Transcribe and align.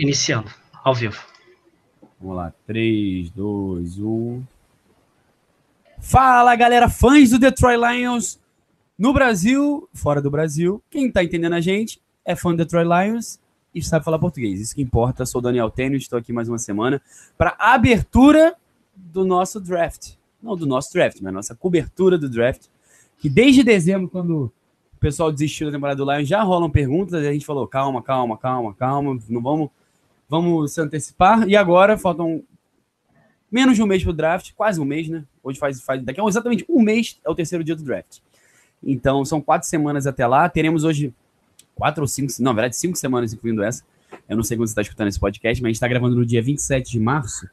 Iniciando, 0.00 0.50
ao 0.82 0.94
vivo. 0.94 1.22
Vamos 2.18 2.34
lá, 2.34 2.54
3, 2.66 3.28
2, 3.32 3.98
1. 3.98 4.42
Fala 6.00 6.56
galera, 6.56 6.88
fãs 6.88 7.28
do 7.28 7.38
Detroit 7.38 7.78
Lions 7.78 8.40
no 8.98 9.12
Brasil, 9.12 9.86
fora 9.92 10.22
do 10.22 10.30
Brasil. 10.30 10.82
Quem 10.88 11.12
tá 11.12 11.22
entendendo 11.22 11.52
a 11.52 11.60
gente 11.60 12.00
é 12.24 12.34
fã 12.34 12.52
do 12.52 12.56
Detroit 12.56 12.88
Lions 12.88 13.38
e 13.74 13.82
sabe 13.82 14.02
falar 14.02 14.18
português. 14.18 14.58
Isso 14.58 14.74
que 14.74 14.80
importa. 14.80 15.26
Sou 15.26 15.42
Daniel 15.42 15.70
Tênio, 15.70 15.98
estou 15.98 16.18
aqui 16.18 16.32
mais 16.32 16.48
uma 16.48 16.58
semana 16.58 17.02
para 17.36 17.54
a 17.58 17.74
abertura 17.74 18.54
do 18.96 19.26
nosso 19.26 19.60
draft. 19.60 20.12
Não 20.42 20.56
do 20.56 20.64
nosso 20.64 20.90
draft, 20.94 21.20
mas 21.20 21.30
nossa 21.30 21.54
cobertura 21.54 22.16
do 22.16 22.26
draft. 22.26 22.68
Que 23.18 23.28
desde 23.28 23.62
dezembro, 23.62 24.08
quando 24.08 24.50
o 24.94 24.98
pessoal 24.98 25.30
desistiu 25.30 25.66
da 25.66 25.76
temporada 25.76 26.02
do 26.02 26.10
Lions, 26.10 26.26
já 26.26 26.42
rolam 26.42 26.70
perguntas. 26.70 27.22
E 27.22 27.28
a 27.28 27.32
gente 27.34 27.44
falou: 27.44 27.68
calma, 27.68 28.00
calma, 28.02 28.38
calma, 28.38 28.72
calma, 28.72 29.18
não 29.28 29.42
vamos, 29.42 29.68
vamos 30.30 30.72
se 30.72 30.80
antecipar. 30.80 31.46
E 31.48 31.56
agora 31.56 31.98
faltam 31.98 32.42
menos 33.50 33.74
de 33.74 33.82
um 33.82 33.86
mês 33.86 34.04
para 34.04 34.10
o 34.10 34.14
draft, 34.14 34.52
quase 34.54 34.80
um 34.80 34.84
mês, 34.84 35.08
né? 35.08 35.24
Hoje 35.42 35.58
faz, 35.58 35.82
faz 35.82 36.00
daqui 36.04 36.20
a 36.20 36.24
exatamente 36.24 36.64
um 36.68 36.80
mês 36.80 37.18
é 37.24 37.28
o 37.28 37.34
terceiro 37.34 37.64
dia 37.64 37.74
do 37.74 37.82
draft. 37.82 38.18
Então 38.82 39.24
são 39.24 39.40
quatro 39.40 39.68
semanas 39.68 40.06
até 40.06 40.24
lá. 40.24 40.48
Teremos 40.48 40.84
hoje 40.84 41.12
quatro 41.74 42.02
ou 42.02 42.06
cinco, 42.06 42.32
não, 42.38 42.52
na 42.52 42.60
verdade, 42.60 42.76
cinco 42.76 42.96
semanas 42.96 43.32
incluindo 43.32 43.62
essa. 43.62 43.82
Eu 44.28 44.36
não 44.36 44.44
sei 44.44 44.56
quando 44.56 44.68
você 44.68 44.72
está 44.72 44.82
escutando 44.82 45.08
esse 45.08 45.18
podcast, 45.18 45.60
mas 45.60 45.66
a 45.66 45.70
gente 45.70 45.76
está 45.76 45.88
gravando 45.88 46.14
no 46.14 46.24
dia 46.24 46.40
27 46.40 46.92
de 46.92 47.00
março. 47.00 47.48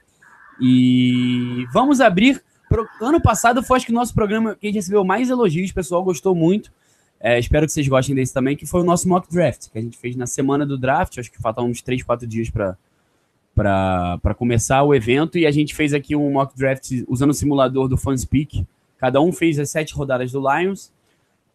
E 0.62 1.66
vamos 1.74 2.00
abrir. 2.00 2.44
Pro... 2.70 2.88
Ano 3.02 3.22
passado 3.22 3.64
foi 3.64 3.78
acho 3.78 3.86
que 3.88 3.92
o 3.92 3.96
nosso 3.96 4.14
programa 4.14 4.56
que 4.56 4.68
a 4.68 4.70
gente 4.70 4.76
recebeu 4.76 5.04
mais 5.04 5.30
elogios, 5.30 5.72
o 5.72 5.74
pessoal 5.74 6.04
gostou 6.04 6.36
muito. 6.36 6.72
É, 7.20 7.40
espero 7.40 7.66
que 7.66 7.72
vocês 7.72 7.88
gostem 7.88 8.16
desse 8.16 8.34
também, 8.34 8.56
que 8.56 8.66
foi 8.66 8.82
o 8.82 8.84
nosso 8.84 9.08
mock 9.10 9.32
draft, 9.32 9.70
que 9.72 9.78
a 9.78 9.82
gente 9.82 9.98
fez 9.98 10.16
na 10.16 10.28
semana 10.28 10.66
do 10.66 10.78
draft. 10.78 11.18
Acho 11.18 11.32
que 11.32 11.42
faltam 11.42 11.68
uns 11.68 11.82
3, 11.82 12.04
4 12.04 12.28
dias 12.28 12.50
para 12.50 14.34
começar 14.36 14.84
o 14.84 14.94
evento. 14.94 15.38
E 15.38 15.46
a 15.46 15.52
gente 15.52 15.74
fez 15.76 15.94
aqui 15.94 16.16
um 16.16 16.32
mock 16.32 16.56
draft 16.56 16.92
usando 17.08 17.32
o 17.32 17.34
simulador 17.34 17.88
do 17.88 17.98
FanSpeak. 17.98 18.66
Cada 18.98 19.22
um 19.22 19.32
fez 19.32 19.60
as 19.60 19.70
sete 19.70 19.94
rodadas 19.94 20.32
do 20.32 20.40
Lions 20.40 20.92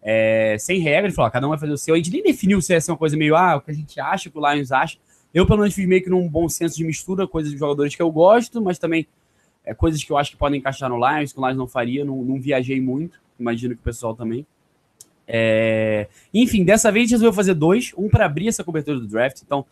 é, 0.02 0.56
sem 0.58 0.80
regra, 0.80 1.08
de 1.08 1.14
falar, 1.14 1.30
cada 1.30 1.46
um 1.46 1.50
vai 1.50 1.58
fazer 1.58 1.72
o 1.72 1.78
seu. 1.78 1.94
A 1.94 1.96
gente 1.96 2.10
nem 2.10 2.22
definiu 2.22 2.60
se 2.60 2.74
essa 2.74 2.90
é 2.90 2.92
uma 2.92 2.98
coisa 2.98 3.16
meio, 3.16 3.36
ah, 3.36 3.56
o 3.56 3.60
que 3.60 3.70
a 3.70 3.74
gente 3.74 4.00
acha, 4.00 4.28
que 4.28 4.36
o 4.36 4.52
Lions 4.52 4.72
acha. 4.72 4.98
Eu, 5.32 5.46
pelo 5.46 5.60
menos, 5.60 5.72
fiz 5.72 5.86
meio 5.86 6.02
que 6.02 6.10
num 6.10 6.28
bom 6.28 6.48
senso 6.48 6.76
de 6.76 6.84
mistura, 6.84 7.26
coisas 7.26 7.52
de 7.52 7.56
jogadores 7.56 7.94
que 7.94 8.02
eu 8.02 8.10
gosto, 8.10 8.60
mas 8.60 8.78
também 8.78 9.06
é, 9.64 9.72
coisas 9.72 10.02
que 10.02 10.10
eu 10.10 10.18
acho 10.18 10.32
que 10.32 10.36
podem 10.36 10.58
encaixar 10.58 10.90
no 10.90 10.96
Lions, 10.96 11.32
que 11.32 11.38
o 11.38 11.46
Lions 11.46 11.56
não 11.56 11.68
faria, 11.68 12.04
não, 12.04 12.22
não 12.22 12.40
viajei 12.40 12.80
muito, 12.80 13.20
imagino 13.38 13.74
que 13.74 13.80
o 13.80 13.84
pessoal 13.84 14.14
também. 14.14 14.44
É, 15.34 16.08
enfim, 16.34 16.62
dessa 16.62 16.92
vez 16.92 17.04
a 17.04 17.06
gente 17.06 17.12
resolveu 17.12 17.32
fazer 17.32 17.54
dois, 17.54 17.92
um 17.96 18.06
para 18.06 18.26
abrir 18.26 18.48
essa 18.48 18.62
cobertura 18.62 19.00
do 19.00 19.06
draft, 19.06 19.40
então 19.42 19.64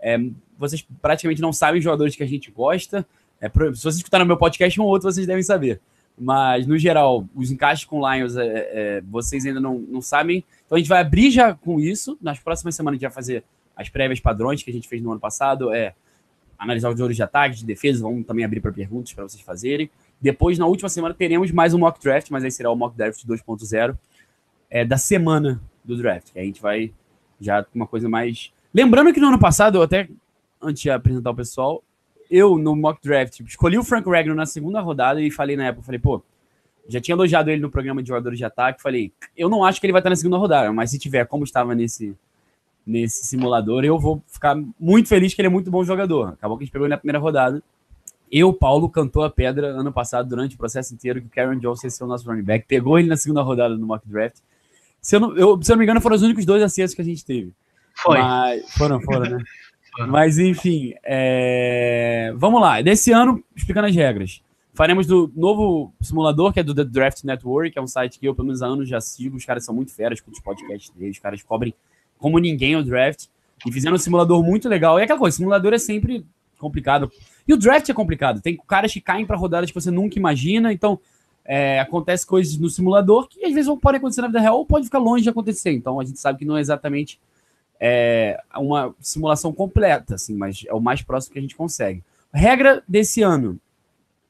é, 0.00 0.18
vocês 0.58 0.84
praticamente 1.00 1.40
não 1.40 1.52
sabem 1.52 1.78
os 1.78 1.84
jogadores 1.84 2.16
que 2.16 2.22
a 2.24 2.26
gente 2.26 2.50
gosta. 2.50 3.06
É, 3.40 3.48
se 3.48 3.82
vocês 3.82 3.96
escutaram 3.96 4.26
meu 4.26 4.36
podcast, 4.36 4.80
um 4.80 4.82
ou 4.82 4.90
outro 4.90 5.10
vocês 5.10 5.24
devem 5.24 5.42
saber. 5.44 5.80
Mas, 6.18 6.66
no 6.66 6.76
geral, 6.76 7.28
os 7.34 7.52
encaixes 7.52 7.84
com 7.84 8.00
Lions, 8.00 8.36
é, 8.36 8.46
é, 8.46 9.00
vocês 9.02 9.46
ainda 9.46 9.60
não, 9.60 9.78
não 9.78 10.02
sabem. 10.02 10.44
Então, 10.66 10.76
a 10.76 10.78
gente 10.78 10.88
vai 10.88 11.00
abrir 11.00 11.30
já 11.30 11.54
com 11.54 11.78
isso. 11.78 12.18
Nas 12.20 12.38
próximas 12.38 12.74
semanas, 12.74 12.94
a 12.94 12.98
gente 12.98 13.08
vai 13.08 13.14
fazer 13.14 13.44
as 13.76 13.88
prévias 13.88 14.20
padrões 14.20 14.62
que 14.62 14.70
a 14.70 14.72
gente 14.72 14.88
fez 14.88 15.00
no 15.00 15.10
ano 15.10 15.20
passado. 15.20 15.72
É 15.72 15.94
analisar 16.58 16.88
os 16.88 16.94
jogadores 16.94 17.16
de 17.16 17.22
ataque, 17.22 17.56
de 17.56 17.64
defesa. 17.64 18.02
Vamos 18.02 18.26
também 18.26 18.44
abrir 18.44 18.60
para 18.60 18.72
perguntas 18.72 19.12
para 19.12 19.24
vocês 19.24 19.42
fazerem. 19.42 19.90
Depois, 20.20 20.58
na 20.58 20.66
última 20.66 20.88
semana, 20.88 21.14
teremos 21.14 21.50
mais 21.50 21.72
um 21.72 21.78
mock 21.78 22.00
draft, 22.00 22.30
mas 22.30 22.44
aí 22.44 22.50
será 22.50 22.70
o 22.70 22.76
mock 22.76 22.96
draft 22.96 23.24
2.0 23.24 23.96
é, 24.74 24.84
da 24.84 24.96
semana 24.96 25.62
do 25.84 25.96
draft. 25.96 26.32
Que 26.32 26.40
a 26.40 26.42
gente 26.42 26.60
vai 26.60 26.92
já 27.40 27.64
uma 27.72 27.86
coisa 27.86 28.08
mais. 28.08 28.52
Lembrando 28.74 29.12
que 29.12 29.20
no 29.20 29.28
ano 29.28 29.38
passado, 29.38 29.78
eu 29.78 29.82
até, 29.82 30.08
antes 30.60 30.82
de 30.82 30.90
apresentar 30.90 31.30
o 31.30 31.34
pessoal, 31.34 31.84
eu, 32.28 32.58
no 32.58 32.74
mock 32.74 33.00
draft, 33.00 33.38
escolhi 33.40 33.78
o 33.78 33.84
Frank 33.84 34.10
Regno 34.10 34.34
na 34.34 34.46
segunda 34.46 34.80
rodada 34.80 35.22
e 35.22 35.30
falei 35.30 35.56
na 35.56 35.66
época, 35.66 35.86
falei, 35.86 36.00
pô, 36.00 36.20
já 36.88 37.00
tinha 37.00 37.14
elogiado 37.14 37.50
ele 37.50 37.62
no 37.62 37.70
programa 37.70 38.02
de 38.02 38.08
jogadores 38.08 38.36
de 38.36 38.44
ataque, 38.44 38.82
falei, 38.82 39.12
eu 39.36 39.48
não 39.48 39.64
acho 39.64 39.80
que 39.80 39.86
ele 39.86 39.92
vai 39.92 40.00
estar 40.00 40.10
na 40.10 40.16
segunda 40.16 40.38
rodada, 40.38 40.72
mas 40.72 40.90
se 40.90 40.98
tiver 40.98 41.24
como 41.26 41.44
estava 41.44 41.72
nesse, 41.72 42.16
nesse 42.84 43.24
simulador, 43.24 43.84
eu 43.84 43.96
vou 43.96 44.20
ficar 44.26 44.56
muito 44.80 45.08
feliz 45.08 45.34
que 45.34 45.40
ele 45.40 45.46
é 45.46 45.50
muito 45.50 45.70
bom 45.70 45.84
jogador. 45.84 46.30
Acabou 46.30 46.58
que 46.58 46.64
a 46.64 46.66
gente 46.66 46.72
pegou 46.72 46.86
ele 46.86 46.94
na 46.94 46.98
primeira 46.98 47.20
rodada. 47.20 47.62
Eu, 48.32 48.52
Paulo, 48.52 48.88
cantou 48.88 49.22
a 49.22 49.30
pedra 49.30 49.68
ano 49.68 49.92
passado, 49.92 50.28
durante 50.28 50.56
o 50.56 50.58
processo 50.58 50.92
inteiro, 50.92 51.20
que 51.20 51.28
o 51.28 51.30
Karen 51.30 51.58
Johnson 51.58 51.86
ia 51.86 51.90
ser 51.90 52.02
o 52.02 52.08
nosso 52.08 52.28
running 52.28 52.42
back. 52.42 52.66
Pegou 52.66 52.98
ele 52.98 53.06
na 53.06 53.16
segunda 53.16 53.42
rodada 53.42 53.76
no 53.76 53.86
mock 53.86 54.08
draft. 54.08 54.38
Se 55.04 55.16
eu 55.16 55.20
não, 55.20 55.36
eu, 55.36 55.62
se 55.62 55.70
eu 55.70 55.74
não 55.74 55.80
me 55.80 55.84
engano, 55.84 56.00
foram 56.00 56.16
os 56.16 56.22
únicos 56.22 56.46
dois 56.46 56.62
acertos 56.62 56.94
que 56.94 57.02
a 57.02 57.04
gente 57.04 57.22
teve. 57.22 57.52
Foi. 57.94 58.18
Mas, 58.18 58.72
foram, 58.72 58.98
foram, 59.02 59.36
né? 59.36 59.44
Mas 60.08 60.38
enfim, 60.38 60.94
é... 61.04 62.32
vamos 62.36 62.58
lá. 62.58 62.80
Desse 62.80 63.12
ano, 63.12 63.44
explicando 63.54 63.86
as 63.86 63.94
regras. 63.94 64.40
Faremos 64.72 65.06
do 65.06 65.30
novo 65.36 65.92
simulador, 66.00 66.54
que 66.54 66.60
é 66.60 66.62
do 66.62 66.74
The 66.74 66.84
Draft 66.84 67.22
Network, 67.22 67.70
que 67.72 67.78
é 67.78 67.82
um 67.82 67.86
site 67.86 68.18
que 68.18 68.26
eu, 68.26 68.34
pelo 68.34 68.46
menos 68.46 68.62
há 68.62 68.66
anos, 68.66 68.88
já 68.88 68.98
sigo. 68.98 69.36
Os 69.36 69.44
caras 69.44 69.62
são 69.62 69.74
muito 69.74 69.94
feras 69.94 70.22
com 70.22 70.30
os 70.30 70.40
podcasts 70.40 70.90
deles. 70.96 71.16
Os 71.16 71.22
caras 71.22 71.42
cobrem 71.42 71.74
como 72.18 72.38
ninguém 72.38 72.74
o 72.74 72.82
draft. 72.82 73.26
E 73.66 73.70
fizeram 73.70 73.96
um 73.96 73.98
simulador 73.98 74.42
muito 74.42 74.70
legal. 74.70 74.98
E 74.98 75.02
é 75.02 75.04
aquela 75.04 75.18
coisa, 75.18 75.36
simulador 75.36 75.74
é 75.74 75.78
sempre 75.78 76.26
complicado. 76.58 77.12
E 77.46 77.52
o 77.52 77.58
draft 77.58 77.88
é 77.90 77.92
complicado. 77.92 78.40
Tem 78.40 78.56
caras 78.66 78.90
que 78.90 79.02
caem 79.02 79.26
para 79.26 79.36
rodadas 79.36 79.70
que 79.70 79.74
você 79.74 79.90
nunca 79.90 80.18
imagina. 80.18 80.72
Então, 80.72 80.98
é, 81.44 81.78
acontece 81.80 82.26
coisas 82.26 82.56
no 82.56 82.70
simulador 82.70 83.28
que 83.28 83.44
às 83.44 83.52
vezes 83.52 83.72
podem 83.80 83.98
acontecer 83.98 84.22
na 84.22 84.28
vida 84.28 84.40
real 84.40 84.58
ou 84.58 84.66
pode 84.66 84.86
ficar 84.86 84.98
longe 84.98 85.22
de 85.22 85.28
acontecer. 85.28 85.72
Então, 85.72 86.00
a 86.00 86.04
gente 86.04 86.18
sabe 86.18 86.38
que 86.38 86.44
não 86.44 86.56
é 86.56 86.60
exatamente 86.60 87.20
é 87.86 88.40
uma 88.56 88.94
simulação 89.00 89.52
completa, 89.52 90.14
assim, 90.14 90.34
mas 90.34 90.64
é 90.66 90.72
o 90.72 90.80
mais 90.80 91.02
próximo 91.02 91.32
que 91.32 91.38
a 91.38 91.42
gente 91.42 91.56
consegue. 91.56 92.02
Regra 92.32 92.82
desse 92.88 93.20
ano, 93.20 93.60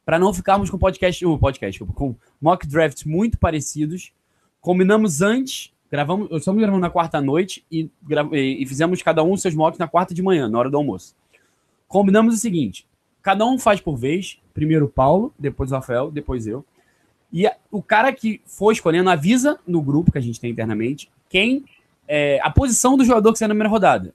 para 0.04 0.18
não 0.18 0.34
ficarmos 0.34 0.70
com 0.70 0.78
podcast, 0.78 1.24
uh, 1.24 1.38
podcast, 1.38 1.84
com 1.84 2.16
mock 2.40 2.66
drafts 2.66 3.04
muito 3.04 3.38
parecidos, 3.38 4.12
combinamos 4.60 5.22
antes, 5.22 5.72
gravamos, 5.90 6.28
estamos 6.32 6.60
gravando 6.60 6.80
na 6.80 6.90
quarta 6.90 7.20
noite 7.20 7.64
e, 7.70 7.88
e 8.32 8.66
fizemos 8.66 9.00
cada 9.02 9.22
um 9.22 9.36
seus 9.36 9.54
mocks 9.54 9.78
na 9.78 9.86
quarta 9.86 10.12
de 10.12 10.22
manhã, 10.22 10.48
na 10.48 10.58
hora 10.58 10.70
do 10.70 10.76
almoço. 10.76 11.14
Combinamos 11.86 12.34
o 12.34 12.38
seguinte: 12.38 12.86
cada 13.22 13.46
um 13.46 13.58
faz 13.58 13.80
por 13.80 13.96
vez, 13.96 14.38
primeiro 14.52 14.86
o 14.86 14.88
Paulo, 14.88 15.32
depois 15.38 15.70
o 15.70 15.74
Rafael, 15.74 16.10
depois 16.10 16.46
eu. 16.46 16.64
E 17.34 17.50
o 17.68 17.82
cara 17.82 18.12
que 18.12 18.40
for 18.46 18.70
escolhendo 18.70 19.10
avisa 19.10 19.58
no 19.66 19.82
grupo 19.82 20.12
que 20.12 20.18
a 20.18 20.20
gente 20.20 20.40
tem 20.40 20.52
internamente 20.52 21.10
quem 21.28 21.64
é, 22.06 22.38
a 22.40 22.48
posição 22.48 22.96
do 22.96 23.04
jogador 23.04 23.32
que 23.32 23.40
sai 23.40 23.48
na 23.48 23.54
primeira 23.54 23.68
rodada. 23.68 24.14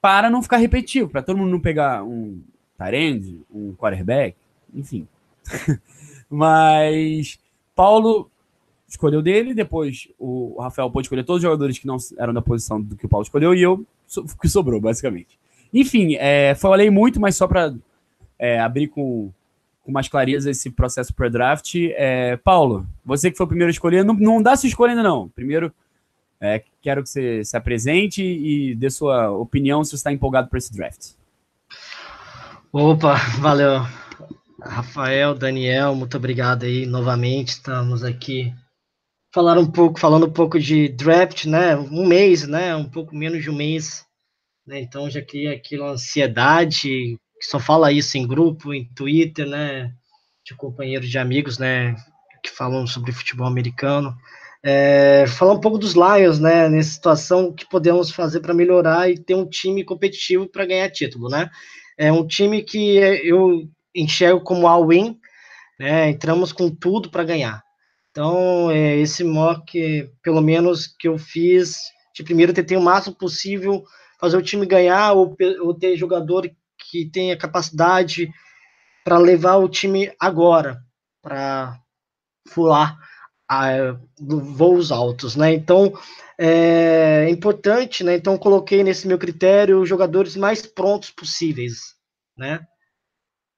Para 0.00 0.28
não 0.28 0.42
ficar 0.42 0.56
repetitivo, 0.56 1.08
para 1.08 1.22
todo 1.22 1.36
mundo 1.36 1.52
não 1.52 1.60
pegar 1.60 2.02
um 2.02 2.42
Tyrande, 2.76 3.40
um 3.48 3.74
quarterback, 3.74 4.36
enfim. 4.74 5.06
Mas 6.28 7.38
Paulo 7.76 8.28
escolheu 8.88 9.22
dele, 9.22 9.54
depois 9.54 10.08
o 10.18 10.60
Rafael 10.60 10.90
pôde 10.90 11.06
escolher 11.06 11.24
todos 11.24 11.38
os 11.38 11.42
jogadores 11.42 11.78
que 11.78 11.86
não 11.86 11.96
eram 12.18 12.34
da 12.34 12.42
posição 12.42 12.82
do 12.82 12.96
que 12.96 13.06
o 13.06 13.08
Paulo 13.08 13.24
escolheu 13.24 13.54
e 13.54 13.62
eu 13.62 13.86
que 14.40 14.48
sobrou, 14.48 14.80
basicamente. 14.80 15.38
Enfim, 15.72 16.16
é, 16.16 16.56
falei 16.56 16.90
muito, 16.90 17.20
mas 17.20 17.36
só 17.36 17.46
para 17.46 17.72
é, 18.36 18.58
abrir 18.58 18.88
com, 18.88 19.30
com 19.86 19.92
mais 19.92 20.08
clareza 20.08 20.50
esse 20.50 20.68
processo 20.68 21.14
pré-draft. 21.14 21.76
É, 21.92 22.36
Paulo, 22.38 22.84
você 23.04 23.30
que 23.30 23.36
foi 23.36 23.46
o 23.46 23.48
primeiro 23.48 23.70
a 23.70 23.70
escolher, 23.70 24.04
não, 24.04 24.14
não 24.14 24.42
dá 24.42 24.56
sua 24.56 24.66
escolha 24.66 24.90
ainda 24.90 25.02
não. 25.02 25.28
Primeiro, 25.28 25.72
é, 26.40 26.64
quero 26.82 27.04
que 27.04 27.08
você 27.08 27.44
se 27.44 27.56
apresente 27.56 28.20
e 28.20 28.74
dê 28.74 28.90
sua 28.90 29.30
opinião 29.30 29.84
se 29.84 29.90
você 29.90 29.96
está 29.96 30.12
empolgado 30.12 30.48
para 30.48 30.58
esse 30.58 30.72
draft. 30.72 31.12
Opa, 32.72 33.14
valeu. 33.38 33.80
Rafael, 34.60 35.34
Daniel, 35.36 35.94
muito 35.94 36.16
obrigado 36.16 36.64
aí 36.64 36.84
novamente. 36.84 37.50
Estamos 37.50 38.02
aqui 38.02 38.52
falar 39.32 39.56
um 39.56 39.70
pouco, 39.70 40.00
falando 40.00 40.26
um 40.26 40.32
pouco 40.32 40.58
de 40.58 40.88
draft, 40.88 41.44
né? 41.44 41.76
Um 41.76 42.04
mês, 42.04 42.46
né? 42.48 42.74
Um 42.74 42.88
pouco 42.88 43.14
menos 43.14 43.40
de 43.40 43.50
um 43.50 43.54
mês. 43.54 44.04
Né? 44.66 44.80
Então 44.80 45.08
já 45.08 45.22
cria 45.22 45.52
aquela 45.52 45.92
ansiedade, 45.92 47.16
que 47.38 47.46
só 47.46 47.58
fala 47.58 47.92
isso 47.92 48.16
em 48.16 48.26
grupo, 48.26 48.72
em 48.72 48.88
Twitter, 48.94 49.46
né? 49.46 49.92
De 50.44 50.54
companheiros 50.54 51.08
de 51.08 51.18
amigos, 51.18 51.58
né? 51.58 51.94
Que 52.42 52.50
falam 52.50 52.86
sobre 52.86 53.12
futebol 53.12 53.46
americano. 53.46 54.16
É, 54.62 55.26
falar 55.28 55.52
um 55.52 55.60
pouco 55.60 55.78
dos 55.78 55.94
Lions, 55.94 56.40
né? 56.40 56.68
Nessa 56.68 56.90
situação, 56.90 57.46
o 57.46 57.54
que 57.54 57.68
podemos 57.68 58.10
fazer 58.10 58.40
para 58.40 58.54
melhorar 58.54 59.10
e 59.10 59.18
ter 59.18 59.34
um 59.34 59.48
time 59.48 59.84
competitivo 59.84 60.48
para 60.48 60.66
ganhar 60.66 60.90
título, 60.90 61.28
né? 61.28 61.50
É 61.98 62.10
um 62.12 62.26
time 62.26 62.62
que 62.62 62.96
eu 62.96 63.68
enxergo 63.94 64.40
como 64.40 64.66
all-win, 64.66 65.18
né? 65.78 66.10
Entramos 66.10 66.52
com 66.52 66.68
tudo 66.68 67.10
para 67.10 67.24
ganhar. 67.24 67.62
Então, 68.10 68.70
é, 68.70 68.96
esse 68.96 69.22
mock, 69.22 70.10
pelo 70.22 70.40
menos 70.40 70.86
que 70.86 71.06
eu 71.06 71.18
fiz, 71.18 71.76
de 72.14 72.24
primeiro 72.24 72.52
tentei 72.52 72.76
o 72.76 72.82
máximo 72.82 73.14
possível 73.14 73.84
fazer 74.18 74.38
o 74.38 74.42
time 74.42 74.64
ganhar 74.64 75.12
ou, 75.12 75.36
ou 75.60 75.74
ter 75.74 75.96
jogador 75.96 76.50
que 76.90 77.10
tenha 77.10 77.36
capacidade 77.36 78.30
para 79.04 79.18
levar 79.18 79.56
o 79.56 79.68
time 79.68 80.12
agora, 80.18 80.82
para 81.22 81.78
fular 82.48 82.98
a, 83.48 83.96
voos 84.18 84.90
altos, 84.90 85.36
né? 85.36 85.52
Então 85.52 85.92
é 86.38 87.28
importante, 87.30 88.02
né? 88.02 88.16
Então 88.16 88.36
coloquei 88.36 88.82
nesse 88.82 89.06
meu 89.06 89.18
critério 89.18 89.80
os 89.80 89.88
jogadores 89.88 90.36
mais 90.36 90.66
prontos 90.66 91.10
possíveis, 91.10 91.94
né? 92.36 92.60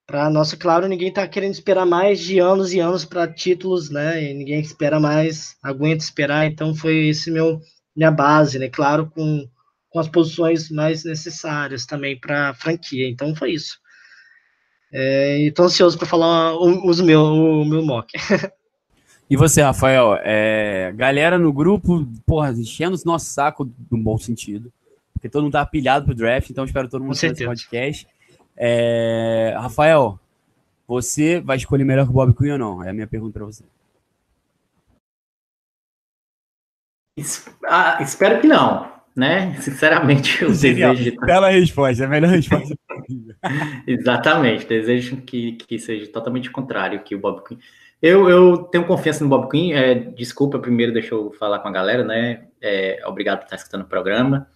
Para 0.06 0.30
nossa, 0.30 0.56
claro, 0.56 0.88
ninguém 0.88 1.08
está 1.08 1.26
querendo 1.28 1.52
esperar 1.52 1.84
mais 1.84 2.18
de 2.20 2.38
anos 2.38 2.72
e 2.72 2.80
anos 2.80 3.04
para 3.04 3.30
títulos, 3.30 3.90
né? 3.90 4.22
E 4.22 4.34
ninguém 4.34 4.60
espera 4.60 4.98
mais, 4.98 5.56
aguenta 5.62 6.02
esperar. 6.02 6.46
Então 6.46 6.74
foi 6.74 7.08
esse 7.08 7.30
meu 7.30 7.60
minha 7.94 8.10
base, 8.10 8.58
né? 8.58 8.68
Claro, 8.68 9.10
com, 9.10 9.46
com 9.90 9.98
as 9.98 10.08
posições 10.08 10.70
mais 10.70 11.04
necessárias 11.04 11.86
também 11.86 12.18
para 12.18 12.50
a 12.50 12.54
franquia. 12.54 13.08
Então 13.08 13.34
foi 13.34 13.52
isso. 13.52 13.78
É, 14.92 15.40
Estou 15.40 15.66
ansioso 15.66 15.98
para 15.98 16.06
falar 16.06 16.56
os 16.56 17.00
meu, 17.00 17.22
o 17.22 17.64
meu 17.64 17.82
mock. 17.84 18.12
E 19.30 19.36
você, 19.36 19.60
Rafael, 19.60 20.18
é, 20.22 20.90
galera 20.96 21.38
no 21.38 21.52
grupo, 21.52 22.08
porra, 22.26 22.50
enchendo 22.50 22.96
o 22.96 23.00
nosso 23.04 23.26
saco 23.26 23.70
no 23.90 23.98
bom 23.98 24.16
sentido. 24.16 24.72
Porque 25.12 25.28
todo 25.28 25.42
mundo 25.42 25.52
tá 25.52 25.66
pilhado 25.66 26.06
pro 26.06 26.14
draft, 26.14 26.48
então 26.48 26.64
espero 26.64 26.88
todo 26.88 27.02
mundo 27.02 27.10
nesse 27.10 27.44
podcast. 27.44 28.08
É, 28.56 29.54
Rafael, 29.58 30.18
você 30.86 31.40
vai 31.40 31.58
escolher 31.58 31.84
melhor 31.84 32.04
que 32.06 32.10
o 32.10 32.14
Bob 32.14 32.34
Quinn 32.34 32.52
ou 32.52 32.58
não? 32.58 32.82
É 32.82 32.88
a 32.88 32.94
minha 32.94 33.06
pergunta 33.06 33.34
para 33.34 33.44
você. 33.44 33.64
Ah, 37.66 37.98
espero 38.00 38.40
que 38.40 38.46
não, 38.46 38.90
né? 39.18 39.56
Sinceramente, 39.60 40.42
eu 40.42 40.54
Genial. 40.54 40.94
desejo. 40.94 41.16
Bela 41.20 41.50
resposta, 41.50 42.04
é 42.04 42.06
a 42.06 42.08
melhor 42.08 42.30
resposta. 42.30 42.78
Exatamente, 43.84 44.64
desejo 44.64 45.16
que, 45.16 45.52
que 45.52 45.76
seja 45.76 46.06
totalmente 46.06 46.48
contrário 46.50 47.02
que 47.02 47.16
o 47.16 47.18
Bob 47.18 47.42
Quinn. 47.42 47.58
Eu, 48.00 48.30
eu 48.30 48.58
tenho 48.58 48.86
confiança 48.86 49.24
no 49.24 49.30
Bob 49.30 49.50
Quinn. 49.50 49.72
É, 49.72 49.94
desculpa, 49.94 50.60
primeiro 50.60 50.92
deixa 50.92 51.14
eu 51.14 51.32
falar 51.32 51.58
com 51.58 51.66
a 51.66 51.72
galera, 51.72 52.04
né? 52.04 52.44
É, 52.62 53.02
obrigado 53.06 53.38
por 53.38 53.44
estar 53.46 53.56
escutando 53.56 53.82
o 53.82 53.88
programa. 53.88 54.46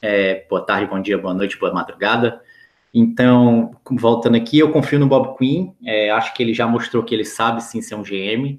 É, 0.00 0.46
boa 0.48 0.64
tarde, 0.64 0.88
bom 0.88 1.00
dia, 1.00 1.18
boa 1.18 1.34
noite, 1.34 1.58
boa 1.58 1.72
madrugada. 1.74 2.40
Então, 2.94 3.76
voltando 3.90 4.36
aqui, 4.36 4.58
eu 4.58 4.72
confio 4.72 4.98
no 4.98 5.06
Bob 5.06 5.36
Quinn. 5.36 5.74
É, 5.84 6.10
acho 6.10 6.32
que 6.32 6.42
ele 6.42 6.54
já 6.54 6.66
mostrou 6.66 7.02
que 7.02 7.14
ele 7.14 7.24
sabe 7.26 7.62
sim 7.62 7.82
ser 7.82 7.94
um 7.94 8.02
GM. 8.02 8.58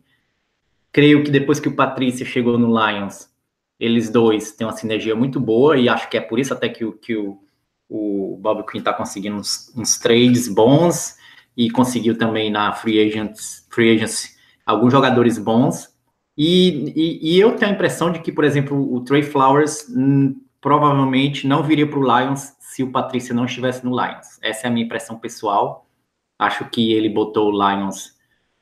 Creio 0.91 1.23
que 1.23 1.31
depois 1.31 1.59
que 1.59 1.67
o 1.67 1.75
Patrícia 1.75 2.23
chegou 2.23 2.59
no 2.59 2.67
Lions, 2.67 3.27
eles 3.79 4.09
dois 4.09 4.51
têm 4.51 4.65
uma 4.65 4.75
sinergia 4.75 5.15
muito 5.15 5.39
boa 5.39 5.77
e 5.77 5.87
acho 5.87 6.09
que 6.09 6.17
é 6.17 6.21
por 6.21 6.39
isso 6.39 6.53
até 6.53 6.69
que, 6.69 6.83
o, 6.83 6.93
que 6.93 7.15
o, 7.15 7.39
o 7.89 8.37
Bob 8.41 8.65
Quinn 8.65 8.79
está 8.79 8.93
conseguindo 8.93 9.35
uns, 9.35 9.73
uns 9.75 9.97
trades 9.97 10.47
bons 10.47 11.15
e 11.55 11.69
conseguiu 11.69 12.17
também 12.17 12.51
na 12.51 12.73
Free 12.73 12.99
Agents, 12.99 13.67
Free 13.69 13.95
Agency 13.95 14.35
alguns 14.65 14.91
jogadores 14.91 15.37
bons. 15.37 15.95
E, 16.37 16.93
e, 16.95 17.35
e, 17.35 17.39
eu 17.39 17.55
tenho 17.55 17.71
a 17.71 17.73
impressão 17.73 18.11
de 18.11 18.19
que, 18.19 18.31
por 18.31 18.43
exemplo, 18.43 18.93
o 18.93 19.01
Trey 19.03 19.23
Flowers 19.23 19.87
hum, 19.89 20.39
provavelmente 20.61 21.47
não 21.47 21.63
viria 21.63 21.89
para 21.89 21.97
o 21.97 22.03
Lions 22.03 22.53
se 22.59 22.83
o 22.83 22.91
Patrícia 22.91 23.33
não 23.33 23.45
estivesse 23.45 23.83
no 23.83 23.89
Lions. 23.89 24.37
Essa 24.41 24.67
é 24.67 24.69
a 24.69 24.71
minha 24.71 24.85
impressão 24.85 25.17
pessoal. 25.17 25.87
Acho 26.37 26.69
que 26.69 26.93
ele 26.93 27.09
botou 27.09 27.51
o 27.51 27.51
Lions 27.51 28.15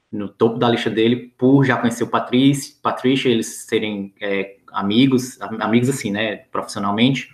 no 0.09 0.29
topo 0.29 0.57
da 0.57 0.69
lista 0.69 0.89
dele 0.89 1.33
por 1.37 1.65
já 1.65 1.75
conhecer 1.75 2.03
o 2.03 2.09
Patrícia, 2.09 2.75
Patrícia 2.81 3.27
eles 3.27 3.65
serem 3.65 4.13
é, 4.21 4.54
amigos, 4.75 5.39
amigos 5.41 5.89
assim, 5.89 6.11
né, 6.11 6.37
profissionalmente. 6.51 7.33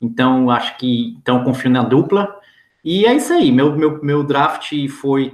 Então, 0.00 0.50
acho 0.50 0.76
que 0.78 1.16
então 1.18 1.42
confio 1.44 1.70
na 1.70 1.82
dupla. 1.82 2.36
E 2.84 3.06
é 3.06 3.14
isso 3.14 3.32
aí. 3.32 3.50
Meu, 3.50 3.74
meu, 3.76 4.02
meu 4.02 4.22
draft 4.22 4.72
foi. 4.88 5.32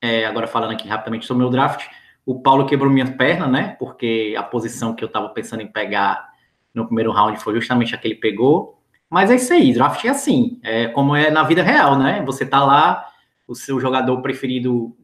É, 0.00 0.26
agora 0.26 0.46
falando 0.46 0.72
aqui 0.72 0.86
rapidamente 0.86 1.26
sobre 1.26 1.42
o 1.42 1.46
meu 1.46 1.50
draft, 1.50 1.86
o 2.26 2.40
Paulo 2.40 2.66
quebrou 2.66 2.90
minha 2.90 3.10
perna, 3.16 3.46
né? 3.46 3.76
Porque 3.78 4.34
a 4.36 4.42
posição 4.42 4.94
que 4.94 5.02
eu 5.02 5.06
estava 5.06 5.30
pensando 5.30 5.62
em 5.62 5.66
pegar 5.66 6.28
no 6.74 6.86
primeiro 6.86 7.10
round 7.10 7.38
foi 7.40 7.54
justamente 7.54 7.94
a 7.94 7.98
que 7.98 8.08
ele 8.08 8.16
pegou. 8.16 8.78
Mas 9.08 9.30
é 9.30 9.36
isso 9.36 9.52
aí, 9.52 9.72
draft 9.72 10.04
é 10.04 10.08
assim, 10.08 10.58
é 10.62 10.88
como 10.88 11.14
é 11.14 11.30
na 11.30 11.44
vida 11.44 11.62
real, 11.62 11.98
né? 11.98 12.22
Você 12.26 12.44
tá 12.44 12.64
lá, 12.64 13.06
o 13.46 13.54
seu 13.54 13.78
jogador 13.80 14.20
preferido 14.20 14.94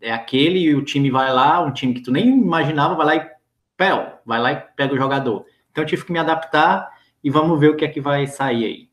é 0.00 0.12
aquele, 0.12 0.60
e 0.60 0.74
o 0.74 0.82
time 0.82 1.10
vai 1.10 1.32
lá, 1.32 1.60
um 1.60 1.72
time 1.72 1.94
que 1.94 2.00
tu 2.00 2.12
nem 2.12 2.28
imaginava, 2.28 2.94
vai 2.94 3.06
lá 3.06 3.16
e 3.16 3.33
pel, 3.76 4.18
vai 4.24 4.40
lá 4.40 4.52
e 4.52 4.56
pega 4.76 4.94
o 4.94 4.98
jogador. 4.98 5.44
Então 5.70 5.82
eu 5.82 5.88
tive 5.88 6.04
que 6.04 6.12
me 6.12 6.18
adaptar 6.18 6.90
e 7.22 7.30
vamos 7.30 7.58
ver 7.58 7.70
o 7.70 7.76
que 7.76 7.84
é 7.84 7.88
que 7.88 8.00
vai 8.00 8.26
sair 8.26 8.64
aí. 8.64 8.88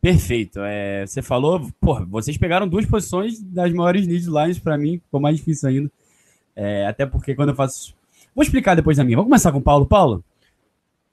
Perfeito. 0.00 0.60
É, 0.60 1.06
você 1.06 1.20
falou, 1.20 1.70
pô, 1.80 2.04
vocês 2.06 2.36
pegaram 2.38 2.66
duas 2.66 2.86
posições 2.86 3.40
das 3.42 3.72
maiores 3.72 4.06
lead 4.06 4.26
lines 4.26 4.58
para 4.58 4.78
mim, 4.78 4.98
ficou 4.98 5.20
mais 5.20 5.36
difícil 5.36 5.68
ainda. 5.68 5.90
É, 6.56 6.86
até 6.86 7.06
porque 7.06 7.34
quando 7.34 7.50
eu 7.50 7.54
faço. 7.54 7.94
Vou 8.34 8.42
explicar 8.42 8.74
depois 8.74 8.96
da 8.96 9.04
minha. 9.04 9.16
Vamos 9.16 9.28
começar 9.28 9.52
com 9.52 9.58
o 9.58 9.62
Paulo. 9.62 9.86
Paulo, 9.86 10.24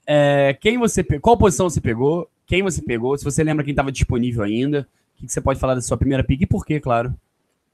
é, 0.06 0.56
quem 0.60 0.78
você 0.78 1.04
qual 1.04 1.36
posição 1.36 1.68
você 1.68 1.80
pegou? 1.80 2.30
Quem 2.46 2.62
você 2.62 2.80
pegou? 2.80 3.16
Se 3.18 3.24
você 3.24 3.44
lembra 3.44 3.62
quem 3.62 3.72
estava 3.72 3.92
disponível 3.92 4.42
ainda, 4.42 4.88
o 5.14 5.20
que, 5.20 5.26
que, 5.26 5.32
você 5.32 5.40
pode 5.40 5.60
falar 5.60 5.74
da 5.74 5.82
sua 5.82 5.98
primeira 5.98 6.24
pick 6.24 6.40
e 6.40 6.46
por 6.46 6.64
que, 6.64 6.80
claro, 6.80 7.14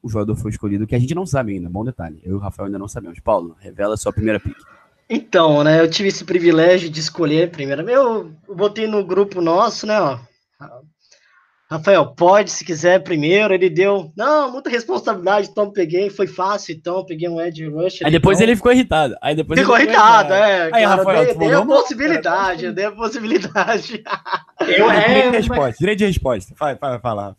o 0.04 0.08
jogador 0.10 0.36
foi 0.36 0.50
escolhido, 0.50 0.86
que 0.86 0.94
a 0.94 0.98
gente 0.98 1.14
não 1.14 1.24
sabe 1.24 1.54
ainda. 1.54 1.70
Bom 1.70 1.82
detalhe. 1.82 2.20
Eu 2.22 2.32
e 2.32 2.34
o 2.34 2.38
Rafael 2.38 2.66
ainda 2.66 2.78
não 2.78 2.86
sabemos. 2.86 3.18
Paulo, 3.20 3.56
revela 3.58 3.94
a 3.94 3.96
sua 3.96 4.12
primeira 4.12 4.38
pick. 4.38 4.54
Então, 5.08 5.64
né, 5.64 5.80
eu 5.80 5.88
tive 5.88 6.10
esse 6.10 6.24
privilégio 6.24 6.90
de 6.90 7.00
escolher 7.00 7.50
primeiro. 7.50 7.88
Eu 7.88 8.30
botei 8.46 8.86
no 8.86 9.02
grupo 9.04 9.40
nosso, 9.40 9.86
né, 9.86 9.98
ó, 9.98 10.18
Rafael, 11.70 12.06
pode, 12.14 12.50
se 12.50 12.64
quiser, 12.64 13.02
primeiro. 13.02 13.52
Ele 13.52 13.70
deu, 13.70 14.12
não, 14.16 14.52
muita 14.52 14.68
responsabilidade, 14.68 15.48
então 15.50 15.72
peguei, 15.72 16.10
foi 16.10 16.26
fácil, 16.26 16.74
então 16.74 17.04
peguei 17.04 17.28
um 17.28 17.40
Ed 17.40 17.66
Rush. 17.66 18.02
Aí 18.02 18.10
depois 18.10 18.38
então... 18.38 18.46
ele 18.46 18.56
ficou 18.56 18.72
irritado. 18.72 19.16
Aí 19.22 19.34
depois 19.34 19.58
ficou, 19.58 19.76
ficou 19.76 19.88
irritado, 19.90 20.32
irritado, 20.32 20.52
é. 20.52 20.64
Aí, 20.64 20.84
cara, 20.84 20.96
Rafael, 20.96 21.24
dei, 21.24 21.34
dei 21.34 21.54
a 21.54 21.64
possibilidade, 21.64 22.72
dei 22.72 22.84
a 22.84 22.92
possibilidade. 22.92 24.04
Eu, 24.60 24.88
é, 24.92 25.06
direito 25.08 25.30
de 25.30 25.36
resposta, 25.38 25.76
direito 25.78 25.98
de 25.98 26.06
resposta. 26.06 26.54
Vai, 26.58 26.74
vai 26.76 27.00
falar. 27.00 27.34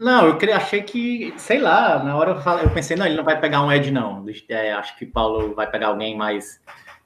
Não, 0.00 0.26
eu 0.26 0.56
achei 0.56 0.82
que, 0.82 1.34
sei 1.36 1.58
lá, 1.58 2.02
na 2.02 2.16
hora 2.16 2.30
eu, 2.30 2.58
eu 2.62 2.70
pensei, 2.70 2.96
não, 2.96 3.04
ele 3.04 3.16
não 3.16 3.24
vai 3.24 3.38
pegar 3.38 3.62
um 3.62 3.70
Ed, 3.70 3.90
não. 3.90 4.24
É, 4.48 4.72
acho 4.72 4.96
que 4.96 5.04
Paulo 5.04 5.54
vai 5.54 5.70
pegar 5.70 5.88
alguém 5.88 6.16
mais 6.16 6.58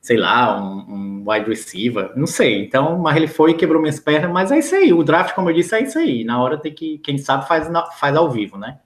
sei 0.05 0.19
lá, 0.19 0.61
um, 0.63 1.23
um 1.25 1.25
wide 1.27 1.49
receiver, 1.49 2.13
não 2.15 2.27
sei. 2.27 2.63
Então, 2.63 2.99
mas 2.99 3.17
ele 3.17 3.27
foi 3.27 3.53
e 3.53 3.55
quebrou 3.55 3.81
minhas 3.81 3.99
pernas, 3.99 4.31
mas 4.31 4.53
é 4.53 4.59
isso 4.59 4.75
aí. 4.75 4.93
O 4.93 5.03
draft, 5.03 5.35
como 5.35 5.49
eu 5.49 5.55
disse, 5.55 5.75
é 5.75 5.83
isso 5.83 5.99
aí. 5.99 6.25
Na 6.25 6.43
hora 6.43 6.59
tem 6.59 6.75
que, 6.75 6.99
quem 6.99 7.17
sabe, 7.17 7.49
faz, 7.49 7.67
faz 7.99 8.15
ao 8.15 8.31
vivo, 8.31 8.59
né? 8.59 8.81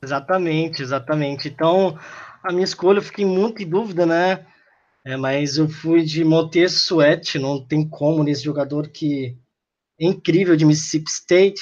Exatamente, 0.00 0.80
exatamente. 0.80 1.48
Então, 1.48 1.98
a 2.40 2.52
minha 2.52 2.62
escolha, 2.62 2.98
eu 2.98 3.02
fiquei 3.02 3.24
muito 3.24 3.64
em 3.64 3.68
dúvida, 3.68 4.06
né? 4.06 4.46
É, 5.04 5.16
mas 5.16 5.58
eu 5.58 5.68
fui 5.68 6.02
de 6.02 6.24
Monte 6.24 6.60
Sweat, 6.60 7.36
não 7.36 7.60
tem 7.60 7.88
como 7.88 8.22
nesse 8.22 8.44
jogador 8.44 8.86
que 8.90 9.36
é 10.00 10.06
incrível 10.06 10.54
de 10.54 10.64
Mississippi 10.64 11.10
State. 11.10 11.60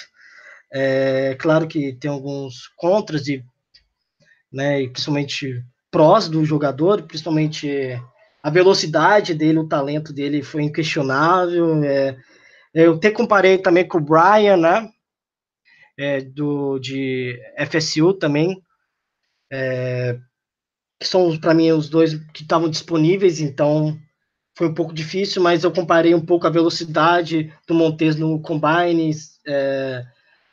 É, 0.73 1.35
claro 1.35 1.67
que 1.67 1.95
tem 1.95 2.11
alguns 2.11 2.69
contras 2.77 3.23
de, 3.25 3.45
né, 4.53 4.87
principalmente 4.89 5.65
prós 5.91 6.29
do 6.29 6.45
jogador, 6.45 7.03
principalmente 7.03 8.00
a 8.43 8.50
velocidade 8.50 9.35
dele, 9.35 9.59
o 9.59 9.69
talento 9.69 10.12
dele 10.12 10.43
foi 10.43 10.62
inquestionável. 10.62 11.83
É, 11.85 12.17
eu 12.73 12.95
até 12.95 13.11
comparei 13.11 13.59
também 13.59 13.87
com 13.87 13.99
o 13.99 14.00
Brian, 14.00 14.57
né? 14.57 14.89
É, 15.99 16.21
do, 16.21 16.79
de 16.79 17.39
FSU 17.69 18.15
também, 18.15 18.62
é, 19.53 20.19
que 20.99 21.07
são 21.07 21.39
para 21.39 21.53
mim 21.53 21.73
os 21.73 21.91
dois 21.91 22.15
que 22.33 22.43
estavam 22.43 22.71
disponíveis, 22.71 23.39
então 23.39 23.99
foi 24.57 24.69
um 24.69 24.75
pouco 24.75 24.95
difícil, 24.95 25.43
mas 25.43 25.62
eu 25.62 25.71
comparei 25.71 26.15
um 26.15 26.25
pouco 26.25 26.47
a 26.47 26.50
velocidade 26.50 27.53
do 27.67 27.75
Montes 27.75 28.17
no 28.17 28.41
combine, 28.41 29.11
é, 29.47 30.05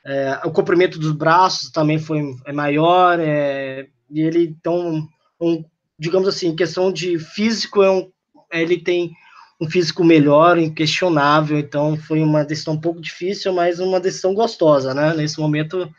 é, 0.08 0.40
o 0.46 0.52
comprimento 0.52 0.98
dos 0.98 1.12
braços 1.12 1.70
também 1.70 2.00
foi 2.00 2.34
é 2.46 2.54
maior, 2.54 3.20
é, 3.20 3.88
e 4.10 4.22
ele 4.22 4.56
então 4.58 5.06
um, 5.40 5.66
digamos 6.00 6.30
assim, 6.30 6.56
questão 6.56 6.92
de 6.94 7.20
físico, 7.20 7.84
é 7.84 7.92
um, 7.92 8.10
ele 8.52 8.78
tem 8.78 9.12
um 9.60 9.70
físico 9.70 10.06
melhor, 10.06 10.58
inquestionável, 10.58 11.60
então 11.60 11.98
foi 11.98 12.22
uma 12.22 12.46
decisão 12.46 12.76
um 12.76 12.82
pouco 12.82 13.02
difícil, 13.02 13.52
mas 13.52 13.80
uma 13.80 14.00
decisão 14.00 14.34
gostosa, 14.34 14.94
né? 14.94 15.14
Nesse 15.14 15.40
momento, 15.40 15.92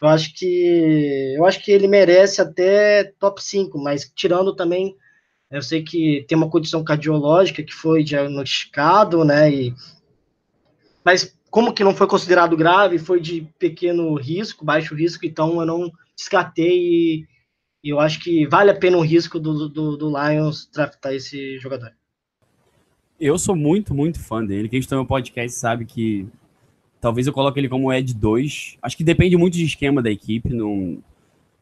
eu 0.00 0.08
acho 0.08 0.32
que 0.34 1.34
eu 1.36 1.44
acho 1.44 1.62
que 1.62 1.70
ele 1.70 1.88
merece 1.88 2.40
até 2.40 3.04
top 3.18 3.42
5, 3.44 3.78
mas 3.78 4.10
tirando 4.14 4.54
também, 4.54 4.96
eu 5.50 5.60
sei 5.60 5.82
que 5.82 6.24
tem 6.26 6.38
uma 6.38 6.48
condição 6.48 6.82
cardiológica 6.82 7.62
que 7.62 7.74
foi 7.74 8.02
diagnosticado, 8.02 9.24
né? 9.24 9.50
E, 9.52 9.74
mas 11.04 11.36
como 11.52 11.74
que 11.74 11.84
não 11.84 11.94
foi 11.94 12.06
considerado 12.06 12.56
grave, 12.56 12.98
foi 12.98 13.20
de 13.20 13.46
pequeno 13.58 14.14
risco, 14.14 14.64
baixo 14.64 14.94
risco, 14.94 15.26
então 15.26 15.60
eu 15.60 15.66
não 15.66 15.92
descartei 16.16 17.26
e 17.84 17.90
eu 17.90 18.00
acho 18.00 18.20
que 18.20 18.46
vale 18.46 18.70
a 18.70 18.74
pena 18.74 18.96
o 18.96 19.02
risco 19.02 19.38
do, 19.38 19.68
do, 19.68 19.96
do 19.98 20.08
Lions 20.08 20.66
draftar 20.72 21.12
esse 21.12 21.58
jogador. 21.58 21.92
Eu 23.20 23.38
sou 23.38 23.54
muito, 23.54 23.92
muito 23.92 24.18
fã 24.18 24.42
dele. 24.42 24.66
Quem 24.66 24.78
está 24.78 24.96
no 24.96 25.04
podcast 25.04 25.58
sabe 25.58 25.84
que 25.84 26.26
talvez 27.02 27.26
eu 27.26 27.34
coloque 27.34 27.60
ele 27.60 27.68
como 27.68 27.92
Ed 27.92 28.14
2. 28.14 28.78
Acho 28.80 28.96
que 28.96 29.04
depende 29.04 29.36
muito 29.36 29.58
do 29.58 29.62
esquema 29.62 30.00
da 30.00 30.10
equipe. 30.10 30.48
Não... 30.48 31.02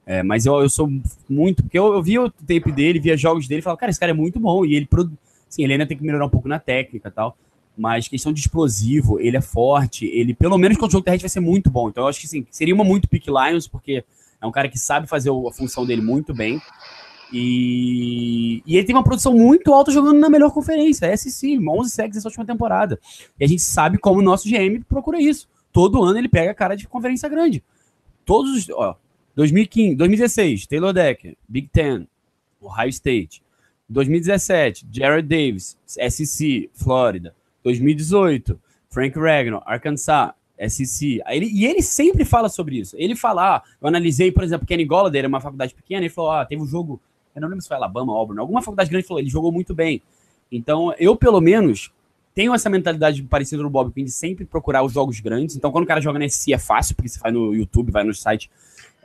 É, 0.06 0.22
mas 0.22 0.46
eu, 0.46 0.60
eu 0.60 0.68
sou 0.68 0.88
muito. 1.28 1.62
Porque 1.64 1.78
eu, 1.78 1.94
eu 1.94 2.02
via 2.02 2.22
o 2.22 2.30
tape 2.30 2.70
dele, 2.70 3.00
via 3.00 3.16
jogos 3.16 3.48
dele 3.48 3.58
e 3.58 3.62
falava, 3.62 3.80
cara, 3.80 3.90
esse 3.90 4.00
cara 4.00 4.12
é 4.12 4.14
muito 4.14 4.38
bom. 4.38 4.64
E 4.64 4.74
ele, 4.74 4.88
sim, 5.48 5.64
ele 5.64 5.72
ainda 5.72 5.86
tem 5.86 5.96
que 5.96 6.04
melhorar 6.04 6.26
um 6.26 6.30
pouco 6.30 6.48
na 6.48 6.58
técnica 6.58 7.08
e 7.08 7.12
tal. 7.12 7.36
Mas 7.80 8.08
questão 8.08 8.30
de 8.30 8.40
explosivo, 8.40 9.18
ele 9.18 9.38
é 9.38 9.40
forte. 9.40 10.04
Ele, 10.04 10.34
pelo 10.34 10.58
menos 10.58 10.76
com 10.76 10.84
o 10.84 10.90
jogo 10.90 11.02
terrestre, 11.02 11.22
vai 11.22 11.30
ser 11.30 11.40
muito 11.40 11.70
bom. 11.70 11.88
Então 11.88 12.04
eu 12.04 12.08
acho 12.08 12.20
que 12.20 12.28
sim, 12.28 12.46
seria 12.50 12.74
uma 12.74 12.84
muito 12.84 13.08
pick 13.08 13.26
Lions, 13.26 13.66
porque 13.66 14.04
é 14.38 14.46
um 14.46 14.50
cara 14.52 14.68
que 14.68 14.78
sabe 14.78 15.06
fazer 15.06 15.30
a 15.30 15.50
função 15.50 15.86
dele 15.86 16.02
muito 16.02 16.34
bem. 16.34 16.60
E, 17.32 18.62
e 18.66 18.76
ele 18.76 18.84
tem 18.84 18.94
uma 18.94 19.02
produção 19.02 19.32
muito 19.32 19.72
alta 19.72 19.90
jogando 19.90 20.18
na 20.18 20.28
melhor 20.28 20.50
conferência, 20.50 21.06
é 21.06 21.16
SC, 21.16 21.58
11 21.58 21.90
sacks 21.90 22.16
nessa 22.16 22.28
última 22.28 22.44
temporada. 22.44 23.00
E 23.38 23.44
a 23.44 23.48
gente 23.48 23.62
sabe 23.62 23.96
como 23.96 24.20
o 24.20 24.22
nosso 24.22 24.46
GM 24.46 24.84
procura 24.86 25.18
isso. 25.18 25.48
Todo 25.72 26.04
ano 26.04 26.18
ele 26.18 26.28
pega 26.28 26.50
a 26.50 26.54
cara 26.54 26.76
de 26.76 26.86
conferência 26.86 27.30
grande. 27.30 27.64
Todos 28.26 28.50
os. 28.52 28.68
Ó, 28.68 28.94
2015, 29.36 29.94
2016, 29.94 30.66
Taylor 30.66 30.92
Decker, 30.92 31.34
Big 31.48 31.68
Ten, 31.72 32.06
Ohio 32.60 32.90
State. 32.90 33.42
2017, 33.88 34.86
Jared 34.92 35.26
Davis, 35.26 35.78
SC, 35.86 36.68
Flórida. 36.74 37.34
2018, 37.64 38.58
Frank 38.88 39.18
Ragnar, 39.18 39.62
Arkansas, 39.66 40.32
SC. 40.68 41.22
Ele, 41.28 41.46
e 41.46 41.66
ele 41.66 41.82
sempre 41.82 42.24
fala 42.24 42.48
sobre 42.48 42.78
isso. 42.78 42.94
Ele 42.98 43.16
fala, 43.16 43.56
ah, 43.56 43.62
eu 43.80 43.88
analisei, 43.88 44.30
por 44.30 44.44
exemplo, 44.44 44.66
Kenny 44.66 44.84
Golladay, 44.84 45.24
uma 45.26 45.40
faculdade 45.40 45.74
pequena, 45.74 46.02
ele 46.02 46.10
falou, 46.10 46.32
ah, 46.32 46.44
teve 46.44 46.62
um 46.62 46.66
jogo, 46.66 47.00
eu 47.34 47.40
não 47.40 47.48
lembro 47.48 47.62
se 47.62 47.68
foi 47.68 47.76
Alabama, 47.76 48.12
Auburn, 48.12 48.40
alguma 48.40 48.60
faculdade 48.60 48.90
grande 48.90 49.06
falou, 49.06 49.20
ele 49.20 49.30
jogou 49.30 49.50
muito 49.50 49.74
bem. 49.74 50.02
Então, 50.50 50.92
eu, 50.98 51.16
pelo 51.16 51.40
menos, 51.40 51.92
tenho 52.34 52.54
essa 52.54 52.68
mentalidade 52.68 53.22
parecida 53.22 53.62
no 53.62 53.70
Bob 53.70 53.92
Quinn 53.92 54.04
de 54.04 54.10
sempre 54.10 54.44
procurar 54.44 54.82
os 54.82 54.92
jogos 54.92 55.20
grandes. 55.20 55.56
Então, 55.56 55.70
quando 55.70 55.84
o 55.84 55.86
cara 55.86 56.00
joga 56.00 56.18
na 56.18 56.28
SC 56.28 56.52
é 56.52 56.58
fácil, 56.58 56.94
porque 56.94 57.08
você 57.08 57.18
vai 57.20 57.30
no 57.30 57.54
YouTube, 57.54 57.90
vai 57.90 58.04
no 58.04 58.14
site, 58.14 58.50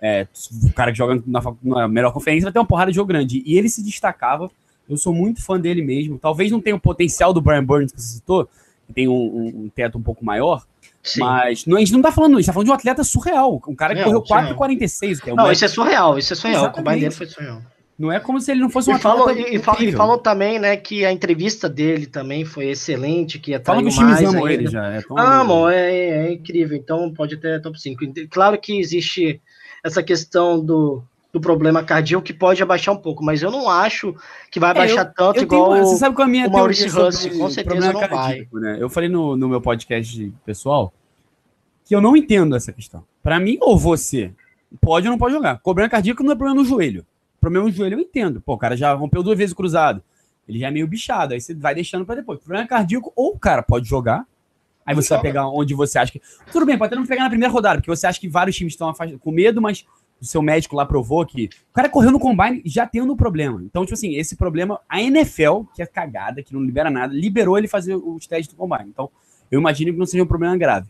é, 0.02 0.28
o 0.64 0.74
cara 0.74 0.92
que 0.92 0.98
joga 0.98 1.22
na, 1.26 1.42
na, 1.64 1.88
melhor 1.88 2.12
conferência 2.12 2.46
vai 2.46 2.54
ter 2.54 2.60
uma 2.60 2.66
porrada 2.66 2.92
de 2.92 2.96
jogo 2.96 3.08
grande. 3.08 3.42
E 3.46 3.58
ele 3.58 3.70
se 3.70 3.84
destacava. 3.84 4.50
Eu 4.90 4.98
sou 4.98 5.14
muito 5.14 5.44
fã 5.44 5.60
dele 5.60 5.82
mesmo. 5.82 6.20
Talvez 6.20 6.52
não 6.52 6.62
tenha 6.62 6.76
o 6.76 6.80
potencial 6.80 7.34
do 7.34 7.42
Brian 7.42 7.64
Burns 7.64 7.92
que 7.92 8.02
você 8.02 8.16
citou, 8.16 8.48
que 8.88 8.94
tem 8.94 9.08
um, 9.08 9.14
um, 9.14 9.48
um 9.64 9.72
teto 9.74 9.98
um 9.98 10.02
pouco 10.02 10.24
maior. 10.24 10.64
Sim. 11.02 11.20
Mas 11.20 11.66
não, 11.66 11.78
a 11.78 11.80
gente 11.80 11.94
não 11.94 12.02
tá 12.02 12.12
falando, 12.12 12.34
a 12.34 12.38
gente 12.38 12.48
tá 12.48 12.54
falando 12.54 12.66
de 12.66 12.72
um 12.72 12.76
atleta 12.76 13.04
surreal. 13.04 13.62
Um 13.68 13.76
cara 13.76 13.96
que 13.96 14.04
correu 14.04 14.24
4,46. 14.24 15.28
É 15.28 15.34
um 15.34 15.36
não, 15.36 15.52
isso 15.52 15.66
é 15.66 15.68
surreal, 15.68 16.18
isso 16.18 16.34
é 16.34 16.36
surreal. 16.36 16.64
Exatamente. 16.64 16.82
O 16.82 16.84
combine 16.84 17.02
dele 17.02 17.16
foi 17.16 17.28
surreal. 17.28 17.62
Não 17.98 18.12
é 18.12 18.20
como 18.20 18.42
se 18.42 18.52
ele 18.52 18.60
não 18.60 18.70
fosse 18.70 18.92
um 18.92 18.96
e 18.98 19.00
falou, 19.00 19.32
e, 19.32 19.92
falou 19.94 20.18
também, 20.18 20.60
né, 20.60 20.76
que 20.76 21.06
a 21.06 21.14
entrevista 21.14 21.70
dele 21.70 22.06
também 22.06 22.44
foi 22.44 22.68
excelente, 22.68 23.40
que 23.40 23.58
Fala 23.60 23.82
que 23.82 23.88
os 23.88 23.96
times 23.96 24.22
amam 24.22 24.50
ele 24.50 24.68
já. 24.68 24.96
É 24.96 25.02
amam, 25.16 25.70
é, 25.70 26.28
é, 26.28 26.34
incrível. 26.34 26.76
Então 26.76 27.14
pode 27.14 27.38
ter 27.38 27.62
top 27.62 27.80
5. 27.80 28.04
Claro 28.30 28.58
que 28.58 28.78
existe 28.78 29.42
essa 29.82 30.04
questão 30.04 30.64
do, 30.64 31.02
do 31.36 31.42
problema 31.42 31.84
cardíaco 31.84 32.24
que 32.24 32.34
pode 32.34 32.64
abaixar 32.64 32.96
um 32.96 32.98
pouco, 32.98 33.24
mas 33.24 33.42
eu 33.42 33.52
não 33.52 33.70
acho 33.70 34.16
que 34.50 34.60
vai 34.60 34.72
abaixar 34.72 35.06
é, 35.06 35.10
eu, 35.10 35.14
tanto 35.14 35.38
eu 35.40 35.44
igual 35.44 35.74
tenho, 35.74 35.86
você 35.86 35.98
sabe 35.98 36.16
qual 36.16 36.26
é 36.26 36.30
a 36.30 36.32
minha 36.32 36.48
o 36.48 36.52
Maurício 36.52 36.90
Russ, 36.92 37.26
com 37.28 37.50
certeza 37.50 37.92
não 37.94 38.00
vai. 38.08 38.48
Né? 38.54 38.78
Eu 38.80 38.90
falei 38.90 39.10
no, 39.10 39.36
no 39.36 39.50
meu 39.50 39.62
podcast 39.62 40.34
pessoal 40.46 40.94
que 41.84 41.94
eu 41.94 42.02
não 42.02 42.16
entendo 42.16 42.56
essa 42.56 42.72
questão. 42.72 43.04
Para 43.22 43.40
mim, 43.40 43.58
ou 43.62 43.78
você 43.78 44.32
pode 44.82 45.08
ou 45.08 45.12
não 45.12 45.18
pode 45.18 45.34
jogar. 45.34 45.60
Problema 45.60 45.90
cardíaco 45.90 46.24
não 46.24 46.32
é 46.32 46.36
problema 46.36 46.62
no 46.62 46.68
joelho 46.68 47.06
problema 47.46 47.68
no 47.68 47.72
joelho 47.72 47.96
eu 47.96 48.00
entendo. 48.00 48.42
Pô, 48.42 48.54
o 48.54 48.58
cara 48.58 48.76
já 48.76 48.94
rompeu 48.94 49.22
duas 49.22 49.38
vezes 49.38 49.54
o 49.54 49.56
cruzado. 49.56 50.04
Ele 50.48 50.60
já 50.60 50.68
é 50.68 50.72
meio 50.72 50.88
bichado. 50.88 51.34
Aí 51.34 51.42
você 51.42 51.54
vai 51.54 51.76
deixando 51.76 52.06
para 52.06 52.16
depois. 52.16 52.40
Problema 52.40 52.68
cardíaco, 52.68 53.14
ou 53.16 53.34
o 53.34 53.40
cara 53.40 53.62
pode 53.62 53.88
jogar. 53.88 54.26
Aí 54.86 54.94
você 54.94 55.10
vai 55.10 55.22
pegar 55.22 55.48
onde 55.48 55.74
você 55.74 55.98
acha 55.98 56.12
que. 56.12 56.22
Tudo 56.52 56.66
bem, 56.66 56.78
pode 56.78 56.88
até 56.88 56.96
não 56.96 57.06
pegar 57.06 57.24
na 57.24 57.30
primeira 57.30 57.52
rodada, 57.52 57.80
porque 57.80 57.90
você 57.90 58.06
acha 58.06 58.20
que 58.20 58.28
vários 58.28 58.56
times 58.56 58.74
estão 58.74 58.94
com 59.20 59.32
medo, 59.32 59.62
mas 59.62 59.86
o 60.26 60.28
seu 60.28 60.42
médico 60.42 60.76
lá 60.76 60.86
provou 60.86 61.26
que 61.26 61.50
o 61.70 61.74
cara 61.74 61.90
correu 61.90 62.12
no 62.12 62.20
combine 62.20 62.62
já 62.66 62.86
tendo 62.86 63.14
um 63.14 63.16
problema. 63.16 63.62
Então, 63.64 63.84
tipo 63.84 63.94
assim, 63.94 64.16
esse 64.16 64.36
problema, 64.36 64.82
a 64.90 65.02
NFL, 65.02 65.62
que 65.74 65.82
é 65.82 65.86
cagada, 65.86 66.44
que 66.44 66.54
não 66.54 66.62
libera 66.62 66.90
nada, 66.90 67.14
liberou 67.14 67.58
ele 67.58 67.68
fazer 67.68 67.96
os 67.96 68.28
testes 68.28 68.54
do 68.54 68.58
combine. 68.58 68.90
Então, 68.90 69.10
eu 69.50 69.60
imagino 69.60 69.94
que 69.94 70.00
não 70.00 70.06
seja 70.06 70.24
um 70.24 70.28
problema 70.28 70.58
grave. 70.58 70.88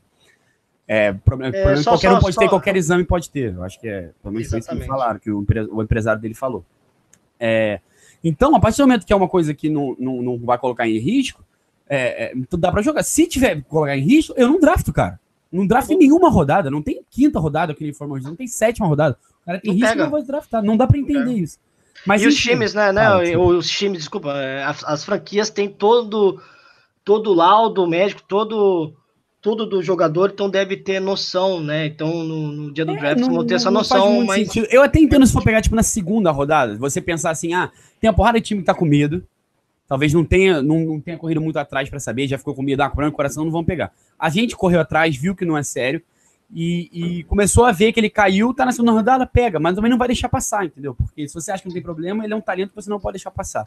É, 0.87 1.13
problema, 1.13 1.55
é, 1.55 1.61
problema 1.61 1.83
só, 1.83 1.91
qualquer 1.91 2.09
só, 2.09 2.17
um 2.17 2.19
pode 2.19 2.35
só, 2.35 2.41
ter, 2.41 2.49
qualquer 2.49 2.75
exame 2.75 3.03
pode 3.03 3.29
ter. 3.29 3.53
Eu 3.53 3.63
acho 3.63 3.79
que 3.79 3.87
é. 3.87 4.11
Pelo 4.21 4.33
menos 4.33 4.49
foi 4.49 4.59
isso 4.59 4.69
que 4.69 4.85
falaram, 4.85 5.19
que 5.19 5.31
o, 5.31 5.45
o 5.71 5.83
empresário 5.83 6.21
dele 6.21 6.35
falou. 6.35 6.63
É, 7.39 7.79
então, 8.23 8.55
a 8.55 8.59
partir 8.59 8.77
do 8.77 8.87
momento 8.87 9.05
que 9.05 9.13
é 9.13 9.15
uma 9.15 9.27
coisa 9.27 9.53
que 9.53 9.69
não, 9.69 9.95
não, 9.99 10.21
não 10.21 10.39
vai 10.39 10.57
colocar 10.57 10.87
em 10.87 10.97
risco, 10.97 11.43
é, 11.87 12.31
é, 12.31 12.33
dá 12.57 12.71
para 12.71 12.81
jogar. 12.81 13.03
Se 13.03 13.27
tiver 13.27 13.61
colocar 13.63 13.97
em 13.97 14.01
risco, 14.01 14.33
eu 14.37 14.47
não 14.47 14.59
drafto, 14.59 14.93
cara. 14.93 15.19
Não 15.55 15.65
drafto 15.65 15.93
em 15.93 15.97
nenhuma 15.97 16.29
rodada. 16.29 16.69
Não 16.69 16.81
tem 16.81 17.01
quinta 17.09 17.39
rodada 17.39 17.73
que 17.73 17.83
ele 17.83 17.91
informou, 17.91 18.19
não 18.19 18.35
tem 18.35 18.47
sétima 18.47 18.87
rodada. 18.87 19.17
O 19.41 19.45
cara 19.45 19.59
tem 19.59 19.71
não 19.71 19.77
risco, 19.77 19.89
pega. 19.89 20.03
não 20.03 20.11
vai 20.11 20.23
draftar. 20.23 20.63
Não 20.63 20.77
dá 20.77 20.85
para 20.85 20.97
entender 20.97 21.33
isso. 21.33 21.57
Mas, 22.05 22.21
e 22.21 22.25
enfim, 22.25 22.35
os 22.35 22.41
times, 22.41 22.73
né? 22.73 22.91
né 22.91 23.05
ah, 23.05 23.39
os 23.39 23.69
times, 23.69 23.99
desculpa, 23.99 24.33
é, 24.33 24.63
as, 24.63 24.83
as 24.83 25.05
franquias 25.05 25.49
têm 25.49 25.69
todo 25.69 26.41
todo 27.03 27.33
laudo 27.33 27.87
médico, 27.87 28.21
todo 28.27 28.93
tudo 29.41 29.67
do 29.67 29.83
jogador, 29.83 30.31
então 30.33 30.49
deve 30.49 30.75
ter 30.75 30.99
noção, 30.99 31.61
né? 31.61 31.85
Então, 31.85 32.23
no, 32.23 32.51
no 32.51 32.73
dia 32.73 32.83
do 32.83 32.93
é, 32.93 32.97
draft, 32.97 33.21
não, 33.21 33.31
vão 33.31 33.45
ter 33.45 33.53
essa 33.53 33.69
noção. 33.69 34.25
Mas... 34.25 34.47
Sentido. 34.47 34.67
Eu 34.71 34.81
até 34.81 34.99
entendo 34.99 35.25
se 35.25 35.31
for 35.31 35.43
pegar, 35.43 35.61
tipo, 35.61 35.75
na 35.75 35.83
segunda 35.83 36.31
rodada, 36.31 36.75
você 36.79 36.99
pensar 36.99 37.29
assim, 37.29 37.53
ah, 37.53 37.71
tem 38.01 38.09
a 38.09 38.13
porrada 38.13 38.39
de 38.39 38.45
time 38.47 38.61
que 38.61 38.65
tá 38.65 38.73
com 38.73 38.85
medo, 38.85 39.23
talvez 39.87 40.13
não 40.13 40.23
tenha, 40.23 40.61
não, 40.61 40.79
não 40.79 41.01
tenha 41.01 41.17
corrido 41.17 41.41
muito 41.41 41.57
atrás 41.57 41.89
para 41.89 41.99
saber, 41.99 42.27
já 42.27 42.37
ficou 42.37 42.55
com 42.55 42.61
medo, 42.61 42.81
ah, 42.81 42.89
problema 42.89 43.11
no 43.11 43.15
coração, 43.15 43.43
não 43.43 43.51
vão 43.51 43.63
pegar. 43.63 43.91
A 44.17 44.29
gente 44.29 44.55
correu 44.55 44.79
atrás, 44.79 45.15
viu 45.15 45.35
que 45.35 45.45
não 45.45 45.57
é 45.57 45.63
sério, 45.63 46.01
e, 46.53 46.89
e, 46.93 47.23
começou 47.23 47.65
a 47.65 47.71
ver 47.71 47.91
que 47.91 47.99
ele 47.99 48.09
caiu, 48.09 48.53
tá 48.53 48.65
na 48.65 48.71
segunda 48.71 48.91
rodada, 48.91 49.25
pega, 49.25 49.59
mas 49.59 49.75
também 49.75 49.89
não 49.89 49.97
vai 49.97 50.07
deixar 50.07 50.29
passar, 50.29 50.65
entendeu? 50.65 50.93
Porque 50.93 51.27
se 51.27 51.33
você 51.33 51.51
acha 51.51 51.63
que 51.63 51.67
não 51.67 51.73
tem 51.73 51.81
problema, 51.81 52.23
ele 52.23 52.33
é 52.33 52.35
um 52.35 52.41
talento 52.41 52.69
que 52.69 52.75
você 52.75 52.89
não 52.89 52.99
pode 52.99 53.15
deixar 53.15 53.31
passar. 53.31 53.65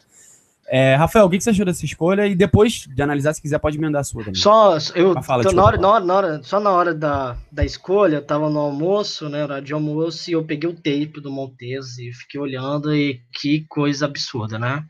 É, 0.71 0.95
Rafael, 0.95 1.25
o 1.25 1.29
que 1.29 1.41
você 1.41 1.49
achou 1.49 1.65
dessa 1.65 1.83
escolha? 1.83 2.27
E 2.27 2.35
depois 2.35 2.87
de 2.87 3.01
analisar, 3.01 3.33
se 3.33 3.41
quiser, 3.41 3.57
pode 3.57 3.77
emendar 3.77 4.01
a 4.01 4.03
sua 4.03 4.23
também. 4.23 4.39
Só, 4.39 4.77
eu, 4.93 5.19
fala, 5.23 5.43
na 5.51 5.63
hora, 5.63 5.77
na 5.77 5.89
hora, 5.89 6.05
na 6.05 6.15
hora, 6.15 6.43
só 6.43 6.59
na 6.59 6.69
hora 6.69 6.93
da, 6.93 7.35
da 7.51 7.65
escolha, 7.65 8.17
eu 8.17 8.25
tava 8.25 8.49
no 8.49 8.59
almoço, 8.59 9.27
né, 9.27 9.43
hora 9.43 9.61
de 9.61 9.73
almoço, 9.73 10.29
e 10.29 10.33
eu 10.33 10.43
peguei 10.43 10.69
o 10.69 10.75
tape 10.75 11.19
do 11.21 11.31
Montes 11.31 11.97
e 11.97 12.13
fiquei 12.13 12.39
olhando, 12.39 12.95
e 12.95 13.19
que 13.33 13.65
coisa 13.67 14.05
absurda, 14.05 14.59
né? 14.59 14.85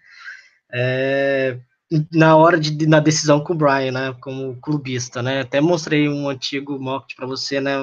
É, 0.71 1.57
na 2.13 2.35
hora 2.35 2.59
de 2.59 2.87
na 2.87 2.99
decisão 2.99 3.39
com 3.39 3.53
o 3.53 3.55
Brian, 3.55 3.91
né, 3.91 4.15
como 4.21 4.55
clubista, 4.61 5.23
né? 5.23 5.41
Até 5.41 5.59
mostrei 5.59 6.07
um 6.07 6.29
antigo 6.29 6.79
mock 6.79 7.15
para 7.15 7.25
você, 7.25 7.59
né, 7.59 7.77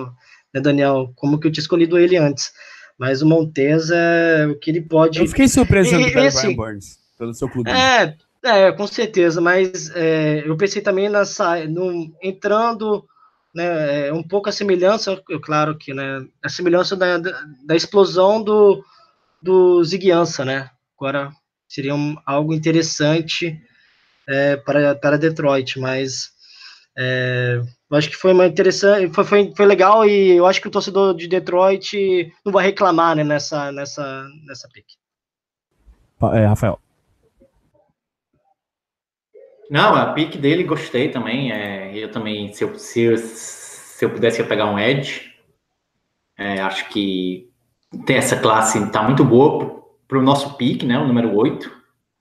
né, 0.55 0.61
Daniel, 0.61 1.12
como 1.16 1.38
que 1.38 1.49
eu 1.49 1.52
tinha 1.52 1.62
escolhido 1.62 1.99
ele 1.99 2.16
antes. 2.16 2.52
Mas 2.99 3.21
o 3.21 3.26
Montes 3.26 3.90
é 3.90 4.47
o 4.47 4.59
que 4.59 4.71
ele 4.71 4.81
pode. 4.81 5.19
Eu 5.19 5.26
fiquei 5.26 5.49
surpreso 5.49 5.95
e, 6.00 6.12
pelo 6.12 6.26
assim, 6.26 6.47
Brian 6.47 6.57
Burns 6.57 6.99
pelo 7.19 7.35
seu 7.35 7.49
clube. 7.49 7.71
É, 7.71 8.16
é 8.45 8.73
com 8.73 8.87
certeza, 8.87 9.40
mas 9.40 9.90
é, 9.95 10.43
eu 10.47 10.57
pensei 10.57 10.81
também 10.81 11.09
nessa, 11.09 11.64
no, 11.66 12.14
entrando 12.23 13.05
né, 13.55 14.09
é, 14.09 14.12
um 14.12 14.23
pouco 14.23 14.49
a 14.49 14.52
semelhança, 14.52 15.23
eu, 15.28 15.40
claro 15.40 15.76
que, 15.76 15.93
né, 15.93 16.25
a 16.43 16.49
semelhança 16.49 16.95
da, 16.95 17.19
da, 17.19 17.45
da 17.64 17.75
explosão 17.75 18.43
do, 18.43 18.85
do 19.43 19.83
Ziguiança, 19.83 20.45
né, 20.45 20.71
agora 20.99 21.33
seria 21.68 21.94
um, 21.94 22.16
algo 22.25 22.54
interessante 22.54 23.61
é, 24.28 24.56
para, 24.56 24.94
para 24.94 25.18
Detroit, 25.18 25.78
mas 25.78 26.30
é, 26.96 27.61
eu 27.90 27.96
acho 27.96 28.08
que 28.08 28.16
foi 28.16 28.32
uma 28.32 28.46
interessante, 28.46 29.12
foi, 29.12 29.25
foi, 29.25 29.54
foi 29.54 29.66
legal 29.66 30.04
e 30.06 30.37
eu 30.37 30.46
acho 30.46 30.61
que 30.61 30.68
o 30.68 30.70
torcedor 30.70 31.14
de 31.14 31.28
Detroit 31.28 32.32
não 32.44 32.52
vai 32.52 32.64
reclamar 32.64 33.14
né, 33.14 33.23
nessa, 33.23 33.70
nessa, 33.70 34.26
nessa 34.46 34.68
pick. 34.73 34.87
É, 36.35 36.46
Rafael. 36.46 36.80
Não, 39.70 39.94
a 39.94 40.12
pick 40.12 40.37
dele 40.37 40.62
gostei 40.62 41.11
também. 41.11 41.52
É, 41.52 41.96
eu 41.96 42.11
também, 42.11 42.52
se 42.52 42.64
eu, 42.64 42.78
se, 42.78 43.02
eu, 43.02 43.18
se 43.18 44.04
eu 44.04 44.11
pudesse 44.11 44.40
eu 44.40 44.46
pegar 44.46 44.66
um 44.66 44.78
Edge, 44.78 45.32
é, 46.38 46.61
acho 46.61 46.88
que 46.88 47.50
tem 48.04 48.16
essa 48.16 48.37
classe 48.38 48.78
está 48.78 49.02
muito 49.02 49.25
boa 49.25 49.86
para 50.06 50.18
o 50.18 50.22
nosso 50.22 50.56
pick, 50.56 50.82
né? 50.82 50.98
O 50.98 51.06
número 51.06 51.34
8. 51.34 51.70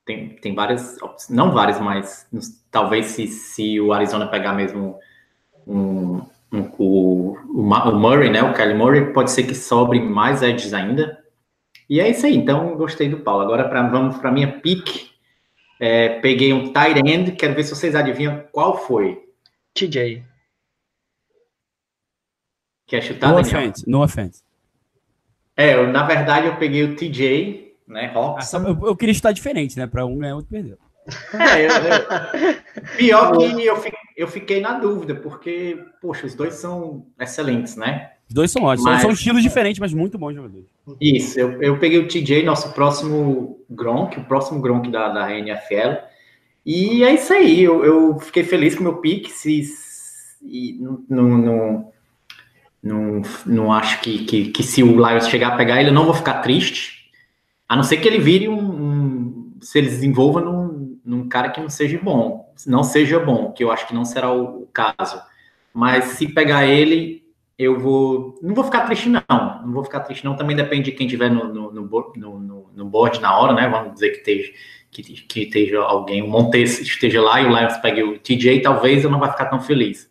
Tem, 0.05 0.29
tem 0.29 0.53
várias, 0.53 0.97
não 1.29 1.51
várias, 1.51 1.79
mas 1.79 2.29
talvez 2.69 3.07
se, 3.07 3.27
se 3.27 3.79
o 3.81 3.91
Arizona 3.91 4.27
pegar 4.27 4.53
mesmo 4.53 4.99
um, 5.65 6.21
um, 6.53 6.69
o, 6.77 7.31
o, 7.33 7.63
Murray, 7.63 8.29
né? 8.29 8.43
O 8.43 8.53
Kelly 8.53 8.75
Murray, 8.75 9.13
pode 9.13 9.31
ser 9.31 9.43
que 9.43 9.55
sobre 9.55 9.99
mais 9.99 10.43
edges 10.43 10.73
ainda. 10.73 11.23
E 11.89 11.99
é 11.99 12.09
isso 12.09 12.25
aí. 12.25 12.35
Então, 12.35 12.75
gostei 12.77 13.09
do 13.09 13.19
Paulo. 13.19 13.43
Agora 13.43 13.67
pra, 13.67 13.87
vamos 13.87 14.17
para 14.17 14.31
minha 14.31 14.59
pick. 14.59 15.09
É, 15.79 16.19
peguei 16.19 16.53
um 16.53 16.71
tight 16.71 16.99
end, 17.05 17.31
quero 17.33 17.53
ver 17.53 17.63
se 17.63 17.75
vocês 17.75 17.95
adivinham 17.95 18.45
qual 18.51 18.77
foi. 18.77 19.21
TJ. 19.73 20.23
Quer 22.87 23.01
chutar, 23.01 23.29
no 23.29 23.41
Daniel? 23.41 23.59
Offense, 23.59 23.89
no 23.89 24.03
offense. 24.03 24.43
É, 25.57 25.73
eu, 25.73 25.91
na 25.91 26.05
verdade 26.05 26.47
eu 26.47 26.57
peguei 26.57 26.83
o 26.83 26.95
TJ, 26.95 27.64
né, 27.87 28.11
Robson. 28.13 28.57
Ah, 28.57 28.69
eu, 28.69 28.87
eu, 28.87 28.95
queria 28.95 29.13
chutar 29.13 29.33
diferente, 29.33 29.77
né, 29.77 29.87
para 29.87 30.05
um 30.05 30.17
ganhar, 30.17 30.35
outro 30.35 30.51
perdeu. 30.51 30.77
É, 31.33 31.65
eu, 31.65 31.69
eu, 31.69 32.55
pior 32.97 33.37
que 33.37 33.65
eu, 33.65 33.83
eu 34.17 34.27
fiquei 34.27 34.59
na 34.59 34.79
dúvida, 34.79 35.15
porque, 35.15 35.77
poxa, 36.01 36.25
os 36.25 36.33
dois 36.33 36.55
são 36.55 37.05
excelentes, 37.19 37.75
né? 37.75 38.11
Os 38.27 38.33
dois 38.33 38.51
são 38.51 38.63
ótimos. 38.63 38.91
Mas... 38.91 39.01
São, 39.01 39.11
estilos 39.11 39.43
diferentes, 39.43 39.79
mas 39.79 39.93
muito 39.93 40.17
bons 40.17 40.33
jogadores. 40.33 40.65
Isso, 40.99 41.39
eu, 41.39 41.61
eu 41.61 41.77
peguei 41.77 41.99
o 41.99 42.07
TJ, 42.07 42.43
nosso 42.43 42.73
próximo 42.73 43.59
Gronk, 43.69 44.19
o 44.19 44.25
próximo 44.25 44.59
Gronk 44.59 44.89
da, 44.89 45.09
da 45.09 45.37
NFL. 45.37 46.01
E 46.65 47.03
é 47.03 47.13
isso 47.13 47.31
aí, 47.31 47.63
eu, 47.63 47.85
eu 47.85 48.19
fiquei 48.19 48.43
feliz 48.43 48.73
com 48.73 48.81
o 48.81 48.83
meu 48.83 48.97
pique. 48.97 49.31
Se, 49.31 49.63
se 49.63 50.79
não, 51.07 51.37
não, 51.37 51.91
não, 52.81 53.21
não 53.45 53.73
acho 53.73 54.01
que, 54.01 54.25
que, 54.25 54.49
que, 54.49 54.63
se 54.63 54.81
o 54.81 54.95
Lions 54.95 55.27
chegar 55.27 55.49
a 55.49 55.55
pegar 55.57 55.79
ele, 55.79 55.89
eu 55.89 55.93
não 55.93 56.05
vou 56.05 56.13
ficar 56.13 56.41
triste. 56.41 56.94
A 57.67 57.75
não 57.75 57.83
ser 57.83 57.97
que 57.97 58.07
ele 58.07 58.19
vire 58.19 58.47
um. 58.47 58.59
um 58.59 59.57
se 59.61 59.79
ele 59.79 59.87
desenvolva 59.87 60.41
num, 60.41 60.99
num 61.03 61.27
cara 61.27 61.49
que 61.49 61.59
não 61.59 61.69
seja 61.69 61.99
bom. 62.01 62.53
Não 62.65 62.83
seja 62.83 63.19
bom, 63.19 63.51
que 63.51 63.63
eu 63.63 63.71
acho 63.71 63.87
que 63.87 63.93
não 63.93 64.05
será 64.05 64.31
o, 64.31 64.63
o 64.63 64.67
caso. 64.67 65.21
Mas 65.73 66.05
se 66.05 66.27
pegar 66.27 66.65
ele, 66.65 67.25
eu 67.57 67.79
vou. 67.79 68.37
Não 68.41 68.53
vou 68.53 68.63
ficar 68.63 68.85
triste, 68.85 69.09
não. 69.09 69.21
Não 69.65 69.73
vou 69.73 69.83
ficar 69.83 70.01
triste, 70.01 70.23
não. 70.23 70.35
Também 70.35 70.55
depende 70.55 70.91
de 70.91 70.91
quem 70.91 71.07
tiver 71.07 71.29
no, 71.29 71.45
no, 71.53 71.71
no, 71.71 72.39
no, 72.39 72.69
no 72.73 72.85
board 72.85 73.19
na 73.19 73.37
hora, 73.37 73.53
né? 73.53 73.67
Vamos 73.67 73.93
dizer 73.93 74.09
que 74.11 74.17
esteja, 74.17 74.53
que, 74.91 75.03
que 75.03 75.41
esteja 75.43 75.79
alguém, 75.81 76.21
o 76.21 76.27
Montes 76.27 76.79
esteja 76.79 77.21
lá 77.21 77.41
e 77.41 77.45
o 77.45 77.49
Lions 77.49 77.77
pegue 77.77 78.03
o 78.03 78.19
TJ, 78.19 78.61
talvez 78.61 79.03
eu 79.03 79.09
não 79.09 79.19
vá 79.19 79.31
ficar 79.31 79.45
tão 79.45 79.59
feliz. 79.59 80.09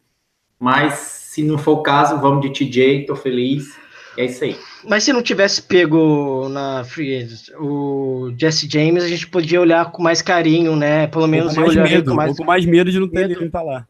Mas 0.59 0.95
se 0.95 1.43
não 1.43 1.59
for 1.59 1.73
o 1.73 1.83
caso, 1.83 2.21
vamos 2.21 2.43
de 2.43 2.51
TJ, 2.51 3.07
tô 3.07 3.17
feliz. 3.17 3.79
É 4.17 4.25
isso 4.25 4.45
aí. 4.45 4.57
Mas 4.87 5.05
se 5.05 5.13
não 5.13 5.23
tivesse 5.23 5.63
pego 5.63 6.49
na 6.49 6.85
Free 6.85 7.17
Agents 7.17 7.51
o 7.59 8.33
Jesse 8.37 8.69
James, 8.71 9.03
a 9.03 9.09
gente 9.09 9.27
podia 9.27 9.61
olhar 9.61 9.91
com 9.91 10.03
mais 10.03 10.21
carinho, 10.23 10.77
né? 10.77 11.07
Pelo 11.07 11.27
menos 11.27 11.55
com 11.55 11.63
mais 11.63 11.77
medo, 11.77 12.11
com 12.11 12.17
mais... 12.17 12.37
com 12.37 12.45
mais 12.45 12.67
medo 12.67 12.91
de 12.91 13.01
não 13.01 13.09
ter 13.09 13.29
medo. 13.29 13.41
ele 13.41 13.51
tá 13.51 13.63
lá. 13.63 13.87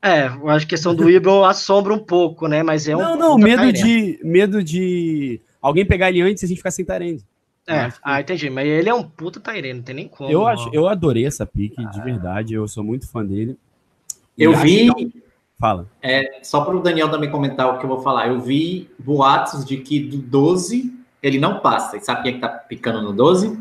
É, 0.00 0.26
eu 0.26 0.48
acho 0.48 0.66
que 0.66 0.74
a 0.74 0.76
questão 0.76 0.94
do 0.94 1.10
Ibron 1.10 1.42
assombra 1.44 1.92
um 1.92 1.98
pouco, 1.98 2.46
né? 2.46 2.62
Mas 2.62 2.88
é 2.88 2.96
um. 2.96 3.00
Não, 3.00 3.16
não, 3.16 3.38
medo 3.38 3.72
de, 3.72 4.20
medo 4.22 4.62
de 4.62 5.40
alguém 5.60 5.84
pegar 5.84 6.10
ele 6.10 6.22
antes 6.22 6.42
e 6.42 6.46
a 6.46 6.48
gente 6.48 6.58
ficar 6.58 6.70
sem 6.70 6.84
Tyrande. 6.84 7.24
É, 7.66 7.90
que... 7.90 7.98
ah, 8.02 8.20
entendi. 8.20 8.48
Mas 8.48 8.66
ele 8.66 8.88
é 8.88 8.94
um 8.94 9.02
puta 9.02 9.40
Tyrande, 9.40 9.74
não 9.74 9.82
tem 9.82 9.94
nem 9.94 10.08
como. 10.08 10.30
Eu, 10.30 10.46
acho, 10.46 10.70
eu 10.72 10.86
adorei 10.86 11.26
essa 11.26 11.44
pique, 11.44 11.84
de 11.90 12.00
verdade. 12.02 12.54
Eu 12.54 12.66
sou 12.68 12.84
muito 12.84 13.08
fã 13.08 13.24
dele. 13.24 13.56
Eu 14.36 14.56
vi. 14.56 14.88
Fala. 15.58 15.88
É, 16.02 16.40
só 16.42 16.60
para 16.60 16.76
o 16.76 16.80
Daniel 16.80 17.10
também 17.10 17.30
comentar 17.30 17.68
o 17.68 17.78
que 17.78 17.84
eu 17.84 17.88
vou 17.88 18.00
falar. 18.00 18.28
Eu 18.28 18.40
vi 18.40 18.90
boatos 18.98 19.64
de 19.64 19.78
que 19.78 19.98
do 19.98 20.18
12 20.18 20.92
ele 21.22 21.38
não 21.38 21.60
passa. 21.60 21.96
E 21.96 22.00
sabe 22.00 22.22
quem 22.22 22.30
é 22.32 22.34
que 22.34 22.40
tá 22.40 22.48
picando 22.48 23.02
no 23.02 23.12
12? 23.12 23.58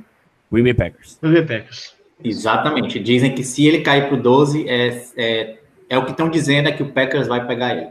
Green 0.51 0.75
Packers. 0.75 1.17
Green 1.21 1.45
Packers. 1.45 1.95
Exatamente. 2.23 2.99
Dizem 2.99 3.33
que 3.33 3.43
se 3.43 3.65
ele 3.65 3.81
cair 3.81 4.07
pro 4.07 4.17
12, 4.17 4.67
é, 4.69 5.05
é 5.17 5.57
é 5.89 5.97
o 5.97 6.05
que 6.05 6.11
estão 6.11 6.29
dizendo 6.29 6.67
é 6.67 6.71
que 6.71 6.83
o 6.83 6.91
Packers 6.91 7.27
vai 7.27 7.45
pegar 7.45 7.75
ele. 7.75 7.89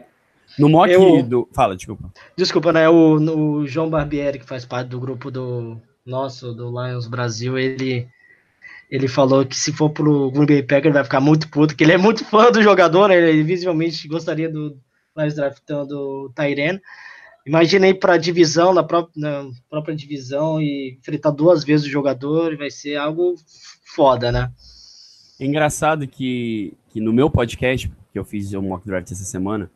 No 0.59 0.69
mock 0.69 0.91
eu, 0.91 1.23
do. 1.23 1.49
Fala, 1.53 1.77
desculpa. 1.77 2.13
Desculpa, 2.37 2.73
né? 2.73 2.89
O, 2.89 3.17
o 3.17 3.67
João 3.67 3.91
Barbieri, 3.91 4.39
que 4.39 4.47
faz 4.47 4.65
parte 4.65 4.89
do 4.89 5.01
grupo 5.01 5.31
do 5.31 5.81
nosso, 6.05 6.53
do 6.53 6.69
Lions 6.69 7.09
Brasil, 7.09 7.59
ele, 7.59 8.07
ele 8.91 9.09
falou 9.09 9.45
que 9.45 9.57
se 9.57 9.73
for 9.73 9.91
pro 9.91 10.31
Green 10.31 10.47
Bay 10.47 10.63
Packers 10.63 10.95
vai 10.95 11.05
ficar 11.05 11.21
muito 11.21 11.49
puto, 11.49 11.75
que 11.75 11.83
ele 11.83 11.93
é 11.93 11.99
muito 11.99 12.25
fã 12.25 12.51
do 12.51 12.63
jogador, 12.63 13.09
né? 13.09 13.17
Ele 13.17 13.43
visivelmente 13.43 14.07
gostaria 14.07 14.49
do 14.49 14.77
Lions 15.17 15.35
draftando 15.35 15.99
o 15.99 16.33
Tyren. 16.35 16.81
Imaginei 17.45 17.95
para 17.95 18.15
a 18.15 18.19
divisão, 18.19 18.75
na 18.75 18.83
própria, 18.83 19.13
na 19.17 19.51
própria 19.71 19.95
divisão, 19.95 20.61
e 20.61 20.97
enfrentar 20.99 21.31
duas 21.31 21.65
vezes 21.65 21.87
o 21.87 21.91
jogador, 21.91 22.57
vai 22.57 22.71
ser 22.71 22.97
algo 22.97 23.37
foda, 23.95 24.33
né? 24.33 24.51
É 25.39 25.45
engraçado 25.45 26.07
que, 26.09 26.73
que 26.89 27.01
no 27.01 27.13
meu 27.13 27.31
podcast, 27.31 27.91
que 28.13 28.19
eu 28.19 28.25
fiz 28.25 28.53
o 28.53 28.63
mock 28.63 28.85
draft 28.87 29.11
essa 29.13 29.25
semana, 29.25 29.71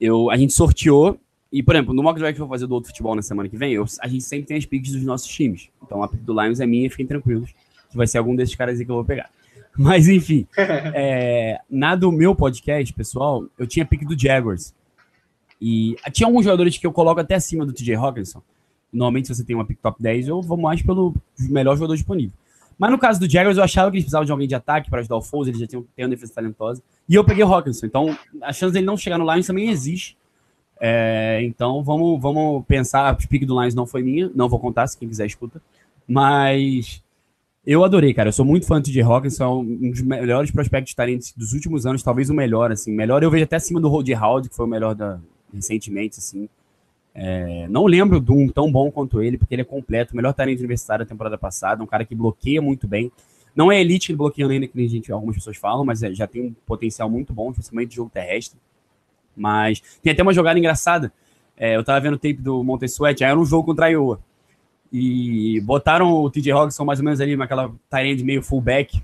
eu, 0.00 0.30
a 0.30 0.36
gente 0.36 0.52
sorteou. 0.52 1.18
E, 1.52 1.62
por 1.62 1.74
exemplo, 1.74 1.94
no 1.94 2.02
mock 2.02 2.18
draft 2.18 2.34
que 2.34 2.40
eu 2.40 2.46
vou 2.46 2.54
fazer 2.54 2.66
do 2.66 2.74
outro 2.74 2.88
futebol 2.88 3.14
na 3.14 3.22
semana 3.22 3.48
que 3.48 3.56
vem, 3.56 3.72
eu, 3.72 3.84
a 4.00 4.08
gente 4.08 4.24
sempre 4.24 4.46
tem 4.46 4.56
as 4.56 4.66
picks 4.66 4.92
dos 4.92 5.04
nossos 5.04 5.28
times. 5.28 5.68
Então 5.82 6.02
a 6.02 6.08
pick 6.08 6.20
do 6.20 6.38
Lions 6.38 6.58
é 6.58 6.66
minha, 6.66 6.90
fiquem 6.90 7.06
tranquilos, 7.06 7.54
que 7.94 7.98
vai 7.98 8.06
ser 8.08 8.18
algum 8.18 8.34
desses 8.34 8.54
caras 8.54 8.78
aí 8.78 8.84
que 8.84 8.90
eu 8.90 8.96
vou 8.96 9.04
pegar. 9.04 9.30
Mas, 9.76 10.08
enfim, 10.08 10.46
é, 10.56 11.60
na 11.70 11.94
do 11.94 12.10
meu 12.12 12.34
podcast, 12.34 12.92
pessoal, 12.92 13.46
eu 13.58 13.66
tinha 13.66 13.86
pick 13.86 14.04
do 14.04 14.18
Jaguars. 14.18 14.74
E 15.60 15.96
tinha 16.12 16.26
alguns 16.26 16.44
jogadores 16.44 16.76
que 16.76 16.86
eu 16.86 16.92
coloco 16.92 17.20
até 17.20 17.36
acima 17.36 17.64
do 17.64 17.72
TJ 17.72 17.94
Hawkinson. 17.94 18.42
Normalmente, 18.92 19.28
se 19.28 19.34
você 19.34 19.44
tem 19.44 19.56
uma 19.56 19.64
pick 19.64 19.78
top 19.80 20.02
10, 20.02 20.28
eu 20.28 20.42
vou 20.42 20.56
mais 20.56 20.82
pelo 20.82 21.14
melhor 21.38 21.76
jogador 21.76 21.94
disponível. 21.94 22.32
Mas 22.76 22.90
no 22.90 22.98
caso 22.98 23.20
do 23.20 23.30
Jaguars, 23.30 23.56
eu 23.56 23.62
achava 23.62 23.90
que 23.90 23.96
eles 23.96 24.04
precisavam 24.04 24.26
de 24.26 24.32
alguém 24.32 24.48
de 24.48 24.54
ataque 24.54 24.90
para 24.90 24.98
ajudar 25.00 25.16
o 25.16 25.22
Foles, 25.22 25.48
eles 25.48 25.60
já 25.60 25.66
tinham 25.66 25.86
uma 25.96 26.08
defesa 26.08 26.34
talentosa. 26.34 26.82
E 27.08 27.14
eu 27.14 27.24
peguei 27.24 27.44
o 27.44 27.52
Hawkinson. 27.52 27.86
Então, 27.86 28.18
a 28.42 28.52
chance 28.52 28.72
dele 28.72 28.84
não 28.84 28.96
chegar 28.96 29.16
no 29.16 29.32
Lions 29.32 29.46
também 29.46 29.70
existe. 29.70 30.16
É, 30.80 31.40
então, 31.44 31.82
vamos, 31.84 32.20
vamos 32.20 32.64
pensar. 32.66 33.08
A 33.08 33.14
pick 33.14 33.46
do 33.46 33.60
Lions 33.60 33.74
não 33.74 33.86
foi 33.86 34.02
minha. 34.02 34.30
Não 34.34 34.48
vou 34.48 34.58
contar, 34.58 34.88
se 34.88 34.98
quem 34.98 35.08
quiser 35.08 35.26
escuta. 35.26 35.62
Mas 36.06 37.02
eu 37.66 37.84
adorei, 37.84 38.12
cara. 38.12 38.28
Eu 38.28 38.32
sou 38.32 38.44
muito 38.44 38.66
fã 38.66 38.80
de 38.80 38.90
TJ 38.90 39.02
Hawkinson. 39.02 39.44
É 39.44 39.48
um 39.48 39.90
dos 39.90 40.02
melhores 40.02 40.50
prospectos 40.50 40.90
de 40.90 40.96
talentos 40.96 41.32
dos 41.36 41.52
últimos 41.52 41.86
anos. 41.86 42.02
Talvez 42.02 42.28
o 42.28 42.34
melhor, 42.34 42.70
assim. 42.70 42.92
Melhor 42.92 43.22
eu 43.22 43.30
vejo 43.30 43.44
até 43.44 43.56
acima 43.56 43.80
do 43.80 43.88
Roddy 43.88 44.14
Howard, 44.14 44.48
que 44.48 44.56
foi 44.56 44.66
o 44.66 44.68
melhor 44.68 44.94
da, 44.94 45.18
recentemente, 45.52 46.18
assim. 46.18 46.48
É, 47.14 47.68
não 47.68 47.86
lembro 47.86 48.20
de 48.20 48.32
um 48.32 48.48
tão 48.48 48.70
bom 48.70 48.90
quanto 48.90 49.22
ele, 49.22 49.38
porque 49.38 49.54
ele 49.54 49.62
é 49.62 49.64
completo, 49.64 50.16
melhor 50.16 50.34
talento 50.34 50.58
universitário 50.58 51.04
da 51.04 51.08
temporada 51.08 51.38
passada, 51.38 51.82
um 51.82 51.86
cara 51.86 52.04
que 52.04 52.14
bloqueia 52.14 52.60
muito 52.60 52.88
bem. 52.88 53.10
Não 53.54 53.70
é 53.70 53.80
elite 53.80 54.12
bloqueando 54.12 54.52
ainda, 54.52 54.66
que 54.66 54.88
gente, 54.88 55.12
algumas 55.12 55.36
pessoas 55.36 55.56
falam, 55.56 55.84
mas 55.84 56.02
é, 56.02 56.12
já 56.12 56.26
tem 56.26 56.42
um 56.42 56.54
potencial 56.66 57.08
muito 57.08 57.32
bom, 57.32 57.52
principalmente 57.52 57.90
de 57.90 57.96
jogo 57.96 58.10
terrestre. 58.12 58.58
Mas 59.36 59.80
tem 60.02 60.12
até 60.12 60.22
uma 60.22 60.32
jogada 60.32 60.58
engraçada. 60.58 61.12
É, 61.56 61.76
eu 61.76 61.84
tava 61.84 62.00
vendo 62.00 62.14
o 62.14 62.18
tape 62.18 62.34
do 62.42 62.64
Montessuet, 62.64 63.22
aí 63.22 63.30
era 63.30 63.38
um 63.38 63.44
jogo 63.44 63.66
contra 63.66 63.86
a 63.86 63.88
Iowa. 63.88 64.20
E 64.92 65.60
botaram 65.62 66.10
o 66.12 66.30
TJ 66.30 66.52
Hogson 66.52 66.84
mais 66.84 66.98
ou 66.98 67.04
menos 67.04 67.20
ali 67.20 67.36
naquela 67.36 67.72
Tyrande 67.90 68.24
meio 68.24 68.42
fullback. 68.42 69.02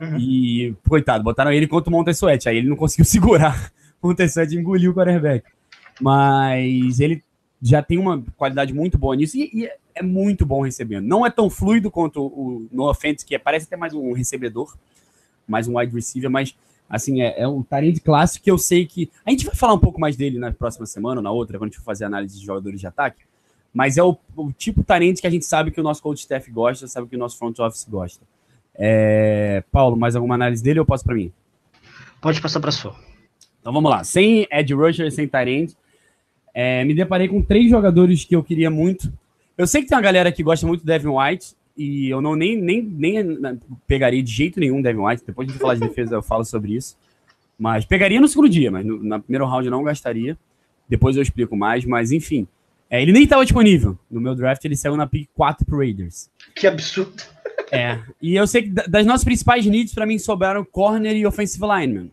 Uhum. 0.00 0.18
E, 0.18 0.74
coitado, 0.88 1.24
botaram 1.24 1.52
ele 1.52 1.66
contra 1.66 1.90
o 1.90 1.92
Montessuet. 1.92 2.48
Aí 2.48 2.58
ele 2.58 2.68
não 2.68 2.76
conseguiu 2.76 3.04
segurar. 3.06 3.72
O 4.00 4.08
Montessuet 4.08 4.54
engoliu 4.54 4.92
o 4.92 4.94
quarterback. 4.94 5.46
Mas 6.00 7.00
ele 7.00 7.22
já 7.60 7.82
tem 7.82 7.98
uma 7.98 8.22
qualidade 8.36 8.72
muito 8.72 8.98
boa 8.98 9.16
nisso 9.16 9.36
e, 9.36 9.50
e, 9.52 9.70
é 9.94 10.02
muito 10.02 10.44
bom 10.44 10.62
recebendo. 10.62 11.06
Não 11.06 11.24
é 11.24 11.30
tão 11.30 11.48
fluido 11.48 11.90
quanto 11.90 12.22
o 12.22 12.68
No 12.70 12.88
Offense, 12.88 13.24
que 13.24 13.34
é, 13.34 13.38
parece 13.38 13.66
até 13.66 13.76
mais 13.76 13.94
um 13.94 14.12
recebedor, 14.12 14.76
mais 15.48 15.66
um 15.66 15.78
wide 15.78 15.94
receiver, 15.94 16.30
mas 16.30 16.54
assim, 16.88 17.22
é, 17.22 17.40
é 17.40 17.48
um 17.48 17.62
talento 17.62 18.02
clássico 18.02 18.44
que 18.44 18.50
eu 18.50 18.58
sei 18.58 18.86
que. 18.86 19.10
A 19.24 19.30
gente 19.30 19.46
vai 19.46 19.54
falar 19.54 19.74
um 19.74 19.78
pouco 19.78 19.98
mais 19.98 20.16
dele 20.16 20.38
na 20.38 20.52
próxima 20.52 20.86
semana 20.86 21.20
ou 21.20 21.22
na 21.22 21.30
outra, 21.30 21.58
quando 21.58 21.70
a 21.70 21.72
gente 21.72 21.78
for 21.78 21.84
fazer 21.84 22.04
análise 22.04 22.38
de 22.38 22.44
jogadores 22.44 22.78
de 22.78 22.86
ataque. 22.86 23.22
Mas 23.76 23.98
é 23.98 24.02
o, 24.02 24.16
o 24.34 24.50
tipo 24.52 24.80
de 24.80 24.86
talento 24.86 25.20
que 25.20 25.26
a 25.26 25.30
gente 25.30 25.44
sabe 25.44 25.70
que 25.70 25.78
o 25.78 25.84
nosso 25.84 26.02
coach 26.02 26.20
staff 26.20 26.50
gosta, 26.50 26.88
sabe 26.88 27.08
que 27.08 27.14
o 27.14 27.18
nosso 27.18 27.36
front 27.36 27.58
office 27.58 27.86
gosta. 27.86 28.24
É... 28.74 29.62
Paulo, 29.70 29.98
mais 29.98 30.16
alguma 30.16 30.34
análise 30.34 30.64
dele 30.64 30.78
ou 30.78 30.84
eu 30.84 30.86
passo 30.86 31.04
para 31.04 31.14
mim? 31.14 31.30
Pode 32.22 32.40
passar 32.40 32.58
para 32.58 32.72
sua. 32.72 32.96
Então 33.60 33.74
vamos 33.74 33.90
lá. 33.90 34.02
Sem 34.02 34.48
Ed 34.50 34.72
Rusher, 34.72 35.12
sem 35.12 35.28
Tyrant, 35.28 35.72
é, 36.54 36.86
me 36.86 36.94
deparei 36.94 37.28
com 37.28 37.42
três 37.42 37.68
jogadores 37.68 38.24
que 38.24 38.34
eu 38.34 38.42
queria 38.42 38.70
muito. 38.70 39.12
Eu 39.58 39.66
sei 39.66 39.82
que 39.82 39.88
tem 39.88 39.96
uma 39.98 40.02
galera 40.02 40.32
que 40.32 40.42
gosta 40.42 40.66
muito 40.66 40.80
do 40.80 40.86
Devin 40.86 41.08
White, 41.08 41.54
e 41.76 42.08
eu 42.08 42.22
não 42.22 42.34
nem, 42.34 42.56
nem, 42.56 42.82
nem 42.82 43.60
pegaria 43.86 44.22
de 44.22 44.32
jeito 44.32 44.58
nenhum 44.58 44.80
Devin 44.80 45.00
White. 45.00 45.22
Depois 45.26 45.46
de 45.46 45.52
falar 45.58 45.74
de 45.74 45.80
defesa, 45.80 46.14
eu 46.14 46.22
falo 46.22 46.46
sobre 46.46 46.74
isso. 46.74 46.96
Mas 47.58 47.84
pegaria 47.84 48.22
no 48.22 48.26
segundo 48.26 48.48
dia, 48.48 48.70
mas 48.70 48.86
no, 48.86 49.04
na 49.04 49.18
primeiro 49.18 49.44
round 49.44 49.66
eu 49.66 49.70
não 49.70 49.84
gastaria. 49.84 50.34
Depois 50.88 51.14
eu 51.14 51.22
explico 51.22 51.54
mais, 51.54 51.84
mas 51.84 52.10
enfim. 52.10 52.48
É, 52.88 53.02
ele 53.02 53.12
nem 53.12 53.24
estava 53.24 53.44
disponível. 53.44 53.98
No 54.10 54.20
meu 54.20 54.34
draft, 54.34 54.64
ele 54.64 54.76
saiu 54.76 54.96
na 54.96 55.06
pick 55.06 55.28
4 55.34 55.66
pro 55.66 55.78
Raiders. 55.78 56.30
Que 56.54 56.66
absurdo. 56.66 57.22
É. 57.72 57.98
E 58.22 58.36
eu 58.36 58.46
sei 58.46 58.62
que 58.62 58.70
das 58.70 59.04
nossas 59.04 59.24
principais 59.24 59.66
needs, 59.66 59.92
para 59.92 60.06
mim, 60.06 60.18
sobraram 60.18 60.64
corner 60.64 61.16
e 61.16 61.26
offensive 61.26 61.64
lineman. 61.66 62.10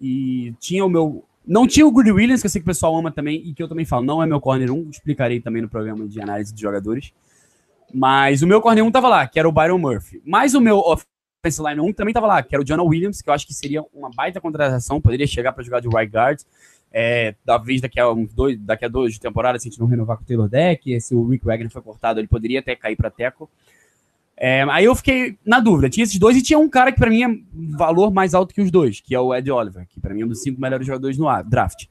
E 0.00 0.52
tinha 0.60 0.84
o 0.84 0.88
meu 0.88 1.24
não 1.46 1.66
tinha 1.66 1.86
o 1.86 1.90
Greedy 1.90 2.12
Williams, 2.12 2.40
que 2.40 2.46
eu 2.46 2.50
sei 2.50 2.60
que 2.60 2.64
o 2.64 2.70
pessoal 2.70 2.96
ama 2.96 3.10
também, 3.10 3.42
e 3.44 3.52
que 3.52 3.62
eu 3.62 3.68
também 3.68 3.84
falo, 3.84 4.04
não 4.04 4.22
é 4.22 4.26
meu 4.26 4.40
corner 4.40 4.70
1, 4.70 4.90
explicarei 4.90 5.40
também 5.40 5.60
no 5.60 5.68
programa 5.68 6.06
de 6.06 6.20
análise 6.20 6.54
de 6.54 6.60
jogadores. 6.60 7.12
Mas 7.92 8.42
o 8.42 8.46
meu 8.46 8.60
corner 8.60 8.84
1 8.84 8.90
tava 8.90 9.08
lá, 9.08 9.26
que 9.26 9.38
era 9.38 9.48
o 9.48 9.52
Byron 9.52 9.78
Murphy. 9.78 10.22
Mas 10.24 10.54
o 10.54 10.60
meu 10.60 10.78
offensive 10.78 11.68
line 11.68 11.80
1 11.80 11.92
também 11.92 12.14
tava 12.14 12.26
lá, 12.26 12.42
que 12.42 12.54
era 12.54 12.62
o 12.62 12.64
Jonah 12.64 12.84
Williams, 12.84 13.20
que 13.20 13.28
eu 13.28 13.34
acho 13.34 13.46
que 13.46 13.52
seria 13.52 13.82
uma 13.92 14.08
baita 14.10 14.40
contratação, 14.40 15.00
poderia 15.00 15.26
chegar 15.26 15.52
para 15.52 15.64
jogar 15.64 15.80
de 15.80 15.88
right 15.88 16.10
guard. 16.10 16.40
É, 16.92 17.34
talvez 17.44 17.80
daqui 17.80 17.98
a 17.98 18.10
uns 18.10 18.34
dois, 18.34 18.58
daqui 18.58 18.84
a 18.84 18.88
dois 18.88 19.14
de 19.14 19.20
temporada, 19.20 19.58
se 19.58 19.66
a 19.66 19.70
gente 19.70 19.80
não 19.80 19.86
renovar 19.86 20.18
com 20.18 20.24
o 20.24 20.26
Taylor 20.26 20.48
Deck, 20.48 21.00
se 21.00 21.14
o 21.14 21.26
Rick 21.26 21.44
Wagner 21.44 21.70
foi 21.70 21.80
cortado, 21.80 22.20
ele 22.20 22.28
poderia 22.28 22.60
até 22.60 22.76
cair 22.76 22.96
para 22.96 23.10
teco. 23.10 23.48
É, 24.36 24.62
aí 24.70 24.84
eu 24.84 24.94
fiquei 24.94 25.38
na 25.46 25.60
dúvida. 25.60 25.88
Tinha 25.88 26.04
esses 26.04 26.18
dois 26.18 26.36
e 26.36 26.42
tinha 26.42 26.58
um 26.58 26.68
cara 26.68 26.92
que 26.92 26.98
para 26.98 27.08
mim 27.08 27.22
é 27.22 27.38
valor 27.76 28.12
mais 28.12 28.34
alto 28.34 28.54
que 28.54 28.60
os 28.60 28.70
dois, 28.70 29.00
que 29.00 29.14
é 29.14 29.20
o 29.20 29.34
Ed 29.34 29.50
Oliver, 29.50 29.86
que 29.88 30.00
para 30.00 30.12
mim 30.12 30.22
é 30.22 30.24
um 30.24 30.28
dos 30.28 30.42
cinco 30.42 30.60
melhores 30.60 30.86
jogadores 30.86 31.16
no 31.16 31.26
draft. 31.44 31.86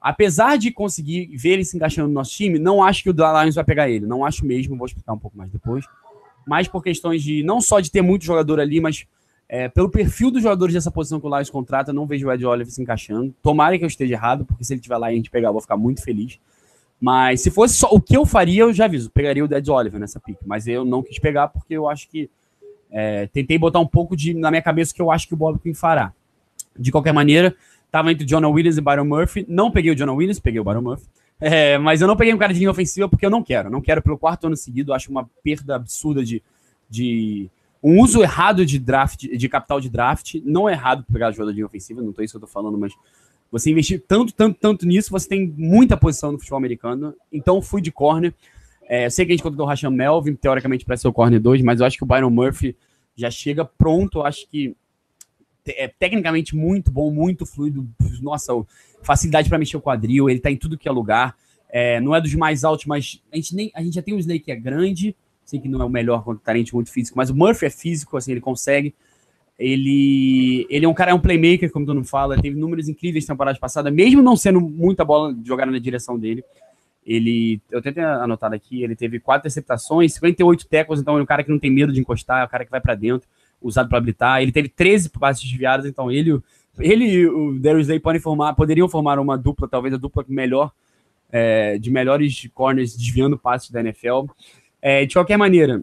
Apesar 0.00 0.56
de 0.56 0.70
conseguir 0.70 1.26
ver 1.36 1.54
ele 1.54 1.64
se 1.64 1.76
encaixando 1.76 2.08
no 2.08 2.14
nosso 2.14 2.30
time, 2.30 2.58
não 2.58 2.82
acho 2.82 3.02
que 3.02 3.10
o 3.10 3.12
Lions 3.12 3.56
vai 3.56 3.64
pegar 3.64 3.90
ele. 3.90 4.06
Não 4.06 4.24
acho 4.24 4.46
mesmo, 4.46 4.76
vou 4.76 4.86
explicar 4.86 5.12
um 5.12 5.18
pouco 5.18 5.36
mais 5.36 5.50
depois. 5.50 5.84
Mas 6.46 6.68
por 6.68 6.82
questões 6.82 7.22
de 7.22 7.42
não 7.42 7.60
só 7.60 7.80
de 7.80 7.90
ter 7.90 8.00
muito 8.00 8.24
jogador 8.24 8.60
ali, 8.60 8.80
mas 8.80 9.04
é, 9.48 9.68
pelo 9.68 9.88
perfil 9.88 10.30
dos 10.30 10.42
jogadores 10.42 10.74
dessa 10.74 10.90
posição 10.90 11.18
que 11.18 11.26
o 11.26 11.34
Lions 11.34 11.48
contrata, 11.48 11.92
não 11.92 12.06
vejo 12.06 12.28
o 12.28 12.32
Ed 12.32 12.44
Oliver 12.44 12.72
se 12.72 12.82
encaixando. 12.82 13.34
Tomara 13.42 13.78
que 13.78 13.84
eu 13.84 13.88
esteja 13.88 14.14
errado, 14.14 14.44
porque 14.44 14.62
se 14.62 14.74
ele 14.74 14.80
estiver 14.80 14.98
lá 14.98 15.10
e 15.10 15.14
a 15.14 15.16
gente 15.16 15.30
pegar, 15.30 15.48
eu 15.48 15.52
vou 15.52 15.62
ficar 15.62 15.76
muito 15.76 16.02
feliz. 16.02 16.38
Mas 17.00 17.40
se 17.40 17.50
fosse 17.50 17.74
só 17.74 17.88
o 17.90 18.00
que 18.00 18.16
eu 18.16 18.26
faria, 18.26 18.62
eu 18.62 18.72
já 18.72 18.84
aviso, 18.84 19.10
pegaria 19.10 19.44
o 19.44 19.48
Dead 19.48 19.66
Oliver 19.68 19.98
nessa 19.98 20.20
pick. 20.20 20.36
Mas 20.44 20.66
eu 20.66 20.84
não 20.84 21.02
quis 21.02 21.18
pegar 21.18 21.48
porque 21.48 21.74
eu 21.74 21.88
acho 21.88 22.08
que 22.08 22.28
é, 22.90 23.26
tentei 23.28 23.56
botar 23.56 23.78
um 23.78 23.86
pouco 23.86 24.16
de 24.16 24.34
na 24.34 24.50
minha 24.50 24.62
cabeça 24.62 24.92
o 24.92 24.94
que 24.94 25.02
eu 25.02 25.10
acho 25.10 25.26
que 25.26 25.34
o 25.34 25.36
Bob 25.36 25.58
Quinn 25.60 25.74
fará. 25.74 26.12
De 26.76 26.92
qualquer 26.92 27.12
maneira, 27.12 27.54
tava 27.90 28.12
entre 28.12 28.26
Jonah 28.26 28.48
Williams 28.48 28.76
e 28.76 28.80
Byron 28.80 29.04
Murphy. 29.04 29.46
Não 29.48 29.70
peguei 29.70 29.92
o 29.92 29.96
Jonah 29.96 30.12
Williams, 30.12 30.40
peguei 30.40 30.60
o 30.60 30.64
Byron 30.64 30.82
Murphy. 30.82 31.06
É, 31.40 31.78
mas 31.78 32.00
eu 32.00 32.08
não 32.08 32.16
peguei 32.16 32.34
um 32.34 32.38
cara 32.38 32.52
de 32.52 32.58
linha 32.58 32.70
ofensiva 32.70 33.08
porque 33.08 33.24
eu 33.24 33.30
não 33.30 33.42
quero. 33.42 33.70
Não 33.70 33.80
quero 33.80 34.02
pelo 34.02 34.18
quarto 34.18 34.48
ano 34.48 34.56
seguido. 34.56 34.92
Acho 34.92 35.10
uma 35.10 35.28
perda 35.42 35.76
absurda 35.76 36.24
de, 36.24 36.42
de 36.90 37.48
um 37.82 38.00
uso 38.00 38.22
errado 38.22 38.66
de 38.66 38.78
draft, 38.78 39.20
de 39.20 39.48
capital 39.48 39.80
de 39.80 39.88
draft. 39.88 40.36
Não 40.44 40.68
é 40.68 40.72
errado 40.72 41.04
pegar 41.12 41.30
jogador 41.32 41.64
ofensiva, 41.64 42.02
não 42.02 42.12
tô 42.12 42.22
isso 42.22 42.32
que 42.32 42.36
eu 42.36 42.40
tô 42.40 42.46
falando, 42.46 42.76
mas 42.76 42.92
você 43.50 43.70
investir 43.70 44.02
tanto, 44.06 44.32
tanto, 44.32 44.58
tanto 44.60 44.86
nisso, 44.86 45.10
você 45.10 45.28
tem 45.28 45.54
muita 45.56 45.96
posição 45.96 46.32
no 46.32 46.38
futebol 46.38 46.58
americano. 46.58 47.14
Então 47.32 47.62
fui 47.62 47.80
de 47.80 47.90
corner. 47.90 48.34
É, 48.86 49.08
sei 49.10 49.24
que 49.24 49.32
a 49.32 49.34
gente 49.34 49.42
contratou 49.42 49.66
o 49.66 49.68
Rasham 49.68 49.90
Melvin, 49.90 50.34
teoricamente 50.34 50.84
para 50.84 50.96
ser 50.96 51.08
o 51.08 51.12
corner 51.12 51.40
2, 51.40 51.62
mas 51.62 51.80
eu 51.80 51.86
acho 51.86 51.96
que 51.96 52.04
o 52.04 52.06
Byron 52.06 52.30
Murphy 52.30 52.76
já 53.14 53.30
chega 53.30 53.64
pronto. 53.64 54.18
Eu 54.18 54.26
acho 54.26 54.48
que 54.48 54.74
é 55.66 55.88
tecnicamente 55.88 56.56
muito 56.56 56.90
bom, 56.90 57.10
muito 57.10 57.44
fluido. 57.44 57.86
Nossa, 58.22 58.52
facilidade 59.02 59.48
para 59.48 59.58
mexer 59.58 59.76
o 59.76 59.82
quadril, 59.82 60.28
ele 60.28 60.40
tá 60.40 60.50
em 60.50 60.56
tudo 60.56 60.78
que 60.78 60.88
é 60.88 60.92
lugar. 60.92 61.36
É, 61.70 62.00
não 62.00 62.14
é 62.14 62.20
dos 62.20 62.34
mais 62.34 62.64
altos, 62.64 62.86
mas 62.86 63.22
a 63.30 63.36
gente, 63.36 63.54
nem, 63.54 63.70
a 63.74 63.82
gente 63.82 63.94
já 63.94 64.02
tem 64.02 64.14
o 64.14 64.18
Slay 64.18 64.40
que 64.40 64.50
é 64.50 64.56
grande, 64.56 65.14
sei 65.48 65.58
que 65.58 65.68
não 65.68 65.80
é 65.80 65.84
o 65.84 65.88
melhor 65.88 66.22
contra 66.22 66.44
talento 66.44 66.74
muito 66.74 66.92
físico, 66.92 67.16
mas 67.16 67.30
o 67.30 67.34
Murphy 67.34 67.64
é 67.64 67.70
físico, 67.70 68.18
assim, 68.18 68.32
ele 68.32 68.40
consegue. 68.40 68.94
Ele, 69.58 70.66
ele 70.68 70.84
é 70.84 70.88
um 70.88 70.92
cara, 70.92 71.10
é 71.10 71.14
um 71.14 71.18
playmaker, 71.18 71.72
como 71.72 71.86
todo 71.86 71.96
mundo 71.96 72.06
fala, 72.06 72.40
teve 72.40 72.54
números 72.54 72.86
incríveis 72.86 73.26
na 73.26 73.34
temporada 73.34 73.58
passada, 73.58 73.90
mesmo 73.90 74.22
não 74.22 74.36
sendo 74.36 74.60
muita 74.60 75.06
bola 75.06 75.34
jogada 75.42 75.72
na 75.72 75.78
direção 75.78 76.18
dele. 76.18 76.44
Ele, 77.04 77.60
eu 77.70 77.80
tentei 77.80 78.04
anotar 78.04 78.52
aqui, 78.52 78.82
ele 78.82 78.94
teve 78.94 79.18
quatro 79.18 79.46
interceptações, 79.46 80.12
58 80.12 80.68
tackles, 80.68 81.00
então 81.00 81.16
é 81.16 81.22
um 81.22 81.26
cara 81.26 81.42
que 81.42 81.50
não 81.50 81.58
tem 81.58 81.70
medo 81.70 81.94
de 81.94 81.98
encostar, 81.98 82.42
é 82.42 82.44
um 82.44 82.48
cara 82.48 82.66
que 82.66 82.70
vai 82.70 82.80
para 82.80 82.94
dentro, 82.94 83.26
usado 83.60 83.88
para 83.88 83.96
habilitar. 83.96 84.42
Ele 84.42 84.52
teve 84.52 84.68
13 84.68 85.08
passes 85.08 85.42
desviados, 85.42 85.86
então 85.86 86.12
ele, 86.12 86.38
ele 86.78 87.06
e 87.06 87.26
o 87.26 87.58
Darius 87.58 87.86
Day 87.86 87.98
podem 87.98 88.20
formar, 88.20 88.52
poderiam 88.52 88.86
formar 88.86 89.18
uma 89.18 89.38
dupla, 89.38 89.66
talvez 89.66 89.94
a 89.94 89.96
dupla 89.96 90.22
melhor, 90.28 90.70
é, 91.32 91.78
de 91.78 91.90
melhores 91.90 92.46
corners 92.52 92.94
desviando 92.94 93.38
passes 93.38 93.70
da 93.70 93.80
NFL. 93.80 94.26
É, 94.80 95.04
de 95.04 95.14
qualquer 95.14 95.36
maneira, 95.36 95.82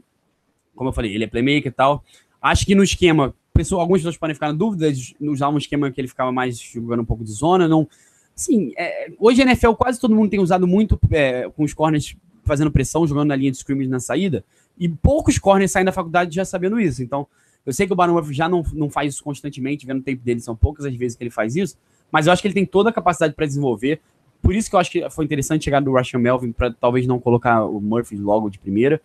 como 0.76 0.90
eu 0.90 0.94
falei, 0.94 1.14
ele 1.14 1.24
é 1.24 1.28
playmaker 1.28 1.68
e 1.68 1.72
tal. 1.72 2.04
Acho 2.42 2.66
que 2.66 2.76
no 2.76 2.84
esquema, 2.84 3.34
pessoa, 3.54 3.82
algumas 3.82 4.02
pessoas 4.02 4.18
podem 4.18 4.34
ficar 4.34 4.48
na 4.48 4.54
dúvida 4.54 4.92
de 4.92 5.16
usar 5.22 5.50
um 5.50 5.58
esquema 5.58 5.92
que 5.92 6.00
ele 6.00 6.08
ficava 6.08 6.32
mais 6.32 6.60
jogando 6.60 7.02
um 7.02 7.06
pouco 7.06 7.24
de 7.24 7.32
zona. 7.32 7.68
Não, 7.68 7.88
sim, 8.36 8.74
é, 8.78 9.12
hoje 9.20 9.42
a 9.42 9.46
NFL 9.46 9.74
quase 9.74 10.00
todo 10.00 10.16
mundo 10.16 10.30
tem 10.30 10.40
usado 10.40 10.68
muito 10.68 11.00
é, 11.12 11.50
com 11.50 11.64
os 11.64 11.74
corners 11.74 12.16
fazendo 12.44 12.72
pressão, 12.72 13.08
jogando 13.08 13.30
na 13.30 13.36
linha 13.36 13.52
de 13.52 13.58
scrimmage 13.58 13.90
na 13.90 14.00
saída. 14.00 14.44
E 14.78 14.88
poucos 14.88 15.40
corners 15.40 15.72
saem 15.72 15.86
da 15.86 15.92
faculdade 15.92 16.36
já 16.36 16.46
sabendo 16.46 16.80
isso. 16.80 17.02
Então, 17.02 17.26
eu 17.66 17.74
sei 17.74 17.88
que 17.88 17.94
o 17.94 17.96
Baron 17.96 18.22
já 18.32 18.48
não, 18.48 18.64
não 18.74 18.90
faz 18.90 19.16
isso 19.16 19.24
constantemente, 19.24 19.86
vendo 19.86 20.00
o 20.00 20.04
tempo 20.04 20.24
dele, 20.24 20.40
são 20.40 20.56
poucas 20.56 20.86
as 20.86 20.96
vezes 20.96 21.18
que 21.18 21.24
ele 21.24 21.32
faz 21.32 21.56
isso, 21.56 21.76
mas 22.12 22.28
eu 22.28 22.34
acho 22.34 22.42
que 22.42 22.48
ele 22.48 22.54
tem 22.54 22.66
toda 22.66 22.90
a 22.90 22.94
capacidade 22.94 23.34
para 23.34 23.46
desenvolver. 23.46 24.00
Por 24.42 24.54
isso 24.54 24.70
que 24.70 24.76
eu 24.76 24.80
acho 24.80 24.92
que 24.92 25.10
foi 25.10 25.26
interessante 25.26 25.64
chegar 25.64 25.80
do 25.80 25.92
Russian 25.92 26.20
Melvin, 26.20 26.52
para 26.52 26.72
talvez 26.72 27.08
não 27.08 27.20
colocar 27.20 27.66
o 27.66 27.80
Murphy 27.82 28.16
logo 28.16 28.50
de 28.50 28.60
primeira. 28.60 29.02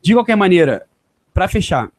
De 0.00 0.14
qualquer 0.14 0.36
maneira, 0.36 0.86
para 1.32 1.48
fechar, 1.48 1.90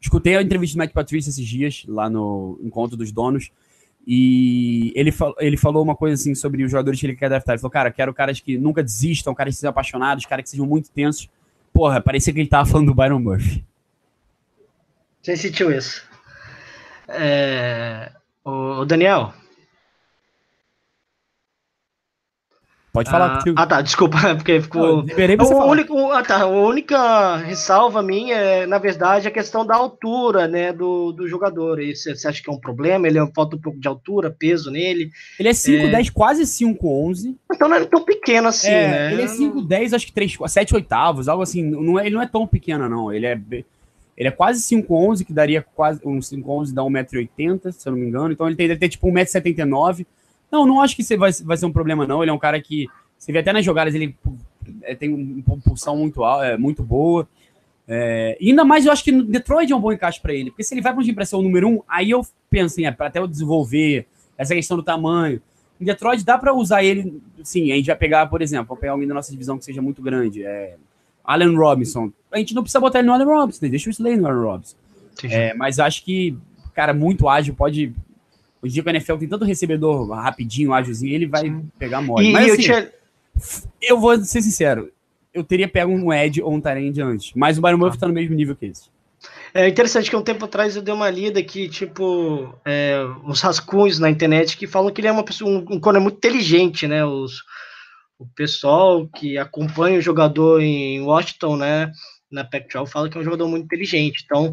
escutei 0.00 0.36
a 0.36 0.42
entrevista 0.42 0.76
do 0.76 0.78
Matt 0.78 0.92
Patricia 0.92 1.30
esses 1.30 1.46
dias, 1.46 1.84
lá 1.88 2.08
no 2.08 2.58
encontro 2.62 2.96
dos 2.96 3.10
donos, 3.10 3.50
e 4.06 4.92
ele, 4.94 5.10
fal 5.10 5.34
ele 5.40 5.56
falou 5.56 5.82
uma 5.82 5.96
coisa 5.96 6.14
assim 6.14 6.32
sobre 6.32 6.62
os 6.62 6.70
jogadores 6.70 7.00
que 7.00 7.06
ele 7.06 7.16
quer 7.16 7.28
draftar. 7.28 7.54
Ele 7.54 7.60
falou, 7.60 7.72
cara, 7.72 7.90
quero 7.90 8.14
caras 8.14 8.38
que 8.38 8.56
nunca 8.56 8.82
desistam, 8.82 9.34
caras 9.34 9.54
que 9.54 9.60
sejam 9.60 9.70
apaixonados, 9.70 10.24
caras 10.26 10.44
que 10.44 10.50
sejam 10.50 10.64
muito 10.64 10.90
tensos. 10.90 11.28
Porra, 11.72 12.00
parecia 12.00 12.32
que 12.32 12.38
ele 12.38 12.48
tava 12.48 12.68
falando 12.68 12.86
do 12.86 12.94
Byron 12.94 13.18
Murphy. 13.18 13.64
Você 15.20 15.36
sentiu 15.36 15.72
isso? 15.72 16.04
É... 17.08 18.12
O 18.44 18.84
Daniel, 18.84 19.34
Pode 22.96 23.10
falar. 23.10 23.42
Ah, 23.46 23.52
ah 23.56 23.66
tá, 23.66 23.82
desculpa, 23.82 24.16
porque 24.36 24.58
ficou. 24.58 25.02
liberei 25.02 25.36
você 25.36 25.52
o 25.52 25.64
único, 25.64 26.10
ah, 26.12 26.22
tá, 26.22 26.40
a 26.40 26.46
única 26.46 27.36
ressalva 27.36 28.02
minha 28.02 28.34
é, 28.34 28.66
na 28.66 28.78
verdade, 28.78 29.28
a 29.28 29.30
questão 29.30 29.66
da 29.66 29.76
altura, 29.76 30.48
né, 30.48 30.72
do, 30.72 31.12
do 31.12 31.28
jogador. 31.28 31.78
Isso, 31.78 32.08
você 32.14 32.26
acha 32.26 32.42
que 32.42 32.48
é 32.48 32.52
um 32.52 32.58
problema? 32.58 33.06
Ele 33.06 33.18
falta 33.34 33.54
um 33.54 33.60
pouco 33.60 33.78
de 33.78 33.86
altura, 33.86 34.30
peso 34.30 34.70
nele? 34.70 35.10
Ele 35.38 35.50
é 35.50 35.52
5'10, 35.52 36.08
é... 36.08 36.10
quase 36.10 36.42
5'11. 36.44 37.34
Então 37.52 37.68
não 37.68 37.76
é 37.76 37.84
tão 37.84 38.02
pequeno 38.02 38.48
assim, 38.48 38.70
é, 38.70 38.88
né? 38.88 39.12
Ele 39.12 39.22
é 39.22 39.26
5'10, 39.26 39.94
acho 39.94 40.06
que 40.06 40.12
3, 40.12 40.38
7 40.46 40.74
oitavos, 40.74 41.28
algo 41.28 41.42
assim. 41.42 41.62
Não 41.62 42.00
é, 42.00 42.06
ele 42.06 42.14
não 42.14 42.22
é 42.22 42.26
tão 42.26 42.46
pequeno, 42.46 42.88
não. 42.88 43.12
Ele 43.12 43.26
é. 43.26 43.38
Ele 44.16 44.28
é 44.28 44.30
quase 44.30 44.62
5'11, 44.62 45.26
que 45.26 45.34
daria 45.34 45.62
quase. 45.74 46.00
Um 46.02 46.18
5'11 46.18 46.72
dá 46.72 46.80
1,80m, 46.80 47.72
se 47.72 47.86
eu 47.86 47.92
não 47.92 47.98
me 47.98 48.06
engano. 48.06 48.32
Então 48.32 48.46
ele 48.46 48.56
tem, 48.56 48.66
deve 48.66 48.80
ter 48.80 48.88
tipo 48.88 49.06
1,79m. 49.08 50.06
Não, 50.50 50.66
não 50.66 50.80
acho 50.80 50.96
que 50.96 51.16
vai, 51.16 51.30
vai 51.32 51.56
ser 51.56 51.66
um 51.66 51.72
problema, 51.72 52.06
não. 52.06 52.22
Ele 52.22 52.30
é 52.30 52.34
um 52.34 52.38
cara 52.38 52.60
que, 52.60 52.88
você 53.18 53.32
vê 53.32 53.38
até 53.38 53.52
nas 53.52 53.64
jogadas, 53.64 53.94
ele 53.94 54.16
é, 54.82 54.94
tem 54.94 55.12
uma 55.12 55.42
propulsão 55.42 55.96
muito, 55.96 56.24
é, 56.42 56.56
muito 56.56 56.82
boa. 56.82 57.28
É, 57.88 58.36
ainda 58.40 58.64
mais 58.64 58.84
eu 58.84 58.92
acho 58.92 59.04
que 59.04 59.12
Detroit 59.12 59.72
é 59.72 59.76
um 59.76 59.80
bom 59.80 59.92
encaixe 59.92 60.20
para 60.20 60.34
ele, 60.34 60.50
porque 60.50 60.64
se 60.64 60.74
ele 60.74 60.82
vai 60.82 60.92
para 60.92 61.00
um 61.00 61.04
time 61.04 61.14
para 61.14 61.24
ser 61.24 61.36
o 61.36 61.42
número 61.42 61.68
um, 61.68 61.82
aí 61.88 62.10
eu 62.10 62.26
penso 62.50 62.80
em 62.80 62.84
é, 62.84 62.90
para 62.90 63.06
até 63.06 63.20
eu 63.20 63.28
desenvolver 63.28 64.06
essa 64.36 64.54
questão 64.54 64.76
do 64.76 64.82
tamanho. 64.82 65.40
Em 65.80 65.84
Detroit 65.84 66.24
dá 66.24 66.36
para 66.36 66.52
usar 66.52 66.82
ele, 66.82 67.22
sim, 67.44 67.70
a 67.70 67.76
gente 67.76 67.86
vai 67.86 67.96
pegar, 67.96 68.26
por 68.26 68.42
exemplo, 68.42 68.66
vamos 68.66 68.80
pegar 68.80 68.92
alguém 68.92 69.06
da 69.06 69.14
nossa 69.14 69.30
divisão 69.30 69.56
que 69.58 69.64
seja 69.64 69.80
muito 69.80 70.02
grande, 70.02 70.44
é, 70.44 70.76
Allen 71.24 71.56
Robinson. 71.56 72.10
A 72.32 72.38
gente 72.38 72.54
não 72.54 72.62
precisa 72.62 72.80
botar 72.80 72.98
ele 72.98 73.08
no 73.08 73.14
Allen 73.14 73.26
Robinson, 73.26 73.64
né? 73.64 73.70
deixa 73.70 73.88
o 73.88 73.92
Slay 73.92 74.16
no 74.16 74.26
Allen 74.26 74.42
Robinson. 74.42 74.76
É, 75.24 75.54
mas 75.54 75.78
acho 75.78 76.04
que, 76.04 76.36
cara, 76.74 76.92
muito 76.92 77.28
ágil, 77.28 77.54
pode 77.54 77.94
Hoje 78.62 78.72
em 78.72 78.74
dia, 78.74 78.82
o 78.84 78.90
NFL 78.90 79.16
tem 79.16 79.28
tanto 79.28 79.44
recebedor 79.44 80.08
rapidinho, 80.10 80.72
ágilzinho, 80.72 81.14
ele 81.14 81.26
vai 81.26 81.54
pegar 81.78 82.00
mole. 82.00 82.28
E, 82.28 82.32
Mas, 82.32 82.52
assim, 82.52 82.70
eu, 82.70 82.88
eu, 83.82 84.00
vou 84.00 84.18
ser 84.24 84.42
sincero, 84.42 84.90
eu 85.32 85.44
teria 85.44 85.68
pego 85.68 85.92
um 85.92 86.12
Ed 86.12 86.42
ou 86.42 86.52
um 86.54 86.60
Tyrande 86.60 87.02
antes. 87.02 87.32
Mas 87.34 87.58
o 87.58 87.60
Byron 87.60 87.78
Murphy 87.78 87.98
ah. 87.98 88.00
tá 88.00 88.08
no 88.08 88.14
mesmo 88.14 88.34
nível 88.34 88.56
que 88.56 88.66
esse. 88.66 88.88
É 89.52 89.68
interessante 89.68 90.10
que 90.10 90.16
um 90.16 90.22
tempo 90.22 90.44
atrás 90.44 90.76
eu 90.76 90.82
dei 90.82 90.92
uma 90.92 91.08
lida 91.08 91.42
que, 91.42 91.68
tipo, 91.68 92.54
é, 92.64 92.98
uns 93.24 93.40
rascunhos 93.40 93.98
na 93.98 94.10
internet 94.10 94.56
que 94.56 94.66
falam 94.66 94.92
que 94.92 95.00
ele 95.00 95.08
é 95.08 95.12
uma 95.12 95.24
pessoa, 95.24 95.50
um, 95.50 95.64
um 95.76 95.80
corner 95.80 96.00
muito 96.00 96.16
inteligente, 96.16 96.86
né? 96.86 97.04
Os, 97.04 97.42
o 98.18 98.26
pessoal 98.26 99.06
que 99.08 99.38
acompanha 99.38 99.98
o 99.98 100.02
jogador 100.02 100.60
em 100.60 101.00
Washington, 101.00 101.56
né? 101.56 101.90
Na 102.30 102.44
Pac-12 102.44 102.88
fala 102.88 103.08
que 103.08 103.16
é 103.16 103.20
um 103.20 103.24
jogador 103.24 103.48
muito 103.48 103.64
inteligente. 103.64 104.22
Então, 104.24 104.52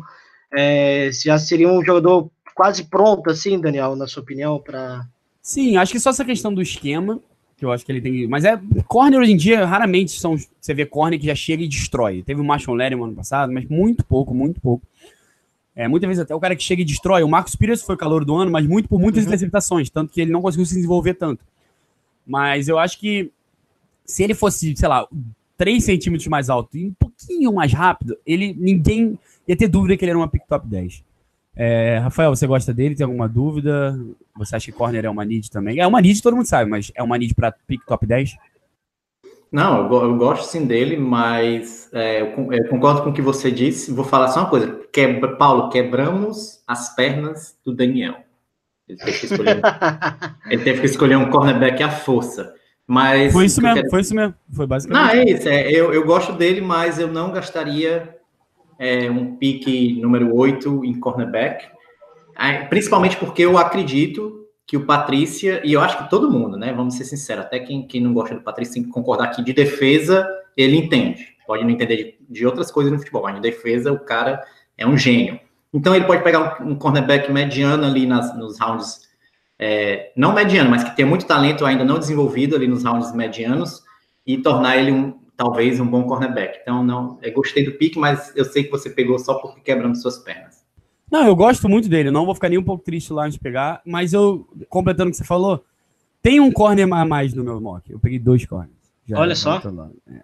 é, 0.56 1.10
já 1.12 1.38
seria 1.38 1.68
um 1.68 1.84
jogador 1.84 2.32
quase 2.54 2.86
pronto, 2.86 3.30
assim, 3.30 3.60
Daniel, 3.60 3.96
na 3.96 4.08
sua 4.08 4.24
opinião, 4.24 4.60
para. 4.60 5.06
Sim, 5.42 5.78
acho 5.78 5.92
que 5.92 6.00
só 6.00 6.12
essa 6.12 6.24
questão 6.24 6.54
do 6.54 6.62
esquema, 6.62 7.20
que 7.58 7.66
eu 7.66 7.72
acho 7.72 7.86
que 7.86 7.92
ele 7.92 8.02
tem. 8.02 8.28
Mas 8.28 8.46
é. 8.46 8.60
Corner 8.88 9.20
hoje 9.20 9.32
em 9.32 9.38
dia, 9.38 9.66
raramente 9.66 10.20
são. 10.20 10.38
Você 10.38 10.74
vê 10.74 10.86
corner 10.86 11.20
que 11.20 11.26
já 11.26 11.36
chega 11.36 11.64
e 11.64 11.68
destrói. 11.68 12.24
Teve 12.24 12.42
o 12.42 12.44
Marshall 12.44 12.78
Larry 12.78 12.96
no 12.96 13.04
ano 13.04 13.16
passado, 13.16 13.52
mas 13.52 13.66
muito 13.68 14.04
pouco, 14.06 14.34
muito 14.34 14.62
pouco. 14.62 14.86
É, 15.76 15.88
muitas 15.88 16.08
vezes 16.08 16.22
até 16.22 16.36
o 16.36 16.40
cara 16.40 16.56
que 16.56 16.64
chega 16.64 16.82
e 16.82 16.86
destrói. 16.86 17.24
O 17.24 17.30
Marcos 17.30 17.56
Pires 17.56 17.82
foi 17.82 17.96
o 17.96 17.98
calor 17.98 18.24
do 18.24 18.36
ano, 18.36 18.52
mas 18.52 18.66
muito 18.66 18.88
por 18.88 19.00
muitas 19.00 19.24
uhum. 19.24 19.30
interceptações, 19.30 19.90
tanto 19.90 20.14
que 20.14 20.22
ele 20.22 20.32
não 20.32 20.42
conseguiu 20.42 20.66
se 20.66 20.76
desenvolver 20.76 21.16
tanto. 21.16 21.44
Mas 22.26 22.68
eu 22.68 22.78
acho 22.78 23.00
que 23.00 23.32
se 24.06 24.24
ele 24.24 24.36
fosse, 24.36 24.76
sei 24.78 24.88
lá, 24.88 25.08
3 25.58 25.84
centímetros 25.84 26.28
mais 26.28 26.50
alto 26.50 26.78
e 26.78 26.86
um 26.86 26.94
pouquinho 26.94 27.54
mais 27.54 27.74
rápido, 27.74 28.18
ele 28.26 28.54
ninguém 28.54 29.18
ia 29.48 29.56
ter 29.56 29.68
dúvida 29.68 29.98
que 29.98 30.06
ele 30.06 30.12
era 30.12 30.18
uma 30.18 30.28
pick 30.28 30.44
top 30.48 30.68
10. 30.68 31.04
É, 31.56 32.00
Rafael, 32.00 32.36
você 32.36 32.48
gosta 32.48 32.74
dele? 32.74 32.96
Tem 32.96 33.06
alguma 33.06 33.30
dúvida? 33.30 33.98
Você 34.38 34.56
acha 34.56 34.66
que 34.66 34.78
corner 34.78 35.06
é 35.06 35.10
uma 35.10 35.24
need 35.24 35.52
também? 35.52 35.80
É 35.80 35.86
uma 35.86 36.02
need, 36.02 36.22
todo 36.22 36.36
mundo 36.36 36.48
sabe, 36.48 36.70
mas 36.70 36.92
é 36.96 37.04
uma 37.04 37.18
need 37.18 37.36
para 37.36 37.52
pick 37.52 37.86
top 37.86 38.06
10? 38.06 38.36
Não, 39.52 39.86
eu, 39.86 40.04
eu, 40.04 40.18
gosto 40.18 40.50
sim 40.50 40.66
dele, 40.66 40.98
mas 40.98 41.88
é, 41.94 42.22
eu, 42.22 42.52
eu, 42.52 42.68
concordo 42.70 43.04
com 43.04 43.12
o 43.12 43.14
que 43.14 43.22
você 43.22 43.52
disse. 43.52 43.92
Vou 43.92 44.04
falar 44.04 44.30
só 44.30 44.40
uma 44.40 44.50
coisa. 44.50 44.82
Quebra, 44.92 45.36
Paulo, 45.36 45.70
quebramos 45.70 46.64
as 46.68 46.96
pernas 46.96 47.56
do 47.64 47.72
Daniel. 47.72 48.16
Ele 48.90 48.98
teve 48.98 49.20
que 49.20 49.26
escolher, 49.28 49.62
ele 50.50 50.64
teve 50.64 50.80
que 50.80 50.88
escolher 50.88 51.16
um 51.18 51.30
cornerback 51.30 51.84
à 51.84 51.92
força. 51.92 52.52
Mas 52.88 53.32
foi 53.32 53.46
isso 53.46 53.62
mesmo, 53.62 53.76
quero... 53.76 53.90
foi 53.92 54.02
isso 54.02 54.16
mesmo. 54.16 54.34
Foi 54.52 54.66
basicamente. 54.66 55.16
Não, 55.16 55.22
é 55.22 55.24
isso. 55.24 55.48
É, 55.48 55.72
eu, 55.72 55.94
eu 55.94 56.04
gosto 56.04 56.34
dele, 56.34 56.60
mas 56.60 56.98
eu 56.98 57.08
não 57.08 57.32
gastaria 57.32 58.18
é, 58.80 59.10
um 59.10 59.36
pique 59.36 60.00
número 60.02 60.36
8 60.36 60.86
em 60.86 61.00
cornerback, 61.00 61.68
principalmente 62.70 63.18
porque 63.18 63.44
eu 63.44 63.58
acredito 63.58 64.44
que 64.66 64.78
o 64.78 64.86
Patrícia, 64.86 65.62
e 65.64 65.74
eu 65.74 65.82
acho 65.82 65.98
que 65.98 66.10
todo 66.10 66.32
mundo, 66.32 66.58
né? 66.58 66.74
Vamos 66.74 66.96
ser 66.96 67.04
sinceros, 67.04 67.46
até 67.46 67.60
quem, 67.60 67.86
quem 67.86 68.02
não 68.02 68.14
gosta 68.14 68.36
do 68.36 68.42
Patrícia 68.42 68.76
tem 68.76 68.84
que 68.84 68.90
concordar 68.90 69.28
que 69.28 69.44
de 69.44 69.54
defesa 69.54 70.28
ele 70.56 70.78
entende. 70.78 71.36
Pode 71.46 71.64
não 71.64 71.70
entender 71.70 71.98
de, 71.98 72.16
de 72.30 72.46
outras 72.46 72.72
coisas 72.72 72.92
no 72.92 73.00
futebol, 73.00 73.24
mas 73.24 73.36
de 73.36 73.42
defesa 73.42 73.92
o 73.92 74.00
cara 74.00 74.42
é 74.78 74.88
um 74.88 74.98
gênio. 74.98 75.40
Então 75.74 75.96
ele 75.96 76.06
pode 76.06 76.24
pegar 76.24 76.62
um, 76.62 76.72
um 76.72 76.76
cornerback 76.76 77.32
mediano 77.32 77.86
ali 77.86 78.06
nas, 78.06 78.36
nos 78.38 78.60
rounds, 78.60 79.02
é, 79.60 80.12
não 80.16 80.34
mediano, 80.34 80.70
mas 80.70 80.84
que 80.84 80.96
tem 80.96 81.06
muito 81.06 81.26
talento 81.26 81.66
ainda 81.66 81.84
não 81.84 82.00
desenvolvido 82.00 82.56
ali 82.56 82.68
nos 82.68 82.84
rounds 82.84 83.14
medianos, 83.14 83.84
e 84.26 84.38
tornar 84.38 84.78
ele 84.78 84.92
um 84.92 85.20
talvez 85.36 85.80
um 85.80 85.86
bom 85.86 86.04
cornerback. 86.04 86.60
Então, 86.62 86.84
não, 86.84 87.20
eu 87.22 87.34
gostei 87.34 87.66
do 87.66 87.74
pique, 87.74 88.00
mas 88.00 88.36
eu 88.36 88.46
sei 88.46 88.64
que 88.64 88.72
você 88.72 88.90
pegou 88.90 89.18
só 89.20 89.36
porque 89.36 89.62
quebrando 89.62 89.96
suas 89.96 90.18
pernas. 90.20 90.64
Não, 91.12 91.28
eu 91.28 91.36
gosto 91.36 91.70
muito 91.70 91.88
dele, 91.88 92.10
não 92.10 92.26
vou 92.26 92.34
ficar 92.34 92.50
nem 92.50 92.58
um 92.58 92.64
pouco 92.64 92.84
triste 92.84 93.14
lá 93.14 93.30
de 93.30 93.40
pegar, 93.40 93.82
mas 93.86 94.14
eu, 94.14 94.48
completando 94.68 95.10
o 95.10 95.12
que 95.12 95.18
você 95.18 95.24
falou, 95.24 95.64
tem 96.22 96.40
um 96.40 96.52
corner 96.52 96.92
a 96.92 97.06
mais 97.06 97.34
no 97.34 97.44
meu 97.44 97.60
mock. 97.62 97.92
Eu 97.92 98.00
peguei 98.00 98.18
dois 98.18 98.46
corners. 98.46 98.72
Já 99.06 99.20
Olha 99.20 99.36
só. 99.36 99.62
É. 100.10 100.22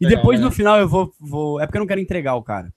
E 0.00 0.06
depois 0.06 0.40
no 0.40 0.50
final 0.50 0.78
eu 0.78 0.88
vou, 0.88 1.12
vou. 1.20 1.60
É 1.60 1.66
porque 1.66 1.76
eu 1.76 1.80
não 1.80 1.86
quero 1.86 2.00
entregar 2.00 2.34
o 2.34 2.42
cara. 2.42 2.72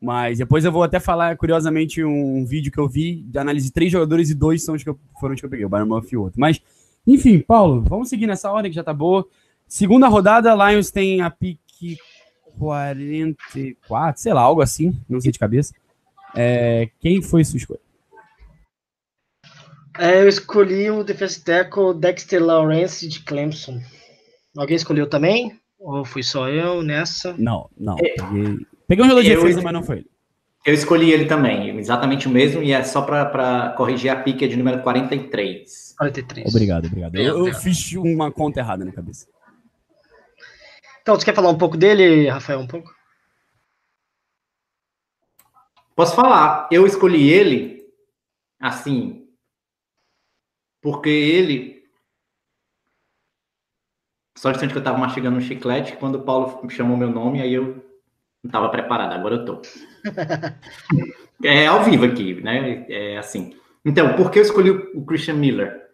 Mas 0.00 0.38
depois 0.38 0.64
eu 0.64 0.72
vou 0.72 0.82
até 0.82 0.98
falar, 0.98 1.36
curiosamente, 1.36 2.02
um 2.02 2.44
vídeo 2.46 2.72
que 2.72 2.78
eu 2.78 2.88
vi 2.88 3.16
de 3.16 3.38
análise 3.38 3.66
de 3.66 3.72
três 3.72 3.92
jogadores 3.92 4.30
e 4.30 4.34
dois 4.34 4.64
são 4.64 4.74
os 4.74 4.82
que 4.82 4.88
eu, 4.88 4.98
foram 5.20 5.34
os 5.34 5.40
que 5.40 5.44
eu 5.44 5.50
peguei, 5.50 5.66
o 5.66 5.68
Byron 5.68 5.86
Murphy 5.86 6.14
e 6.14 6.16
o 6.16 6.22
outro. 6.22 6.40
Mas, 6.40 6.60
enfim, 7.06 7.38
Paulo, 7.40 7.82
vamos 7.82 8.08
seguir 8.08 8.26
nessa 8.26 8.50
ordem 8.50 8.70
que 8.70 8.74
já 8.74 8.82
tá 8.82 8.94
boa. 8.94 9.28
Segunda 9.70 10.08
rodada, 10.08 10.52
Lions 10.52 10.90
tem 10.90 11.20
a 11.20 11.30
pique 11.30 11.96
44, 12.58 14.20
sei 14.20 14.34
lá, 14.34 14.40
algo 14.40 14.60
assim, 14.60 15.00
não 15.08 15.20
sei 15.20 15.30
de 15.30 15.38
cabeça. 15.38 15.72
É, 16.34 16.90
quem 16.98 17.22
foi 17.22 17.44
sua 17.44 17.56
escolha? 17.56 17.78
É, 19.96 20.22
eu 20.22 20.28
escolhi 20.28 20.90
o 20.90 21.04
defensive 21.04 21.44
tackle 21.44 21.94
Dexter 21.94 22.44
Lawrence 22.44 23.06
de 23.06 23.20
Clemson. 23.20 23.80
Alguém 24.56 24.74
escolheu 24.74 25.08
também? 25.08 25.56
Ou 25.78 26.04
fui 26.04 26.24
só 26.24 26.48
eu 26.48 26.82
nessa? 26.82 27.32
Não, 27.38 27.70
não. 27.78 27.96
É, 28.00 28.14
peguei, 28.16 28.58
peguei 28.88 29.04
um 29.04 29.08
jogador 29.08 29.22
de 29.22 29.36
defesa, 29.36 29.62
mas 29.62 29.72
não 29.72 29.84
foi 29.84 29.98
ele. 29.98 30.10
Eu 30.66 30.74
escolhi 30.74 31.12
ele 31.12 31.26
também, 31.26 31.78
exatamente 31.78 32.26
o 32.26 32.30
mesmo, 32.30 32.60
e 32.60 32.72
é 32.72 32.82
só 32.82 33.02
para 33.02 33.72
corrigir 33.76 34.10
a 34.10 34.16
pique 34.16 34.48
de 34.48 34.56
número 34.56 34.82
43. 34.82 35.94
43. 35.96 36.48
Obrigado, 36.48 36.86
obrigado. 36.86 37.14
Eu, 37.14 37.46
eu 37.46 37.54
fiz 37.54 37.92
uma 37.92 38.32
conta 38.32 38.58
errada 38.58 38.84
na 38.84 38.90
cabeça. 38.90 39.26
Então, 41.02 41.14
você 41.18 41.24
quer 41.24 41.34
falar 41.34 41.50
um 41.50 41.58
pouco 41.58 41.76
dele, 41.76 42.28
Rafael, 42.28 42.60
um 42.60 42.66
pouco? 42.66 42.94
Posso 45.94 46.14
falar. 46.14 46.68
Eu 46.70 46.86
escolhi 46.86 47.28
ele, 47.28 47.84
assim, 48.58 49.28
porque 50.80 51.10
ele 51.10 51.80
só 54.40 54.48
um 54.48 54.52
instante 54.52 54.70
que 54.70 54.78
eu 54.78 54.80
estava 54.80 54.96
mastigando 54.96 55.36
um 55.36 55.40
chiclete, 55.42 55.96
quando 55.96 56.14
o 56.14 56.22
Paulo 56.22 56.66
chamou 56.70 56.96
meu 56.96 57.10
nome, 57.10 57.42
aí 57.42 57.52
eu 57.52 57.84
não 58.42 58.48
estava 58.48 58.70
preparado, 58.70 59.12
agora 59.12 59.34
eu 59.34 59.44
tô. 59.44 59.60
é 61.44 61.66
ao 61.66 61.84
vivo 61.84 62.06
aqui, 62.06 62.40
né? 62.40 62.86
É 62.88 63.18
assim. 63.18 63.54
Então, 63.84 64.16
por 64.16 64.30
que 64.30 64.38
eu 64.38 64.42
escolhi 64.42 64.70
o 64.70 65.04
Christian 65.04 65.34
Miller? 65.34 65.90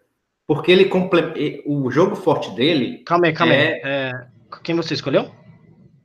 Porque 0.47 0.71
ele 0.71 0.85
comple... 0.85 1.61
o 1.65 1.91
jogo 1.91 2.15
forte 2.15 2.49
dele. 2.51 2.99
Calma 2.99 3.27
aí, 3.27 3.33
calma 3.33 3.53
é... 3.53 3.73
aí. 3.73 3.81
É... 3.83 4.27
Quem 4.63 4.75
você 4.75 4.93
escolheu? 4.93 5.31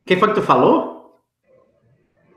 Quem 0.05 0.19
foi 0.19 0.29
que 0.29 0.35
tu 0.35 0.43
falou? 0.43 1.03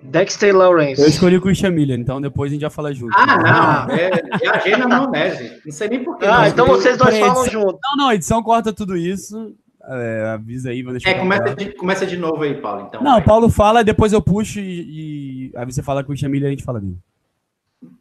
Dexter 0.02 0.56
Lawrence. 0.56 1.02
Eu 1.02 1.08
escolhi 1.08 1.38
o 1.38 1.42
Christian 1.42 1.72
Miller, 1.72 2.00
então 2.00 2.22
depois 2.22 2.52
a 2.52 2.54
gente 2.54 2.62
já 2.62 2.70
fala 2.70 2.94
junto. 2.94 3.16
Ah, 3.18 3.88
não. 3.88 3.96
É, 3.96 4.12
viajei 4.40 4.76
na 4.76 4.88
maionese. 4.88 5.62
Não 5.66 5.72
sei 5.72 5.90
nem 5.90 6.04
porquê. 6.04 6.26
Ah, 6.26 6.48
então 6.48 6.68
vocês 6.68 6.98
dois 6.98 7.18
falam 7.18 7.50
junto. 7.50 7.80
Não, 7.84 7.98
não, 7.98 8.08
a 8.10 8.16
edição 8.16 8.44
corta 8.44 8.72
tudo 8.72 8.96
isso. 8.96 9.56
É, 9.88 10.32
avisa 10.34 10.70
aí, 10.70 10.82
vou 10.82 10.92
deixar. 10.92 11.10
É, 11.10 11.14
começa 11.16 11.56
de, 11.56 11.72
começa 11.74 12.06
de 12.06 12.18
novo 12.18 12.42
aí, 12.44 12.60
Paulo. 12.60 12.88
Então, 12.88 13.02
não, 13.04 13.18
o 13.18 13.24
Paulo 13.24 13.50
fala, 13.50 13.84
depois 13.84 14.14
eu 14.14 14.22
puxo 14.22 14.60
e, 14.60 15.52
e 15.52 15.52
aí 15.56 15.66
você 15.66 15.84
fala 15.84 16.04
com 16.04 16.12
o 16.12 16.18
Chamilha 16.18 16.46
e 16.46 16.48
a 16.48 16.52
gente 16.52 16.64
fala 16.64 16.80
dele. 16.80 16.98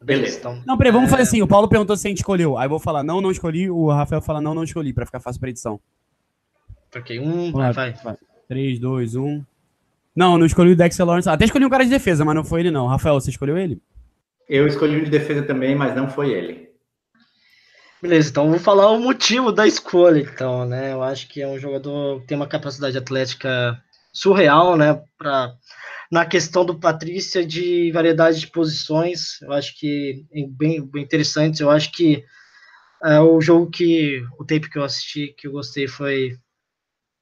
Beleza. 0.03 0.39
Então, 0.39 0.61
não, 0.65 0.77
peraí, 0.77 0.91
vamos 0.91 1.07
é... 1.07 1.11
fazer 1.11 1.23
assim. 1.23 1.41
O 1.41 1.47
Paulo 1.47 1.67
perguntou 1.67 1.95
se 1.95 2.07
a 2.07 2.09
gente 2.09 2.19
escolheu. 2.19 2.57
Aí 2.57 2.65
eu 2.65 2.69
vou 2.69 2.79
falar 2.79 3.03
não, 3.03 3.21
não 3.21 3.31
escolhi. 3.31 3.69
O 3.69 3.89
Rafael 3.89 4.21
fala 4.21 4.41
não, 4.41 4.55
não 4.55 4.63
escolhi, 4.63 4.93
pra 4.93 5.05
ficar 5.05 5.19
fácil 5.19 5.39
pra 5.39 5.49
edição. 5.49 5.79
Ok, 6.95 7.19
um, 7.19 7.51
vai, 7.51 7.73
vai. 7.73 7.93
vai. 8.03 8.15
3, 8.47 8.79
2, 8.79 9.15
1. 9.15 9.43
Não, 10.15 10.37
não 10.37 10.45
escolhi 10.45 10.71
o 10.71 10.75
Dexter 10.75 11.05
Lawrence. 11.05 11.29
Até 11.29 11.45
escolhi 11.45 11.65
um 11.65 11.69
cara 11.69 11.83
de 11.83 11.89
defesa, 11.89 12.23
mas 12.23 12.35
não 12.35 12.43
foi 12.43 12.61
ele, 12.61 12.71
não. 12.71 12.87
Rafael, 12.87 13.19
você 13.19 13.29
escolheu 13.29 13.57
ele? 13.57 13.81
Eu 14.47 14.65
escolhi 14.67 14.95
um 14.95 15.03
de 15.03 15.09
defesa 15.09 15.43
também, 15.43 15.75
mas 15.75 15.95
não 15.95 16.09
foi 16.09 16.31
ele. 16.31 16.69
Beleza, 18.01 18.29
então 18.29 18.49
vou 18.49 18.59
falar 18.59 18.91
o 18.91 18.99
motivo 18.99 19.51
da 19.51 19.67
escolha, 19.67 20.19
então, 20.19 20.65
né? 20.65 20.93
Eu 20.93 21.01
acho 21.03 21.27
que 21.27 21.41
é 21.41 21.47
um 21.47 21.59
jogador 21.59 22.21
que 22.21 22.27
tem 22.27 22.37
uma 22.37 22.47
capacidade 22.47 22.97
atlética 22.97 23.81
surreal, 24.13 24.77
né? 24.77 25.01
Pra, 25.17 25.53
na 26.11 26.25
questão 26.25 26.63
do 26.63 26.79
Patrícia 26.79 27.45
de 27.45 27.91
variedade 27.91 28.39
de 28.39 28.47
posições, 28.47 29.41
eu 29.41 29.51
acho 29.51 29.77
que 29.77 30.23
é 30.31 30.45
bem, 30.47 30.85
bem 30.85 31.03
interessante. 31.03 31.61
Eu 31.61 31.69
acho 31.69 31.91
que 31.91 32.23
é, 33.03 33.19
o 33.19 33.41
jogo 33.41 33.69
que 33.69 34.23
o 34.39 34.45
tempo 34.45 34.69
que 34.69 34.77
eu 34.77 34.83
assisti 34.83 35.33
que 35.37 35.47
eu 35.47 35.51
gostei 35.51 35.87
foi 35.87 36.37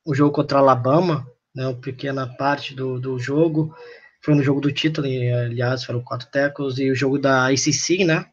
o 0.06 0.14
jogo 0.14 0.34
contra 0.34 0.60
Alabama, 0.60 1.28
né? 1.56 1.68
Uma 1.68 1.76
pequena 1.76 2.28
parte 2.28 2.74
do, 2.76 3.00
do 3.00 3.20
jogo 3.20 3.76
foi 4.22 4.36
no 4.36 4.44
jogo 4.44 4.62
do 4.62 4.72
título, 4.72 5.08
aliás, 5.08 5.84
foram 5.84 6.02
quatro 6.02 6.28
tackles 6.32 6.78
e 6.78 6.90
o 6.90 6.96
jogo 6.96 7.20
da 7.20 7.52
ICC, 7.52 8.06
né? 8.06 8.26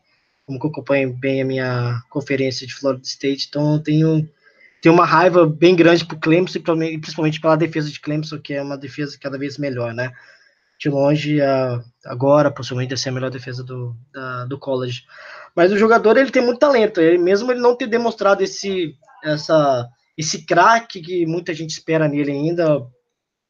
como 0.51 0.59
que 0.59 0.67
eu 0.67 0.71
acompanho 0.71 1.13
bem 1.13 1.43
a 1.43 1.45
minha 1.45 2.03
conferência 2.11 2.67
de 2.67 2.75
Florida 2.75 3.05
State, 3.05 3.47
então 3.49 3.75
eu 3.75 3.79
tenho, 3.79 4.29
tenho 4.83 4.95
uma 4.95 5.05
raiva 5.05 5.47
bem 5.47 5.77
grande 5.77 6.05
pro 6.05 6.19
Clemson, 6.19 6.61
principalmente 7.01 7.41
pela 7.41 7.57
defesa 7.57 7.89
de 7.89 8.01
Clemson, 8.01 8.39
que 8.39 8.55
é 8.55 8.63
uma 8.63 8.77
defesa 8.77 9.17
cada 9.21 9.39
vez 9.39 9.59
melhor, 9.59 9.95
né? 9.95 10.13
De 10.79 10.89
longe, 10.89 11.39
agora, 12.05 12.51
possivelmente, 12.51 12.89
deve 12.89 13.01
ser 13.01 13.11
a 13.11 13.13
melhor 13.13 13.31
defesa 13.31 13.63
do, 13.63 13.95
da, 14.13 14.47
do 14.47 14.59
college. 14.59 15.05
Mas 15.55 15.71
o 15.71 15.79
jogador, 15.79 16.17
ele 16.17 16.31
tem 16.31 16.43
muito 16.43 16.59
talento, 16.59 17.01
ele, 17.01 17.19
mesmo 17.19 17.53
ele 17.53 17.61
não 17.61 17.77
ter 17.77 17.87
demonstrado 17.87 18.43
esse, 18.43 18.97
essa, 19.23 19.87
esse 20.21 20.45
craque 20.45 21.01
que 21.01 21.27
muita 21.27 21.55
gente 21.55 21.71
espera 21.71 22.07
nele 22.07 22.31
ainda, 22.31 22.87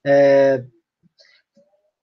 é, 0.07 0.65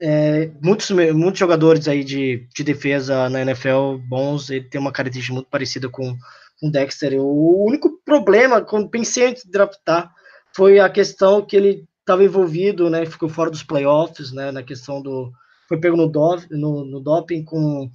é, 0.02 0.52
muitos, 0.62 0.92
muitos 0.92 1.40
jogadores 1.40 1.88
aí 1.88 2.04
de, 2.04 2.48
de 2.54 2.64
defesa 2.64 3.30
na 3.30 3.42
NFL 3.42 3.98
bons, 4.08 4.50
ele 4.50 4.66
tem 4.70 4.80
uma 4.80 4.92
característica 4.92 5.34
muito 5.34 5.50
parecida 5.50 5.88
com 5.90 6.16
o 6.62 6.70
Dexter. 6.70 7.14
O 7.18 7.66
único 7.66 8.00
problema, 8.04 8.62
quando 8.62 8.90
pensei 8.90 9.28
antes 9.28 9.44
de 9.44 9.52
draftar, 9.52 10.14
foi 10.54 10.80
a 10.80 10.90
questão 10.90 11.42
que 11.42 11.56
ele 11.56 11.88
estava 12.02 12.24
envolvido, 12.24 12.90
né, 12.90 13.06
ficou 13.06 13.30
fora 13.30 13.50
dos 13.50 13.64
playoffs, 13.64 14.32
né, 14.32 14.52
na 14.52 14.64
questão 14.64 15.02
do... 15.02 15.32
Foi 15.68 15.80
pego 15.80 15.98
no, 15.98 16.08
do, 16.08 16.36
no, 16.52 16.86
no 16.86 17.00
doping 17.02 17.44
com 17.44 17.90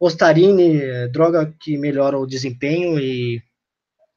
Ostarine, 0.00 0.80
é, 0.80 1.08
droga 1.08 1.54
que 1.60 1.76
melhora 1.78 2.18
o 2.18 2.26
desempenho 2.26 2.98
e 2.98 3.42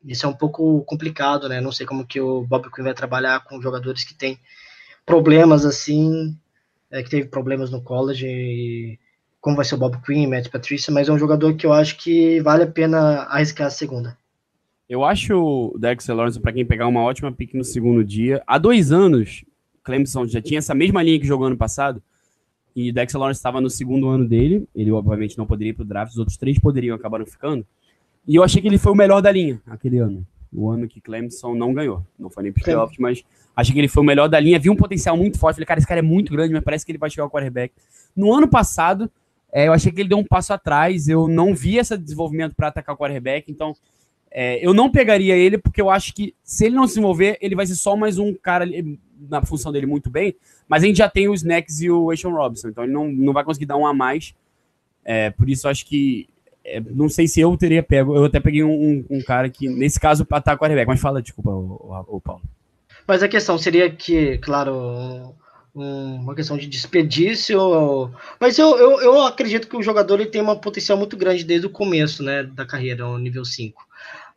isso 0.05 0.25
é 0.25 0.29
um 0.29 0.33
pouco 0.33 0.81
complicado, 0.83 1.49
né, 1.49 1.59
não 1.59 1.71
sei 1.71 1.85
como 1.85 2.05
que 2.05 2.21
o 2.21 2.43
Bob 2.43 2.71
Quinn 2.71 2.83
vai 2.83 2.93
trabalhar 2.93 3.43
com 3.43 3.61
jogadores 3.61 4.03
que 4.03 4.13
têm 4.13 4.39
problemas 5.05 5.65
assim 5.65 6.37
é, 6.91 7.03
que 7.03 7.09
teve 7.09 7.27
problemas 7.27 7.69
no 7.71 7.81
college, 7.81 8.25
e 8.25 8.99
como 9.41 9.55
vai 9.55 9.65
ser 9.65 9.75
o 9.75 9.77
Bob 9.77 10.01
Quinn, 10.01 10.27
Matt 10.27 10.49
Patricia, 10.49 10.93
mas 10.93 11.09
é 11.09 11.11
um 11.11 11.19
jogador 11.19 11.53
que 11.55 11.65
eu 11.65 11.73
acho 11.73 11.97
que 11.97 12.39
vale 12.41 12.63
a 12.63 12.67
pena 12.67 13.23
arriscar 13.23 13.67
a 13.67 13.71
segunda. 13.71 14.17
Eu 14.87 15.03
acho 15.03 15.35
o 15.35 15.77
Dexter 15.77 16.15
Lawrence, 16.15 16.39
para 16.39 16.53
quem 16.53 16.65
pegar 16.65 16.87
uma 16.87 17.01
ótima 17.01 17.31
pick 17.31 17.53
no 17.53 17.63
segundo 17.63 18.03
dia. 18.03 18.41
Há 18.45 18.57
dois 18.57 18.91
anos, 18.91 19.43
Clemson 19.83 20.27
já 20.27 20.41
tinha 20.41 20.59
essa 20.59 20.75
mesma 20.75 21.03
linha 21.03 21.19
que 21.19 21.27
jogou 21.27 21.47
ano 21.47 21.57
passado, 21.57 22.01
e 22.75 22.91
Dexter 22.91 23.19
Lawrence 23.19 23.39
estava 23.39 23.61
no 23.61 23.69
segundo 23.69 24.07
ano 24.09 24.27
dele. 24.27 24.67
Ele, 24.75 24.91
obviamente, 24.91 25.37
não 25.37 25.45
poderia 25.45 25.71
ir 25.71 25.73
para 25.73 25.83
o 25.83 25.87
draft, 25.87 26.11
os 26.11 26.17
outros 26.17 26.37
três 26.37 26.59
poderiam, 26.59 26.95
acabaram 26.95 27.25
ficando. 27.25 27.65
E 28.27 28.35
eu 28.35 28.43
achei 28.43 28.61
que 28.61 28.67
ele 28.67 28.77
foi 28.77 28.91
o 28.91 28.95
melhor 28.95 29.21
da 29.21 29.31
linha 29.31 29.61
aquele 29.67 29.99
ano. 29.99 30.25
O 30.51 30.69
ano 30.69 30.87
que 30.87 31.01
Clemson 31.01 31.53
não 31.53 31.73
ganhou. 31.73 32.05
Não 32.17 32.29
foi 32.29 32.43
nem 32.43 32.51
para 32.51 32.63
playoffs, 32.63 32.97
mas 32.97 33.23
Achei 33.55 33.73
que 33.73 33.79
ele 33.79 33.87
foi 33.87 34.03
o 34.03 34.05
melhor 34.05 34.27
da 34.27 34.39
linha, 34.39 34.59
vi 34.59 34.69
um 34.69 34.75
potencial 34.75 35.15
muito 35.15 35.39
forte. 35.39 35.55
Falei, 35.55 35.65
cara, 35.65 35.79
esse 35.79 35.87
cara 35.87 35.99
é 35.99 36.03
muito 36.03 36.31
grande, 36.31 36.53
mas 36.53 36.63
parece 36.63 36.85
que 36.85 36.91
ele 36.91 36.99
vai 36.99 37.09
chegar 37.09 37.23
ao 37.23 37.29
quarterback. 37.29 37.73
No 38.15 38.33
ano 38.33 38.47
passado, 38.47 39.09
é, 39.51 39.67
eu 39.67 39.73
achei 39.73 39.91
que 39.91 40.01
ele 40.01 40.09
deu 40.09 40.17
um 40.17 40.25
passo 40.25 40.51
atrás. 40.51 41.07
Eu 41.07 41.27
não 41.27 41.55
vi 41.55 41.77
esse 41.77 41.97
desenvolvimento 41.97 42.53
para 42.53 42.67
atacar 42.67 42.93
o 42.93 42.97
quarterback, 42.97 43.49
então 43.49 43.73
é, 44.29 44.65
eu 44.65 44.73
não 44.73 44.91
pegaria 44.91 45.37
ele, 45.37 45.57
porque 45.57 45.81
eu 45.81 45.89
acho 45.89 46.13
que 46.13 46.35
se 46.43 46.65
ele 46.65 46.75
não 46.75 46.85
se 46.85 46.99
mover, 46.99 47.37
ele 47.39 47.55
vai 47.55 47.65
ser 47.65 47.75
só 47.75 47.95
mais 47.95 48.17
um 48.17 48.33
cara 48.33 48.65
na 49.17 49.41
função 49.45 49.71
dele 49.71 49.85
muito 49.85 50.09
bem. 50.09 50.35
Mas 50.67 50.83
a 50.83 50.87
gente 50.87 50.97
já 50.97 51.09
tem 51.09 51.29
o 51.29 51.33
Snacks 51.33 51.79
e 51.79 51.89
o 51.89 52.11
Ashon 52.11 52.31
Robinson, 52.31 52.67
então 52.67 52.83
ele 52.83 52.91
não, 52.91 53.07
não 53.07 53.31
vai 53.31 53.45
conseguir 53.45 53.67
dar 53.67 53.77
um 53.77 53.87
a 53.87 53.93
mais. 53.93 54.35
É, 55.05 55.29
por 55.29 55.49
isso, 55.49 55.65
eu 55.65 55.71
acho 55.71 55.85
que. 55.85 56.27
É, 56.65 56.79
não 56.79 57.07
sei 57.07 57.27
se 57.27 57.39
eu 57.39 57.55
teria 57.55 57.83
pego. 57.83 58.15
Eu 58.15 58.25
até 58.25 58.39
peguei 58.39 58.63
um, 58.63 59.05
um, 59.09 59.21
cara 59.21 59.49
que, 59.49 59.69
nesse 59.69 59.99
caso, 59.99 60.25
para 60.25 60.39
atacar 60.39 60.55
o 60.55 60.59
quarterback. 60.59 60.87
Mas 60.87 60.99
fala, 60.99 61.21
desculpa, 61.21 61.51
o, 61.51 62.05
o, 62.09 62.17
o 62.17 62.21
Paulo. 62.21 62.41
Mas 63.07 63.21
a 63.21 63.27
questão 63.27 63.57
seria 63.57 63.89
que, 63.89 64.39
claro, 64.39 65.35
um, 65.75 66.15
uma 66.15 66.33
questão 66.33 66.57
de 66.57 66.65
desperdício. 66.65 68.11
Mas 68.39 68.57
eu, 68.57 68.77
eu, 68.77 69.01
eu, 69.01 69.21
acredito 69.21 69.67
que 69.67 69.77
o 69.77 69.83
jogador 69.83 70.19
ele 70.19 70.29
tem 70.29 70.41
um 70.41 70.55
potencial 70.55 70.97
muito 70.97 71.15
grande 71.15 71.43
desde 71.43 71.67
o 71.67 71.71
começo 71.71 72.23
né, 72.23 72.43
da 72.43 72.65
carreira, 72.65 73.07
o 73.07 73.19
nível 73.19 73.45
5. 73.45 73.85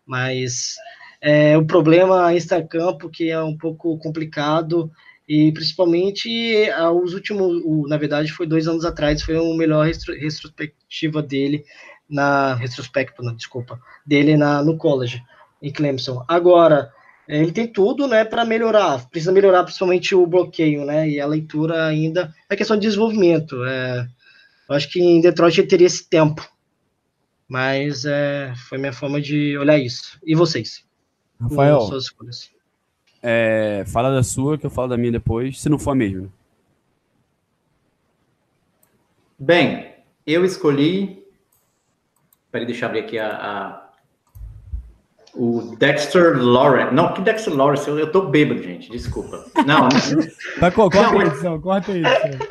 Mas 0.04 0.74
é, 1.20 1.56
o 1.56 1.64
problema 1.64 2.34
está 2.34 2.62
campo 2.62 3.08
que 3.08 3.30
é 3.30 3.42
um 3.42 3.56
pouco 3.56 3.96
complicado 3.98 4.90
e 5.28 5.52
principalmente 5.52 6.28
os 7.02 7.12
últimos, 7.12 7.62
na 7.88 7.98
verdade 7.98 8.32
foi 8.32 8.46
dois 8.46 8.66
anos 8.66 8.84
atrás, 8.84 9.22
foi 9.22 9.36
o 9.36 9.54
melhor 9.54 9.84
retrospectiva 9.86 11.22
dele 11.22 11.64
na 12.08 12.54
retrospecto, 12.54 13.22
não, 13.22 13.34
desculpa, 13.34 13.80
dele 14.04 14.36
na, 14.36 14.62
no 14.62 14.76
college 14.76 15.22
em 15.62 15.72
Clemson. 15.72 16.24
Agora 16.26 16.92
ele 17.26 17.52
tem 17.52 17.66
tudo, 17.66 18.08
né, 18.08 18.24
para 18.24 18.44
melhorar. 18.44 19.06
Precisa 19.10 19.32
melhorar 19.32 19.64
principalmente 19.64 20.14
o 20.14 20.26
bloqueio, 20.26 20.84
né, 20.84 21.08
e 21.08 21.20
a 21.20 21.26
leitura 21.26 21.86
ainda 21.86 22.34
é 22.48 22.56
questão 22.56 22.76
de 22.76 22.86
desenvolvimento. 22.86 23.62
É, 23.64 24.08
eu 24.68 24.74
acho 24.74 24.90
que 24.90 25.00
em 25.00 25.20
Detroit 25.20 25.58
ele 25.58 25.68
teria 25.68 25.86
esse 25.86 26.08
tempo, 26.08 26.48
mas 27.46 28.04
é, 28.04 28.52
foi 28.68 28.78
minha 28.78 28.92
forma 28.92 29.20
de 29.20 29.56
olhar 29.58 29.78
isso. 29.78 30.18
E 30.24 30.34
vocês? 30.34 30.84
Rafael, 31.40 31.88
é, 33.22 33.84
fala 33.86 34.10
da 34.10 34.22
sua 34.22 34.56
que 34.56 34.66
eu 34.66 34.70
falo 34.70 34.88
da 34.88 34.96
minha 34.96 35.12
depois, 35.12 35.60
se 35.60 35.68
não 35.68 35.78
for 35.78 35.90
a 35.90 35.94
mesma. 35.94 36.28
Bem, 39.38 39.92
eu 40.26 40.44
escolhi. 40.44 41.17
Peraí, 42.50 42.66
deixa 42.66 42.84
eu 42.84 42.88
abrir 42.88 43.00
aqui 43.00 43.18
a, 43.18 43.28
a 43.28 43.88
o 45.34 45.76
Dexter 45.76 46.36
Lawrence. 46.42 46.94
Não, 46.94 47.12
que 47.12 47.20
Dexter 47.20 47.54
Lawrence? 47.54 47.88
Eu, 47.88 47.98
eu 47.98 48.10
tô 48.10 48.22
bêbado, 48.22 48.62
gente. 48.62 48.90
Desculpa. 48.90 49.44
Não. 49.66 49.88
tá, 50.58 50.70
corta 50.72 51.02
não, 51.02 51.22
edição, 51.22 51.60
corta 51.60 51.92
edição. 51.92 52.48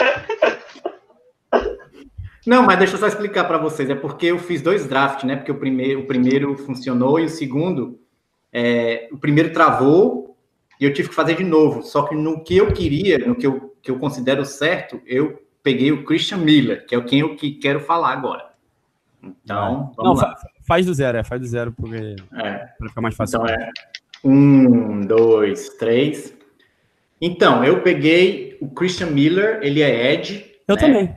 Não, 2.45 2.63
mas 2.63 2.79
deixa 2.79 2.93
eu 2.93 2.99
só 2.99 3.07
explicar 3.07 3.43
para 3.43 3.57
vocês. 3.57 3.89
É 3.89 3.95
porque 3.95 4.27
eu 4.27 4.39
fiz 4.39 4.61
dois 4.61 4.85
drafts, 4.85 5.25
né? 5.25 5.35
Porque 5.35 5.51
o 5.51 5.59
primeiro, 5.59 5.99
o 6.01 6.07
primeiro 6.07 6.55
funcionou 6.55 7.19
e 7.19 7.25
o 7.25 7.29
segundo, 7.29 7.99
é, 8.53 9.09
o 9.11 9.17
primeiro 9.17 9.51
travou 9.51 10.37
e 10.79 10.85
eu 10.85 10.93
tive 10.93 11.09
que 11.09 11.15
fazer 11.15 11.35
de 11.35 11.43
novo. 11.43 11.83
Só 11.83 12.03
que 12.03 12.15
no 12.15 12.41
que 12.41 12.55
eu 12.55 12.71
queria, 12.71 13.17
no 13.17 13.35
que 13.35 13.45
eu, 13.45 13.75
que 13.81 13.91
eu 13.91 13.99
considero 13.99 14.45
certo, 14.45 15.01
eu 15.05 15.43
peguei 15.61 15.91
o 15.91 16.05
Christian 16.05 16.37
Miller, 16.37 16.85
que 16.85 16.95
é 16.95 16.97
o 16.97 17.03
quem 17.03 17.19
eu 17.19 17.35
que 17.35 17.51
quero 17.51 17.81
falar 17.81 18.13
agora. 18.13 18.47
Então, 19.43 19.93
vamos 19.95 20.21
Não, 20.21 20.27
lá. 20.27 20.35
Faz 20.67 20.85
do 20.85 20.93
zero, 20.93 21.17
é, 21.17 21.23
faz 21.23 21.41
do 21.41 21.47
zero, 21.47 21.71
porque 21.71 22.15
é. 22.33 22.67
para 22.77 22.89
ficar 22.89 23.01
mais 23.01 23.15
fácil. 23.15 23.37
Então 23.37 23.47
é 23.47 23.69
um, 24.23 25.05
dois, 25.05 25.69
três. 25.77 26.33
Então, 27.21 27.63
eu 27.63 27.81
peguei 27.81 28.57
o 28.61 28.67
Christian 28.69 29.07
Miller, 29.07 29.59
ele 29.61 29.81
é 29.81 30.13
Ed. 30.13 30.45
Eu 30.67 30.75
né? 30.75 30.81
também. 30.81 31.15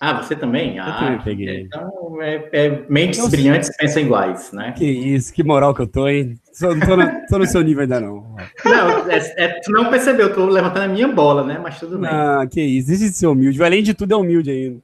Ah, 0.00 0.22
você 0.22 0.36
também? 0.36 0.76
Eu 0.76 0.84
ah, 0.84 0.98
também 1.00 1.20
peguei. 1.22 1.60
Então, 1.62 2.22
é, 2.22 2.48
é 2.52 2.84
mentes 2.88 3.18
Nossa. 3.18 3.30
brilhantes 3.30 3.76
pensam 3.76 4.02
iguais, 4.02 4.52
né? 4.52 4.72
Que 4.76 4.84
isso, 4.84 5.32
que 5.32 5.42
moral 5.42 5.74
que 5.74 5.82
eu 5.82 5.88
tô, 5.88 6.06
hein? 6.06 6.38
Tô, 6.58 6.68
tô, 6.78 6.96
na, 6.96 7.26
tô 7.26 7.38
no 7.38 7.46
seu 7.46 7.62
nível 7.62 7.82
ainda 7.82 7.98
não. 8.00 8.36
Não, 8.64 9.10
é, 9.10 9.16
é, 9.36 9.60
tu 9.60 9.72
não 9.72 9.90
percebeu, 9.90 10.32
tô 10.32 10.46
levantando 10.46 10.84
a 10.84 10.88
minha 10.88 11.08
bola, 11.08 11.42
né? 11.42 11.58
Mas 11.60 11.80
tudo 11.80 11.98
bem. 11.98 12.08
Ah, 12.08 12.46
que 12.48 12.60
isso, 12.60 12.86
deixa 12.86 13.04
de 13.06 13.12
ser 13.12 13.26
humilde. 13.26 13.60
Além 13.60 13.82
de 13.82 13.92
tudo, 13.92 14.12
é 14.12 14.16
humilde 14.16 14.50
ainda. 14.50 14.80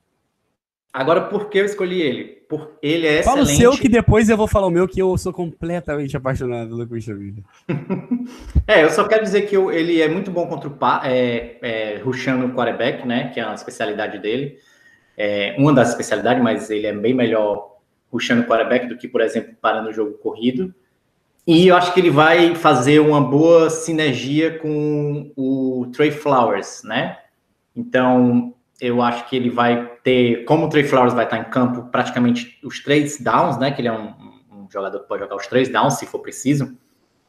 Agora, 0.94 1.22
por 1.22 1.48
que 1.48 1.58
eu 1.58 1.64
escolhi 1.64 2.00
ele? 2.00 2.24
Por 2.48 2.78
ele 2.80 3.04
é 3.04 3.20
Fala 3.24 3.40
excelente. 3.40 3.62
Fala 3.62 3.70
o 3.70 3.72
seu 3.72 3.82
que 3.82 3.88
depois 3.88 4.28
eu 4.28 4.36
vou 4.36 4.46
falar 4.46 4.68
o 4.68 4.70
meu, 4.70 4.86
que 4.86 5.02
eu 5.02 5.18
sou 5.18 5.32
completamente 5.32 6.16
apaixonado 6.16 6.68
pelo 6.68 6.86
Christian 6.86 7.16
Miller. 7.16 7.42
é, 8.64 8.84
eu 8.84 8.90
só 8.90 9.02
quero 9.08 9.24
dizer 9.24 9.42
que 9.42 9.56
eu, 9.56 9.72
ele 9.72 10.00
é 10.00 10.06
muito 10.06 10.30
bom 10.30 10.46
contra 10.46 10.68
o 10.68 10.78
é, 11.04 11.56
é, 11.60 11.96
rushando 11.98 12.46
o 12.46 12.54
quarterback, 12.54 13.04
né? 13.04 13.32
Que 13.34 13.40
é 13.40 13.44
uma 13.44 13.56
especialidade 13.56 14.20
dele. 14.20 14.56
É, 15.18 15.56
uma 15.58 15.72
das 15.72 15.88
especialidades, 15.88 16.40
mas 16.40 16.70
ele 16.70 16.86
é 16.86 16.92
bem 16.92 17.12
melhor 17.12 17.76
rushando 18.12 18.42
o 18.42 18.46
quarterback 18.46 18.86
do 18.86 18.96
que, 18.96 19.08
por 19.08 19.20
exemplo, 19.20 19.52
parando 19.60 19.88
o 19.88 19.92
jogo 19.92 20.12
corrido. 20.18 20.72
E 21.44 21.66
eu 21.66 21.76
acho 21.76 21.92
que 21.92 21.98
ele 21.98 22.10
vai 22.10 22.54
fazer 22.54 23.00
uma 23.00 23.20
boa 23.20 23.68
sinergia 23.68 24.60
com 24.60 25.32
o 25.36 25.90
Trey 25.92 26.12
Flowers, 26.12 26.84
né? 26.84 27.18
Então, 27.74 28.54
eu 28.80 29.00
acho 29.00 29.28
que 29.28 29.36
ele 29.36 29.50
vai 29.50 29.86
ter, 30.02 30.44
como 30.44 30.66
o 30.66 30.68
Trey 30.68 30.84
Flowers 30.84 31.14
vai 31.14 31.24
estar 31.24 31.38
em 31.38 31.44
campo 31.44 31.84
praticamente 31.90 32.58
os 32.62 32.82
três 32.82 33.20
downs, 33.20 33.58
né? 33.58 33.70
Que 33.70 33.80
ele 33.80 33.88
é 33.88 33.92
um, 33.92 34.14
um 34.52 34.66
jogador 34.70 35.00
que 35.00 35.08
pode 35.08 35.22
jogar 35.22 35.36
os 35.36 35.46
três 35.46 35.68
downs 35.68 35.94
se 35.94 36.06
for 36.06 36.18
preciso. 36.18 36.76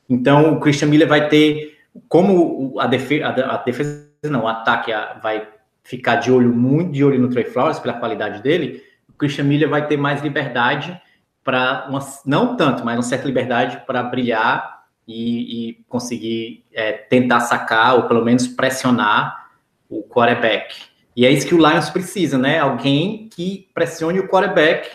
Então 0.10 0.54
o 0.54 0.60
Christian 0.60 0.88
Miller 0.88 1.08
vai 1.08 1.28
ter, 1.30 1.78
como 2.08 2.80
a 2.80 2.86
a 2.86 3.58
defesa 3.58 4.06
não, 4.24 4.44
o 4.44 4.48
ataque 4.48 4.92
vai 5.22 5.48
ficar 5.84 6.16
de 6.16 6.32
olho, 6.32 6.52
muito 6.52 6.92
de 6.92 7.04
olho 7.04 7.20
no 7.20 7.30
Trey 7.30 7.46
Flowers 7.46 7.80
pela 7.80 7.94
qualidade 7.94 8.42
dele, 8.42 8.84
o 9.08 9.14
Christian 9.14 9.46
Miller 9.46 9.70
vai 9.70 9.88
ter 9.88 9.98
mais 9.98 10.22
liberdade 10.22 11.00
para, 11.44 11.88
não 12.26 12.56
tanto, 12.58 12.84
mas 12.84 12.98
uma 12.98 13.04
certa 13.04 13.28
liberdade 13.28 13.84
para 13.86 14.02
brilhar 14.02 14.84
e, 15.08 15.70
e 15.70 15.74
conseguir 15.88 16.66
é, 16.74 16.92
tentar 16.92 17.42
sacar 17.42 17.96
ou 17.96 18.04
pelo 18.08 18.26
menos 18.26 18.48
pressionar 18.48 19.52
o 19.88 20.02
quarterback. 20.02 20.76
E 21.16 21.26
é 21.26 21.32
isso 21.32 21.48
que 21.48 21.56
o 21.56 21.58
Lions 21.58 21.90
precisa, 21.90 22.38
né? 22.38 22.60
Alguém 22.60 23.30
que 23.30 23.70
pressione 23.74 24.20
o 24.20 24.28
quarterback, 24.28 24.90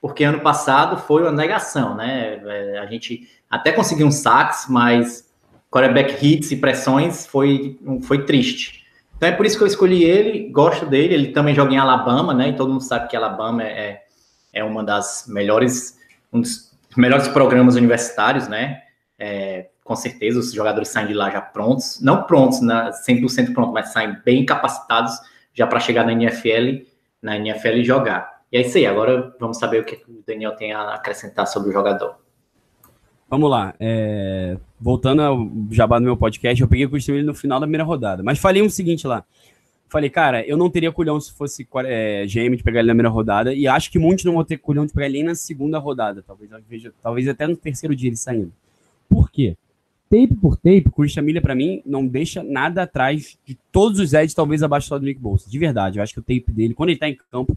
porque 0.00 0.24
ano 0.24 0.40
passado 0.40 0.96
foi 0.96 1.22
uma 1.22 1.32
negação, 1.32 1.94
né? 1.94 2.40
É, 2.44 2.78
a 2.78 2.86
gente 2.86 3.28
até 3.50 3.72
conseguiu 3.72 4.06
um 4.06 4.10
sax, 4.10 4.66
mas 4.68 5.28
quarterback 5.70 6.24
hits 6.24 6.50
e 6.50 6.56
pressões 6.56 7.26
foi, 7.26 7.78
foi 8.02 8.24
triste. 8.24 8.86
Então 9.16 9.28
é 9.28 9.32
por 9.32 9.44
isso 9.44 9.58
que 9.58 9.64
eu 9.64 9.66
escolhi 9.66 10.04
ele, 10.04 10.48
gosto 10.50 10.86
dele, 10.86 11.12
ele 11.12 11.28
também 11.28 11.54
joga 11.54 11.74
em 11.74 11.78
Alabama, 11.78 12.32
né? 12.32 12.48
E 12.48 12.56
todo 12.56 12.70
mundo 12.70 12.82
sabe 12.82 13.08
que 13.08 13.16
Alabama 13.16 13.62
é, 13.62 14.02
é 14.52 14.64
uma 14.64 14.82
das 14.82 15.26
melhores, 15.28 15.98
um 16.32 16.40
dos 16.40 16.72
melhores 16.96 17.28
programas 17.28 17.74
universitários, 17.74 18.48
né? 18.48 18.82
É, 19.18 19.66
com 19.84 19.96
certeza 19.96 20.38
os 20.38 20.52
jogadores 20.52 20.88
saem 20.88 21.08
de 21.08 21.14
lá 21.14 21.30
já 21.30 21.40
prontos, 21.40 21.98
não 22.00 22.22
prontos, 22.24 22.60
né, 22.60 22.90
100% 23.08 23.54
prontos, 23.54 23.72
mas 23.72 23.88
saem 23.88 24.16
bem 24.22 24.44
capacitados 24.44 25.18
já 25.58 25.66
para 25.66 25.80
chegar 25.80 26.06
na 26.06 26.12
NFL, 26.12 26.86
na 27.20 27.36
NFL 27.36 27.78
e 27.78 27.84
jogar. 27.84 28.42
E 28.52 28.56
é 28.56 28.60
isso 28.60 28.78
aí, 28.78 28.86
agora 28.86 29.34
vamos 29.40 29.58
saber 29.58 29.80
o 29.80 29.84
que 29.84 29.96
o 30.08 30.22
Daniel 30.24 30.52
tem 30.52 30.72
a 30.72 30.94
acrescentar 30.94 31.48
sobre 31.48 31.70
o 31.70 31.72
jogador. 31.72 32.14
Vamos 33.28 33.50
lá. 33.50 33.74
É... 33.80 34.56
Voltando 34.80 35.20
ao 35.20 35.50
jabá 35.72 35.98
do 35.98 36.04
meu 36.04 36.16
podcast, 36.16 36.62
eu 36.62 36.68
peguei 36.68 36.86
o 36.86 36.90
Christian 36.90 37.24
no 37.24 37.34
final 37.34 37.58
da 37.58 37.66
primeira 37.66 37.82
rodada. 37.82 38.22
Mas 38.22 38.38
falei 38.38 38.62
o 38.62 38.70
seguinte 38.70 39.04
lá. 39.04 39.24
Falei, 39.88 40.08
cara, 40.08 40.46
eu 40.46 40.56
não 40.56 40.70
teria 40.70 40.92
culhão 40.92 41.20
se 41.20 41.32
fosse 41.32 41.66
é, 41.86 42.24
GM 42.26 42.56
de 42.56 42.62
pegar 42.62 42.78
ele 42.78 42.86
na 42.86 42.92
primeira 42.92 43.08
rodada. 43.08 43.52
E 43.52 43.66
acho 43.66 43.90
que 43.90 43.98
muitos 43.98 44.24
não 44.24 44.34
vão 44.34 44.44
ter 44.44 44.58
culhão 44.58 44.86
de 44.86 44.92
pegar 44.92 45.06
ele 45.06 45.24
na 45.24 45.34
segunda 45.34 45.78
rodada. 45.78 46.22
Talvez, 46.24 46.50
talvez 47.02 47.28
até 47.28 47.48
no 47.48 47.56
terceiro 47.56 47.96
dia 47.96 48.10
ele 48.10 48.16
saindo. 48.16 48.52
Por 49.08 49.28
quê? 49.28 49.56
Tape 50.10 50.34
por 50.34 50.56
tape, 50.56 50.90
Christian 50.94 51.22
Miller, 51.22 51.42
para 51.42 51.54
mim, 51.54 51.82
não 51.84 52.06
deixa 52.06 52.42
nada 52.42 52.82
atrás 52.82 53.38
de 53.44 53.56
todos 53.70 54.00
os 54.00 54.12
Eds, 54.12 54.34
talvez 54.34 54.62
abaixo 54.62 54.98
do 54.98 55.04
Nick 55.04 55.20
Bolsa. 55.20 55.48
De 55.48 55.58
verdade, 55.58 55.98
eu 55.98 56.02
acho 56.02 56.12
que 56.12 56.20
o 56.20 56.22
tape 56.22 56.50
dele, 56.52 56.74
quando 56.74 56.90
ele 56.90 56.98
tá 56.98 57.08
em 57.08 57.16
campo, 57.30 57.56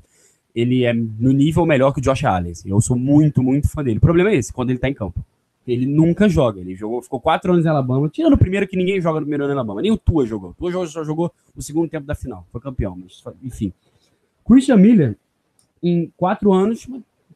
ele 0.54 0.84
é 0.84 0.94
no 0.94 1.32
nível 1.32 1.66
melhor 1.66 1.94
que 1.94 2.00
o 2.00 2.02
Josh 2.02 2.26
Allen. 2.26 2.54
Eu 2.66 2.82
sou 2.82 2.98
muito, 2.98 3.42
muito 3.42 3.70
fã 3.70 3.84
dele. 3.84 3.98
O 3.98 4.02
problema 4.02 4.32
é 4.32 4.36
esse, 4.36 4.52
quando 4.52 4.70
ele 4.70 4.80
tá 4.80 4.90
em 4.90 4.94
campo. 4.94 5.24
Ele 5.66 5.86
nunca 5.86 6.28
joga. 6.28 6.60
Ele 6.60 6.76
jogou, 6.76 7.02
ficou 7.02 7.20
quatro 7.20 7.54
anos 7.54 7.66
em 7.66 7.70
Alabama, 7.70 8.10
tirando 8.10 8.34
o 8.34 8.38
primeiro 8.38 8.68
que 8.68 8.76
ninguém 8.76 9.00
joga 9.00 9.20
no 9.20 9.26
primeiro 9.26 9.46
ano 9.46 9.54
em 9.54 9.56
Alabama. 9.56 9.82
Nem 9.82 9.92
o 9.92 9.98
Tua 9.98 10.26
jogou. 10.26 10.52
O 10.52 10.54
Tua 10.54 10.88
só 10.88 11.04
jogou 11.04 11.32
o 11.56 11.62
segundo 11.62 11.90
tempo 11.90 12.06
da 12.06 12.16
final. 12.16 12.46
Foi 12.52 12.60
campeão, 12.60 12.98
mas 12.98 13.24
enfim. 13.44 13.72
Christian 14.46 14.78
Miller, 14.78 15.16
em 15.82 16.12
quatro 16.18 16.52
anos, 16.52 16.88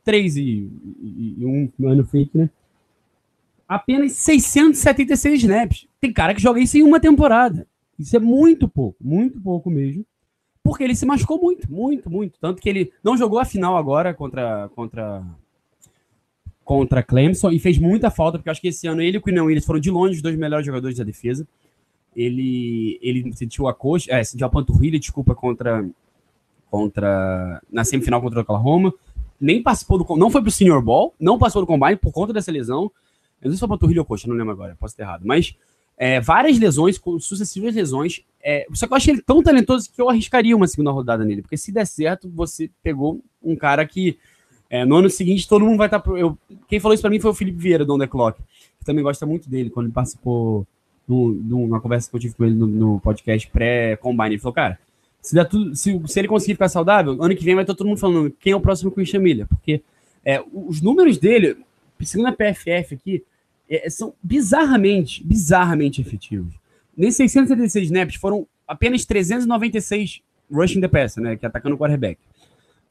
três 0.04 0.36
e, 0.36 0.70
e, 1.02 1.36
e 1.40 1.46
um 1.46 1.72
ano 1.88 2.04
fake, 2.04 2.38
né? 2.38 2.50
Apenas 3.68 4.14
676 4.14 5.42
snaps. 5.42 5.88
Tem 6.00 6.12
cara 6.14 6.34
que 6.34 6.42
joga 6.42 6.60
isso 6.60 6.78
em 6.78 6.84
uma 6.84 7.00
temporada. 7.00 7.68
Isso 7.98 8.16
é 8.16 8.20
muito 8.20 8.68
pouco, 8.68 8.98
muito 9.02 9.40
pouco 9.40 9.70
mesmo. 9.70 10.06
Porque 10.64 10.84
ele 10.84 10.96
se 10.96 11.06
machucou 11.06 11.40
muito, 11.40 11.72
muito, 11.72 12.10
muito. 12.10 12.40
Tanto 12.40 12.62
que 12.62 12.68
ele 12.68 12.92
não 13.04 13.16
jogou 13.16 13.40
a 13.40 13.46
final 13.46 13.78
agora 13.78 14.14
contra 14.14 14.68
contra 14.70 15.24
contra 16.64 17.04
Clemson 17.04 17.52
e 17.52 17.60
fez 17.60 17.78
muita 17.78 18.10
falta, 18.10 18.40
porque 18.40 18.50
acho 18.50 18.60
que 18.60 18.70
esse 18.70 18.88
ano 18.88 19.00
ele 19.00 19.18
e 19.18 19.20
o 19.20 19.22
Quinn 19.22 19.40
Williams 19.40 19.66
foram 19.66 19.80
de 19.80 19.92
longe 19.92 20.16
os 20.16 20.22
dois 20.24 20.36
melhores 20.36 20.66
jogadores 20.66 20.98
da 20.98 21.04
defesa. 21.04 21.48
Ele, 22.16 22.98
ele 23.04 23.32
sentiu 23.36 23.68
a 23.68 23.74
coxa, 23.74 24.12
é, 24.12 24.24
sentiu 24.24 24.48
a 24.48 24.50
panturrilha, 24.50 25.00
desculpa, 25.00 25.36
contra 25.36 25.88
contra 26.72 27.62
na 27.72 27.84
semifinal 27.84 28.20
contra 28.20 28.40
o 28.40 28.42
Oklahoma. 28.42 28.92
Nem 29.40 29.62
participou 29.62 30.00
do 30.00 30.18
não 30.18 30.32
foi 30.32 30.42
pro 30.42 30.50
Senior 30.50 30.82
Ball, 30.82 31.14
não 31.20 31.38
passou 31.38 31.62
do 31.62 31.68
combine 31.68 31.96
por 31.96 32.12
conta 32.12 32.34
dessa 32.34 32.52
lesão. 32.52 32.92
Eu 33.42 33.50
não 33.50 33.58
sei 33.58 33.60
se 33.60 33.68
panturrilha 33.68 34.02
ou 34.02 34.06
coxa, 34.06 34.28
não 34.28 34.36
lembro 34.36 34.54
agora, 34.54 34.76
posso 34.80 34.96
ter 34.96 35.04
errado. 35.04 35.24
Mas 35.26 35.56
é, 35.98 36.20
várias 36.20 36.60
lesões, 36.60 37.00
sucessivas 37.20 37.74
lesões. 37.74 38.22
É, 38.44 38.66
só 38.74 38.86
que 38.86 38.94
eu 38.94 38.98
achei 38.98 39.14
ele 39.14 39.22
tão 39.22 39.42
talentoso 39.42 39.90
que 39.92 40.02
eu 40.02 40.10
arriscaria 40.10 40.56
uma 40.56 40.68
segunda 40.68 40.92
rodada 40.92 41.24
nele. 41.24 41.42
Porque 41.42 41.58
se 41.58 41.72
der 41.72 41.86
certo, 41.86 42.30
você 42.30 42.70
pegou 42.84 43.22
um 43.42 43.56
cara 43.56 43.86
que 43.86 44.18
é, 44.70 44.84
no 44.84 44.96
ano 44.96 45.10
seguinte 45.10 45.48
todo 45.48 45.66
mundo 45.66 45.78
vai 45.78 45.88
estar. 45.88 46.00
Tá, 46.00 46.12
eu, 46.12 46.38
quem 46.68 46.80
falou 46.80 46.94
isso 46.94 47.02
pra 47.02 47.10
mim 47.10 47.20
foi 47.20 47.32
o 47.32 47.36
Felipe 47.36 47.58
Vieira, 47.58 47.86
do 47.86 47.94
On 47.94 48.00
The 48.00 48.08
Clock, 48.08 48.42
que 48.80 48.86
também 48.86 49.04
gosta 49.04 49.26
muito 49.26 49.50
dele, 49.50 49.70
quando 49.70 49.88
ele 49.88 49.94
participou 49.94 50.68
numa 51.08 51.80
conversa 51.80 52.10
que 52.10 52.16
eu 52.16 52.20
tive 52.20 52.34
com 52.34 52.46
ele 52.46 52.56
no, 52.56 52.66
no 52.66 53.00
podcast 53.00 53.48
pré-combine. 53.50 54.32
Ele 54.32 54.40
falou, 54.40 54.54
cara, 54.54 54.80
se, 55.22 55.36
der 55.36 55.48
tudo, 55.48 55.76
se, 55.76 56.02
se, 56.08 56.20
ele 56.20 56.28
conseguir 56.28 56.54
ficar 56.54 56.68
saudável, 56.68 57.16
ano 57.22 57.36
que 57.36 57.44
vem 57.44 57.56
vai 57.56 57.64
estar 57.64 57.76
todo 57.76 57.88
mundo 57.88 58.00
falando 58.00 58.32
quem 58.40 58.54
é 58.54 58.56
o 58.56 58.62
próximo 58.62 58.92
Christian 58.92 59.20
Miller. 59.20 59.48
Porque 59.48 59.82
é, 60.24 60.44
os 60.52 60.82
números 60.82 61.18
dele, 61.18 61.58
segundo 62.02 62.28
a 62.28 62.32
PFF 62.32 62.96
aqui, 62.96 63.24
é, 63.70 63.90
são 63.90 64.14
bizarramente, 64.22 65.24
bizarramente 65.24 66.02
efetivos. 66.02 66.54
Nesses 66.96 67.18
676 67.18 67.86
snaps 67.86 68.16
foram 68.16 68.48
apenas 68.68 69.06
396 69.06 70.22
rushing 70.52 70.82
the 70.82 70.88
passer, 70.88 71.24
né, 71.24 71.36
que 71.36 71.46
é 71.46 71.50
atacando 71.50 71.76
o 71.76 71.78
quarterback. 71.78 72.20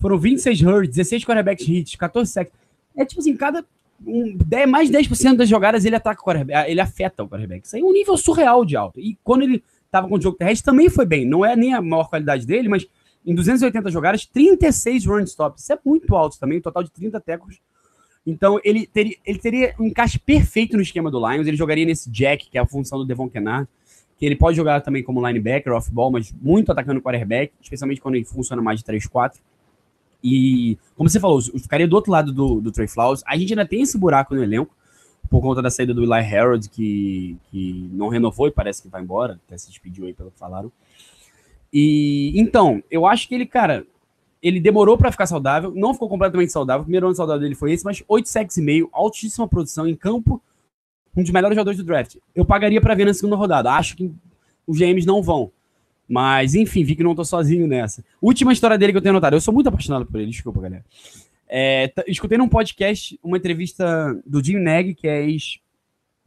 Foram 0.01 0.19
26 0.19 0.63
hurries, 0.63 0.91
16 0.91 1.25
quarterbacks 1.25 1.67
hits, 1.67 1.97
14 1.97 2.31
sacks. 2.31 2.53
É 2.97 3.05
tipo 3.05 3.21
assim, 3.21 3.37
cada 3.37 3.65
um, 4.07 4.37
10, 4.37 4.69
mais 4.69 4.91
de 4.91 4.99
10% 4.99 5.37
das 5.37 5.49
jogadas 5.49 5.85
ele 5.85 5.97
ataca 5.97 6.21
o 6.21 6.25
quarterback, 6.25 6.71
ele 6.71 6.81
afeta 6.81 7.23
o 7.23 7.29
quarterback. 7.29 7.65
Isso 7.65 7.77
aí 7.77 7.83
é 7.83 7.85
um 7.85 7.93
nível 7.93 8.17
surreal 8.17 8.65
de 8.65 8.77
alto. 8.77 9.01
E 9.01 9.17
quando 9.25 9.43
ele 9.43 9.63
estava 9.87 10.09
com 10.09 10.17
o 10.17 10.21
jogo 10.21 10.37
terrestre, 10.37 10.65
também 10.65 10.89
foi 10.89 11.07
bem. 11.07 11.25
Não 11.25 11.45
é 11.45 11.57
nem 11.57 11.73
a 11.73 11.81
maior 11.81 12.09
qualidade 12.09 12.47
dele, 12.47 12.69
mas 12.69 12.87
em 13.25 13.35
280 13.35 13.91
jogadas, 13.91 14.27
36 14.27 15.07
run 15.07 15.23
stops. 15.23 15.63
Isso 15.63 15.73
é 15.73 15.79
muito 15.85 16.15
alto 16.15 16.39
também, 16.39 16.59
um 16.59 16.61
total 16.63 16.83
de 16.83 16.91
30 16.91 17.21
tecos. 17.21 17.59
Então, 18.27 18.59
ele 18.65 18.87
teria, 18.87 19.17
ele 19.25 19.39
teria 19.39 19.75
um 19.79 19.85
encaixe 19.85 20.19
perfeito 20.19 20.77
no 20.77 20.83
esquema 20.83 21.11
do 21.11 21.19
Lions. 21.19 21.47
Ele 21.47 21.57
jogaria 21.57 21.85
nesse 21.85 22.11
jack, 22.11 22.49
que 22.49 22.57
é 22.57 22.61
a 22.61 22.67
função 22.67 22.99
do 22.99 23.05
Devon 23.05 23.29
Kennard, 23.29 23.69
que 24.17 24.25
ele 24.25 24.37
pode 24.37 24.57
jogar 24.57 24.81
também 24.81 25.03
como 25.03 25.27
linebacker, 25.27 25.73
off-ball, 25.73 26.11
mas 26.11 26.35
muito 26.41 26.73
atacando 26.73 27.01
o 27.01 27.03
quarterback, 27.03 27.53
especialmente 27.61 28.01
quando 28.01 28.15
ele 28.15 28.25
funciona 28.25 28.63
mais 28.63 28.81
de 28.81 28.87
3-4. 28.87 29.35
E, 30.23 30.79
como 30.97 31.09
você 31.09 31.21
falou, 31.21 31.41
ficaria 31.43 31.87
do 31.87 31.95
outro 31.95 32.11
lado 32.11 32.33
do, 32.33 32.61
do 32.61 32.73
Trey 32.73 32.89
Flowers. 32.89 33.23
A 33.27 33.37
gente 33.37 33.53
ainda 33.53 33.67
tem 33.67 33.83
esse 33.83 33.99
buraco 33.99 34.35
no 34.35 34.43
elenco, 34.43 34.75
por 35.29 35.43
conta 35.43 35.61
da 35.61 35.69
saída 35.69 35.93
do 35.93 36.03
Eli 36.03 36.35
Harold, 36.35 36.69
que, 36.71 37.37
que 37.51 37.91
não 37.93 38.09
renovou 38.09 38.49
e 38.49 38.51
parece 38.51 38.81
que 38.81 38.89
vai 38.89 39.03
embora, 39.03 39.39
até 39.47 39.59
se 39.59 39.69
despediu 39.69 40.07
aí 40.07 40.15
pelo 40.15 40.31
que 40.31 40.39
falaram. 40.39 40.73
E 41.73 42.33
então, 42.37 42.83
eu 42.91 43.05
acho 43.05 43.29
que 43.29 43.35
ele, 43.35 43.45
cara, 43.45 43.87
ele 44.45 44.61
demorou 44.61 44.99
para 44.99 45.11
ficar 45.11 45.25
saudável, 45.25 45.73
não 45.75 45.95
ficou 45.95 46.07
completamente 46.07 46.53
saudável. 46.53 46.83
O 46.83 46.85
primeiro 46.85 47.07
ano 47.07 47.17
saudável 47.17 47.41
dele 47.41 47.55
foi 47.55 47.73
esse, 47.73 47.83
mas 47.83 48.05
8 48.07 48.29
sacks 48.29 48.59
e 48.59 48.63
meio, 48.63 48.91
altíssima 48.93 49.49
produção 49.49 49.89
em 49.89 49.97
campo, 49.97 50.41
um 51.17 51.23
dos 51.23 51.33
melhores 51.33 51.55
jogadores 51.57 51.79
do 51.79 51.85
draft. 51.85 52.17
Eu 52.35 52.45
pagaria 52.45 52.79
para 52.79 52.95
ver 52.95 53.07
na 53.07 53.15
segunda 53.15 53.37
rodada. 53.37 53.73
Acho 53.73 53.97
que 53.97 54.13
os 54.67 54.79
GMs 54.79 55.07
não 55.07 55.23
vão. 55.23 55.51
Mas, 56.07 56.55
enfim, 56.55 56.85
vi 56.85 56.95
que 56.95 57.03
não 57.03 57.15
tô 57.15 57.25
sozinho 57.25 57.67
nessa. 57.67 58.05
Última 58.21 58.53
história 58.53 58.77
dele 58.77 58.93
que 58.93 58.99
eu 58.99 59.03
tenho 59.03 59.15
anotado. 59.15 59.35
Eu 59.35 59.41
sou 59.41 59.55
muito 59.55 59.69
apaixonado 59.69 60.05
por 60.05 60.21
ele, 60.21 60.31
desculpa, 60.31 60.61
galera. 60.61 60.85
É, 61.49 61.91
escutei 62.07 62.37
num 62.37 62.49
podcast 62.49 63.19
uma 63.23 63.39
entrevista 63.39 64.15
do 64.27 64.45
Jim 64.45 64.59
Neg, 64.59 64.95
que 64.95 65.09
é 65.09 65.25
ex. 65.25 65.59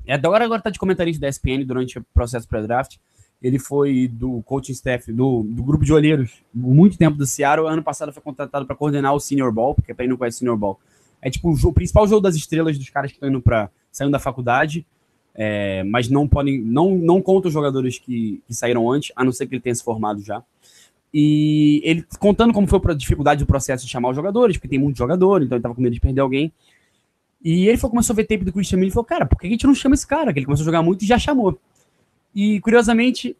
É, 0.07 0.15
agora, 0.15 0.43
agora 0.43 0.61
tá 0.61 0.71
de 0.71 0.79
comentarista 0.79 1.21
da 1.21 1.29
ESPN 1.29 1.63
durante 1.65 1.99
o 1.99 2.05
processo 2.15 2.47
pré-draft. 2.47 2.97
Ele 3.41 3.59
foi 3.59 4.07
do 4.07 4.41
coaching 4.43 4.71
staff 4.71 5.11
do, 5.11 5.43
do 5.43 5.63
grupo 5.63 5.85
de 5.85 5.93
olheiros 5.93 6.43
muito 6.53 6.97
tempo 6.97 7.17
do 7.17 7.25
Seattle. 7.25 7.67
Ano 7.67 7.83
passado 7.83 8.11
foi 8.11 8.21
contratado 8.21 8.65
para 8.65 8.75
coordenar 8.75 9.13
o 9.13 9.19
Senior 9.19 9.51
Ball, 9.51 9.75
porque 9.75 9.93
para 9.93 10.03
quem 10.03 10.09
não 10.09 10.17
conhece 10.17 10.37
o 10.37 10.39
Senior 10.39 10.57
Ball, 10.57 10.79
é 11.21 11.29
tipo 11.29 11.51
o, 11.51 11.55
jogo, 11.55 11.71
o 11.71 11.73
principal 11.73 12.07
jogo 12.07 12.21
das 12.21 12.35
estrelas 12.35 12.77
dos 12.77 12.89
caras 12.89 13.11
que 13.11 13.17
estão 13.17 13.29
indo 13.29 13.41
para 13.41 13.69
saindo 13.91 14.11
da 14.11 14.19
faculdade, 14.19 14.85
é, 15.33 15.83
mas 15.83 16.09
não 16.09 16.27
podem, 16.27 16.59
não, 16.59 16.95
não 16.95 17.21
conta 17.21 17.47
os 17.47 17.53
jogadores 17.53 17.99
que, 17.99 18.41
que 18.47 18.53
saíram 18.53 18.91
antes, 18.91 19.11
a 19.15 19.23
não 19.23 19.31
ser 19.31 19.47
que 19.47 19.55
ele 19.55 19.61
tenha 19.61 19.75
se 19.75 19.83
formado 19.83 20.21
já. 20.21 20.43
E 21.13 21.81
ele 21.83 22.05
contando 22.19 22.53
como 22.53 22.67
foi 22.67 22.79
a 22.83 22.93
dificuldade 22.93 23.43
do 23.43 23.47
processo 23.47 23.85
de 23.85 23.91
chamar 23.91 24.09
os 24.09 24.15
jogadores, 24.15 24.57
porque 24.57 24.67
tem 24.67 24.79
muito 24.79 24.97
jogador, 24.97 25.41
então 25.41 25.55
ele 25.55 25.61
tava 25.61 25.73
com 25.75 25.81
medo 25.81 25.93
de 25.93 25.99
perder 25.99 26.21
alguém. 26.21 26.51
E 27.43 27.67
ele 27.67 27.77
falou, 27.77 27.91
começou 27.91 28.13
a 28.13 28.17
ver 28.17 28.25
tape 28.25 28.43
do 28.43 28.51
Christian 28.51 28.77
Miller 28.77 28.91
e 28.91 28.93
falou, 28.93 29.05
cara, 29.05 29.25
por 29.25 29.39
que 29.39 29.47
a 29.47 29.49
gente 29.49 29.65
não 29.65 29.75
chama 29.75 29.95
esse 29.95 30.05
cara? 30.05 30.33
Que 30.33 30.39
ele 30.39 30.45
começou 30.45 30.63
a 30.63 30.65
jogar 30.65 30.81
muito 30.81 31.03
e 31.03 31.07
já 31.07 31.17
chamou. 31.17 31.57
E, 32.37 32.61
curiosamente, 32.61 33.35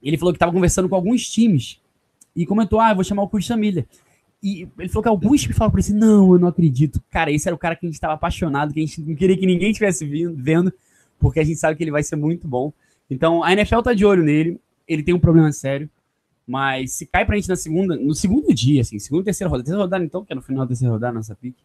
ele 0.00 0.16
falou 0.16 0.32
que 0.32 0.36
estava 0.36 0.52
conversando 0.52 0.88
com 0.88 0.94
alguns 0.94 1.28
times 1.28 1.80
e 2.36 2.46
comentou, 2.46 2.78
ah, 2.78 2.94
vou 2.94 3.02
chamar 3.02 3.24
o 3.24 3.28
Christian 3.28 3.56
Miller. 3.56 3.84
E 4.40 4.68
ele 4.78 4.88
falou 4.88 5.02
que 5.02 5.08
alguns 5.08 5.44
me 5.44 5.52
falaram 5.52 5.72
para 5.72 5.80
ele 5.80 5.88
assim, 5.88 5.98
não, 5.98 6.32
eu 6.32 6.38
não 6.38 6.46
acredito. 6.46 7.02
Cara, 7.10 7.32
esse 7.32 7.48
era 7.48 7.54
o 7.56 7.58
cara 7.58 7.74
que 7.74 7.84
a 7.84 7.88
gente 7.88 7.96
estava 7.96 8.14
apaixonado, 8.14 8.72
que 8.72 8.78
a 8.78 8.86
gente 8.86 9.00
não 9.00 9.16
queria 9.16 9.36
que 9.36 9.44
ninguém 9.44 9.72
estivesse 9.72 10.06
vendo, 10.36 10.72
porque 11.18 11.40
a 11.40 11.44
gente 11.44 11.58
sabe 11.58 11.76
que 11.76 11.82
ele 11.82 11.90
vai 11.90 12.04
ser 12.04 12.14
muito 12.14 12.46
bom. 12.46 12.72
Então, 13.10 13.42
a 13.42 13.52
NFL 13.52 13.80
tá 13.80 13.92
de 13.92 14.06
olho 14.06 14.22
nele, 14.22 14.60
ele 14.86 15.02
tem 15.02 15.12
um 15.12 15.18
problema 15.18 15.50
sério, 15.50 15.90
mas 16.46 16.92
se 16.92 17.06
cai 17.06 17.26
pra 17.26 17.34
gente 17.34 17.48
na 17.48 17.56
segunda, 17.56 17.96
no 17.96 18.14
segundo 18.14 18.54
dia, 18.54 18.82
assim, 18.82 19.00
segunda 19.00 19.22
e 19.22 19.24
terceira 19.24 19.50
rodada, 19.50 19.64
terceira 19.64 19.82
rodada 19.82 20.04
então, 20.04 20.24
que 20.24 20.32
é 20.32 20.36
no 20.36 20.42
final 20.42 20.62
da 20.62 20.68
terceira 20.68 20.92
rodada, 20.92 21.12
nossa 21.12 21.34
pique, 21.34 21.58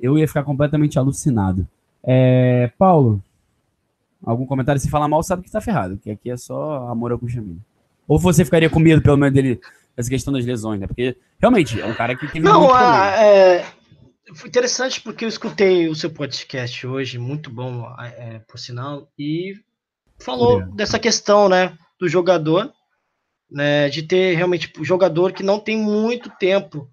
eu 0.00 0.18
ia 0.18 0.26
ficar 0.26 0.42
completamente 0.42 0.98
alucinado. 0.98 1.68
É, 2.02 2.72
Paulo, 2.78 3.22
algum 4.22 4.46
comentário? 4.46 4.80
Se 4.80 4.90
falar 4.90 5.08
mal, 5.08 5.22
sabe 5.22 5.42
que 5.42 5.50
tá 5.50 5.60
ferrado, 5.60 5.98
que 5.98 6.10
aqui 6.10 6.30
é 6.30 6.36
só 6.36 6.88
amor 6.88 7.12
ao 7.12 7.18
Cuxamilha. 7.18 7.60
Ou 8.06 8.18
você 8.18 8.44
ficaria 8.44 8.70
com 8.70 8.80
medo, 8.80 9.02
pelo 9.02 9.16
menos, 9.16 9.34
dele, 9.34 9.60
dessa 9.96 10.08
questão 10.08 10.32
das 10.32 10.44
lesões, 10.44 10.80
né? 10.80 10.86
Porque, 10.86 11.16
realmente, 11.38 11.80
é 11.80 11.86
um 11.86 11.94
cara 11.94 12.16
que 12.16 12.26
teve 12.26 12.40
Não, 12.40 12.72
a, 12.72 13.10
é, 13.22 13.64
foi 14.34 14.48
interessante 14.48 15.00
porque 15.00 15.24
eu 15.24 15.28
escutei 15.28 15.88
o 15.88 15.94
seu 15.94 16.10
podcast 16.10 16.86
hoje, 16.86 17.18
muito 17.18 17.50
bom, 17.50 17.90
é, 17.98 18.40
por 18.40 18.58
sinal, 18.58 19.08
e 19.18 19.54
falou 20.18 20.54
Obrigado. 20.54 20.76
dessa 20.76 20.98
questão, 20.98 21.48
né, 21.48 21.76
do 21.98 22.08
jogador, 22.08 22.72
né, 23.50 23.88
de 23.88 24.02
ter 24.02 24.36
realmente 24.36 24.70
um 24.78 24.84
jogador 24.84 25.32
que 25.32 25.42
não 25.42 25.58
tem 25.58 25.78
muito 25.78 26.30
tempo, 26.38 26.90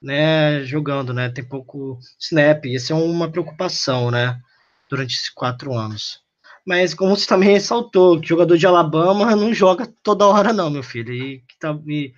né, 0.00 0.64
jogando, 0.64 1.12
né, 1.12 1.28
tem 1.28 1.44
pouco 1.44 1.98
snap, 2.18 2.64
isso 2.64 2.92
é 2.92 2.96
uma 2.96 3.30
preocupação, 3.30 4.10
né, 4.10 4.40
durante 4.88 5.14
esses 5.14 5.28
quatro 5.28 5.74
anos. 5.74 6.22
Mas 6.68 6.92
como 6.92 7.16
você 7.16 7.26
também 7.26 7.48
ressaltou, 7.48 8.20
que 8.20 8.28
jogador 8.28 8.58
de 8.58 8.66
Alabama 8.66 9.34
não 9.34 9.54
joga 9.54 9.88
toda 10.02 10.26
hora 10.26 10.52
não, 10.52 10.68
meu 10.68 10.82
filho. 10.82 11.14
E, 11.14 11.42
tá, 11.58 11.74
e 11.86 12.12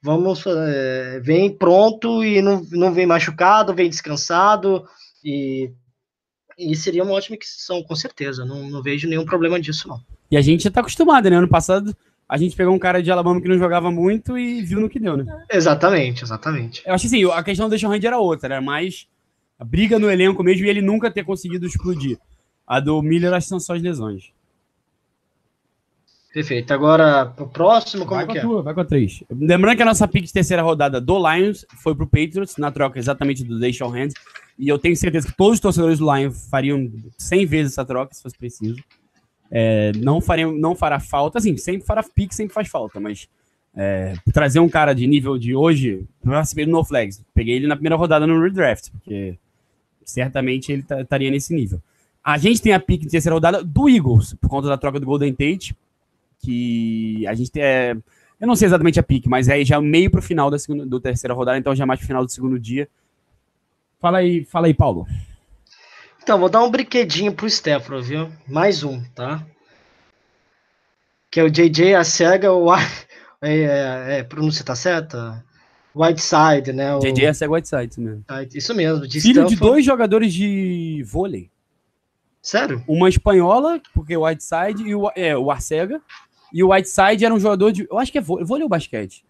vamos 0.00 0.44
é, 0.46 1.18
vem 1.18 1.50
pronto 1.50 2.22
e 2.22 2.40
não, 2.40 2.64
não 2.70 2.94
vem 2.94 3.06
machucado, 3.06 3.74
vem 3.74 3.90
descansado 3.90 4.84
e, 5.24 5.72
e 6.56 6.76
seria 6.76 7.02
uma 7.02 7.12
ótima 7.14 7.34
aquisição, 7.34 7.82
com 7.82 7.96
certeza. 7.96 8.44
Não, 8.44 8.70
não 8.70 8.80
vejo 8.84 9.08
nenhum 9.08 9.24
problema 9.24 9.58
disso, 9.58 9.88
não. 9.88 10.00
E 10.30 10.36
a 10.36 10.40
gente 10.40 10.62
já 10.62 10.70
tá 10.70 10.78
acostumado, 10.78 11.28
né? 11.28 11.34
Ano 11.34 11.48
passado 11.48 11.92
a 12.28 12.38
gente 12.38 12.54
pegou 12.54 12.72
um 12.72 12.78
cara 12.78 13.02
de 13.02 13.10
Alabama 13.10 13.40
que 13.40 13.48
não 13.48 13.58
jogava 13.58 13.90
muito 13.90 14.38
e 14.38 14.62
viu 14.62 14.78
no 14.78 14.88
que 14.88 15.00
deu, 15.00 15.16
né? 15.16 15.24
Exatamente, 15.50 16.22
exatamente. 16.22 16.84
Eu 16.86 16.94
acho 16.94 17.08
assim, 17.08 17.28
a 17.32 17.42
questão 17.42 17.68
do 17.68 17.72
Deshaun 17.72 17.92
Hand 17.92 18.04
era 18.04 18.18
outra, 18.18 18.54
era 18.54 18.62
mais 18.62 19.08
a 19.58 19.64
briga 19.64 19.98
no 19.98 20.08
elenco 20.08 20.44
mesmo 20.44 20.64
e 20.66 20.68
ele 20.68 20.82
nunca 20.82 21.10
ter 21.10 21.24
conseguido 21.24 21.66
explodir. 21.66 22.16
A 22.68 22.80
do 22.80 23.00
Miller, 23.00 23.32
acho 23.32 23.46
que 23.46 23.48
são 23.48 23.58
só 23.58 23.74
as 23.74 23.82
lesões. 23.82 24.30
Perfeito. 26.32 26.72
Agora, 26.72 27.26
pro 27.26 27.48
próximo, 27.48 28.04
como 28.04 28.20
vai 28.20 28.26
que 28.26 28.38
é? 28.38 28.42
Tua, 28.42 28.62
vai 28.62 28.74
com 28.74 28.80
a 28.80 28.84
3. 28.84 29.24
Lembrando 29.30 29.76
que 29.76 29.82
a 29.82 29.86
nossa 29.86 30.06
pick 30.06 30.26
de 30.26 30.32
terceira 30.32 30.62
rodada 30.62 31.00
do 31.00 31.16
Lions 31.18 31.64
foi 31.82 31.94
pro 31.94 32.06
Patriots, 32.06 32.58
na 32.58 32.70
troca 32.70 32.98
exatamente 32.98 33.42
do 33.42 33.58
Deshaun 33.58 33.94
Hand. 33.94 34.10
E 34.58 34.68
eu 34.68 34.78
tenho 34.78 34.94
certeza 34.94 35.26
que 35.26 35.36
todos 35.36 35.54
os 35.54 35.60
torcedores 35.60 35.98
do 35.98 36.14
Lions 36.14 36.46
fariam 36.50 36.92
100 37.16 37.46
vezes 37.46 37.72
essa 37.72 37.84
troca, 37.84 38.14
se 38.14 38.22
fosse 38.22 38.36
preciso. 38.36 38.80
É, 39.50 39.92
não, 39.96 40.20
fariam, 40.20 40.52
não 40.52 40.76
fará 40.76 41.00
falta, 41.00 41.38
assim, 41.38 41.56
sempre 41.56 41.86
fará 41.86 42.02
pick, 42.02 42.34
sempre 42.34 42.52
faz 42.52 42.68
falta, 42.68 43.00
mas 43.00 43.26
é, 43.74 44.12
trazer 44.32 44.60
um 44.60 44.68
cara 44.68 44.92
de 44.92 45.06
nível 45.06 45.38
de 45.38 45.54
hoje, 45.54 46.06
eu 46.24 46.32
recebi 46.32 46.66
no 46.66 46.84
Flags. 46.84 47.24
Peguei 47.32 47.56
ele 47.56 47.66
na 47.66 47.76
primeira 47.76 47.96
rodada 47.96 48.26
no 48.26 48.42
redraft, 48.42 48.90
porque 48.90 49.38
certamente 50.04 50.70
ele 50.70 50.84
estaria 51.00 51.30
nesse 51.30 51.54
nível. 51.54 51.80
A 52.28 52.36
gente 52.36 52.60
tem 52.60 52.74
a 52.74 52.78
pick 52.78 53.00
de 53.00 53.08
terceira 53.08 53.32
rodada 53.32 53.64
do 53.64 53.88
Eagles, 53.88 54.34
por 54.34 54.50
conta 54.50 54.68
da 54.68 54.76
troca 54.76 55.00
do 55.00 55.06
Golden 55.06 55.32
Tate, 55.32 55.74
que 56.38 57.26
a 57.26 57.32
gente 57.32 57.50
tem. 57.50 57.62
É, 57.62 57.96
eu 58.38 58.46
não 58.46 58.54
sei 58.54 58.66
exatamente 58.66 59.00
a 59.00 59.02
pick, 59.02 59.24
mas 59.26 59.48
é 59.48 59.64
já 59.64 59.80
meio 59.80 60.10
pro 60.10 60.20
final 60.20 60.50
da 60.50 60.58
segunda, 60.58 60.84
do 60.84 61.00
terceira 61.00 61.32
rodada, 61.32 61.56
então 61.56 61.74
já 61.74 61.86
mais 61.86 61.98
pro 62.00 62.06
final 62.06 62.22
do 62.22 62.30
segundo 62.30 62.60
dia. 62.60 62.86
Fala 63.98 64.18
aí, 64.18 64.44
fala 64.44 64.66
aí, 64.66 64.74
Paulo. 64.74 65.06
Então, 66.22 66.38
vou 66.38 66.50
dar 66.50 66.62
um 66.62 66.70
brinquedinho 66.70 67.32
pro 67.32 67.48
Stefano, 67.48 68.02
viu? 68.02 68.30
Mais 68.46 68.84
um, 68.84 69.02
tá? 69.14 69.42
Que 71.30 71.40
é 71.40 71.44
o 71.44 71.50
JJ 71.50 71.94
a 71.94 72.04
cega, 72.04 72.52
o 72.52 72.74
é, 72.74 72.84
é, 73.40 74.18
é, 74.18 74.22
pronúncia 74.22 74.62
tá 74.62 74.76
certa? 74.76 75.42
Whiteside, 75.96 76.74
né? 76.74 76.94
O... 76.94 76.98
JJ 76.98 77.26
a 77.26 77.32
cega 77.32 77.54
Whiteside, 77.54 77.86
isso 77.86 78.02
mesmo. 78.02 78.24
Isso 78.54 78.74
mesmo. 78.74 79.08
De 79.08 79.18
Filho 79.18 79.46
Stanford. 79.46 79.54
de 79.54 79.60
dois 79.60 79.82
jogadores 79.82 80.34
de 80.34 81.02
vôlei. 81.06 81.50
Sério? 82.48 82.82
Uma 82.88 83.10
espanhola, 83.10 83.78
porque 83.92 84.16
o 84.16 84.24
Whiteside 84.24 84.82
e 84.82 84.94
o, 84.94 85.10
é, 85.14 85.36
o 85.36 85.50
Arcega. 85.50 86.00
E 86.50 86.64
o 86.64 86.72
Whiteside 86.72 87.22
era 87.22 87.34
um 87.34 87.38
jogador 87.38 87.70
de. 87.70 87.86
Eu 87.90 87.98
acho 87.98 88.10
que 88.10 88.16
é 88.16 88.22
vôlei, 88.22 88.42
vôlei 88.42 88.62
ou 88.62 88.70
basquete. 88.70 89.22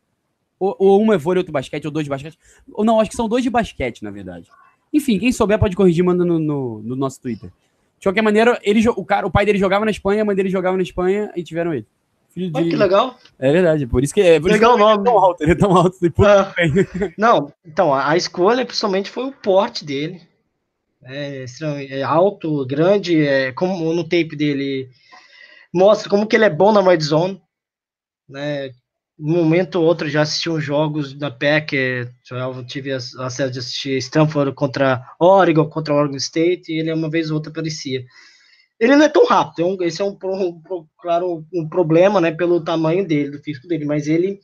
Ou, 0.57 0.77
ou 0.79 1.03
uma 1.03 1.16
é 1.16 1.19
vôlei, 1.19 1.41
outro 1.41 1.53
basquete, 1.53 1.85
ou 1.85 1.91
dois 1.91 2.05
de 2.05 2.11
basquete. 2.11 2.39
Ou 2.73 2.85
não, 2.85 3.01
acho 3.01 3.11
que 3.11 3.16
são 3.16 3.29
dois 3.29 3.43
de 3.43 3.51
basquete, 3.51 4.05
na 4.05 4.12
verdade. 4.12 4.49
Enfim, 4.93 5.19
quem 5.19 5.33
souber 5.33 5.59
pode 5.59 5.75
corrigir, 5.75 6.05
manda 6.05 6.25
no, 6.25 6.39
no, 6.39 6.81
no 6.81 6.95
nosso 6.95 7.21
Twitter. 7.21 7.51
De 7.99 8.07
qualquer 8.07 8.23
maneira, 8.23 8.57
ele, 8.62 8.89
o, 8.89 9.05
cara, 9.05 9.27
o 9.27 9.33
pai 9.33 9.45
dele 9.45 9.59
jogava 9.59 9.85
na 9.85 9.91
Espanha, 9.91 10.23
a 10.23 10.25
mãe 10.25 10.37
dele 10.37 10.49
jogava 10.49 10.77
na 10.77 10.83
Espanha 10.85 11.33
e 11.35 11.43
tiveram 11.43 11.75
ele. 11.75 11.87
Filho 12.31 12.53
de... 12.53 12.57
Olha 12.57 12.71
que 12.71 12.77
legal. 12.77 13.19
É 13.37 13.51
verdade, 13.51 13.85
por 13.89 14.05
isso 14.05 14.14
que 14.14 14.21
é. 14.21 14.39
Por 14.39 14.49
legal 14.49 14.77
isso 14.77 14.85
que 14.85 14.93
ele 14.93 15.01
é 15.01 15.05
tão 15.05 15.19
alto, 15.19 15.43
ele 15.43 15.53
é 15.53 15.55
tão 15.57 15.77
alto. 15.77 15.97
Ah, 16.25 16.55
não, 17.19 17.53
então, 17.66 17.93
a 17.93 18.16
escolha 18.16 18.64
principalmente 18.64 19.11
foi 19.11 19.25
o 19.25 19.33
porte 19.33 19.85
dele 19.85 20.23
é, 21.05 21.44
é 21.90 22.03
alto, 22.03 22.66
grande, 22.66 23.20
é, 23.26 23.53
como 23.53 23.92
no 23.92 24.05
tape 24.05 24.36
dele 24.36 24.88
mostra 25.72 26.09
como 26.09 26.26
que 26.26 26.36
ele 26.36 26.44
é 26.44 26.51
bom 26.51 26.72
na 26.72 26.80
red 26.80 27.01
zone, 27.01 27.40
né? 28.28 28.70
Um 29.20 29.32
momento 29.32 29.76
ou 29.80 29.84
outro 29.84 30.09
já 30.09 30.22
assisti 30.22 30.49
uns 30.49 30.62
jogos 30.62 31.12
da 31.12 31.28
PEC, 31.28 31.74
eu 32.30 32.64
tive 32.64 32.92
acesso 32.92 33.51
de 33.51 33.59
assistir 33.59 33.99
Stanford 33.99 34.55
contra 34.55 35.05
Oregon, 35.18 35.68
contra 35.68 35.92
Oregon 35.92 36.16
State, 36.16 36.72
e 36.72 36.78
ele 36.78 36.92
uma 36.92 37.11
vez 37.11 37.28
ou 37.28 37.36
outra 37.36 37.51
aparecia. 37.51 38.05
Ele 38.78 38.94
não 38.94 39.05
é 39.05 39.09
tão 39.09 39.26
rápido, 39.26 39.82
esse 39.82 40.01
é 40.01 40.05
um, 40.05 40.16
um, 40.22 40.62
claro, 41.01 41.44
um 41.53 41.68
problema, 41.68 42.20
né, 42.20 42.30
pelo 42.30 42.62
tamanho 42.62 43.05
dele, 43.05 43.32
do 43.32 43.42
físico 43.42 43.66
dele, 43.66 43.84
mas 43.84 44.07
ele 44.07 44.38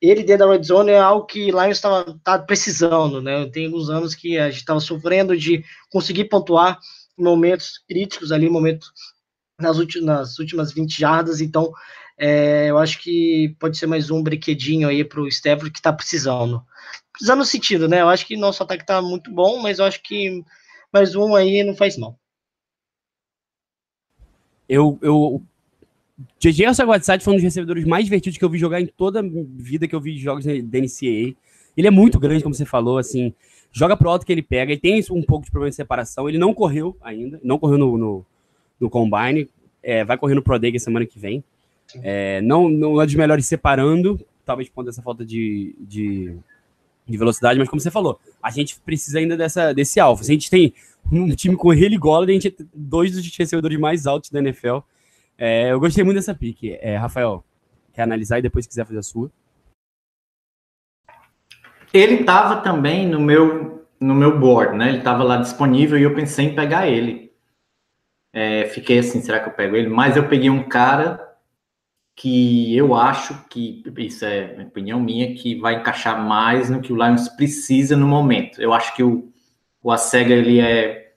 ele 0.00 0.22
dentro 0.22 0.46
da 0.46 0.52
red 0.52 0.62
zone 0.62 0.92
é 0.92 0.98
algo 0.98 1.26
que 1.26 1.50
Lions 1.50 1.76
estava 1.76 2.18
tá 2.24 2.38
precisando, 2.38 3.20
né? 3.20 3.46
Tem 3.46 3.66
alguns 3.66 3.90
anos 3.90 4.14
que 4.14 4.38
a 4.38 4.50
gente 4.50 4.60
estava 4.60 4.80
sofrendo 4.80 5.36
de 5.36 5.64
conseguir 5.90 6.24
pontuar 6.24 6.78
momentos 7.18 7.78
críticos 7.86 8.32
ali, 8.32 8.48
momentos 8.48 8.90
nas 9.60 9.78
últimas, 9.78 10.06
nas 10.06 10.38
últimas 10.38 10.72
20 10.72 10.98
jardas, 10.98 11.40
então 11.40 11.70
é, 12.16 12.66
eu 12.68 12.78
acho 12.78 12.98
que 12.98 13.54
pode 13.58 13.76
ser 13.78 13.86
mais 13.86 14.10
um 14.10 14.22
brinquedinho 14.22 14.88
aí 14.88 15.04
para 15.04 15.20
o 15.20 15.28
Stafford 15.28 15.70
que 15.70 15.78
está 15.78 15.92
precisando. 15.92 16.64
Precisando 17.12 17.38
no 17.38 17.44
sentido, 17.44 17.88
né? 17.88 18.00
Eu 18.00 18.08
acho 18.08 18.26
que 18.26 18.36
nosso 18.36 18.62
ataque 18.62 18.82
está 18.82 19.00
muito 19.02 19.30
bom, 19.30 19.58
mas 19.58 19.78
eu 19.78 19.84
acho 19.84 20.02
que 20.02 20.42
mais 20.92 21.14
um 21.14 21.34
aí 21.34 21.62
não 21.62 21.74
faz 21.74 21.96
mal. 21.96 22.18
Eu, 24.68 24.98
eu 25.02 25.42
JJ 26.38 26.66
Arsaguatsat 26.66 27.22
foi 27.22 27.32
um 27.32 27.36
dos 27.36 27.42
recebedores 27.42 27.84
mais 27.84 28.04
divertidos 28.04 28.38
que 28.38 28.44
eu 28.44 28.50
vi 28.50 28.58
jogar 28.58 28.80
em 28.80 28.86
toda 28.86 29.20
a 29.20 29.22
vida 29.22 29.88
que 29.88 29.94
eu 29.94 30.00
vi 30.00 30.18
jogos 30.18 30.44
da 30.44 30.52
NCAA. 30.52 31.34
Ele 31.76 31.86
é 31.86 31.90
muito 31.90 32.18
grande, 32.18 32.42
como 32.42 32.54
você 32.54 32.64
falou, 32.64 32.98
assim, 32.98 33.32
joga 33.72 33.96
pro 33.96 34.10
alto 34.10 34.26
que 34.26 34.32
ele 34.32 34.42
pega, 34.42 34.72
ele 34.72 34.80
tem 34.80 35.04
um 35.10 35.22
pouco 35.22 35.44
de 35.44 35.50
problema 35.50 35.70
de 35.70 35.76
separação, 35.76 36.28
ele 36.28 36.38
não 36.38 36.52
correu 36.52 36.96
ainda, 37.00 37.40
não 37.42 37.58
correu 37.58 37.78
no, 37.78 37.96
no, 37.96 38.26
no 38.78 38.90
Combine, 38.90 39.48
é, 39.82 40.04
vai 40.04 40.18
correr 40.18 40.34
no 40.34 40.42
Pro 40.42 40.58
Day 40.58 40.78
semana 40.78 41.06
que 41.06 41.18
vem. 41.18 41.42
É, 42.02 42.40
não, 42.42 42.68
não 42.68 43.00
é 43.00 43.06
dos 43.06 43.14
melhores 43.14 43.46
separando, 43.46 44.20
talvez 44.44 44.68
por 44.68 44.84
dessa 44.84 45.02
falta 45.02 45.24
de, 45.24 45.74
de, 45.80 46.34
de, 47.06 47.18
velocidade, 47.18 47.58
mas 47.58 47.68
como 47.68 47.80
você 47.80 47.90
falou, 47.90 48.20
a 48.42 48.50
gente 48.50 48.78
precisa 48.80 49.18
ainda 49.18 49.36
dessa, 49.36 49.72
desse 49.72 49.98
alfa. 49.98 50.24
Se 50.24 50.30
a 50.30 50.34
gente 50.34 50.50
tem 50.50 50.72
um 51.10 51.28
time 51.34 51.56
com 51.56 51.72
ele 51.72 51.96
e 51.96 51.98
Gola, 51.98 52.26
a 52.26 52.30
gente 52.30 52.50
tem 52.50 52.68
dois 52.74 53.12
dos 53.12 53.36
recebedores 53.36 53.78
mais 53.78 54.06
altos 54.06 54.30
da 54.30 54.38
NFL. 54.38 54.78
É, 55.42 55.72
eu 55.72 55.80
gostei 55.80 56.04
muito 56.04 56.16
dessa 56.16 56.34
pique. 56.34 56.76
É, 56.82 56.98
Rafael, 56.98 57.42
quer 57.94 58.02
analisar 58.02 58.38
e 58.38 58.42
depois 58.42 58.66
quiser 58.66 58.84
fazer 58.84 58.98
a 58.98 59.02
sua? 59.02 59.32
Ele 61.94 62.16
estava 62.16 62.60
também 62.60 63.08
no 63.08 63.18
meu 63.18 63.88
no 63.98 64.14
meu 64.14 64.38
board, 64.38 64.76
né? 64.76 64.88
Ele 64.90 64.98
estava 64.98 65.24
lá 65.24 65.38
disponível 65.38 65.98
e 65.98 66.02
eu 66.02 66.14
pensei 66.14 66.46
em 66.46 66.54
pegar 66.54 66.86
ele. 66.86 67.32
É, 68.32 68.66
fiquei 68.66 68.98
assim, 68.98 69.20
será 69.20 69.40
que 69.40 69.48
eu 69.48 69.52
pego 69.52 69.76
ele? 69.76 69.88
Mas 69.88 70.16
eu 70.16 70.28
peguei 70.28 70.50
um 70.50 70.68
cara 70.68 71.26
que 72.14 72.76
eu 72.76 72.94
acho 72.94 73.46
que, 73.48 73.82
isso 73.98 74.24
é 74.26 74.62
opinião 74.62 75.00
minha, 75.00 75.34
que 75.34 75.58
vai 75.58 75.76
encaixar 75.76 76.22
mais 76.22 76.68
no 76.68 76.80
que 76.80 76.92
o 76.92 76.96
Lions 76.96 77.28
precisa 77.30 77.96
no 77.96 78.06
momento. 78.06 78.60
Eu 78.60 78.72
acho 78.74 78.94
que 78.94 79.02
o, 79.02 79.32
o 79.82 79.90
Acega, 79.90 80.34
ele 80.34 80.60
é, 80.60 81.14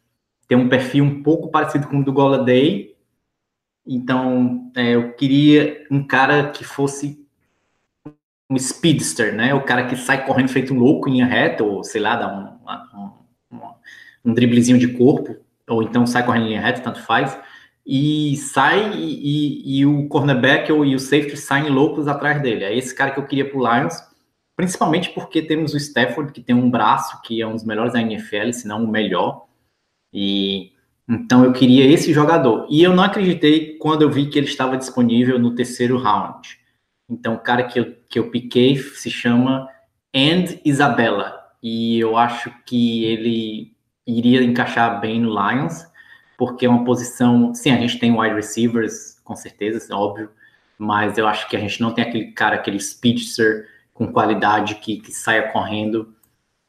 tem 0.47 0.57
um 0.57 0.69
perfil 0.69 1.03
um 1.03 1.21
pouco 1.21 1.49
parecido 1.51 1.87
com 1.87 1.99
o 1.99 2.03
do 2.03 2.13
Goladay, 2.13 2.92
então, 3.85 4.71
é, 4.75 4.95
eu 4.95 5.13
queria 5.13 5.85
um 5.91 6.05
cara 6.05 6.49
que 6.49 6.63
fosse 6.63 7.21
um 8.49 8.57
speedster, 8.57 9.33
né? 9.35 9.53
O 9.53 9.63
cara 9.63 9.85
que 9.87 9.95
sai 9.95 10.25
correndo 10.25 10.49
feito 10.49 10.73
um 10.73 10.79
louco 10.79 11.09
em 11.09 11.23
reta, 11.23 11.63
ou 11.63 11.83
sei 11.83 12.01
lá, 12.01 12.15
dá 12.15 12.27
um, 12.27 13.57
um, 13.57 13.73
um, 14.25 14.33
driblezinho 14.33 14.77
de 14.77 14.87
corpo, 14.93 15.35
ou 15.67 15.83
então 15.83 16.05
sai 16.05 16.25
correndo 16.25 16.45
em 16.45 16.49
linha 16.49 16.61
reta, 16.61 16.81
tanto 16.81 17.01
faz, 17.01 17.37
e 17.85 18.37
sai 18.37 18.93
e, 18.93 19.79
e, 19.79 19.85
o 19.85 20.07
cornerback 20.07 20.71
ou, 20.71 20.85
e 20.85 20.95
o 20.95 20.99
safety 20.99 21.35
saem 21.35 21.69
loucos 21.69 22.07
atrás 22.07 22.41
dele. 22.41 22.63
É 22.63 22.77
esse 22.77 22.95
cara 22.95 23.11
que 23.11 23.19
eu 23.19 23.27
queria 23.27 23.49
pro 23.49 23.59
Lions, 23.59 23.95
principalmente 24.55 25.09
porque 25.09 25.41
temos 25.41 25.73
o 25.73 25.77
Stafford, 25.77 26.31
que 26.31 26.41
tem 26.41 26.55
um 26.55 26.69
braço 26.69 27.21
que 27.23 27.41
é 27.41 27.47
um 27.47 27.53
dos 27.53 27.65
melhores 27.65 27.93
da 27.93 28.01
NFL, 28.01 28.51
se 28.53 28.67
não 28.67 28.83
o 28.83 28.87
melhor, 28.87 29.45
e 30.13 30.72
então 31.13 31.43
eu 31.43 31.53
queria 31.53 31.85
esse 31.85 32.11
jogador. 32.11 32.67
E 32.69 32.81
eu 32.81 32.95
não 32.95 33.03
acreditei 33.03 33.77
quando 33.77 34.01
eu 34.01 34.09
vi 34.09 34.27
que 34.27 34.39
ele 34.39 34.47
estava 34.47 34.77
disponível 34.77 35.37
no 35.37 35.53
terceiro 35.53 35.97
round. 35.97 36.57
Então 37.09 37.35
o 37.35 37.39
cara 37.39 37.63
que 37.63 37.79
eu, 37.79 37.95
que 38.09 38.17
eu 38.17 38.29
piquei 38.29 38.77
se 38.77 39.09
chama 39.09 39.67
And 40.15 40.45
Isabella. 40.65 41.41
E 41.61 41.99
eu 41.99 42.17
acho 42.17 42.51
que 42.65 43.05
ele 43.05 43.73
iria 44.05 44.43
encaixar 44.43 44.99
bem 44.99 45.21
no 45.21 45.29
Lions, 45.29 45.85
porque 46.37 46.65
é 46.65 46.69
uma 46.69 46.83
posição. 46.83 47.53
Sim, 47.53 47.71
a 47.71 47.77
gente 47.77 47.99
tem 47.99 48.17
wide 48.17 48.35
receivers, 48.35 49.19
com 49.23 49.35
certeza, 49.35 49.93
é 49.93 49.95
óbvio. 49.95 50.29
Mas 50.77 51.17
eu 51.17 51.27
acho 51.27 51.47
que 51.47 51.55
a 51.55 51.59
gente 51.59 51.79
não 51.79 51.91
tem 51.91 52.03
aquele 52.03 52.31
cara, 52.31 52.55
aquele 52.55 52.79
speedster 52.79 53.69
com 53.93 54.11
qualidade 54.11 54.75
que, 54.75 54.97
que 54.97 55.11
saia 55.11 55.51
correndo 55.51 56.13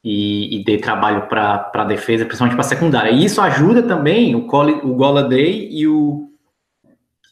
e, 0.04 0.60
e 0.60 0.64
dê 0.64 0.76
trabalho 0.76 1.26
para 1.28 1.70
a 1.72 1.84
defesa, 1.84 2.26
principalmente 2.26 2.54
para 2.54 2.64
a 2.64 2.68
secundária. 2.68 3.10
E 3.10 3.24
isso 3.24 3.40
ajuda 3.40 3.82
também 3.82 4.34
o, 4.34 4.46
Cole, 4.46 4.74
o 4.74 4.94
Golladay 4.94 5.70
e 5.72 5.88
o, 5.88 6.30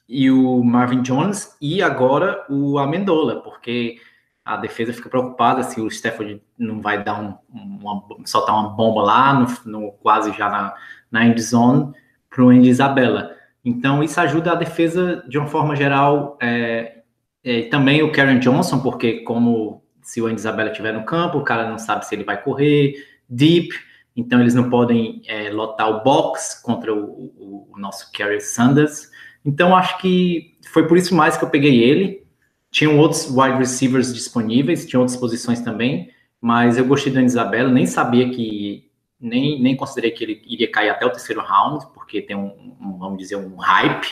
e 0.08 0.30
o 0.30 0.64
Marvin 0.64 1.02
Jones 1.02 1.54
e 1.60 1.82
agora 1.82 2.42
o 2.48 2.78
Amendola, 2.78 3.42
porque 3.42 3.96
a 4.42 4.56
defesa 4.56 4.92
fica 4.92 5.10
preocupada 5.10 5.62
se 5.62 5.80
o 5.80 5.86
Stafford 5.86 6.42
não 6.58 6.80
vai 6.80 7.04
dar 7.04 7.20
um, 7.20 7.34
uma, 7.52 8.02
soltar 8.24 8.54
uma 8.54 8.70
bomba 8.70 9.02
lá, 9.02 9.34
no, 9.34 9.46
no 9.66 9.92
quase 9.92 10.32
já 10.32 10.48
na, 10.48 10.74
na 11.10 11.26
end 11.26 11.40
zone, 11.40 11.92
para 12.30 12.42
o 12.42 12.48
Andy 12.48 12.70
Isabella. 12.70 13.36
Então, 13.62 14.02
isso 14.02 14.18
ajuda 14.18 14.52
a 14.52 14.56
defesa 14.56 15.22
de 15.28 15.38
uma 15.38 15.46
forma 15.46 15.76
geral. 15.76 16.38
É, 16.40 17.02
é, 17.44 17.62
também 17.62 18.02
o 18.02 18.10
Karen 18.10 18.38
Johnson, 18.38 18.80
porque 18.80 19.20
como 19.20 19.81
se 20.02 20.20
o 20.20 20.26
Andy 20.26 20.40
Isabella 20.40 20.70
estiver 20.70 20.92
no 20.92 21.04
campo, 21.04 21.38
o 21.38 21.44
cara 21.44 21.68
não 21.68 21.78
sabe 21.78 22.06
se 22.06 22.14
ele 22.14 22.24
vai 22.24 22.42
correr, 22.42 22.94
deep, 23.28 23.70
então 24.16 24.40
eles 24.40 24.54
não 24.54 24.68
podem 24.68 25.22
é, 25.26 25.50
lotar 25.50 25.88
o 25.88 26.02
box 26.02 26.60
contra 26.62 26.92
o, 26.92 27.32
o, 27.36 27.68
o 27.72 27.78
nosso 27.78 28.10
Kerry 28.12 28.40
Sanders. 28.40 29.10
Então 29.44 29.74
acho 29.74 29.98
que 29.98 30.56
foi 30.72 30.86
por 30.86 30.98
isso 30.98 31.14
mais 31.14 31.36
que 31.36 31.44
eu 31.44 31.50
peguei 31.50 31.82
ele. 31.82 32.22
Tinham 32.70 32.98
outros 32.98 33.28
wide 33.30 33.58
receivers 33.58 34.12
disponíveis, 34.12 34.86
tinha 34.86 35.00
outras 35.00 35.16
posições 35.16 35.60
também, 35.60 36.10
mas 36.40 36.76
eu 36.76 36.84
gostei 36.84 37.12
do 37.12 37.18
Andy 37.18 37.26
Isabella, 37.26 37.70
nem 37.70 37.86
sabia 37.86 38.28
que 38.30 38.90
nem, 39.20 39.62
nem 39.62 39.76
considerei 39.76 40.10
que 40.10 40.24
ele 40.24 40.42
iria 40.46 40.70
cair 40.70 40.90
até 40.90 41.06
o 41.06 41.10
terceiro 41.10 41.40
round, 41.40 41.86
porque 41.94 42.20
tem 42.20 42.34
um, 42.34 42.74
um 42.80 42.98
vamos 42.98 43.18
dizer, 43.18 43.36
um 43.36 43.56
hype 43.56 44.08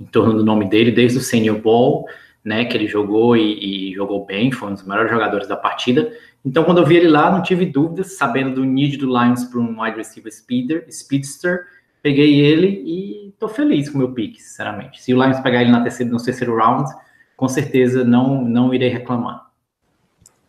em 0.00 0.04
torno 0.04 0.34
do 0.34 0.44
nome 0.44 0.68
dele 0.68 0.90
desde 0.90 1.18
o 1.18 1.20
Senior 1.20 1.58
Bowl 1.58 2.08
né, 2.48 2.64
que 2.64 2.74
ele 2.74 2.88
jogou 2.88 3.36
e, 3.36 3.90
e, 3.90 3.94
jogou 3.94 4.24
bem, 4.24 4.50
foi 4.50 4.70
um 4.70 4.72
dos 4.72 4.82
melhores 4.82 5.10
jogadores 5.10 5.46
da 5.46 5.54
partida. 5.54 6.10
Então, 6.42 6.64
quando 6.64 6.78
eu 6.78 6.86
vi 6.86 6.96
ele 6.96 7.08
lá, 7.08 7.30
não 7.30 7.42
tive 7.42 7.66
dúvidas, 7.66 8.16
sabendo 8.16 8.54
do 8.54 8.64
need 8.64 8.96
do 8.96 9.06
Lions 9.06 9.44
para 9.44 9.60
um 9.60 9.82
wide 9.82 9.98
receiver 9.98 10.32
speeder, 10.32 10.86
speedster, 10.90 11.66
peguei 12.02 12.40
ele 12.40 12.68
e 12.86 13.34
tô 13.38 13.48
feliz 13.48 13.90
com 13.90 13.96
o 13.96 13.98
meu 13.98 14.12
pick, 14.14 14.40
sinceramente. 14.40 15.02
Se 15.02 15.12
o 15.12 15.22
Lions 15.22 15.38
pegar 15.40 15.60
ele 15.60 15.70
na 15.70 15.82
terceira, 15.82 16.10
no 16.10 16.22
terceiro 16.22 16.56
round, 16.56 16.90
com 17.36 17.46
certeza 17.48 18.02
não, 18.02 18.42
não 18.42 18.72
irei 18.72 18.88
reclamar. 18.88 19.46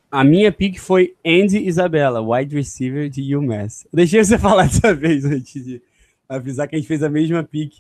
A 0.10 0.24
minha 0.24 0.54
pick 0.54 0.80
foi 0.80 1.16
Andy 1.26 1.68
Isabella, 1.68 2.22
wide 2.22 2.56
receiver 2.56 3.10
de 3.10 3.36
UMass. 3.36 3.86
Deixei 3.93 4.24
você 4.24 4.38
falar 4.39 4.68
dessa 4.68 4.95
vez 4.95 5.26
antes 5.26 5.66
de 5.66 5.82
avisar 6.30 6.66
que 6.66 6.78
a 6.78 6.80
gente 6.80 6.88
fez 6.88 7.04
a 7.04 7.10
mesma 7.10 7.43
pick. 7.43 7.74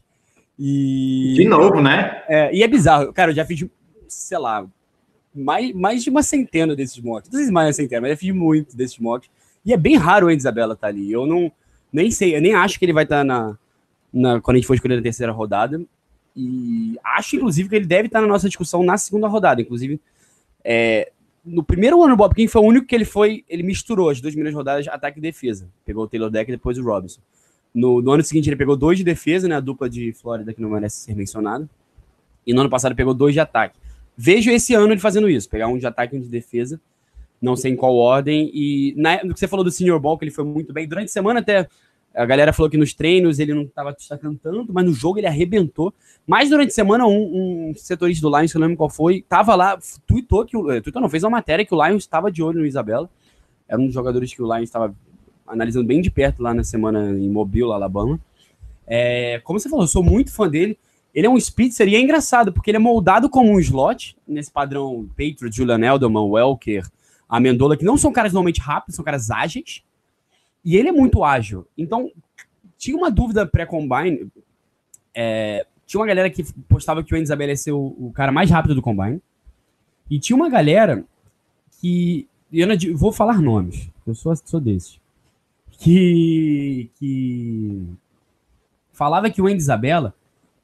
E... 0.59 1.35
De 1.37 1.45
novo, 1.45 1.81
né? 1.81 2.21
É, 2.27 2.53
e 2.53 2.61
é 2.63 2.67
bizarro. 2.67 3.13
Cara, 3.13 3.31
eu 3.31 3.35
já 3.35 3.45
fiz 3.45 3.65
sei 4.09 4.37
lá, 4.37 4.67
mais, 5.33 5.73
mais 5.73 6.03
de 6.03 6.09
uma 6.09 6.23
centena 6.23 6.75
desses 6.75 6.99
mocks. 6.99 7.29
Não 7.29 7.37
sei 7.37 7.47
se 7.47 7.51
mais 7.51 7.67
uma 7.67 7.73
centena, 7.73 8.01
mas 8.01 8.11
eu 8.11 8.17
fiz 8.17 8.33
muito 8.33 8.75
desses 8.75 8.97
mocks. 8.97 9.29
E 9.65 9.73
é 9.73 9.77
bem 9.77 9.95
raro 9.95 10.27
o 10.27 10.31
Isabela 10.31 10.73
estar 10.73 10.87
tá 10.87 10.93
ali. 10.93 11.11
Eu 11.11 11.25
não 11.25 11.51
nem 11.91 12.11
sei, 12.11 12.35
eu 12.35 12.41
nem 12.41 12.53
acho 12.53 12.77
que 12.77 12.85
ele 12.85 12.93
vai 12.93 13.03
estar 13.03 13.19
tá 13.19 13.23
na, 13.23 13.57
na 14.11 14.41
quando 14.41 14.55
a 14.55 14.59
gente 14.59 14.67
for 14.67 14.75
escolher 14.75 14.95
na 14.95 15.01
terceira 15.01 15.31
rodada. 15.31 15.81
E 16.35 16.97
acho, 17.03 17.35
inclusive, 17.35 17.69
que 17.69 17.75
ele 17.75 17.85
deve 17.85 18.07
estar 18.07 18.19
tá 18.19 18.21
na 18.25 18.31
nossa 18.31 18.47
discussão 18.47 18.83
na 18.83 18.97
segunda 18.97 19.27
rodada. 19.27 19.61
Inclusive, 19.61 19.99
é, 20.63 21.11
no 21.43 21.63
primeiro 21.63 22.01
ano, 22.03 22.13
o 22.13 22.17
Bob 22.17 22.33
King 22.35 22.47
foi 22.47 22.61
o 22.61 22.65
único 22.65 22.85
que 22.85 22.95
ele 22.95 23.05
foi. 23.05 23.43
Ele 23.49 23.63
misturou 23.63 24.09
as 24.09 24.21
duas 24.21 24.33
primeiras 24.33 24.55
rodadas 24.55 24.87
ataque 24.87 25.19
e 25.19 25.21
defesa. 25.21 25.67
Pegou 25.85 26.03
o 26.03 26.07
Taylor 26.07 26.29
Deck 26.29 26.49
e 26.49 26.55
depois 26.55 26.77
o 26.77 26.83
Robinson. 26.83 27.21
No, 27.73 28.01
no, 28.01 28.11
ano 28.11 28.23
seguinte, 28.23 28.49
ele 28.49 28.55
pegou 28.55 28.75
dois 28.75 28.97
de 28.97 29.03
defesa, 29.03 29.47
né? 29.47 29.55
A 29.55 29.59
dupla 29.59 29.89
de 29.89 30.11
Flórida, 30.13 30.53
que 30.53 30.61
não 30.61 30.69
merece 30.69 30.97
ser 30.97 31.15
mencionada. 31.15 31.69
E 32.45 32.53
no 32.53 32.61
ano 32.61 32.69
passado, 32.69 32.95
pegou 32.95 33.13
dois 33.13 33.33
de 33.33 33.39
ataque. 33.39 33.75
Vejo 34.21 34.51
esse 34.51 34.73
ano 34.73 34.91
ele 34.91 34.99
fazendo 34.99 35.29
isso, 35.29 35.49
pegar 35.49 35.69
um 35.69 35.77
de 35.77 35.87
ataque 35.87 36.13
e 36.13 36.19
um 36.19 36.21
de 36.21 36.27
defesa, 36.27 36.77
não 37.41 37.55
sei 37.55 37.71
em 37.71 37.75
qual 37.77 37.95
ordem. 37.95 38.51
E 38.53 38.93
na, 38.97 39.23
no 39.23 39.33
que 39.33 39.39
você 39.39 39.47
falou 39.47 39.63
do 39.63 39.71
Senior 39.71 39.97
Ball, 39.97 40.17
que 40.17 40.25
ele 40.25 40.31
foi 40.31 40.43
muito 40.43 40.73
bem, 40.73 40.85
durante 40.85 41.07
a 41.07 41.13
semana 41.13 41.39
até 41.39 41.69
a 42.13 42.25
galera 42.25 42.51
falou 42.51 42.69
que 42.69 42.75
nos 42.75 42.93
treinos 42.93 43.39
ele 43.39 43.53
não 43.53 43.61
estava 43.61 43.93
destacando 43.93 44.37
tanto, 44.37 44.73
mas 44.73 44.85
no 44.85 44.91
jogo 44.91 45.19
ele 45.19 45.27
arrebentou. 45.27 45.93
Mas 46.27 46.49
durante 46.49 46.71
a 46.71 46.73
semana, 46.73 47.07
um, 47.07 47.69
um 47.69 47.73
setorista 47.77 48.27
do 48.27 48.35
Lions, 48.35 48.51
que 48.51 48.57
eu 48.57 48.59
não 48.59 48.67
lembro 48.67 48.77
qual 48.77 48.89
foi, 48.89 49.21
tava 49.21 49.55
lá, 49.55 49.79
tweetou 50.05 50.45
que. 50.45 50.57
Eh, 50.57 50.81
tweetou 50.81 51.01
não, 51.01 51.07
fez 51.07 51.23
uma 51.23 51.29
matéria 51.29 51.65
que 51.65 51.73
o 51.73 51.87
Lions 51.87 52.03
estava 52.03 52.29
de 52.29 52.43
olho 52.43 52.59
no 52.59 52.65
Isabela. 52.65 53.09
Era 53.69 53.79
um 53.79 53.85
dos 53.85 53.93
jogadores 53.93 54.33
que 54.33 54.41
o 54.41 54.45
Lions 54.45 54.67
estava 54.67 54.93
analisando 55.47 55.87
bem 55.87 56.01
de 56.01 56.11
perto 56.11 56.43
lá 56.43 56.53
na 56.53 56.65
semana 56.65 57.09
em 57.17 57.29
Mobile, 57.29 57.71
Alabama. 57.71 58.19
É, 58.85 59.39
como 59.45 59.57
você 59.57 59.69
falou, 59.69 59.85
eu 59.85 59.87
sou 59.87 60.03
muito 60.03 60.29
fã 60.33 60.49
dele. 60.49 60.77
Ele 61.19 61.27
é 61.27 61.29
um 61.29 61.37
Spitzer 61.37 61.85
e 61.89 61.95
é 61.95 61.99
engraçado, 61.99 62.53
porque 62.53 62.71
ele 62.71 62.77
é 62.77 62.79
moldado 62.79 63.29
como 63.29 63.51
um 63.51 63.59
slot, 63.59 64.15
nesse 64.25 64.49
padrão 64.49 65.05
Patriot, 65.17 65.53
Julian 65.53 65.93
Edelman, 65.93 66.29
Welker, 66.29 66.89
Amendola, 67.27 67.75
que 67.75 67.83
não 67.83 67.97
são 67.97 68.13
caras 68.13 68.31
normalmente 68.31 68.61
rápidos, 68.61 68.95
são 68.95 69.03
caras 69.03 69.29
ágeis. 69.29 69.83
E 70.63 70.77
ele 70.77 70.87
é 70.87 70.93
muito 70.93 71.21
ágil. 71.21 71.67
Então, 71.77 72.09
tinha 72.77 72.95
uma 72.95 73.11
dúvida 73.11 73.45
pré-combine. 73.45 74.31
É, 75.13 75.67
tinha 75.85 75.99
uma 75.99 76.07
galera 76.07 76.29
que 76.29 76.41
postava 76.69 77.03
que 77.03 77.13
o 77.13 77.17
Isabel 77.17 77.49
ia 77.49 77.57
ser 77.57 77.73
o, 77.73 77.93
o, 77.99 78.13
cara 78.13 78.31
mais 78.31 78.49
rápido 78.49 78.75
do 78.75 78.81
combine. 78.81 79.21
E 80.09 80.21
tinha 80.21 80.37
uma 80.37 80.49
galera 80.49 81.03
que. 81.81 82.29
Eu 82.49 82.65
não, 82.65 82.75
vou 82.95 83.11
falar 83.11 83.41
nomes, 83.41 83.89
eu 84.07 84.15
sou, 84.15 84.33
sou 84.37 84.61
desses. 84.61 84.97
Que. 85.69 86.89
que 86.97 87.83
falava 88.93 89.29
que 89.29 89.41
o 89.41 89.47
Andy 89.47 89.57
Isabella 89.57 90.15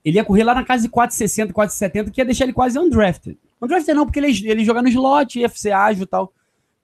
ele 0.05 0.17
ia 0.17 0.23
correr 0.23 0.43
lá 0.43 0.53
na 0.53 0.63
casa 0.63 0.83
de 0.83 0.89
460, 0.89 1.51
470, 1.51 2.11
que 2.11 2.21
ia 2.21 2.25
deixar 2.25 2.45
ele 2.45 2.53
quase 2.53 2.77
undrafted. 2.77 3.39
Undrafted 3.59 3.95
não, 3.95 4.05
porque 4.05 4.19
ele, 4.19 4.47
ele 4.47 4.63
joga 4.63 4.83
no 4.83 4.87
slot, 4.87 5.39
ia 5.39 5.49
ser 5.49 5.71
ágil 5.71 6.03
e 6.03 6.05
tal. 6.05 6.31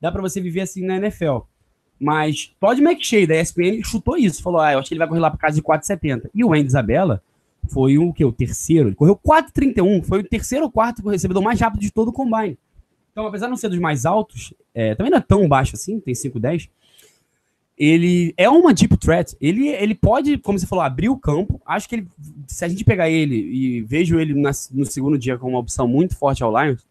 Dá 0.02 0.12
para 0.12 0.24
você 0.24 0.42
viver 0.42 0.62
assim 0.62 0.84
na 0.84 0.98
NFL. 0.98 1.38
Mas 2.00 2.52
Todd 2.60 2.82
McShay, 2.82 3.28
da 3.28 3.40
ESPN, 3.40 3.84
chutou 3.84 4.18
isso. 4.18 4.42
Falou, 4.42 4.60
ah, 4.60 4.74
eu 4.74 4.80
acho 4.80 4.88
que 4.88 4.96
ele 4.96 5.00
vai 5.00 5.08
correr 5.08 5.20
lá 5.20 5.30
para 5.30 5.40
casa 5.40 5.56
de 5.56 5.62
470. 5.62 6.32
E 6.34 6.44
o 6.44 6.52
Andy 6.52 6.66
Isabella 6.66 7.22
foi 7.70 8.00
o 8.00 8.12
que? 8.12 8.26
O 8.26 8.32
terceiro. 8.32 8.90
Ele 8.90 8.96
correu 8.96 9.16
4,31. 9.16 10.04
Foi 10.04 10.22
o 10.22 10.24
terceiro 10.24 10.66
ou 10.66 10.72
quarto 10.72 11.08
recebedor 11.08 11.44
mais 11.44 11.62
rápido 11.62 11.82
de 11.82 11.92
todo 11.92 12.08
o 12.08 12.14
combine. 12.14 12.58
Então, 13.12 13.28
apesar 13.28 13.46
de 13.46 13.52
não 13.52 13.58
ser 13.58 13.70
dos 13.70 13.78
mais 13.78 14.04
altos, 14.04 14.52
é, 14.74 14.96
também 14.96 15.12
não 15.12 15.20
é 15.20 15.22
tão 15.22 15.48
baixo 15.48 15.76
assim, 15.76 16.00
tem 16.00 16.16
5,10 16.16 16.70
ele 17.84 18.32
é 18.38 18.48
uma 18.48 18.76
deep 18.76 18.96
threat. 18.96 19.36
Ele, 19.42 19.68
ele 19.70 19.96
pode, 19.96 20.38
como 20.38 20.60
você 20.60 20.68
falou, 20.68 20.86
abrir 20.86 21.10
o 21.10 21.18
campo. 21.18 21.60
Acho 21.66 21.90
que 21.90 21.96
ele, 21.96 22.08
se 22.46 22.64
a 22.64 22.68
gente 22.68 22.86
pegar 22.86 23.10
ele 23.10 23.36
e 23.36 23.82
vejo 23.82 24.20
ele 24.20 24.36
na, 24.36 24.52
no 24.72 24.86
segundo 24.86 25.18
dia 25.18 25.36
como 25.36 25.54
uma 25.54 25.62
opção 25.62 25.88
muito 25.88 26.16
forte 26.16 26.44
ao 26.44 26.52
Lions, 26.56 26.86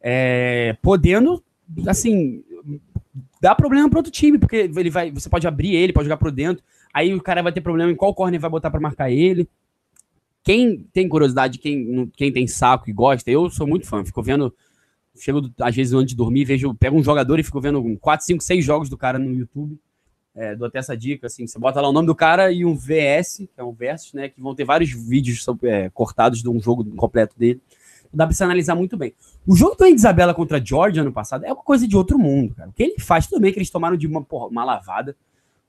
é, 0.00 0.76
podendo, 0.80 1.42
assim, 1.84 2.44
dar 3.40 3.56
problema 3.56 3.90
para 3.90 3.98
outro 3.98 4.12
time, 4.12 4.38
porque 4.38 4.70
ele 4.72 4.88
vai, 4.88 5.10
você 5.10 5.28
pode 5.28 5.48
abrir 5.48 5.74
ele, 5.74 5.92
pode 5.92 6.04
jogar 6.04 6.16
por 6.16 6.30
dentro. 6.30 6.62
Aí 6.94 7.12
o 7.12 7.20
cara 7.20 7.42
vai 7.42 7.50
ter 7.50 7.60
problema 7.60 7.90
em 7.90 7.96
qual 7.96 8.14
corner 8.14 8.40
vai 8.40 8.50
botar 8.50 8.70
para 8.70 8.78
marcar 8.78 9.10
ele. 9.10 9.48
Quem 10.44 10.86
tem 10.92 11.08
curiosidade, 11.08 11.58
quem, 11.58 12.08
quem 12.14 12.32
tem 12.32 12.46
saco 12.46 12.88
e 12.88 12.92
gosta, 12.92 13.28
eu 13.32 13.50
sou 13.50 13.66
muito 13.66 13.84
fã, 13.84 14.04
fico 14.04 14.22
vendo 14.22 14.54
chego 15.20 15.50
às 15.60 15.74
vezes 15.74 15.92
antes 15.92 16.10
de 16.10 16.16
dormir, 16.16 16.44
vejo, 16.44 16.72
pego 16.74 16.96
um 16.96 17.02
jogador 17.02 17.40
e 17.40 17.42
fico 17.42 17.60
vendo 17.60 17.98
4, 18.00 18.24
5, 18.24 18.44
6 18.44 18.64
jogos 18.64 18.88
do 18.88 18.96
cara 18.96 19.18
no 19.18 19.34
YouTube 19.34 19.76
é, 20.38 20.54
dou 20.54 20.68
até 20.68 20.78
essa 20.78 20.96
dica, 20.96 21.26
assim, 21.26 21.46
você 21.46 21.58
bota 21.58 21.80
lá 21.80 21.88
o 21.88 21.92
nome 21.92 22.06
do 22.06 22.14
cara 22.14 22.52
e 22.52 22.64
um 22.64 22.74
VS, 22.74 23.38
que 23.38 23.50
é 23.56 23.64
um 23.64 23.72
versus, 23.72 24.12
né, 24.12 24.28
que 24.28 24.40
vão 24.40 24.54
ter 24.54 24.64
vários 24.64 24.92
vídeos 24.92 25.44
é, 25.64 25.90
cortados 25.90 26.40
de 26.40 26.48
um 26.48 26.60
jogo 26.60 26.84
completo 26.94 27.34
dele. 27.36 27.60
Dá 28.14 28.24
pra 28.24 28.34
se 28.34 28.42
analisar 28.42 28.76
muito 28.76 28.96
bem. 28.96 29.12
O 29.46 29.54
jogo 29.54 29.74
do 29.74 29.84
Isabela 29.86 30.32
contra 30.32 30.58
a 30.58 30.64
Georgia 30.64 31.02
ano 31.02 31.12
passado 31.12 31.44
é 31.44 31.52
uma 31.52 31.62
coisa 31.62 31.86
de 31.86 31.96
outro 31.96 32.18
mundo, 32.18 32.54
cara. 32.54 32.70
O 32.70 32.72
que 32.72 32.84
ele 32.84 32.98
faz, 33.00 33.26
tudo 33.26 33.40
bem 33.40 33.52
que 33.52 33.58
eles 33.58 33.68
tomaram 33.68 33.96
de 33.96 34.06
uma, 34.06 34.22
porra, 34.22 34.46
uma 34.46 34.64
lavada. 34.64 35.14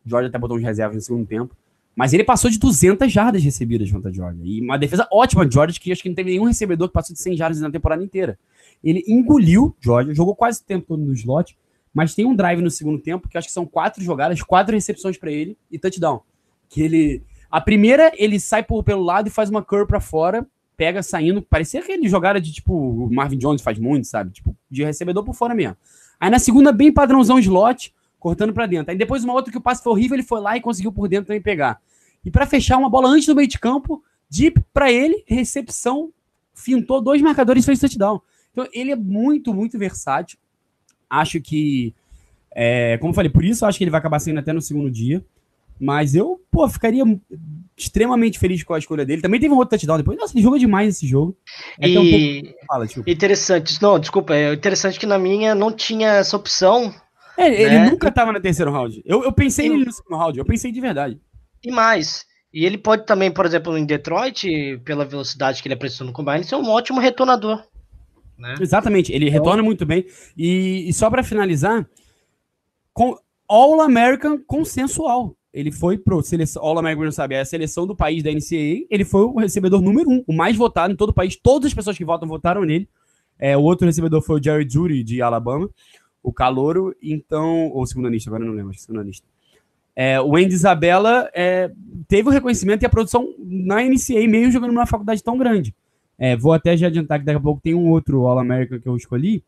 O 0.05 0.09
Georgia 0.09 0.29
até 0.29 0.37
botou 0.37 0.55
uns 0.55 0.63
reservas 0.63 0.95
no 0.95 1.01
segundo 1.01 1.25
tempo. 1.25 1.53
Mas 1.95 2.13
ele 2.13 2.23
passou 2.23 2.49
de 2.49 2.57
200 2.57 3.11
jardas 3.11 3.43
recebidas 3.43 3.91
contra 3.91 4.09
a. 4.09 4.33
E 4.41 4.61
uma 4.61 4.77
defesa 4.77 5.05
ótima 5.11 5.45
de 5.45 5.53
Georgia, 5.53 5.77
que 5.77 5.91
acho 5.91 6.01
que 6.01 6.07
não 6.07 6.15
teve 6.15 6.29
nenhum 6.29 6.45
recebedor 6.45 6.87
que 6.87 6.93
passou 6.93 7.13
de 7.13 7.21
100 7.21 7.35
jardas 7.35 7.59
na 7.59 7.69
temporada 7.69 8.01
inteira. 8.01 8.39
Ele 8.81 9.03
engoliu 9.05 9.75
Georgia, 9.81 10.13
jogou 10.13 10.33
quase 10.33 10.61
o 10.61 10.63
tempo 10.63 10.85
todo 10.87 11.01
no 11.01 11.11
slot 11.11 11.57
mas 11.93 12.13
tem 12.13 12.25
um 12.25 12.35
drive 12.35 12.61
no 12.61 12.69
segundo 12.69 12.99
tempo 12.99 13.27
que 13.27 13.37
acho 13.37 13.47
que 13.47 13.53
são 13.53 13.65
quatro 13.65 14.03
jogadas, 14.03 14.41
quatro 14.41 14.75
recepções 14.75 15.17
para 15.17 15.31
ele 15.31 15.57
e 15.71 15.79
touchdown. 15.79 16.21
Que 16.69 16.81
ele. 16.81 17.23
A 17.49 17.59
primeira, 17.59 18.11
ele 18.15 18.39
sai 18.39 18.63
por, 18.63 18.83
pelo 18.83 19.01
lado 19.01 19.27
e 19.27 19.31
faz 19.31 19.49
uma 19.49 19.63
curl 19.63 19.87
para 19.87 19.99
fora, 19.99 20.47
pega 20.77 21.01
saindo. 21.01 21.41
Parecia 21.41 21.79
aquele 21.79 22.07
jogada 22.07 22.39
de 22.39 22.51
tipo. 22.51 22.73
O 22.73 23.11
Marvin 23.11 23.37
Jones 23.37 23.61
faz 23.61 23.79
muito, 23.79 24.05
sabe? 24.05 24.31
Tipo, 24.31 24.55
de 24.69 24.83
recebedor 24.83 25.23
por 25.23 25.33
fora 25.33 25.55
mesmo. 25.55 25.75
Aí 26.19 26.29
na 26.29 26.37
segunda, 26.37 26.71
bem 26.71 26.91
padrãozão 26.91 27.39
slot, 27.39 27.93
cortando 28.19 28.53
para 28.53 28.67
dentro. 28.67 28.91
Aí 28.91 28.97
depois 28.97 29.23
uma 29.23 29.33
outra 29.33 29.51
que 29.51 29.57
o 29.57 29.61
passe 29.61 29.81
foi 29.81 29.93
horrível, 29.93 30.15
ele 30.15 30.23
foi 30.23 30.39
lá 30.41 30.57
e 30.57 30.61
conseguiu 30.61 30.91
por 30.91 31.07
dentro 31.07 31.27
também 31.27 31.41
pegar. 31.41 31.81
E 32.23 32.29
para 32.29 32.45
fechar, 32.45 32.77
uma 32.77 32.89
bola 32.89 33.07
antes 33.07 33.25
do 33.25 33.35
meio 33.35 33.47
de 33.47 33.57
campo, 33.57 34.03
deep 34.29 34.61
para 34.73 34.91
ele, 34.91 35.23
recepção, 35.25 36.11
fintou 36.53 37.01
dois 37.01 37.21
marcadores 37.21 37.63
e 37.63 37.65
fez 37.65 37.79
touchdown. 37.79 38.21
Então 38.51 38.67
ele 38.73 38.91
é 38.91 38.95
muito, 38.95 39.53
muito 39.53 39.79
versátil. 39.79 40.37
Acho 41.09 41.41
que, 41.41 41.93
é, 42.53 42.97
como 42.97 43.11
eu 43.11 43.15
falei, 43.15 43.29
por 43.29 43.43
isso 43.43 43.65
acho 43.65 43.77
que 43.77 43.83
ele 43.83 43.91
vai 43.91 43.99
acabar 43.99 44.19
saindo 44.19 44.39
até 44.39 44.53
no 44.53 44.61
segundo 44.61 44.91
dia. 44.91 45.23
Mas 45.79 46.13
eu, 46.13 46.41
pô, 46.51 46.67
ficaria 46.67 47.03
extremamente 47.77 48.37
feliz 48.37 48.61
com 48.63 48.73
a 48.73 48.79
escolha 48.79 49.05
dele. 49.05 49.21
Também 49.21 49.39
teve 49.39 49.53
um 49.53 49.57
outro 49.57 49.77
touchdown 49.77 49.97
depois. 49.97 50.17
Nossa, 50.17 50.33
ele 50.35 50.43
jogou 50.43 50.59
demais 50.59 50.95
esse 50.95 51.07
jogo. 51.07 51.37
É 51.79 51.87
e... 51.87 51.97
um 51.97 52.41
pouco... 52.41 52.57
Fala, 52.67 52.85
Interessante. 53.07 53.81
Não, 53.81 53.97
desculpa. 53.97 54.35
É 54.35 54.53
interessante 54.53 54.99
que 54.99 55.05
na 55.05 55.17
minha 55.17 55.55
não 55.55 55.71
tinha 55.71 56.09
essa 56.15 56.35
opção. 56.35 56.93
É, 57.37 57.49
né? 57.49 57.61
ele 57.61 57.89
nunca 57.91 58.09
estava 58.09 58.33
no 58.33 58.41
terceiro 58.41 58.71
round. 58.71 59.01
Eu, 59.05 59.23
eu 59.23 59.31
pensei 59.31 59.67
e... 59.67 59.69
nele 59.69 59.85
no 59.85 59.93
segundo 59.93 60.17
round. 60.17 60.37
Eu 60.37 60.45
pensei 60.45 60.69
de 60.69 60.81
verdade. 60.81 61.17
E 61.63 61.71
mais. 61.71 62.25
E 62.53 62.65
ele 62.65 62.77
pode 62.77 63.05
também, 63.05 63.31
por 63.31 63.45
exemplo, 63.45 63.77
em 63.77 63.85
Detroit, 63.85 64.47
pela 64.83 65.05
velocidade 65.05 65.61
que 65.61 65.67
ele 65.67 65.75
apresentou 65.75 66.07
no 66.07 66.13
combine, 66.13 66.43
ser 66.43 66.55
um 66.55 66.69
ótimo 66.69 66.99
retornador. 66.99 67.63
Né? 68.39 68.55
Exatamente, 68.59 69.11
ele 69.11 69.25
então... 69.27 69.39
retorna 69.39 69.61
muito 69.61 69.85
bem. 69.85 70.05
E, 70.37 70.87
e 70.87 70.93
só 70.93 71.09
para 71.09 71.21
finalizar, 71.21 71.85
com 72.93 73.17
All 73.47 73.81
American 73.81 74.39
consensual. 74.47 75.35
Ele 75.51 75.71
foi 75.71 75.97
pro 75.97 76.21
seleção, 76.21 76.63
All 76.63 76.77
American, 76.77 77.05
não 77.05 77.11
sabe, 77.11 77.35
é 77.35 77.41
a 77.41 77.45
seleção 77.45 77.85
do 77.85 77.95
país 77.95 78.23
da 78.23 78.31
NCAA. 78.31 78.85
Ele 78.89 79.03
foi 79.03 79.23
o 79.23 79.37
recebedor 79.39 79.81
número 79.81 80.09
um, 80.09 80.23
o 80.25 80.33
mais 80.33 80.55
votado 80.55 80.93
em 80.93 80.95
todo 80.95 81.09
o 81.09 81.13
país. 81.13 81.35
Todas 81.35 81.67
as 81.67 81.73
pessoas 81.73 81.97
que 81.97 82.05
votam 82.05 82.27
votaram 82.27 82.63
nele. 82.63 82.87
É, 83.37 83.57
o 83.57 83.61
outro 83.61 83.87
recebedor 83.87 84.21
foi 84.21 84.39
o 84.39 84.43
Jerry 84.43 84.67
Judy, 84.69 85.03
de 85.03 85.21
Alabama, 85.21 85.69
o 86.21 86.31
Calouro. 86.31 86.95
Então, 87.01 87.69
ou 87.69 87.85
segundo 87.85 88.07
anista, 88.07 88.29
agora 88.29 88.45
não 88.45 88.53
lembro, 88.53 88.69
acho 88.69 88.79
que 88.79 88.85
segundo 88.85 89.01
anista. 89.01 89.27
É, 89.95 90.21
o 90.21 90.35
Andy 90.37 90.53
Isabella 90.53 91.29
é, 91.33 91.71
teve 92.07 92.29
o 92.29 92.31
reconhecimento 92.31 92.83
e 92.83 92.85
a 92.85 92.89
produção 92.89 93.33
na 93.37 93.81
NCAA, 93.83 94.27
meio 94.29 94.51
jogando 94.51 94.71
numa 94.71 94.85
faculdade 94.85 95.23
tão 95.23 95.37
grande. 95.37 95.75
É, 96.19 96.35
vou 96.35 96.51
até 96.51 96.75
já 96.75 96.87
adiantar 96.87 97.17
que 97.19 97.25
daqui 97.25 97.37
a 97.37 97.41
pouco 97.41 97.61
tem 97.61 97.73
um 97.73 97.89
outro 97.89 98.27
All-American 98.27 98.79
que 98.79 98.87
eu 98.87 98.97
escolhi. 98.97 99.41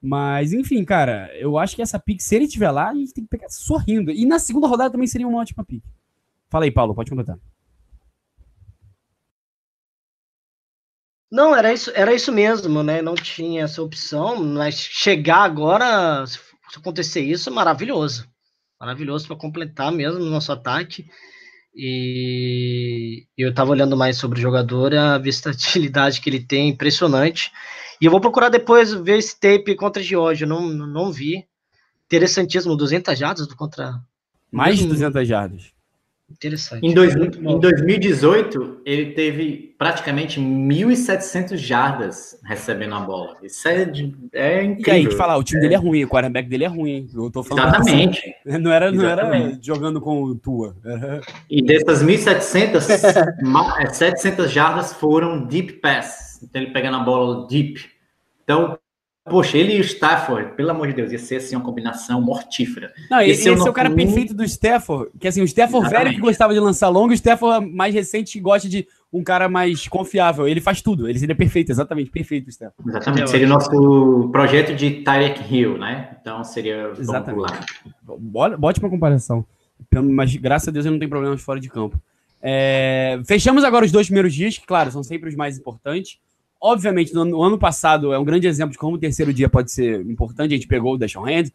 Mas, 0.00 0.52
enfim, 0.52 0.84
cara, 0.84 1.30
eu 1.34 1.56
acho 1.56 1.74
que 1.74 1.80
essa 1.80 1.98
pick, 1.98 2.20
se 2.20 2.36
ele 2.36 2.44
estiver 2.44 2.70
lá, 2.70 2.90
a 2.90 2.94
gente 2.94 3.14
tem 3.14 3.24
que 3.24 3.30
pegar 3.30 3.48
sorrindo. 3.48 4.10
E 4.10 4.26
na 4.26 4.38
segunda 4.38 4.66
rodada 4.66 4.90
também 4.90 5.06
seria 5.06 5.26
uma 5.26 5.40
ótima 5.40 5.64
pick. 5.64 5.82
Fala 6.50 6.66
aí, 6.66 6.70
Paulo, 6.70 6.94
pode 6.94 7.08
completar. 7.08 7.38
Não, 11.32 11.56
era 11.56 11.72
isso, 11.72 11.90
era 11.94 12.14
isso 12.14 12.30
mesmo, 12.30 12.82
né? 12.82 13.00
Não 13.00 13.14
tinha 13.14 13.64
essa 13.64 13.82
opção, 13.82 14.44
mas 14.44 14.76
chegar 14.78 15.42
agora, 15.42 16.24
se 16.26 16.38
acontecer 16.76 17.22
isso, 17.22 17.48
é 17.48 17.52
maravilhoso. 17.52 18.28
Maravilhoso 18.78 19.26
para 19.26 19.36
completar 19.36 19.90
mesmo 19.90 20.20
o 20.20 20.30
nosso 20.30 20.52
ataque. 20.52 21.08
E 21.74 23.26
eu 23.36 23.50
estava 23.50 23.72
olhando 23.72 23.96
mais 23.96 24.16
sobre 24.16 24.38
o 24.38 24.42
jogador, 24.42 24.94
a 24.94 25.18
versatilidade 25.18 26.20
que 26.20 26.30
ele 26.30 26.40
tem, 26.40 26.68
impressionante. 26.68 27.50
E 28.00 28.04
eu 28.04 28.10
vou 28.10 28.20
procurar 28.20 28.48
depois 28.48 28.92
ver 28.92 29.18
esse 29.18 29.38
tape 29.38 29.74
contra 29.74 30.00
a 30.00 30.04
Georgia, 30.04 30.46
não, 30.46 30.68
não 30.68 31.12
vi. 31.12 31.44
Interessantíssimo, 32.06 32.76
200 32.76 33.18
jardas 33.18 33.46
do 33.46 33.56
contra. 33.56 34.00
Mais 34.52 34.78
de 34.78 34.86
200 34.86 35.26
jardas. 35.26 35.73
Interessante. 36.30 36.84
Em, 36.84 36.94
dois, 36.94 37.14
em 37.14 37.60
2018, 37.60 38.80
ele 38.84 39.12
teve 39.12 39.74
praticamente 39.78 40.40
1.700 40.40 41.56
jardas 41.56 42.40
recebendo 42.44 42.94
a 42.94 43.00
bola. 43.00 43.36
Isso 43.42 43.68
é, 43.68 43.82
é 44.32 44.64
incrível. 44.64 44.94
E 44.94 44.96
aí, 44.96 45.06
que 45.06 45.14
falar, 45.14 45.36
o 45.36 45.44
time 45.44 45.60
é. 45.60 45.62
dele 45.62 45.74
é 45.74 45.78
ruim, 45.78 46.04
o 46.04 46.08
quarterback 46.08 46.48
dele 46.48 46.64
é 46.64 46.68
ruim. 46.68 47.06
Eu 47.14 47.30
tô 47.30 47.42
falando 47.42 47.68
Exatamente. 47.68 48.34
Assim, 48.46 48.58
não, 48.58 48.72
era, 48.72 48.90
não 48.90 49.04
era 49.04 49.58
jogando 49.60 50.00
com 50.00 50.22
o 50.22 50.34
Tua. 50.34 50.74
E 51.48 51.62
dessas 51.62 52.02
1.700, 52.02 52.80
700 53.92 54.50
jardas 54.50 54.94
foram 54.94 55.44
deep 55.44 55.74
pass. 55.74 56.40
Então 56.42 56.62
ele 56.62 56.72
pegando 56.72 56.96
a 56.96 57.00
bola 57.00 57.46
deep. 57.46 57.84
Então, 58.42 58.78
Poxa, 59.26 59.56
ele 59.56 59.76
e 59.76 59.80
o 59.80 59.80
Stafford, 59.80 60.52
pelo 60.52 60.70
amor 60.70 60.88
de 60.88 60.92
Deus, 60.92 61.10
ia 61.10 61.18
ser 61.18 61.36
assim 61.36 61.56
uma 61.56 61.64
combinação 61.64 62.20
mortífera. 62.20 62.92
Não, 63.10 63.22
esse, 63.22 63.48
esse 63.48 63.66
é 63.66 63.70
o 63.70 63.72
cara 63.72 63.90
perfeito 63.90 64.34
do 64.34 64.44
Stafford, 64.44 65.10
que 65.18 65.26
assim, 65.26 65.40
o 65.40 65.44
Stafford 65.44 65.86
Exatamente. 65.86 66.04
velho 66.04 66.16
que 66.16 66.20
gostava 66.20 66.52
de 66.52 66.60
lançar 66.60 66.90
longo, 66.90 67.10
o 67.10 67.14
Stafford 67.14 67.66
mais 67.72 67.94
recente 67.94 68.34
que 68.34 68.40
gosta 68.40 68.68
de 68.68 68.86
um 69.10 69.24
cara 69.24 69.48
mais 69.48 69.88
confiável. 69.88 70.46
Ele 70.46 70.60
faz 70.60 70.82
tudo, 70.82 71.08
ele 71.08 71.18
seria 71.18 71.34
perfeito, 71.34 71.72
exatamente, 71.72 72.10
perfeito 72.10 72.48
o 72.48 72.50
Stafford. 72.50 72.90
Exatamente, 72.90 73.30
seria 73.30 73.46
o 73.46 73.48
nosso 73.48 74.28
projeto 74.30 74.74
de 74.74 75.02
Tyreek 75.02 75.54
Hill, 75.54 75.78
né? 75.78 76.18
Então 76.20 76.44
seria 76.44 76.92
Exatamente. 76.98 77.54
Ótima 78.60 78.90
comparação. 78.90 79.46
Mas 79.90 80.36
graças 80.36 80.68
a 80.68 80.70
Deus 80.70 80.84
ele 80.84 80.92
não 80.92 81.00
tem 81.00 81.08
problemas 81.08 81.40
fora 81.40 81.58
de 81.58 81.70
campo. 81.70 81.98
É... 82.42 83.18
Fechamos 83.26 83.64
agora 83.64 83.86
os 83.86 83.92
dois 83.92 84.06
primeiros 84.06 84.34
dias, 84.34 84.58
que 84.58 84.66
claro, 84.66 84.90
são 84.90 85.02
sempre 85.02 85.30
os 85.30 85.34
mais 85.34 85.58
importantes. 85.58 86.18
Obviamente, 86.66 87.12
no, 87.12 87.26
no, 87.26 87.42
ano 87.42 87.58
passado 87.58 88.10
é 88.14 88.18
um 88.18 88.24
grande 88.24 88.46
exemplo 88.46 88.72
de 88.72 88.78
como 88.78 88.96
o 88.96 88.98
terceiro 88.98 89.34
dia 89.34 89.50
pode 89.50 89.70
ser 89.70 90.00
importante. 90.00 90.54
A 90.54 90.56
gente 90.56 90.66
pegou 90.66 90.94
o 90.94 90.96
Deshaun 90.96 91.26
Hand, 91.26 91.50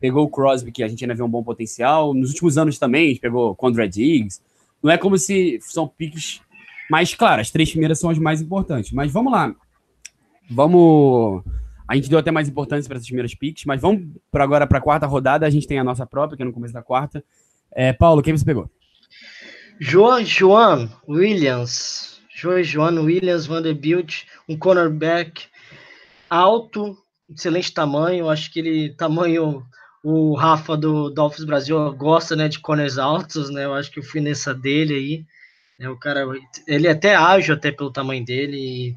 pegou 0.00 0.24
o 0.24 0.28
Crosby, 0.30 0.72
que 0.72 0.82
a 0.82 0.88
gente 0.88 1.04
ainda 1.04 1.14
vê 1.14 1.22
um 1.22 1.28
bom 1.28 1.42
potencial. 1.42 2.14
Nos 2.14 2.30
últimos 2.30 2.56
anos 2.56 2.78
também, 2.78 3.04
a 3.04 3.08
gente 3.08 3.20
pegou 3.20 3.50
o 3.50 3.54
Condra 3.54 3.86
Diggs. 3.86 4.40
Não 4.82 4.90
é 4.90 4.96
como 4.96 5.18
se 5.18 5.58
são 5.60 5.86
piques. 5.86 6.40
Mas, 6.90 7.14
claro, 7.14 7.42
as 7.42 7.50
três 7.50 7.70
primeiras 7.70 7.98
são 7.98 8.08
as 8.08 8.18
mais 8.18 8.40
importantes. 8.40 8.90
Mas 8.92 9.12
vamos 9.12 9.30
lá. 9.30 9.54
Vamos. 10.50 11.44
A 11.86 11.94
gente 11.94 12.08
deu 12.08 12.18
até 12.18 12.30
mais 12.30 12.48
importância 12.48 12.88
para 12.88 12.96
essas 12.96 13.06
primeiras 13.06 13.34
piques, 13.34 13.66
mas 13.66 13.82
vamos 13.82 14.06
para 14.32 14.44
agora 14.44 14.66
para 14.66 14.78
a 14.78 14.80
quarta 14.80 15.06
rodada. 15.06 15.46
A 15.46 15.50
gente 15.50 15.66
tem 15.66 15.78
a 15.78 15.84
nossa 15.84 16.06
própria, 16.06 16.38
que 16.38 16.42
é 16.42 16.46
no 16.46 16.54
começo 16.54 16.72
da 16.72 16.82
quarta. 16.82 17.22
É, 17.70 17.92
Paulo, 17.92 18.22
quem 18.22 18.34
você 18.34 18.46
pegou? 18.46 18.70
João, 19.78 20.24
João 20.24 20.88
Williams, 21.06 22.13
Joan 22.62 23.00
Williams 23.00 23.46
Vanderbilt, 23.46 24.24
um 24.48 24.56
cornerback 24.56 25.46
alto, 26.28 26.96
excelente 27.30 27.72
tamanho, 27.72 28.28
acho 28.28 28.52
que 28.52 28.58
ele, 28.58 28.94
tamanho, 28.94 29.64
o 30.02 30.34
Rafa 30.34 30.76
do 30.76 31.10
Dolphins 31.10 31.44
Brasil 31.44 31.92
gosta, 31.94 32.36
né, 32.36 32.48
de 32.48 32.58
corners 32.58 32.98
altos, 32.98 33.50
né, 33.50 33.64
eu 33.64 33.74
acho 33.74 33.90
que 33.90 33.98
eu 33.98 34.02
fui 34.02 34.20
nessa 34.20 34.54
dele 34.54 34.94
aí, 34.94 35.24
né, 35.78 35.88
o 35.88 35.98
cara, 35.98 36.26
ele 36.66 36.86
é 36.86 36.90
até 36.90 37.14
ágil 37.14 37.54
até 37.54 37.72
pelo 37.72 37.92
tamanho 37.92 38.24
dele, 38.24 38.94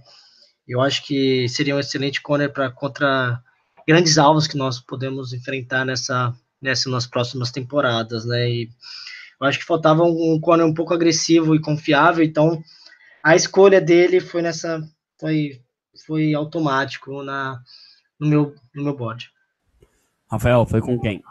eu 0.68 0.82
acho 0.82 1.06
que 1.06 1.48
seria 1.48 1.76
um 1.76 1.80
excelente 1.80 2.22
corner 2.22 2.52
para 2.52 2.70
contra 2.70 3.42
grandes 3.88 4.18
alvos 4.18 4.48
que 4.48 4.58
nós 4.58 4.82
podemos 4.82 5.32
enfrentar 5.32 5.86
nessa, 5.86 6.36
nessa 6.62 6.90
nas 6.90 7.08
próximas 7.08 7.52
temporadas, 7.52 8.26
né, 8.26 8.50
e 8.50 8.70
eu 9.40 9.48
acho 9.48 9.60
que 9.60 9.66
faltava 9.66 10.04
um 10.04 10.40
corner 10.42 10.66
um 10.66 10.74
pouco 10.74 10.94
agressivo 10.94 11.56
e 11.56 11.62
confiável, 11.62 12.24
então 12.24 12.62
a 13.24 13.36
escolha 13.36 13.82
dele 13.82 14.20
foi 14.20 14.42
nessa, 14.42 14.82
foi, 15.20 15.62
foi 16.06 16.34
automático 16.34 17.24
na, 17.24 17.62
no 18.20 18.28
meu, 18.28 18.56
no 18.74 18.84
meu 18.84 18.96
board. 18.96 19.32
Rafael, 20.30 20.66
foi 20.66 20.82
com 20.82 21.00
quem? 21.00 21.24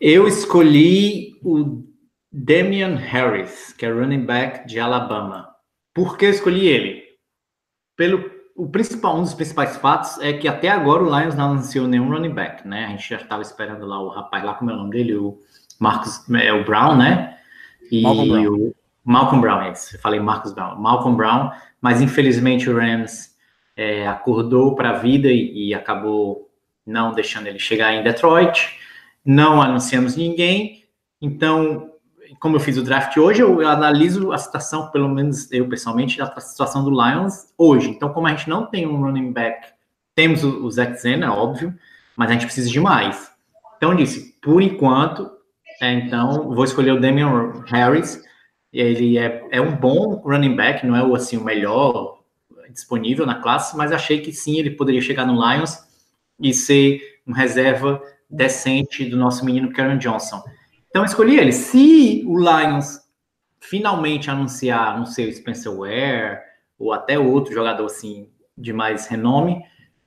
Eu 0.00 0.26
escolhi 0.26 1.38
o 1.42 1.84
Damian 2.30 2.96
Harris, 2.96 3.72
que 3.72 3.86
é 3.86 3.90
running 3.90 4.24
back 4.24 4.66
de 4.66 4.80
Alabama. 4.80 5.48
Por 5.94 6.16
que 6.16 6.26
eu 6.26 6.30
escolhi 6.30 6.66
ele? 6.66 7.02
Pelo 7.96 8.30
o 8.54 8.68
principal, 8.68 9.16
um 9.16 9.22
dos 9.22 9.34
principais 9.34 9.76
fatos 9.76 10.18
é 10.20 10.32
que 10.32 10.46
até 10.46 10.68
agora 10.68 11.02
o 11.02 11.18
Lions 11.18 11.34
não 11.34 11.52
anunciou 11.52 11.88
nenhum 11.88 12.10
running 12.10 12.34
back, 12.34 12.66
né? 12.66 12.84
A 12.84 12.88
gente 12.90 13.08
já 13.08 13.16
estava 13.16 13.42
esperando 13.42 13.86
lá 13.86 14.00
o 14.00 14.08
rapaz 14.08 14.44
lá, 14.44 14.54
como 14.54 14.70
é 14.70 14.74
o 14.74 14.76
nome 14.76 14.90
dele? 14.90 15.16
O 15.16 15.38
Marcos, 15.78 16.28
é 16.34 16.52
o 16.52 16.64
Brown, 16.64 16.96
né? 16.96 17.38
E 17.90 18.02
Malcolm 18.02 18.28
Brown. 18.30 18.54
o 18.54 18.74
Malcolm 19.04 19.40
Brown, 19.40 19.62
é 19.62 19.72
isso. 19.72 19.96
Eu 19.96 20.00
falei 20.00 20.20
Marcos 20.20 20.52
Brown, 20.52 20.76
Malcolm 20.76 21.16
Brown, 21.16 21.50
mas 21.80 22.00
infelizmente 22.00 22.70
o 22.70 22.76
Rams 22.76 23.34
é, 23.76 24.06
acordou 24.06 24.74
para 24.74 24.90
a 24.90 24.98
vida 24.98 25.28
e, 25.28 25.68
e, 25.68 25.74
acabou 25.74 26.50
não 26.86 27.12
deixando 27.12 27.46
ele 27.46 27.58
chegar 27.58 27.92
em 27.92 28.02
Detroit. 28.02 28.78
Não 29.24 29.60
anunciamos 29.60 30.16
ninguém. 30.16 30.84
Então, 31.20 31.90
como 32.38 32.56
eu 32.56 32.60
fiz 32.60 32.76
o 32.76 32.82
draft 32.82 33.16
hoje, 33.16 33.40
eu, 33.40 33.66
analiso 33.66 34.32
a 34.32 34.38
situação, 34.38 34.90
pelo 34.90 35.08
menos 35.08 35.50
eu 35.52 35.68
pessoalmente, 35.68 36.20
a 36.20 36.40
situação 36.40 36.84
do 36.84 36.90
Lions 36.90 37.52
hoje. 37.56 37.88
Então, 37.88 38.12
como 38.12 38.26
a 38.26 38.30
gente 38.30 38.48
não 38.48 38.66
tem 38.66 38.86
um 38.86 39.00
running 39.00 39.32
back, 39.32 39.68
temos 40.14 40.44
o, 40.44 40.64
o 40.64 40.70
Zach 40.70 41.00
Zena, 41.00 41.34
óbvio, 41.34 41.74
mas 42.16 42.30
a 42.30 42.32
gente 42.34 42.46
precisa 42.46 42.68
de 42.68 42.80
mais. 42.80 43.30
Então, 43.76 43.94
disse, 43.94 44.36
por 44.42 44.62
enquanto, 44.62 45.30
é, 45.80 45.92
então, 45.92 46.54
vou 46.54 46.64
escolher 46.64 46.92
o 46.92 47.00
Damian 47.00 47.64
Harris. 47.66 48.22
Ele 48.72 49.18
é, 49.18 49.46
é 49.50 49.60
um 49.60 49.76
bom 49.76 50.22
running 50.24 50.56
back, 50.56 50.86
não 50.86 50.96
é 50.96 51.04
o, 51.04 51.14
assim, 51.14 51.36
o 51.36 51.44
melhor 51.44 52.22
disponível 52.70 53.26
na 53.26 53.34
classe, 53.34 53.76
mas 53.76 53.92
achei 53.92 54.20
que 54.20 54.32
sim, 54.32 54.58
ele 54.58 54.70
poderia 54.70 55.00
chegar 55.00 55.26
no 55.26 55.34
Lions 55.34 55.78
e 56.40 56.54
ser 56.54 57.00
um 57.26 57.32
reserva 57.32 58.02
decente 58.28 59.04
do 59.04 59.16
nosso 59.16 59.44
menino 59.44 59.72
Karen 59.72 59.98
Johnson. 59.98 60.42
Então 60.88 61.04
escolhi 61.04 61.38
ele. 61.38 61.52
Se 61.52 62.24
o 62.26 62.38
Lions 62.38 63.00
finalmente 63.60 64.30
anunciar, 64.30 64.98
não 64.98 65.06
sei, 65.06 65.28
o 65.28 65.32
Spencer 65.32 65.72
Ware 65.72 66.40
ou 66.78 66.92
até 66.92 67.18
outro 67.18 67.52
jogador 67.52 67.86
assim 67.86 68.28
de 68.56 68.72
mais 68.72 69.06
renome, 69.06 69.62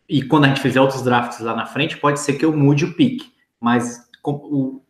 e 0.08 0.22
quando 0.24 0.46
a 0.46 0.48
gente 0.50 0.62
fizer 0.62 0.80
outros 0.80 1.02
drafts 1.02 1.40
lá 1.40 1.56
na 1.56 1.66
frente, 1.66 1.98
pode 1.98 2.20
ser 2.20 2.34
que 2.34 2.46
eu 2.46 2.56
mude 2.56 2.86
o 2.86 2.94
pick. 2.94 3.24
Mas 3.60 4.08
o, 4.24 4.82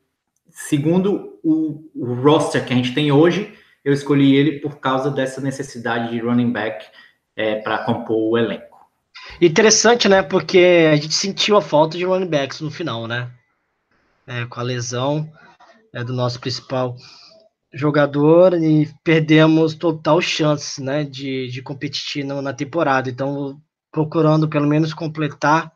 segundo 0.49 1.39
o, 1.43 1.89
o 1.95 2.13
roster 2.15 2.65
que 2.65 2.73
a 2.73 2.75
gente 2.75 2.93
tem 2.93 3.11
hoje, 3.11 3.53
eu 3.85 3.93
escolhi 3.93 4.35
ele 4.35 4.59
por 4.59 4.79
causa 4.79 5.11
dessa 5.11 5.39
necessidade 5.39 6.09
de 6.09 6.19
running 6.19 6.51
back 6.51 6.85
é, 7.35 7.61
para 7.61 7.85
compor 7.85 8.31
o 8.31 8.37
elenco. 8.37 8.75
Interessante, 9.39 10.09
né? 10.09 10.23
Porque 10.23 10.89
a 10.91 10.95
gente 10.95 11.13
sentiu 11.13 11.55
a 11.55 11.61
falta 11.61 11.95
de 11.95 12.03
running 12.03 12.27
backs 12.27 12.61
no 12.61 12.71
final, 12.71 13.07
né? 13.07 13.29
É, 14.25 14.45
com 14.45 14.59
a 14.59 14.63
lesão 14.63 15.31
é, 15.93 16.03
do 16.03 16.13
nosso 16.13 16.39
principal 16.39 16.95
jogador 17.71 18.53
e 18.55 18.89
perdemos 19.03 19.75
total 19.75 20.21
chance, 20.21 20.81
né, 20.81 21.03
de, 21.03 21.49
de 21.49 21.61
competir 21.61 22.23
na, 22.23 22.41
na 22.41 22.53
temporada. 22.53 23.09
Então, 23.09 23.61
procurando 23.91 24.47
pelo 24.47 24.65
menos 24.65 24.93
completar, 24.93 25.71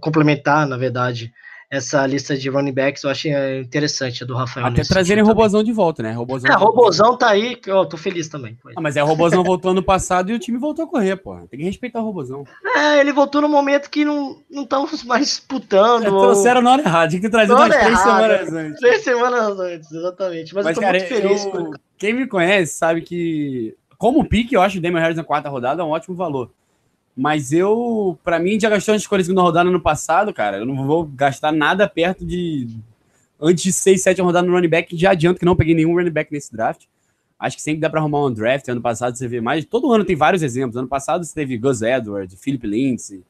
complementar, 0.00 0.66
na 0.66 0.76
verdade, 0.76 1.32
essa 1.70 2.04
lista 2.04 2.36
de 2.36 2.50
running 2.50 2.72
backs, 2.72 3.04
eu 3.04 3.10
achei 3.10 3.32
é, 3.32 3.60
interessante 3.60 4.24
a 4.24 4.26
do 4.26 4.34
Rafael. 4.34 4.66
Até 4.66 4.82
trazerem 4.82 5.22
Robozão 5.22 5.62
de 5.62 5.72
volta, 5.72 6.02
né? 6.02 6.10
Robozão 6.10 6.50
é, 6.50 6.54
Robozão 6.56 7.16
tá 7.16 7.28
aí, 7.28 7.54
que 7.54 7.70
eu 7.70 7.86
tô 7.86 7.96
feliz 7.96 8.28
também. 8.28 8.58
Ah, 8.76 8.80
mas 8.80 8.96
é, 8.96 9.04
o 9.04 9.06
Robozão 9.06 9.44
voltou 9.44 9.70
ano 9.70 9.82
passado 9.82 10.30
e 10.30 10.34
o 10.34 10.38
time 10.38 10.58
voltou 10.58 10.84
a 10.84 10.88
correr, 10.88 11.14
pô. 11.14 11.36
Tem 11.48 11.60
que 11.60 11.64
respeitar 11.64 12.00
o 12.00 12.04
Robozão. 12.04 12.44
É, 12.74 12.98
ele 12.98 13.12
voltou 13.12 13.40
no 13.40 13.48
momento 13.48 13.88
que 13.88 14.04
não 14.04 14.42
estamos 14.50 15.04
mais 15.04 15.28
disputando. 15.28 16.06
É, 16.06 16.08
trouxeram 16.08 16.60
na 16.60 16.72
hora 16.72 16.82
errada, 16.82 17.08
tinha 17.08 17.20
que 17.20 17.30
trazer 17.30 17.52
umas 17.52 17.68
três 17.68 17.98
semanas 18.00 18.52
antes. 18.52 18.80
Três 18.80 19.04
semanas 19.04 19.60
antes, 19.60 19.92
exatamente. 19.92 20.54
Mas, 20.54 20.64
mas 20.64 20.76
eu 20.76 20.82
tô 20.82 20.86
cara, 20.86 20.98
muito 20.98 21.08
feliz. 21.08 21.44
Eu, 21.44 21.70
quem 21.96 22.14
me 22.14 22.26
conhece 22.26 22.74
sabe 22.74 23.02
que, 23.02 23.76
como 23.96 24.24
pique, 24.24 24.56
eu 24.56 24.60
acho 24.60 24.78
o 24.78 24.80
Damian 24.80 25.00
Harris 25.00 25.16
na 25.16 25.22
quarta 25.22 25.48
rodada 25.48 25.82
é 25.82 25.84
um 25.84 25.90
ótimo 25.90 26.16
valor. 26.16 26.50
Mas 27.16 27.52
eu, 27.52 28.18
para 28.24 28.38
mim, 28.38 28.58
já 28.58 28.70
gastou 28.70 28.94
as 28.94 29.02
escolhas 29.02 29.28
na 29.28 29.42
rodada 29.42 29.70
no 29.70 29.80
passado, 29.80 30.32
cara. 30.32 30.58
Eu 30.58 30.66
não 30.66 30.86
vou 30.86 31.04
gastar 31.04 31.52
nada 31.52 31.88
perto 31.88 32.24
de. 32.24 32.68
Antes 33.40 33.64
de 33.64 33.72
6, 33.72 34.02
7 34.02 34.20
rodadas 34.20 34.48
no 34.48 34.54
running 34.54 34.68
back, 34.68 34.96
já 34.96 35.12
adianto 35.12 35.38
que 35.38 35.46
não 35.46 35.56
peguei 35.56 35.74
nenhum 35.74 35.94
running 35.94 36.10
back 36.10 36.32
nesse 36.32 36.52
draft. 36.52 36.82
Acho 37.38 37.56
que 37.56 37.62
sempre 37.62 37.80
dá 37.80 37.88
para 37.88 38.00
arrumar 38.00 38.26
um 38.26 38.32
draft. 38.32 38.68
Ano 38.68 38.82
passado 38.82 39.16
você 39.16 39.26
vê 39.26 39.40
mais. 39.40 39.64
Todo 39.64 39.90
ano 39.92 40.04
tem 40.04 40.14
vários 40.14 40.42
exemplos. 40.42 40.76
Ano 40.76 40.88
passado 40.88 41.24
você 41.24 41.34
teve 41.34 41.56
Gus 41.56 41.80
Edwards, 41.80 42.38
Philip 42.38 42.66
Lindsay. 42.66 43.22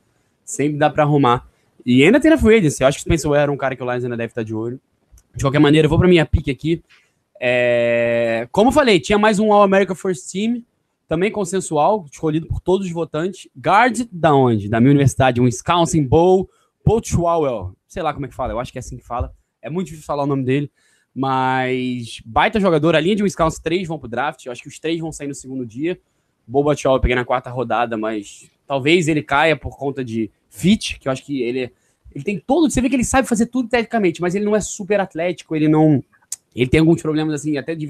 Sempre 0.45 0.79
dá 0.79 0.91
para 0.91 1.05
arrumar. 1.05 1.47
E 1.87 2.03
ainda 2.03 2.19
tem 2.19 2.31
na 2.31 2.37
free 2.37 2.57
agency. 2.57 2.83
Eu 2.83 2.89
acho 2.89 2.99
que 2.99 3.03
Spencer 3.03 3.31
Ware 3.31 3.43
era 3.43 3.53
um 3.53 3.57
cara 3.57 3.77
que 3.77 3.83
o 3.83 3.89
Lions 3.89 4.03
ainda 4.03 4.17
deve 4.17 4.33
estar 4.33 4.43
de 4.43 4.53
olho. 4.53 4.81
De 5.35 5.45
qualquer 5.45 5.61
maneira, 5.61 5.87
eu 5.87 5.89
vou 5.89 5.99
para 5.99 6.09
minha 6.09 6.27
pick 6.27 6.49
aqui. 6.49 6.83
É... 7.41 8.49
Como 8.51 8.71
eu 8.71 8.73
falei, 8.73 8.99
tinha 8.99 9.17
mais 9.17 9.39
um 9.39 9.53
All-America 9.53 9.95
First 9.95 10.31
Team 10.31 10.63
também 11.11 11.33
consensual, 11.33 12.07
escolhido 12.09 12.47
por 12.47 12.61
todos 12.61 12.87
os 12.87 12.93
votantes. 12.93 13.49
Guard 13.59 14.07
da 14.13 14.33
onde? 14.33 14.69
Da 14.69 14.79
minha 14.79 14.93
universidade, 14.93 15.41
um 15.41 15.45
Wisconsin 15.45 16.07
Bowl, 16.07 16.49
Potchwowell. 16.85 17.75
Sei 17.89 18.01
lá 18.01 18.15
como 18.15 18.27
é 18.27 18.29
que 18.29 18.35
fala, 18.35 18.53
eu 18.53 18.61
acho 18.61 18.71
que 18.71 18.79
é 18.79 18.81
assim 18.81 18.97
que 18.97 19.05
fala. 19.05 19.35
É 19.61 19.69
muito 19.69 19.87
difícil 19.87 20.07
falar 20.07 20.23
o 20.23 20.27
nome 20.29 20.45
dele, 20.45 20.71
mas 21.13 22.23
baita 22.25 22.61
jogador. 22.61 22.95
A 22.95 23.01
linha 23.01 23.17
de 23.17 23.25
Wisconsin, 23.25 23.61
três 23.61 23.89
vão 23.89 23.99
pro 23.99 24.09
draft. 24.09 24.47
Eu 24.47 24.53
acho 24.53 24.63
que 24.63 24.69
os 24.69 24.79
três 24.79 25.01
vão 25.01 25.11
sair 25.11 25.27
no 25.27 25.35
segundo 25.35 25.67
dia. 25.67 26.01
Chow 26.77 26.95
eu 26.95 27.01
peguei 27.01 27.17
na 27.17 27.25
quarta 27.25 27.51
rodada, 27.51 27.97
mas 27.97 28.49
talvez 28.65 29.09
ele 29.09 29.21
caia 29.21 29.57
por 29.57 29.77
conta 29.77 30.05
de 30.05 30.31
fit, 30.49 30.97
que 31.01 31.09
eu 31.09 31.13
acho 31.13 31.25
que 31.25 31.43
ele, 31.43 31.73
ele 32.15 32.23
tem 32.23 32.39
todo. 32.39 32.71
Você 32.71 32.81
vê 32.81 32.89
que 32.89 32.95
ele 32.95 33.05
sabe 33.05 33.27
fazer 33.27 33.47
tudo 33.47 33.69
tecnicamente, 33.69 34.21
mas 34.21 34.37
ele 34.37 34.45
não 34.45 34.55
é 34.55 34.61
super 34.61 35.01
atlético, 35.01 35.57
ele 35.57 35.67
não 35.67 36.05
ele 36.55 36.69
tem 36.69 36.81
alguns 36.81 37.01
problemas, 37.01 37.35
assim, 37.35 37.57
até 37.57 37.75
de, 37.75 37.87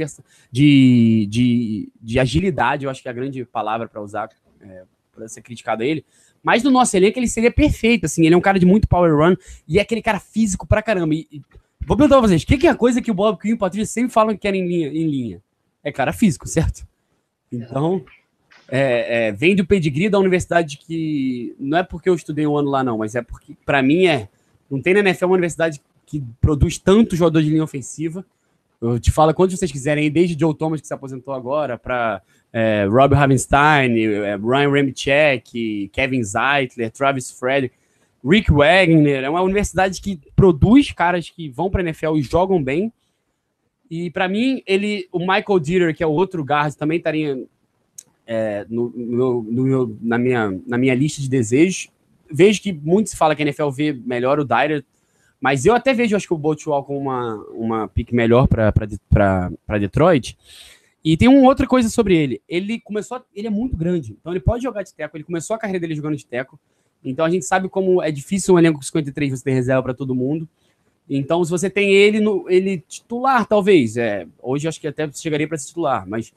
de, 0.52 1.26
de, 1.28 1.92
de 2.00 2.20
agilidade, 2.20 2.84
eu 2.84 2.90
acho 2.90 3.02
que 3.02 3.08
é 3.08 3.10
a 3.10 3.14
grande 3.14 3.44
palavra 3.44 3.88
para 3.88 4.02
usar, 4.02 4.28
é, 4.60 4.84
para 5.12 5.28
ser 5.28 5.42
criticado 5.42 5.82
a 5.82 5.86
ele. 5.86 6.04
Mas 6.42 6.62
no 6.62 6.70
nosso 6.70 6.96
elenco 6.96 7.18
ele 7.18 7.28
seria 7.28 7.50
perfeito, 7.50 8.06
assim, 8.06 8.24
ele 8.24 8.34
é 8.34 8.38
um 8.38 8.42
cara 8.42 8.58
de 8.58 8.66
muito 8.66 8.88
power 8.88 9.14
run 9.14 9.36
e 9.66 9.78
é 9.78 9.82
aquele 9.82 10.02
cara 10.02 10.20
físico 10.20 10.66
pra 10.66 10.82
caramba. 10.82 11.14
E, 11.14 11.26
e 11.30 11.42
vou 11.86 11.96
perguntar 11.96 12.18
pra 12.18 12.28
vocês, 12.28 12.42
o 12.42 12.46
que, 12.46 12.58
que, 12.58 12.66
é 12.66 12.70
a 12.70 12.76
coisa 12.76 13.00
que 13.00 13.10
o 13.10 13.14
Bob 13.14 13.38
Quinn 13.38 13.50
e 13.50 13.54
o 13.54 13.58
Patrícia 13.58 13.86
sempre 13.86 14.12
falam 14.12 14.34
que 14.34 14.40
querem 14.40 14.62
em 14.62 14.68
linha, 14.68 14.88
em 14.88 15.10
linha? 15.10 15.42
É 15.82 15.90
cara 15.90 16.12
físico, 16.12 16.46
certo? 16.46 16.86
Então, 17.50 18.04
é, 18.68 19.28
é, 19.28 19.32
vem 19.32 19.56
do 19.56 19.66
pedigree 19.66 20.08
da 20.08 20.18
universidade 20.18 20.76
que 20.76 21.54
não 21.58 21.78
é 21.78 21.82
porque 21.82 22.08
eu 22.08 22.14
estudei 22.14 22.46
um 22.46 22.56
ano 22.56 22.70
lá 22.70 22.84
não, 22.84 22.98
mas 22.98 23.14
é 23.14 23.22
porque 23.22 23.56
para 23.64 23.82
mim 23.82 24.06
é, 24.06 24.28
não 24.70 24.80
tem 24.80 24.94
na 24.94 25.00
NFL 25.00 25.26
uma 25.26 25.34
universidade 25.34 25.80
que 26.06 26.22
produz 26.40 26.78
tanto 26.78 27.16
jogador 27.16 27.42
de 27.42 27.50
linha 27.50 27.64
ofensiva 27.64 28.24
eu 28.80 28.98
te 28.98 29.10
falo 29.10 29.34
quantos 29.34 29.58
vocês 29.58 29.70
quiserem, 29.70 30.10
desde 30.10 30.38
Joe 30.38 30.54
Thomas, 30.54 30.80
que 30.80 30.86
se 30.86 30.94
aposentou 30.94 31.34
agora, 31.34 31.76
para 31.76 32.22
é, 32.52 32.86
Rob 32.90 33.14
Havenstein, 33.14 33.98
é, 33.98 34.36
Ryan 34.36 34.70
Remchek, 34.70 35.90
Kevin 35.92 36.22
Zeitler, 36.22 36.90
Travis 36.90 37.30
Frederick, 37.30 37.74
Rick 38.24 38.50
Wagner. 38.50 39.24
É 39.24 39.30
uma 39.30 39.42
universidade 39.42 40.00
que 40.00 40.18
produz 40.34 40.92
caras 40.92 41.28
que 41.28 41.48
vão 41.48 41.70
para 41.70 41.82
a 41.82 41.84
NFL 41.84 42.16
e 42.16 42.22
jogam 42.22 42.62
bem. 42.62 42.92
E 43.90 44.10
para 44.10 44.28
mim, 44.28 44.62
ele, 44.66 45.08
o 45.12 45.18
Michael 45.18 45.60
Dieter, 45.60 45.94
que 45.94 46.02
é 46.02 46.06
o 46.06 46.12
outro 46.12 46.42
guard, 46.42 46.74
também 46.74 46.98
estaria 46.98 47.44
é, 48.26 48.64
no, 48.68 48.90
no, 48.96 49.42
no, 49.42 49.98
na, 50.00 50.16
minha, 50.16 50.58
na 50.66 50.78
minha 50.78 50.94
lista 50.94 51.20
de 51.20 51.28
desejos. 51.28 51.88
Vejo 52.32 52.62
que 52.62 52.72
muito 52.72 53.10
se 53.10 53.16
fala 53.16 53.34
que 53.34 53.42
a 53.42 53.46
NFL 53.46 53.70
vê 53.70 53.92
melhor 53.92 54.38
o 54.38 54.44
Dieter 54.44 54.84
mas 55.40 55.64
eu 55.64 55.74
até 55.74 55.94
vejo, 55.94 56.14
acho 56.14 56.26
que 56.26 56.34
o 56.34 56.38
Boltwall 56.38 56.84
com 56.84 56.98
uma, 56.98 57.34
uma 57.52 57.88
pick 57.88 58.12
melhor 58.12 58.46
para 58.46 59.78
Detroit. 59.78 60.36
E 61.02 61.16
tem 61.16 61.28
uma 61.28 61.48
outra 61.48 61.66
coisa 61.66 61.88
sobre 61.88 62.14
ele. 62.14 62.42
Ele 62.46 62.78
começou. 62.78 63.22
ele 63.34 63.46
é 63.46 63.50
muito 63.50 63.74
grande. 63.74 64.14
Então 64.20 64.32
ele 64.32 64.40
pode 64.40 64.62
jogar 64.62 64.82
de 64.82 64.94
teco. 64.94 65.16
Ele 65.16 65.24
começou 65.24 65.56
a 65.56 65.58
carreira 65.58 65.80
dele 65.80 65.94
jogando 65.94 66.16
de 66.16 66.26
teco. 66.26 66.60
Então 67.02 67.24
a 67.24 67.30
gente 67.30 67.46
sabe 67.46 67.70
como 67.70 68.02
é 68.02 68.10
difícil 68.10 68.54
um 68.54 68.58
elenco 68.58 68.78
com 68.78 68.84
53 68.84 69.30
você 69.30 69.42
ter 69.42 69.52
reserva 69.52 69.82
para 69.82 69.94
todo 69.94 70.14
mundo. 70.14 70.46
Então, 71.08 71.42
se 71.42 71.50
você 71.50 71.68
tem 71.68 71.90
ele 71.92 72.20
no 72.20 72.48
ele 72.48 72.84
titular, 72.86 73.46
talvez. 73.46 73.96
É, 73.96 74.26
hoje 74.42 74.68
acho 74.68 74.80
que 74.80 74.86
até 74.86 75.10
chegaria 75.10 75.48
para 75.48 75.56
ser 75.58 75.68
titular, 75.68 76.06
mas 76.06 76.32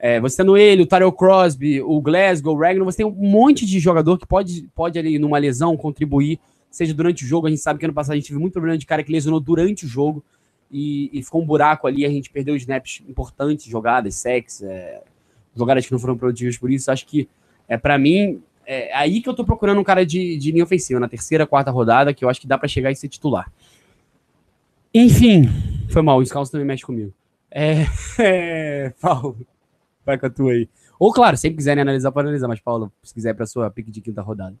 É, 0.00 0.20
você 0.20 0.36
tendo 0.36 0.56
ele, 0.56 0.82
o 0.82 0.86
Tyrell 0.86 1.10
Crosby, 1.10 1.82
o 1.82 2.00
Glasgow, 2.00 2.54
o 2.54 2.60
Ragnar, 2.60 2.84
você 2.84 2.98
tem 2.98 3.06
um 3.06 3.10
monte 3.10 3.66
de 3.66 3.80
jogador 3.80 4.16
que 4.16 4.28
pode, 4.28 4.68
pode 4.72 4.96
ali, 4.96 5.18
numa 5.18 5.38
lesão, 5.38 5.76
contribuir, 5.76 6.38
seja 6.70 6.94
durante 6.94 7.24
o 7.24 7.26
jogo. 7.26 7.46
A 7.46 7.50
gente 7.50 7.62
sabe 7.62 7.78
que 7.78 7.84
ano 7.84 7.94
passado 7.94 8.12
a 8.12 8.16
gente 8.16 8.28
teve 8.28 8.38
muito 8.38 8.52
problema 8.52 8.76
de 8.78 8.86
cara 8.86 9.02
que 9.02 9.12
lesionou 9.12 9.40
durante 9.40 9.84
o 9.84 9.88
jogo 9.88 10.22
e, 10.70 11.10
e 11.12 11.22
ficou 11.22 11.42
um 11.42 11.46
buraco 11.46 11.86
ali. 11.86 12.04
A 12.04 12.08
gente 12.08 12.30
perdeu 12.30 12.56
snaps 12.56 13.02
importantes, 13.08 13.66
jogadas, 13.66 14.14
sex, 14.16 14.62
é, 14.62 15.02
jogadas 15.54 15.86
que 15.86 15.92
não 15.92 15.98
foram 15.98 16.16
produtivas 16.16 16.56
por 16.56 16.70
isso. 16.70 16.90
Acho 16.90 17.06
que, 17.06 17.28
é 17.68 17.76
para 17.76 17.98
mim, 17.98 18.42
é 18.66 18.94
aí 18.94 19.20
que 19.20 19.28
eu 19.28 19.34
tô 19.34 19.44
procurando 19.44 19.80
um 19.80 19.84
cara 19.84 20.04
de, 20.04 20.36
de 20.36 20.52
linha 20.52 20.64
ofensiva, 20.64 21.00
na 21.00 21.08
terceira, 21.08 21.46
quarta 21.46 21.70
rodada, 21.70 22.12
que 22.12 22.24
eu 22.24 22.28
acho 22.28 22.40
que 22.40 22.46
dá 22.46 22.58
para 22.58 22.68
chegar 22.68 22.90
e 22.90 22.96
ser 22.96 23.08
titular. 23.08 23.50
Enfim, 24.92 25.44
foi 25.90 26.02
mal, 26.02 26.18
o 26.18 26.24
Scouts 26.24 26.50
também 26.50 26.66
mexe 26.66 26.84
comigo. 26.84 27.12
É, 27.50 27.86
é, 28.18 28.92
Paulo. 29.00 29.38
Vai 30.04 30.18
com 30.18 30.26
a 30.26 30.30
tua 30.30 30.52
aí. 30.52 30.68
Ou, 30.98 31.12
claro, 31.12 31.36
sempre 31.36 31.58
quiserem 31.58 31.82
analisar, 31.82 32.10
pode 32.10 32.26
analisar, 32.26 32.48
mas, 32.48 32.60
Paulo, 32.60 32.90
se 33.02 33.12
quiser 33.12 33.34
para 33.34 33.46
sua 33.46 33.70
pique 33.70 33.90
de 33.90 34.00
quinta 34.00 34.22
rodada. 34.22 34.56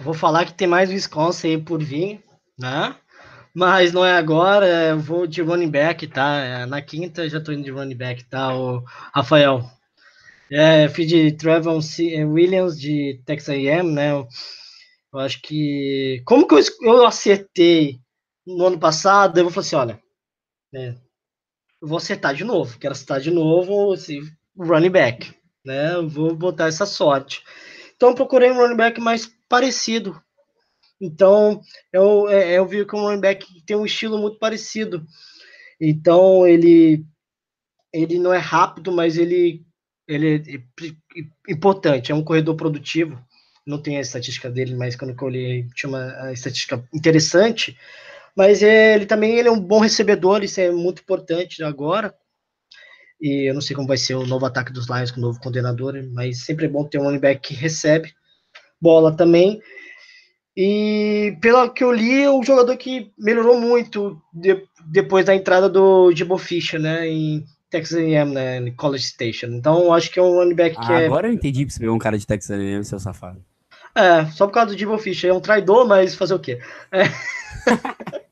Vou 0.00 0.14
falar 0.14 0.46
que 0.46 0.54
tem 0.54 0.68
mais 0.68 0.90
Wisconsin 0.90 1.48
aí 1.48 1.58
por 1.58 1.82
vir, 1.82 2.22
né? 2.58 2.94
Mas 3.52 3.92
não 3.92 4.04
é 4.04 4.16
agora, 4.16 4.66
eu 4.90 5.00
vou 5.00 5.26
de 5.26 5.42
running 5.42 5.70
back, 5.70 6.06
tá? 6.06 6.36
É, 6.36 6.66
na 6.66 6.80
quinta 6.80 7.28
já 7.28 7.40
tô 7.40 7.50
indo 7.50 7.64
de 7.64 7.70
running 7.70 7.96
back, 7.96 8.24
tá? 8.24 8.56
O 8.56 8.84
Rafael. 9.12 9.68
É, 10.50 10.88
fiz 10.88 11.08
de 11.08 11.32
Trevor 11.32 11.80
é, 12.00 12.24
Williams 12.24 12.80
de 12.80 13.20
Texas 13.26 13.48
A&M, 13.48 13.90
né? 13.90 14.12
Eu, 14.12 14.28
eu, 15.12 15.18
acho 15.18 15.42
que... 15.42 16.22
Como 16.24 16.46
que 16.46 16.54
eu, 16.54 16.60
eu 16.82 17.04
acertei 17.04 17.98
no 18.46 18.66
ano 18.66 18.78
passado, 18.78 19.38
eu 19.38 19.44
vou 19.44 19.52
falar 19.52 19.66
assim, 19.66 19.76
olha... 19.76 20.00
É, 20.74 20.94
eu 21.80 21.88
vou 21.88 21.98
acertar 21.98 22.34
de 22.34 22.44
novo. 22.44 22.78
Quero 22.78 22.92
acertar 22.92 23.20
de 23.20 23.30
novo 23.30 23.92
assim, 23.92 24.20
running 24.56 24.90
back. 24.90 25.34
Né? 25.64 25.94
Eu 25.94 26.08
vou 26.08 26.34
botar 26.34 26.68
essa 26.68 26.86
sorte. 26.86 27.42
Então, 27.96 28.14
procurei 28.14 28.50
um 28.50 28.56
running 28.56 28.76
back 28.76 29.00
mais 29.00 29.28
parecido. 29.48 30.20
Então, 31.00 31.60
eu, 31.92 32.28
é, 32.28 32.58
eu 32.58 32.66
vi 32.66 32.84
que 32.84 32.96
um 32.96 33.00
running 33.00 33.20
back 33.20 33.46
tem 33.64 33.76
um 33.76 33.86
estilo 33.86 34.18
muito 34.18 34.38
parecido. 34.38 35.06
Então, 35.80 36.46
ele, 36.46 37.04
ele 37.92 38.18
não 38.18 38.32
é 38.32 38.38
rápido, 38.38 38.90
mas 38.90 39.16
ele, 39.16 39.64
ele 40.06 40.36
é 40.36 41.52
importante. 41.52 42.10
É 42.10 42.14
um 42.14 42.24
corredor 42.24 42.56
produtivo. 42.56 43.18
Não 43.66 43.80
tem 43.80 43.98
a 43.98 44.00
estatística 44.00 44.50
dele, 44.50 44.74
mas 44.74 44.96
quando 44.96 45.10
eu 45.10 45.26
olhei, 45.26 45.68
tinha 45.74 45.88
uma 45.88 46.32
estatística 46.32 46.82
interessante 46.92 47.76
mas 48.38 48.62
ele 48.62 49.04
também 49.04 49.36
ele 49.36 49.48
é 49.48 49.50
um 49.50 49.58
bom 49.58 49.80
recebedor, 49.80 50.44
isso 50.44 50.60
é 50.60 50.70
muito 50.70 51.02
importante 51.02 51.60
agora. 51.64 52.14
E 53.20 53.50
eu 53.50 53.52
não 53.52 53.60
sei 53.60 53.74
como 53.74 53.88
vai 53.88 53.96
ser 53.96 54.14
o 54.14 54.24
novo 54.24 54.46
ataque 54.46 54.72
dos 54.72 54.86
Lions 54.86 55.10
com 55.10 55.18
o 55.18 55.22
novo 55.22 55.40
coordenador, 55.40 56.00
mas 56.12 56.44
sempre 56.44 56.66
é 56.66 56.68
bom 56.68 56.84
ter 56.84 57.00
um 57.00 57.02
running 57.02 57.18
back 57.18 57.40
que 57.40 57.52
recebe 57.52 58.14
bola 58.80 59.16
também. 59.16 59.60
E 60.56 61.36
pelo 61.40 61.70
que 61.70 61.84
eu 61.84 61.92
li, 61.92 62.22
é 62.22 62.30
um 62.30 62.42
jogador 62.42 62.76
que 62.76 63.12
melhorou 63.16 63.60
muito 63.60 64.20
de, 64.32 64.60
depois 64.86 65.24
da 65.24 65.34
entrada 65.34 65.68
do 65.68 66.10
Jimbo 66.12 66.36
Fisher, 66.36 66.80
né, 66.80 67.06
em 67.06 67.44
Texas 67.70 67.98
A&M, 67.98 68.32
né, 68.32 68.58
em 68.58 68.74
College 68.74 69.04
Station. 69.04 69.46
Então, 69.46 69.92
acho 69.92 70.10
que 70.10 70.18
é 70.18 70.22
um 70.22 70.34
running 70.34 70.56
back 70.56 70.74
que 70.74 70.92
ah, 70.92 71.00
é... 71.00 71.06
Agora 71.06 71.28
eu 71.28 71.32
entendi 71.32 71.64
que 71.64 71.72
você 71.72 71.78
pegou 71.78 71.94
um 71.94 71.98
cara 71.98 72.18
de 72.18 72.26
Texas 72.26 72.50
A&M, 72.50 72.84
seu 72.84 72.98
safado. 72.98 73.40
É, 73.94 74.26
só 74.26 74.46
por 74.46 74.52
causa 74.52 74.72
do 74.72 74.78
Jimbo 74.78 74.98
Fisher. 74.98 75.30
É 75.30 75.34
um 75.34 75.40
traidor, 75.40 75.86
mas 75.86 76.14
fazer 76.14 76.34
o 76.34 76.38
quê? 76.40 76.60
É. 76.90 77.04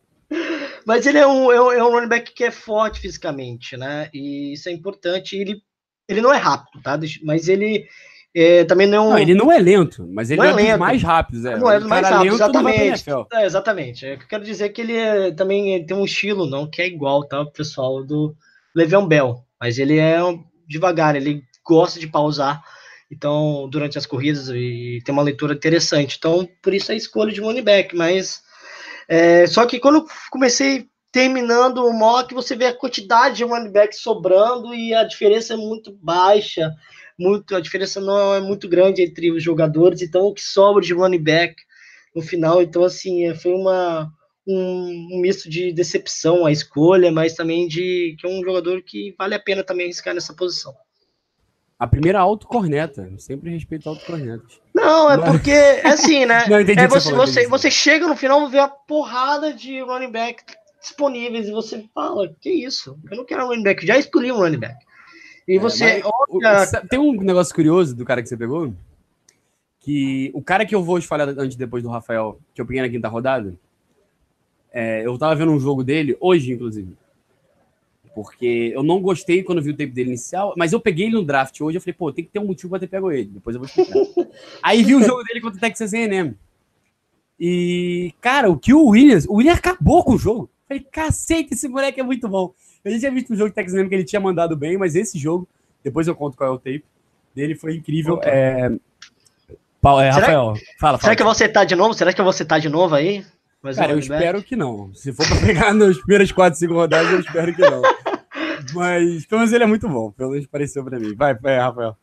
Mas 0.86 1.04
ele 1.04 1.18
é 1.18 1.26
um, 1.26 1.50
é 1.50 1.60
um, 1.60 1.72
é 1.72 1.84
um 1.84 1.90
running 1.90 2.08
back 2.08 2.32
que 2.32 2.44
é 2.44 2.50
forte 2.52 3.00
fisicamente, 3.00 3.76
né? 3.76 4.08
E 4.14 4.52
isso 4.52 4.68
é 4.68 4.72
importante. 4.72 5.36
Ele, 5.36 5.60
ele 6.08 6.20
não 6.20 6.32
é 6.32 6.36
rápido, 6.36 6.80
tá? 6.80 6.96
Mas 7.24 7.48
ele 7.48 7.88
é, 8.38 8.64
também 8.64 8.86
não 8.86 8.98
é 8.98 9.00
um. 9.00 9.10
Não, 9.10 9.18
ele 9.18 9.34
não 9.34 9.50
é 9.50 9.58
lento, 9.58 10.06
mas 10.12 10.30
ele 10.30 10.42
não 10.42 10.46
é, 10.46 10.50
é 10.50 10.54
lento. 10.54 10.70
dos 10.70 10.78
mais 10.78 11.02
rápidos. 11.02 11.44
É. 11.46 11.56
Não 11.56 11.70
é 11.70 11.78
dos 11.78 11.88
mais 11.88 12.06
rápidos, 12.06 12.34
exatamente. 12.34 13.04
É, 13.32 13.46
exatamente. 13.46 14.06
Eu 14.06 14.18
quero 14.28 14.44
dizer 14.44 14.68
que 14.68 14.82
ele 14.82 14.94
é, 14.94 15.30
também 15.32 15.86
tem 15.86 15.96
um 15.96 16.04
estilo, 16.04 16.44
não 16.44 16.68
que 16.68 16.82
é 16.82 16.86
igual, 16.86 17.24
tá? 17.24 17.40
O 17.40 17.50
pessoal 17.50 18.04
do 18.04 18.36
Le'Veon 18.74 19.06
Bell. 19.06 19.42
Mas 19.58 19.78
ele 19.78 19.98
é 19.98 20.18
devagar, 20.68 21.16
ele 21.16 21.42
gosta 21.64 21.98
de 21.98 22.06
pausar. 22.06 22.62
Então, 23.10 23.68
durante 23.70 23.96
as 23.96 24.04
corridas, 24.04 24.48
e 24.50 25.00
tem 25.02 25.12
uma 25.14 25.22
leitura 25.22 25.54
interessante. 25.54 26.16
Então, 26.18 26.46
por 26.62 26.74
isso 26.74 26.92
a 26.92 26.94
escolha 26.94 27.32
de 27.32 27.40
running 27.40 27.62
back, 27.62 27.96
mas 27.96 28.42
é, 29.08 29.46
só 29.46 29.64
que 29.64 29.78
quando 29.78 30.00
eu 30.00 30.06
comecei 30.30 30.86
terminando 31.10 31.86
o 31.86 31.92
mock, 31.94 32.34
você 32.34 32.54
vê 32.54 32.66
a 32.66 32.74
quantidade 32.74 33.36
de 33.36 33.44
running 33.44 33.72
back 33.72 33.96
sobrando 33.96 34.74
e 34.74 34.92
a 34.92 35.04
diferença 35.04 35.54
é 35.54 35.56
muito 35.56 35.90
baixa, 36.02 36.74
muito, 37.18 37.54
a 37.56 37.60
diferença 37.60 38.00
não 38.00 38.34
é 38.34 38.40
muito 38.40 38.68
grande 38.68 39.02
entre 39.02 39.30
os 39.30 39.42
jogadores, 39.42 40.02
então 40.02 40.22
o 40.22 40.34
que 40.34 40.42
sobra 40.42 40.82
de 40.82 40.92
running 40.92 41.22
back 41.22 41.54
no 42.14 42.22
final, 42.22 42.62
então 42.62 42.82
assim, 42.84 43.26
é, 43.26 43.34
foi 43.34 43.52
uma 43.52 44.10
um, 44.46 45.08
um 45.12 45.20
misto 45.20 45.50
de 45.50 45.72
decepção 45.72 46.46
a 46.46 46.52
escolha, 46.52 47.10
mas 47.10 47.34
também 47.34 47.66
de 47.66 48.16
que 48.18 48.26
é 48.26 48.30
um 48.30 48.42
jogador 48.42 48.82
que 48.82 49.14
vale 49.18 49.34
a 49.34 49.40
pena 49.40 49.64
também 49.64 49.86
arriscar 49.86 50.14
nessa 50.14 50.32
posição. 50.34 50.74
A 51.78 51.86
primeira 51.86 52.18
autocorneta. 52.20 53.06
Sempre 53.18 53.50
respeito 53.50 53.88
autocornetas. 53.88 54.60
Não, 54.74 55.10
é 55.10 55.18
porque, 55.18 55.50
é 55.50 55.86
assim, 55.88 56.24
né? 56.24 56.46
Não, 56.48 56.58
entendi 56.58 56.80
é 56.80 56.88
você, 56.88 57.12
você, 57.12 57.42
você, 57.42 57.48
você, 57.48 57.70
chega 57.70 58.06
no 58.06 58.16
final 58.16 58.46
e 58.46 58.50
vê 58.50 58.58
a 58.58 58.68
porrada 58.68 59.52
de 59.52 59.80
running 59.82 60.10
back 60.10 60.42
disponíveis 60.80 61.48
e 61.48 61.52
você 61.52 61.84
fala, 61.94 62.34
que 62.40 62.50
isso? 62.50 62.98
Eu 63.10 63.16
não 63.18 63.26
quero 63.26 63.44
um 63.44 63.48
running 63.48 63.62
back. 63.62 63.86
Já 63.86 63.98
escolhi 63.98 64.32
um 64.32 64.38
running 64.38 64.58
back. 64.58 64.76
E 65.46 65.56
é, 65.56 65.58
você 65.58 66.02
olha... 66.28 66.66
Tem 66.88 66.98
um 66.98 67.12
negócio 67.20 67.54
curioso 67.54 67.94
do 67.94 68.04
cara 68.04 68.22
que 68.22 68.28
você 68.28 68.36
pegou? 68.36 68.74
Que 69.80 70.30
o 70.34 70.42
cara 70.42 70.66
que 70.66 70.74
eu 70.74 70.82
vou 70.82 71.00
falar 71.02 71.28
antes 71.28 71.56
depois 71.56 71.82
do 71.82 71.88
Rafael, 71.88 72.38
que 72.54 72.60
eu 72.60 72.66
peguei 72.66 72.82
na 72.82 72.88
quinta 72.88 73.08
rodada, 73.08 73.54
é, 74.72 75.06
eu 75.06 75.16
tava 75.16 75.34
vendo 75.34 75.52
um 75.52 75.60
jogo 75.60 75.84
dele, 75.84 76.16
hoje, 76.20 76.52
inclusive 76.52 76.96
porque 78.16 78.72
eu 78.74 78.82
não 78.82 79.02
gostei 79.02 79.42
quando 79.42 79.60
vi 79.60 79.68
o 79.68 79.76
tape 79.76 79.92
dele 79.92 80.08
inicial, 80.08 80.54
mas 80.56 80.72
eu 80.72 80.80
peguei 80.80 81.04
ele 81.04 81.16
no 81.16 81.22
draft 81.22 81.60
hoje, 81.60 81.76
eu 81.76 81.82
falei, 81.82 81.92
pô, 81.92 82.10
tem 82.10 82.24
que 82.24 82.30
ter 82.30 82.38
um 82.38 82.46
motivo 82.46 82.70
pra 82.70 82.78
ter 82.78 82.86
pego 82.86 83.12
ele, 83.12 83.26
depois 83.26 83.54
eu 83.54 83.60
vou 83.60 83.68
explicar. 83.68 84.00
Aí 84.62 84.82
vi 84.82 84.94
o 84.94 85.02
jogo 85.02 85.22
dele 85.22 85.42
contra 85.42 85.58
o 85.58 85.60
Texas 85.60 85.92
A&M. 85.92 86.34
E, 87.38 88.14
cara, 88.18 88.50
o 88.50 88.58
que 88.58 88.72
o 88.72 88.86
Williams, 88.86 89.26
o 89.26 89.34
Williams 89.34 89.58
acabou 89.58 90.02
com 90.02 90.14
o 90.14 90.18
jogo. 90.18 90.44
Eu 90.44 90.66
falei, 90.66 90.86
cacete, 90.90 91.52
esse 91.52 91.68
moleque 91.68 92.00
é 92.00 92.02
muito 92.02 92.26
bom. 92.26 92.54
Eu 92.86 92.92
já 92.92 93.00
tinha 93.00 93.10
visto 93.10 93.32
um 93.32 93.36
jogo 93.36 93.48
de 93.48 93.54
Texas 93.56 93.74
A&M 93.74 93.88
que 93.88 93.96
ele 93.96 94.04
tinha 94.04 94.20
mandado 94.20 94.56
bem, 94.56 94.78
mas 94.78 94.94
esse 94.94 95.18
jogo, 95.18 95.48
depois 95.82 96.06
eu 96.06 96.14
conto 96.14 96.36
qual 96.36 96.50
é 96.50 96.52
o 96.52 96.56
tape 96.56 96.84
dele, 97.34 97.56
foi 97.56 97.74
incrível. 97.74 98.20
É... 98.22 98.70
é... 98.70 100.10
Rafael, 100.10 100.54
fala, 100.54 100.56
fala. 100.78 100.98
Será 100.98 101.16
que 101.16 101.24
você 101.24 101.48
tá 101.48 101.64
de 101.64 101.74
novo? 101.74 101.94
Será 101.94 102.12
que 102.12 102.20
eu 102.20 102.24
vou 102.24 102.32
citar 102.32 102.60
de 102.60 102.68
novo 102.68 102.94
aí? 102.94 103.26
Mas 103.60 103.76
Cara, 103.76 103.90
eu 103.90 103.98
espero 103.98 104.40
que 104.40 104.54
não. 104.54 104.94
Se 104.94 105.12
for 105.12 105.26
para 105.26 105.40
pegar 105.40 105.74
nas 105.74 105.98
primeiras 105.98 106.30
4, 106.30 106.58
5 106.60 106.72
rodadas, 106.72 107.10
eu 107.10 107.20
espero 107.20 107.52
que 107.52 107.62
não. 107.62 107.82
Mas 108.72 109.26
pelo 109.26 109.40
menos 109.40 109.52
ele 109.52 109.64
é 109.64 109.66
muito 109.66 109.88
bom, 109.88 110.12
pelo 110.12 110.30
menos 110.30 110.46
pareceu 110.46 110.84
para 110.84 111.00
mim. 111.00 111.12
Vai, 111.16 111.34
vai, 111.34 111.58
Rafael. 111.58 111.96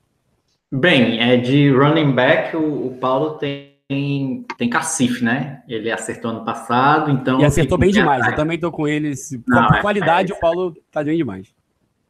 Bem, 0.69 1.21
é 1.21 1.38
de 1.38 1.71
running 1.71 2.11
back, 2.11 2.57
o, 2.57 2.88
o 2.88 2.97
Paulo 2.99 3.38
tem 3.38 3.72
tem 3.88 4.69
cacife, 4.69 5.23
né? 5.23 5.61
Ele 5.67 5.91
acertou 5.91 6.31
ano 6.31 6.45
passado, 6.45 7.11
então. 7.11 7.39
E 7.39 7.45
acertou 7.45 7.77
bem 7.77 7.91
demais. 7.91 8.25
Eu 8.25 8.36
também 8.36 8.59
tô 8.59 8.71
com 8.71 8.88
ele. 8.88 9.13
Não, 9.47 9.67
por 9.67 9.77
é, 9.77 9.81
qualidade, 9.81 10.31
é, 10.31 10.36
o 10.36 10.39
Paulo 10.39 10.75
tá 10.91 11.03
bem 11.03 11.17
demais. 11.17 11.53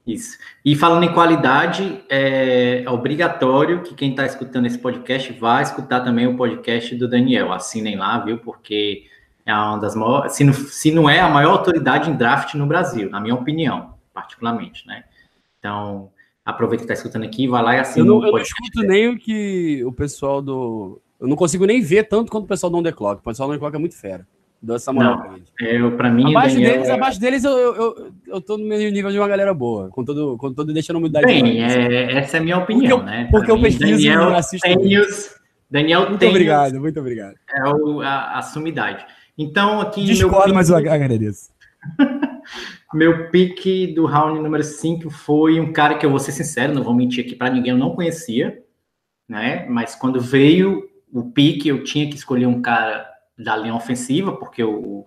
Isso. 0.06 0.38
E 0.66 0.76
falando 0.76 1.04
em 1.04 1.14
qualidade, 1.14 2.04
é, 2.10 2.84
é 2.86 2.90
obrigatório 2.90 3.82
que 3.84 3.96
quem 3.96 4.12
está 4.12 4.26
escutando 4.26 4.66
esse 4.66 4.78
podcast 4.78 5.32
vá 5.34 5.62
escutar 5.62 6.02
também 6.02 6.28
o 6.28 6.36
podcast 6.36 6.94
do 6.96 7.08
Daniel. 7.08 7.54
Assinem 7.54 7.96
lá, 7.96 8.20
viu? 8.20 8.38
Porque 8.38 9.06
é 9.46 9.54
uma 9.54 9.78
das 9.78 9.96
maiores, 9.96 10.34
se 10.34 10.44
não, 10.44 10.54
se 10.54 10.92
não 10.92 11.10
é 11.10 11.20
a 11.20 11.30
maior 11.30 11.52
autoridade 11.52 12.10
em 12.10 12.16
draft 12.16 12.54
no 12.56 12.66
Brasil, 12.66 13.10
na 13.10 13.20
minha 13.20 13.36
opinião, 13.36 13.94
particularmente, 14.14 14.86
né? 14.88 15.06
Então, 15.60 16.10
aproveita 16.46 16.86
que 16.86 16.92
está 16.92 16.94
escutando 16.94 17.24
aqui, 17.24 17.48
vai 17.48 17.64
lá 17.64 17.76
e 17.76 17.80
assina. 17.80 18.06
Eu 18.06 18.14
não, 18.20 18.26
eu 18.26 18.32
não 18.34 18.40
escuto 18.40 18.82
nem 18.84 19.08
o 19.10 19.18
que 19.18 19.84
o 19.86 19.92
pessoal 19.92 20.42
do. 20.42 21.02
Eu 21.24 21.30
não 21.30 21.38
consigo 21.38 21.66
nem 21.66 21.80
ver 21.80 22.04
tanto 22.04 22.30
quanto 22.30 22.44
o 22.44 22.48
pessoal 22.48 22.70
do 22.70 22.78
On 22.78 22.84
The 22.84 22.92
Clock. 22.92 23.22
O 23.22 23.24
pessoal 23.24 23.48
do 23.48 23.54
On 23.54 23.56
The 23.56 23.60
Clock 23.60 23.76
é 23.78 23.80
muito 23.80 23.96
fera. 23.96 24.28
Dou 24.62 24.76
essa 24.76 24.92
moral 24.92 25.18
não, 25.18 25.68
Eu, 25.68 25.96
pra 25.96 26.10
mim, 26.10 26.30
abaixo 26.30 26.56
Daniel 26.56 26.72
deles, 26.74 26.90
é... 26.90 26.92
abaixo 26.92 27.20
deles 27.20 27.44
eu, 27.46 27.58
eu, 27.58 27.76
eu, 27.76 28.12
eu 28.28 28.42
tô 28.42 28.58
no 28.58 28.66
mesmo 28.66 28.92
nível 28.92 29.10
de 29.10 29.18
uma 29.18 29.28
galera 29.28 29.54
boa. 29.54 29.88
Com 29.88 30.04
todo, 30.04 30.38
com 30.38 30.54
todo 30.54 30.74
deixando 30.74 30.98
humildade. 30.98 31.26
Bem, 31.26 31.64
é, 31.64 32.18
essa 32.18 32.36
é 32.36 32.40
a 32.42 32.44
minha 32.44 32.58
opinião, 32.58 33.00
porque 33.00 33.12
né? 33.12 33.28
Porque 33.32 33.46
pra 33.46 33.56
eu 33.56 33.58
mim, 33.58 33.64
pesquiso 33.64 33.92
Daniel 33.92 34.32
e 34.32 34.36
assisto. 34.36 34.68
Daniel 35.72 36.10
muito 36.10 36.26
obrigado, 36.26 36.80
muito 36.82 37.00
obrigado. 37.00 37.36
É 37.50 37.70
o, 37.70 38.02
a, 38.02 38.40
a 38.40 38.42
sumidade. 38.42 39.06
Então, 39.38 39.80
aqui. 39.80 40.04
Discordo, 40.04 40.48
meu 40.48 40.56
mas 40.56 40.70
eu 40.70 40.76
agradeço. 40.76 41.52
meu 42.94 43.30
pique 43.30 43.88
do 43.94 44.06
round 44.06 44.42
número 44.42 44.64
5 44.64 45.10
foi 45.10 45.58
um 45.58 45.72
cara 45.72 45.98
que 45.98 46.06
eu 46.06 46.10
vou 46.10 46.20
ser 46.20 46.34
sincero, 46.34 46.74
não 46.74 46.84
vou 46.84 46.94
mentir 46.94 47.24
aqui 47.24 47.34
para 47.34 47.50
ninguém, 47.50 47.72
eu 47.72 47.78
não 47.78 47.96
conhecia, 47.96 48.62
né? 49.28 49.66
Mas 49.70 49.96
quando 49.96 50.20
veio 50.20 50.93
o 51.14 51.24
pique, 51.30 51.70
eu 51.70 51.84
tinha 51.84 52.10
que 52.10 52.16
escolher 52.16 52.48
um 52.48 52.62
cara 52.62 53.08
da 53.38 53.56
linha 53.56 53.76
ofensiva, 53.76 54.36
porque 54.36 54.64
o, 54.64 55.06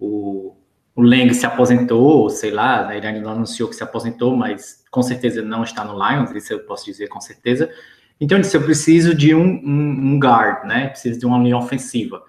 o, 0.00 0.56
o 0.94 1.02
Leng 1.02 1.32
se 1.34 1.44
aposentou, 1.44 2.30
sei 2.30 2.50
lá, 2.50 2.94
ele 2.96 3.06
ainda 3.06 3.20
não 3.20 3.32
anunciou 3.32 3.68
que 3.68 3.74
se 3.74 3.82
aposentou, 3.82 4.36
mas 4.36 4.84
com 4.90 5.02
certeza 5.02 5.42
não 5.42 5.64
está 5.64 5.84
no 5.84 5.94
Lions, 5.94 6.30
isso 6.30 6.52
eu 6.52 6.60
posso 6.60 6.84
dizer 6.84 7.08
com 7.08 7.20
certeza. 7.20 7.70
Então 8.20 8.38
eu 8.38 8.42
disse, 8.42 8.56
eu 8.56 8.62
preciso 8.62 9.14
de 9.14 9.34
um, 9.34 9.44
um, 9.44 10.14
um 10.14 10.18
guard, 10.18 10.64
né? 10.64 10.88
Preciso 10.88 11.18
de 11.18 11.26
uma 11.26 11.38
linha 11.38 11.56
ofensiva. 11.56 12.22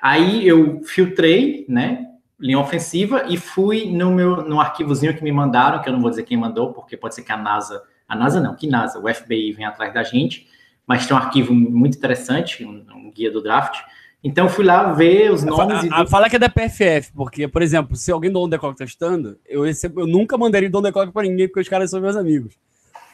Aí 0.00 0.46
eu 0.46 0.82
filtrei, 0.82 1.64
né? 1.68 2.06
Linha 2.38 2.58
ofensiva 2.58 3.24
e 3.28 3.36
fui 3.36 3.90
no 3.90 4.10
meu 4.10 4.42
no 4.42 4.60
arquivozinho 4.60 5.16
que 5.16 5.22
me 5.22 5.30
mandaram, 5.30 5.80
que 5.80 5.88
eu 5.88 5.92
não 5.92 6.00
vou 6.00 6.10
dizer 6.10 6.24
quem 6.24 6.36
mandou, 6.36 6.72
porque 6.72 6.96
pode 6.96 7.14
ser 7.14 7.22
que 7.22 7.32
a 7.32 7.36
NASA, 7.36 7.82
a 8.08 8.16
NASA 8.16 8.40
não, 8.40 8.56
que 8.56 8.66
NASA, 8.66 8.98
o 8.98 9.12
FBI 9.12 9.52
vem 9.52 9.64
atrás 9.64 9.94
da 9.94 10.02
gente, 10.02 10.48
mas 10.92 11.06
tem 11.06 11.16
um 11.16 11.18
arquivo 11.18 11.54
muito 11.54 11.96
interessante, 11.96 12.66
um, 12.66 12.84
um 12.94 13.10
guia 13.10 13.30
do 13.30 13.42
draft. 13.42 13.80
Então 14.22 14.46
fui 14.46 14.62
lá 14.62 14.92
ver 14.92 15.32
os 15.32 15.42
nomes. 15.42 15.90
A, 15.90 16.00
a, 16.00 16.02
e... 16.02 16.06
Fala 16.06 16.28
que 16.28 16.36
é 16.36 16.38
da 16.38 16.50
PFF, 16.50 17.12
porque, 17.14 17.48
por 17.48 17.62
exemplo, 17.62 17.96
se 17.96 18.12
alguém 18.12 18.30
do 18.30 18.38
On 18.42 18.46
The 18.50 18.58
Clock 18.58 18.76
tá 18.76 18.84
estando, 18.84 19.38
eu, 19.48 19.64
eu 19.64 20.06
nunca 20.06 20.36
mandaria 20.36 20.68
do 20.68 20.78
On 20.78 20.82
The 20.82 20.92
Clock 20.92 21.10
para 21.10 21.26
ninguém, 21.26 21.48
porque 21.48 21.60
os 21.60 21.68
caras 21.68 21.88
são 21.88 21.98
meus 21.98 22.14
amigos. 22.14 22.58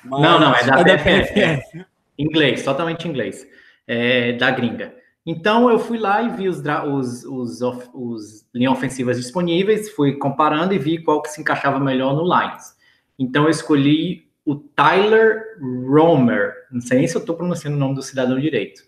Mas 0.03 0.21
não, 0.21 0.41
não, 0.41 0.53
é 0.53 0.65
da, 0.65 0.81
é 0.81 0.97
PFF. 0.97 1.41
da 1.41 1.57
PFF. 1.57 1.87
Inglês, 2.19 2.65
totalmente 2.65 3.07
inglês. 3.07 3.47
É, 3.87 4.33
da 4.33 4.51
gringa. 4.51 4.93
Então 5.25 5.71
eu 5.71 5.79
fui 5.79 5.99
lá 5.99 6.21
e 6.21 6.31
vi 6.31 6.49
os, 6.49 6.61
os, 6.61 7.25
os, 7.25 7.63
os 7.95 8.47
linhas 8.53 8.73
ofensivas 8.73 9.17
disponíveis, 9.17 9.89
fui 9.91 10.15
comparando 10.15 10.75
e 10.75 10.79
vi 10.79 11.01
qual 11.01 11.23
que 11.23 11.29
se 11.29 11.41
encaixava 11.41 11.79
melhor 11.79 12.13
no 12.17 12.25
Lions. 12.25 12.75
Então 13.17 13.45
eu 13.45 13.51
escolhi 13.51 14.27
o 14.45 14.57
Tyler 14.57 15.45
Romer. 15.89 16.58
Não 16.71 16.81
sei 16.81 16.99
nem 16.99 17.09
se 17.09 17.17
eu 17.17 17.21
estou 17.21 17.37
pronunciando 17.37 17.77
o 17.77 17.81
nome 17.81 17.95
do 17.95 18.03
cidadão 18.03 18.39
direito. 18.39 18.83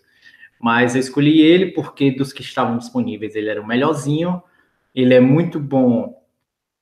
Mas 0.59 0.95
eu 0.95 1.01
escolhi 1.01 1.41
ele 1.41 1.71
porque 1.71 2.11
dos 2.11 2.31
que 2.31 2.41
estavam 2.41 2.77
disponíveis 2.77 3.35
ele 3.35 3.49
era 3.49 3.61
o 3.61 3.67
melhorzinho. 3.67 4.41
Ele 4.93 5.13
é 5.13 5.19
muito 5.19 5.59
bom 5.59 6.21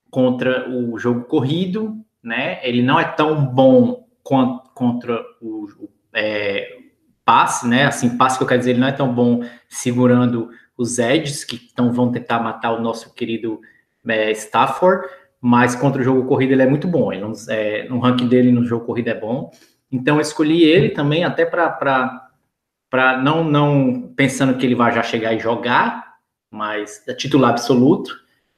contra 0.09 0.69
o 0.69 0.97
jogo 0.97 1.25
corrido, 1.25 1.97
né? 2.21 2.59
Ele 2.67 2.81
não 2.81 2.99
é 2.99 3.05
tão 3.05 3.45
bom 3.45 4.07
contra 4.23 5.23
o, 5.41 5.65
o 5.79 5.89
é, 6.13 6.77
passe, 7.23 7.67
né? 7.67 7.85
Assim, 7.85 8.17
passe 8.17 8.37
que 8.37 8.43
eu 8.43 8.47
quero 8.47 8.59
dizer, 8.59 8.71
ele 8.71 8.79
não 8.79 8.87
é 8.87 8.91
tão 8.91 9.13
bom 9.13 9.43
segurando 9.67 10.49
os 10.77 10.97
edges 10.97 11.43
que 11.43 11.69
então 11.71 11.91
vão 11.91 12.11
tentar 12.11 12.39
matar 12.39 12.71
o 12.71 12.81
nosso 12.81 13.13
querido 13.13 13.59
é, 14.07 14.31
Stafford, 14.31 15.07
mas 15.41 15.75
contra 15.75 16.01
o 16.01 16.03
jogo 16.03 16.25
corrido 16.25 16.53
ele 16.53 16.63
é 16.63 16.67
muito 16.67 16.87
bom. 16.87 17.11
Ele 17.13 17.21
não, 17.21 17.33
é, 17.49 17.87
no 17.87 17.99
ranking 17.99 18.27
dele 18.27 18.51
no 18.51 18.65
jogo 18.65 18.85
corrido 18.85 19.09
é 19.09 19.13
bom. 19.13 19.51
Então 19.91 20.15
eu 20.15 20.21
escolhi 20.21 20.63
ele 20.63 20.89
também 20.89 21.23
até 21.23 21.45
para 21.45 22.27
para 22.89 23.21
não 23.21 23.43
não 23.43 24.13
pensando 24.15 24.57
que 24.57 24.65
ele 24.65 24.75
vai 24.75 24.91
já 24.91 25.03
chegar 25.03 25.33
e 25.33 25.39
jogar, 25.39 26.15
mas 26.49 27.07
é 27.07 27.13
titular 27.13 27.51
absoluto, 27.51 28.15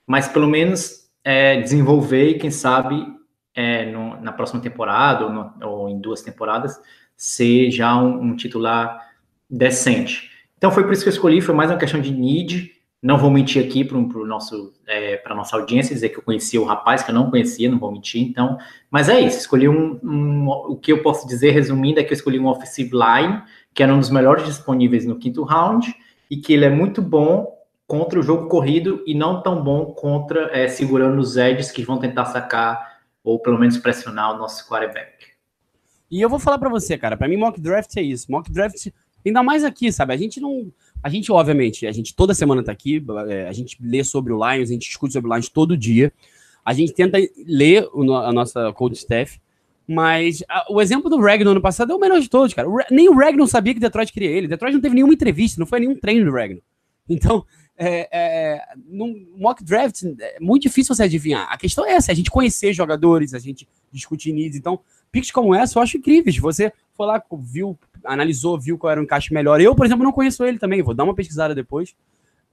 mas 0.07 0.27
pelo 0.27 0.47
menos 0.47 1.09
é, 1.23 1.59
desenvolver 1.59 2.29
e 2.29 2.39
quem 2.39 2.49
sabe 2.49 3.05
é, 3.53 3.85
no, 3.91 4.19
na 4.21 4.31
próxima 4.31 4.61
temporada 4.61 5.25
ou, 5.25 5.31
no, 5.31 5.53
ou, 5.61 5.89
em 5.89 5.99
duas 5.99 6.21
temporadas 6.21 6.79
ser 7.15 7.69
já 7.69 7.95
um, 7.97 8.21
um, 8.21 8.35
titular 8.35 9.09
decente. 9.49 10.31
Então 10.57 10.71
foi 10.71 10.83
por 10.83 10.93
isso 10.93 11.03
que 11.03 11.09
eu 11.09 11.13
escolhi, 11.13 11.41
foi 11.41 11.53
mais 11.53 11.69
uma 11.69 11.77
questão 11.77 12.01
de 12.01 12.11
need. 12.11 12.71
Não 13.01 13.17
vou 13.17 13.31
mentir 13.31 13.65
aqui 13.65 13.83
para 13.83 13.97
é, 14.87 15.17
para 15.17 15.33
nossa 15.33 15.55
audiência 15.55 15.95
dizer 15.95 16.09
que 16.09 16.19
eu 16.19 16.23
conhecia 16.23 16.61
o 16.61 16.65
rapaz 16.65 17.01
que 17.01 17.09
eu 17.09 17.15
não 17.15 17.31
conhecia, 17.31 17.69
não 17.69 17.79
vou 17.79 17.91
mentir. 17.91 18.21
Então, 18.21 18.57
mas 18.91 19.09
é 19.09 19.19
isso. 19.19 19.39
Escolhi 19.39 19.67
um, 19.67 19.99
um 20.03 20.47
o 20.47 20.75
que 20.75 20.91
eu 20.91 21.01
posso 21.01 21.27
dizer 21.27 21.51
resumindo 21.51 21.99
é 21.99 22.03
que 22.03 22.11
eu 22.11 22.15
escolhi 22.15 22.39
um 22.39 22.47
offensive 22.47 22.91
line 22.93 23.41
que 23.73 23.81
era 23.81 23.93
um 23.93 23.99
dos 23.99 24.09
melhores 24.09 24.45
disponíveis 24.45 25.05
no 25.05 25.17
quinto 25.17 25.43
round 25.43 25.95
e 26.29 26.37
que 26.37 26.53
ele 26.53 26.65
é 26.65 26.69
muito 26.69 27.01
bom 27.01 27.57
contra 27.87 28.19
o 28.19 28.23
jogo 28.23 28.47
corrido 28.47 29.03
e 29.05 29.13
não 29.13 29.41
tão 29.41 29.63
bom 29.63 29.85
contra 29.87 30.49
é, 30.57 30.67
segurando 30.67 31.19
os 31.19 31.35
edges 31.37 31.71
que 31.71 31.83
vão 31.83 31.99
tentar 31.99 32.25
sacar 32.25 33.01
ou 33.23 33.39
pelo 33.39 33.59
menos 33.59 33.77
pressionar 33.77 34.35
o 34.35 34.37
nosso 34.37 34.67
quarterback. 34.67 35.31
E 36.09 36.21
eu 36.21 36.29
vou 36.29 36.39
falar 36.39 36.57
para 36.57 36.69
você, 36.69 36.97
cara, 36.97 37.15
para 37.15 37.27
mim 37.27 37.37
mock 37.37 37.59
draft 37.59 37.95
é 37.97 38.01
isso. 38.01 38.31
Mock 38.31 38.51
draft, 38.51 38.87
ainda 39.25 39.41
mais 39.41 39.63
aqui, 39.63 39.91
sabe? 39.91 40.13
A 40.13 40.17
gente 40.17 40.39
não. 40.41 40.71
A 41.03 41.09
gente, 41.09 41.31
obviamente, 41.31 41.87
a 41.87 41.91
gente 41.91 42.15
toda 42.15 42.33
semana 42.33 42.63
tá 42.63 42.71
aqui, 42.71 43.03
é, 43.27 43.47
a 43.47 43.51
gente 43.51 43.77
lê 43.81 44.03
sobre 44.03 44.31
o 44.31 44.35
Lions, 44.35 44.69
a 44.69 44.73
gente 44.73 44.87
discute 44.87 45.13
sobre 45.13 45.29
o 45.29 45.33
Lions 45.33 45.49
todo 45.49 45.77
dia. 45.77 46.13
A 46.63 46.73
gente 46.73 46.93
tenta 46.93 47.17
ler 47.47 47.87
a 48.23 48.31
nossa 48.31 48.71
code 48.73 48.95
staff, 48.95 49.39
mas 49.87 50.43
a, 50.47 50.65
o 50.69 50.79
exemplo 50.79 51.09
do 51.09 51.19
Reg 51.19 51.43
no 51.43 51.51
ano 51.51 51.61
passado 51.61 51.91
é 51.91 51.95
o 51.95 51.99
melhor 51.99 52.19
de 52.19 52.29
todos, 52.29 52.53
cara. 52.53 52.69
O, 52.69 52.77
nem 52.91 53.09
o 53.09 53.17
Reg 53.17 53.35
não 53.35 53.47
sabia 53.47 53.73
que 53.73 53.79
Detroit 53.79 54.13
queria 54.13 54.29
ele. 54.29 54.47
Detroit 54.47 54.73
não 54.73 54.81
teve 54.81 54.95
nenhuma 54.95 55.13
entrevista, 55.13 55.59
não 55.59 55.65
foi 55.65 55.79
nenhum 55.79 55.95
treino 55.95 56.25
do 56.29 56.35
Reg. 56.35 56.61
Então, 57.09 57.45
é, 57.75 58.07
é, 58.11 58.61
mock 59.35 59.63
draft 59.63 60.03
é 60.03 60.39
muito 60.39 60.63
difícil 60.63 60.93
você 60.93 61.03
adivinhar. 61.03 61.47
A 61.51 61.57
questão 61.57 61.85
é 61.85 61.93
essa, 61.93 62.11
a 62.11 62.15
gente 62.15 62.29
conhecer 62.29 62.73
jogadores, 62.73 63.33
a 63.33 63.39
gente 63.39 63.67
discutir 63.91 64.31
needs. 64.31 64.57
Então, 64.57 64.79
picks 65.11 65.31
como 65.31 65.55
essa 65.55 65.79
eu 65.79 65.83
acho 65.83 65.97
incríveis. 65.97 66.37
Você 66.37 66.71
foi 66.93 67.07
lá, 67.07 67.21
viu, 67.39 67.77
analisou, 68.05 68.59
viu 68.59 68.77
qual 68.77 68.91
era 68.91 69.01
o 69.01 69.03
encaixe 69.03 69.33
melhor. 69.33 69.59
Eu, 69.61 69.75
por 69.75 69.85
exemplo, 69.85 70.03
não 70.03 70.11
conheço 70.11 70.43
ele 70.43 70.59
também. 70.59 70.81
Vou 70.81 70.93
dar 70.93 71.03
uma 71.03 71.15
pesquisada 71.15 71.55
depois. 71.55 71.95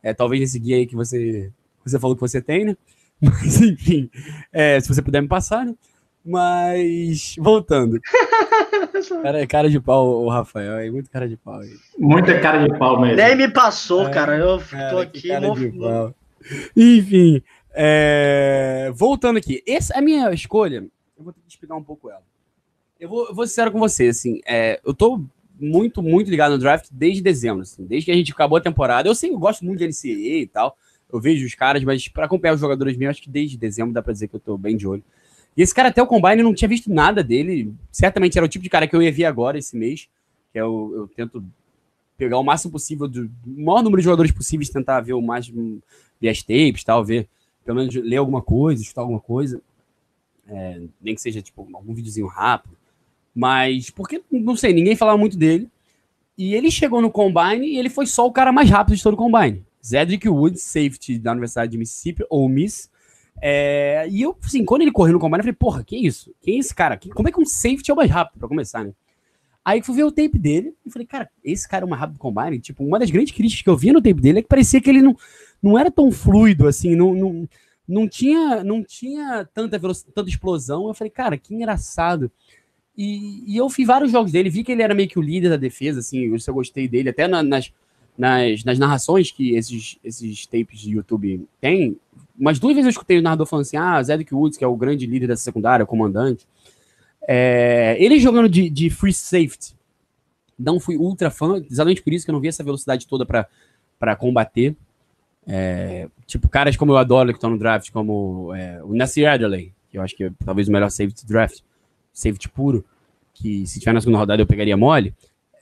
É, 0.02 0.14
talvez 0.14 0.40
nesse 0.40 0.58
guia 0.58 0.76
aí 0.76 0.86
que 0.86 0.94
você, 0.94 1.50
você 1.84 1.98
falou 1.98 2.14
que 2.14 2.20
você 2.20 2.40
tem, 2.40 2.64
né? 2.64 2.76
Mas, 3.20 3.60
enfim, 3.60 4.08
é, 4.52 4.78
se 4.80 4.88
você 4.88 5.02
puder 5.02 5.20
me 5.20 5.28
passar, 5.28 5.66
né? 5.66 5.74
Mas, 6.24 7.36
voltando. 7.38 7.98
cara, 9.22 9.46
cara 9.46 9.70
de 9.70 9.80
pau, 9.80 10.24
o 10.24 10.28
Rafael, 10.28 10.78
é 10.78 10.90
muito 10.90 11.10
cara 11.10 11.28
de 11.28 11.36
pau. 11.36 11.60
Aí. 11.60 11.70
Muita 11.98 12.38
cara 12.40 12.66
de 12.66 12.78
pau 12.78 13.00
mesmo. 13.00 13.16
Nem 13.16 13.34
me 13.34 13.48
passou, 13.48 14.06
é, 14.06 14.10
cara. 14.10 14.36
Eu 14.36 14.58
cara, 14.58 14.90
tô 14.90 14.98
aqui. 14.98 15.28
Cara 15.28 15.50
de 15.50 15.72
pau. 15.72 16.14
Enfim, 16.76 17.42
é... 17.72 18.92
voltando 18.94 19.38
aqui. 19.38 19.62
Essa 19.66 19.94
é 19.94 19.98
a 19.98 20.02
minha 20.02 20.30
escolha. 20.32 20.86
Eu 21.16 21.24
vou 21.24 21.32
ter 21.32 21.40
que 21.40 21.50
explicar 21.50 21.76
um 21.76 21.82
pouco 21.82 22.10
ela. 22.10 22.22
Eu 23.00 23.08
vou, 23.08 23.28
eu 23.28 23.34
vou 23.34 23.46
ser 23.46 23.50
sincero 23.50 23.72
com 23.72 23.78
você, 23.78 24.08
assim, 24.08 24.40
é, 24.46 24.80
eu 24.84 24.92
tô 24.92 25.22
muito, 25.60 26.02
muito 26.02 26.30
ligado 26.30 26.52
no 26.52 26.58
draft 26.58 26.88
desde 26.90 27.22
dezembro, 27.22 27.62
assim, 27.62 27.84
desde 27.84 28.06
que 28.06 28.10
a 28.10 28.14
gente 28.14 28.32
acabou 28.32 28.58
a 28.58 28.60
temporada. 28.60 29.08
Eu 29.08 29.14
sei, 29.14 29.30
eu 29.30 29.38
gosto 29.38 29.64
muito 29.64 29.78
de 29.78 29.86
NCAA 29.86 30.42
e 30.42 30.46
tal, 30.46 30.76
eu 31.12 31.20
vejo 31.20 31.46
os 31.46 31.54
caras, 31.54 31.82
mas 31.82 32.08
para 32.08 32.26
acompanhar 32.26 32.54
os 32.54 32.60
jogadores 32.60 32.96
meus, 32.96 33.10
acho 33.10 33.22
que 33.22 33.30
desde 33.30 33.56
dezembro 33.56 33.92
dá 33.92 34.02
pra 34.02 34.12
dizer 34.12 34.28
que 34.28 34.36
eu 34.36 34.40
tô 34.40 34.56
bem 34.56 34.76
de 34.76 34.86
olho. 34.86 35.02
E 35.56 35.62
esse 35.62 35.74
cara 35.74 35.88
até 35.88 36.00
o 36.00 36.06
Combine 36.06 36.40
não 36.40 36.54
tinha 36.54 36.68
visto 36.68 36.88
nada 36.92 37.24
dele. 37.24 37.74
Certamente 37.90 38.38
era 38.38 38.44
o 38.44 38.48
tipo 38.48 38.62
de 38.62 38.70
cara 38.70 38.86
que 38.86 38.94
eu 38.94 39.02
ia 39.02 39.10
ver 39.10 39.24
agora 39.24 39.58
esse 39.58 39.76
mês. 39.76 40.08
Que 40.52 40.60
eu, 40.60 40.92
é 40.94 40.98
eu 40.98 41.08
tento 41.08 41.44
pegar 42.16 42.38
o 42.38 42.44
máximo 42.44 42.70
possível, 42.70 43.08
do 43.08 43.28
maior 43.44 43.82
número 43.82 44.00
de 44.00 44.04
jogadores 44.04 44.30
possíveis, 44.30 44.68
tentar 44.68 45.00
ver 45.00 45.14
o 45.14 45.20
mais 45.20 45.48
ver 46.20 46.28
as 46.28 46.42
tapes, 46.42 46.84
tal, 46.84 47.04
ver, 47.04 47.28
pelo 47.64 47.78
menos 47.78 47.92
ler 47.94 48.16
alguma 48.16 48.40
coisa, 48.40 48.82
estudar 48.82 49.02
alguma 49.02 49.18
coisa. 49.18 49.60
É, 50.46 50.80
nem 51.00 51.14
que 51.16 51.20
seja 51.20 51.42
tipo 51.42 51.68
algum 51.74 51.92
videozinho 51.92 52.28
rápido. 52.28 52.76
Mas, 53.38 53.88
porque, 53.88 54.20
não 54.32 54.56
sei, 54.56 54.72
ninguém 54.72 54.96
falava 54.96 55.16
muito 55.16 55.36
dele. 55.36 55.68
E 56.36 56.54
ele 56.54 56.72
chegou 56.72 57.00
no 57.00 57.08
Combine 57.10 57.68
e 57.68 57.78
ele 57.78 57.88
foi 57.88 58.04
só 58.04 58.26
o 58.26 58.32
cara 58.32 58.50
mais 58.50 58.68
rápido 58.68 58.96
de 58.96 59.02
todo 59.02 59.14
o 59.14 59.16
Combine. 59.16 59.64
Zedrick 59.84 60.28
Woods, 60.28 60.62
safety 60.62 61.18
da 61.18 61.30
Universidade 61.30 61.70
de 61.70 61.78
Mississippi, 61.78 62.24
ou 62.28 62.48
Miss, 62.48 62.90
é, 63.40 64.08
e 64.10 64.22
eu, 64.22 64.36
assim, 64.44 64.64
quando 64.64 64.82
ele 64.82 64.90
correu 64.90 65.12
no 65.12 65.20
combine, 65.20 65.38
eu 65.38 65.44
falei, 65.44 65.54
porra, 65.54 65.84
que 65.84 65.96
isso? 65.96 66.34
Quem 66.42 66.56
é 66.56 66.58
esse 66.58 66.74
cara? 66.74 66.98
Como 67.14 67.28
é 67.28 67.32
que 67.32 67.40
um 67.40 67.46
safety 67.46 67.90
é 67.90 67.94
o 67.94 67.96
mais 67.96 68.10
rápido, 68.10 68.40
pra 68.40 68.48
começar, 68.48 68.84
né? 68.84 68.92
Aí 69.64 69.82
fui 69.82 69.94
ver 69.94 70.04
o 70.04 70.10
tape 70.10 70.38
dele 70.38 70.74
e 70.84 70.90
falei, 70.90 71.06
cara, 71.06 71.30
esse 71.44 71.68
cara 71.68 71.84
é 71.84 71.88
mais 71.88 72.00
rápido 72.00 72.16
do 72.16 72.20
combine? 72.20 72.58
Tipo, 72.58 72.84
uma 72.84 72.98
das 72.98 73.10
grandes 73.10 73.32
críticas 73.32 73.62
que 73.62 73.70
eu 73.70 73.76
vi 73.76 73.92
no 73.92 74.02
tape 74.02 74.20
dele 74.20 74.38
é 74.38 74.42
que 74.42 74.48
parecia 74.48 74.80
que 74.80 74.90
ele 74.90 75.02
não, 75.02 75.16
não 75.62 75.78
era 75.78 75.90
tão 75.90 76.10
fluido, 76.10 76.66
assim, 76.66 76.96
não, 76.96 77.14
não, 77.14 77.48
não 77.86 78.08
tinha, 78.08 78.64
não 78.64 78.82
tinha 78.82 79.46
tanta 79.54 79.78
tanta 79.78 80.28
explosão. 80.28 80.88
Eu 80.88 80.94
falei, 80.94 81.10
cara, 81.10 81.36
que 81.36 81.54
engraçado. 81.54 82.30
E, 82.98 83.44
e, 83.46 83.56
eu 83.56 83.68
vi 83.68 83.84
vários 83.84 84.10
jogos 84.10 84.32
dele, 84.32 84.50
vi 84.50 84.64
que 84.64 84.72
ele 84.72 84.82
era 84.82 84.92
meio 84.92 85.08
que 85.08 85.20
o 85.20 85.22
líder 85.22 85.50
da 85.50 85.56
defesa, 85.56 86.00
assim, 86.00 86.18
eu, 86.18 86.36
eu 86.44 86.54
gostei 86.54 86.88
dele, 86.88 87.10
até 87.10 87.28
na, 87.28 87.44
nas, 87.44 87.72
nas, 88.18 88.64
nas 88.64 88.76
narrações 88.76 89.30
que 89.30 89.54
esses, 89.54 90.00
esses 90.02 90.46
tapes 90.46 90.80
de 90.80 90.90
YouTube 90.90 91.46
têm, 91.60 91.96
umas 92.36 92.58
duas 92.58 92.74
vezes 92.74 92.86
eu 92.86 92.90
escutei 92.90 93.18
o 93.18 93.22
narrador 93.22 93.46
falando 93.46 93.62
assim: 93.62 93.76
ah, 93.76 94.02
Zedrick 94.02 94.34
Woods, 94.34 94.58
que 94.58 94.64
é 94.64 94.66
o 94.66 94.76
grande 94.76 95.06
líder 95.06 95.28
dessa 95.28 95.44
secundária, 95.44 95.86
comandante. 95.86 96.46
É, 97.26 97.96
ele 98.00 98.18
jogando 98.18 98.48
de, 98.48 98.70
de, 98.70 98.90
free 98.90 99.12
safety. 99.12 99.76
Não 100.58 100.80
fui 100.80 100.96
ultra 100.96 101.30
fã, 101.30 101.62
exatamente 101.70 102.02
por 102.02 102.12
isso 102.12 102.24
que 102.24 102.30
eu 102.30 102.32
não 102.32 102.40
vi 102.40 102.48
essa 102.48 102.64
velocidade 102.64 103.06
toda 103.06 103.24
para 103.24 104.16
combater. 104.16 104.74
É, 105.46 106.08
tipo, 106.26 106.48
caras 106.48 106.76
como 106.76 106.92
eu 106.92 106.96
adoro 106.96 107.28
que 107.28 107.36
estão 107.36 107.50
no 107.50 107.58
draft, 107.58 107.90
como 107.92 108.52
é, 108.54 108.82
o 108.82 108.92
Nasir 108.94 109.28
Adderley, 109.28 109.72
que 109.88 109.98
eu 109.98 110.02
acho 110.02 110.16
que 110.16 110.24
é 110.24 110.32
talvez 110.44 110.68
o 110.68 110.72
melhor 110.72 110.90
safety 110.90 111.24
draft, 111.24 111.60
safety 112.18 112.48
puro, 112.48 112.84
que 113.34 113.66
se 113.66 113.78
tiver 113.78 113.92
na 113.92 114.00
segunda 114.00 114.18
rodada 114.18 114.42
eu 114.42 114.46
pegaria 114.46 114.76
mole. 114.76 115.14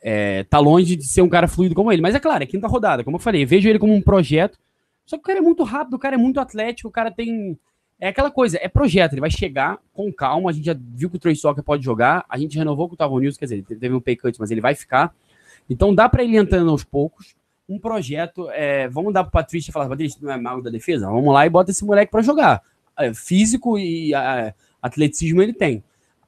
É, 0.03 0.45
tá 0.45 0.59
longe 0.59 0.95
de 0.95 1.05
ser 1.07 1.23
um 1.23 1.29
cara 1.29 1.49
fluido 1.49 1.75
como 1.75 1.91
ele. 1.91 2.03
Mas 2.03 2.15
é 2.15 2.21
claro, 2.21 2.43
é 2.43 2.47
quinta 2.47 2.69
rodada, 2.69 3.03
como 3.03 3.17
eu 3.17 3.21
falei, 3.21 3.45
vejo 3.45 3.69
ele 3.69 3.79
como 3.79 3.95
um 3.95 4.01
projeto 4.01 4.59
só 5.07 5.17
que 5.17 5.23
o 5.23 5.25
cara 5.25 5.39
é 5.39 5.43
muito 5.43 5.63
rápido, 5.63 5.95
o 5.95 5.99
cara 5.99 6.17
é 6.17 6.19
muito 6.19 6.41
atlético, 6.41 6.89
o 6.89 6.93
cara 6.93 7.11
tem. 7.13 7.57
É 7.99 8.09
aquela 8.09 8.31
coisa, 8.31 8.59
é 8.61 8.69
projeto, 8.69 9.13
ele 9.13 9.21
vai 9.21 9.31
chegar 9.31 9.79
com 9.95 10.13
calma. 10.13 10.51
A 10.51 10.53
gente 10.53 10.67
já 10.67 10.77
viu 10.79 11.09
que 11.09 11.17
o 11.17 11.19
Trey 11.19 11.35
Soccer 11.35 11.65
pode 11.65 11.83
jogar, 11.83 12.27
a 12.29 12.37
gente 12.37 12.59
renovou 12.59 12.89
com 12.89 12.95
o 12.95 12.97
Tavon 12.97 13.21
News, 13.21 13.39
quer 13.39 13.47
dizer, 13.47 13.65
ele 13.71 13.81
teve 13.81 13.95
um 13.95 14.01
pay 14.01 14.17
cut, 14.17 14.39
mas 14.39 14.51
ele 14.51 14.61
vai 14.61 14.75
ficar. 14.75 15.15
Então 15.71 15.95
dá 15.95 16.09
para 16.09 16.23
ele 16.23 16.37
entrando 16.37 16.71
aos 16.71 16.85
poucos. 16.85 17.35
um 17.69 17.79
projeto. 17.79 18.51
É, 18.51 18.89
vamos 18.89 19.15
dar 19.15 19.23
pro 19.23 19.33
Patrícia 19.33 19.73
falar, 19.73 19.89
Patrícia, 19.89 20.19
não 20.21 20.31
é 20.31 20.37
mago 20.37 20.61
da 20.61 20.71
defesa? 20.71 21.07
Vamos 21.07 21.33
lá 21.33 21.47
e 21.47 21.51
bota 21.51 21.71
esse 21.71 21.85
moleque 21.85 22.11
para 22.11 22.23
jogar. 22.23 22.63
É, 22.99 23.15
físico 23.15 23.79
e 23.79 24.13
a, 24.15 24.53
atleticismo 24.83 25.41
ele 25.41 25.53
tem. 25.53 25.83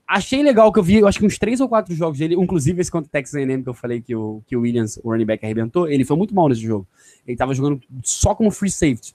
Achei 0.09 0.43
legal 0.43 0.73
que 0.73 0.79
eu 0.79 0.83
vi, 0.83 0.97
eu 0.97 1.07
acho 1.07 1.19
que 1.19 1.27
uns 1.27 1.39
três 1.39 1.61
ou 1.61 1.69
quatro 1.69 1.95
jogos 1.95 2.19
dele, 2.19 2.35
inclusive 2.35 2.81
esse 2.81 2.91
contra 2.91 3.07
o 3.07 3.11
Texas 3.11 3.35
A&M 3.35 3.63
que 3.63 3.69
eu 3.69 3.75
falei 3.75 4.01
que 4.01 4.17
o, 4.17 4.43
que 4.47 4.57
o 4.57 4.61
Williams, 4.63 4.99
o 5.05 5.11
running 5.11 5.27
back, 5.27 5.45
arrebentou, 5.45 5.87
ele 5.87 6.03
foi 6.03 6.17
muito 6.17 6.35
mal 6.35 6.49
nesse 6.49 6.63
jogo. 6.63 6.89
Ele 7.27 7.37
tava 7.37 7.53
jogando 7.53 7.79
só 8.03 8.35
como 8.35 8.51
free 8.51 8.71
safety. 8.71 9.15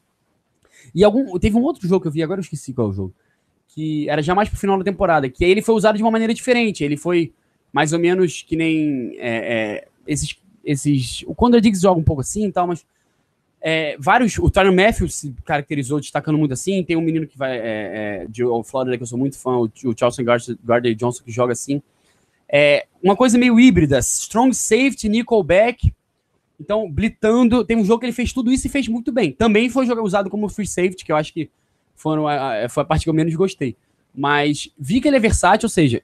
E 0.94 1.04
algum, 1.04 1.40
teve 1.40 1.58
um 1.58 1.64
outro 1.64 1.88
jogo 1.88 2.02
que 2.02 2.08
eu 2.10 2.12
vi, 2.12 2.22
agora 2.22 2.40
eu 2.40 2.44
esqueci 2.44 2.74
qual 2.74 2.88
é 2.88 2.90
o 2.92 2.94
jogo, 2.94 3.14
que 3.70 4.08
era 4.08 4.22
já 4.22 4.36
mais 4.36 4.50
pro 4.50 4.60
final 4.60 4.78
da 4.78 4.84
temporada, 4.84 5.28
que 5.28 5.44
aí 5.44 5.50
ele 5.50 5.64
foi 5.64 5.74
usado 5.74 5.98
de 5.98 6.04
uma 6.04 6.12
maneira 6.12 6.32
diferente. 6.32 6.84
Ele 6.84 6.96
foi 6.96 7.34
mais 7.72 7.92
ou 7.92 7.98
menos 7.98 8.44
que 8.44 8.56
nem 8.56 9.16
é, 9.18 9.54
é, 9.54 9.88
esses, 10.06 10.38
esses. 10.64 11.24
O 11.26 11.34
Condor 11.34 11.60
Diggs 11.60 11.82
joga 11.82 12.00
um 12.00 12.04
pouco 12.04 12.22
assim 12.22 12.46
e 12.46 12.52
tal, 12.52 12.68
mas 12.68 12.86
é, 13.66 13.96
vários. 13.98 14.38
O 14.38 14.50
Tyron 14.50 14.76
Matthews 14.76 15.16
se 15.16 15.34
caracterizou 15.46 15.98
destacando 16.02 16.38
muito 16.38 16.54
assim. 16.54 16.84
Tem 16.84 16.98
um 16.98 17.02
menino 17.02 17.26
que 17.26 17.38
vai. 17.38 17.58
É, 17.58 17.62
é, 17.64 18.26
de 18.28 18.44
Florida, 18.66 18.98
que 18.98 19.04
eu 19.04 19.08
sou 19.08 19.18
muito 19.18 19.40
fã, 19.40 19.52
o, 19.52 19.72
o 19.86 19.98
Charleston 19.98 20.26
Gardner 20.62 20.94
Johnson, 20.94 21.24
que 21.24 21.32
joga 21.32 21.54
assim. 21.54 21.82
É, 22.50 22.86
uma 23.02 23.16
coisa 23.16 23.38
meio 23.38 23.58
híbrida. 23.58 24.00
Strong 24.00 24.54
safety, 24.54 25.08
nickelback. 25.08 25.94
Então, 26.60 26.92
blitando. 26.92 27.64
Tem 27.64 27.78
um 27.78 27.86
jogo 27.86 28.02
que 28.02 28.06
ele 28.06 28.14
fez 28.14 28.34
tudo 28.34 28.52
isso 28.52 28.68
e 28.68 28.70
fez 28.70 28.90
muito 28.90 29.14
bem. 29.14 29.32
Também 29.32 29.70
foi 29.70 29.90
usado 30.02 30.30
como 30.30 30.50
free 30.50 30.68
safety, 30.68 31.06
que 31.06 31.12
eu 31.14 31.16
acho 31.16 31.34
que 31.34 31.50
foram 31.96 32.28
a, 32.28 32.66
a, 32.66 32.70
foi 32.70 32.84
a 32.84 32.86
parte 32.86 33.04
que 33.04 33.10
eu 33.10 33.14
menos 33.14 33.34
gostei. 33.34 33.78
Mas 34.14 34.70
vi 34.78 35.00
que 35.00 35.08
ele 35.08 35.16
é 35.16 35.22
versátil, 35.22 35.68
ou 35.68 35.70
seja, 35.70 36.04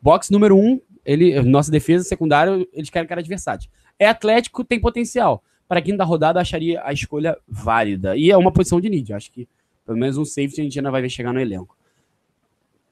box 0.00 0.30
número 0.30 0.56
um, 0.56 0.80
ele, 1.04 1.40
nossa 1.42 1.70
defesa 1.70 2.04
secundária, 2.04 2.66
eles 2.72 2.88
querem 2.88 3.06
cara 3.06 3.20
adversário. 3.20 3.68
É 3.98 4.08
atlético, 4.08 4.64
tem 4.64 4.80
potencial. 4.80 5.44
Para 5.68 5.82
quem 5.82 5.96
da 5.96 6.04
rodada, 6.04 6.40
acharia 6.40 6.82
a 6.84 6.92
escolha 6.92 7.36
válida. 7.48 8.16
E 8.16 8.30
é 8.30 8.36
uma 8.36 8.52
posição 8.52 8.80
de 8.80 8.88
need. 8.88 9.12
Acho 9.12 9.30
que 9.32 9.48
pelo 9.84 9.98
menos 9.98 10.18
um 10.18 10.24
safety 10.24 10.60
a 10.60 10.64
gente 10.64 10.78
ainda 10.78 10.90
vai 10.90 11.00
ver 11.00 11.08
chegar 11.08 11.32
no 11.32 11.40
elenco. 11.40 11.76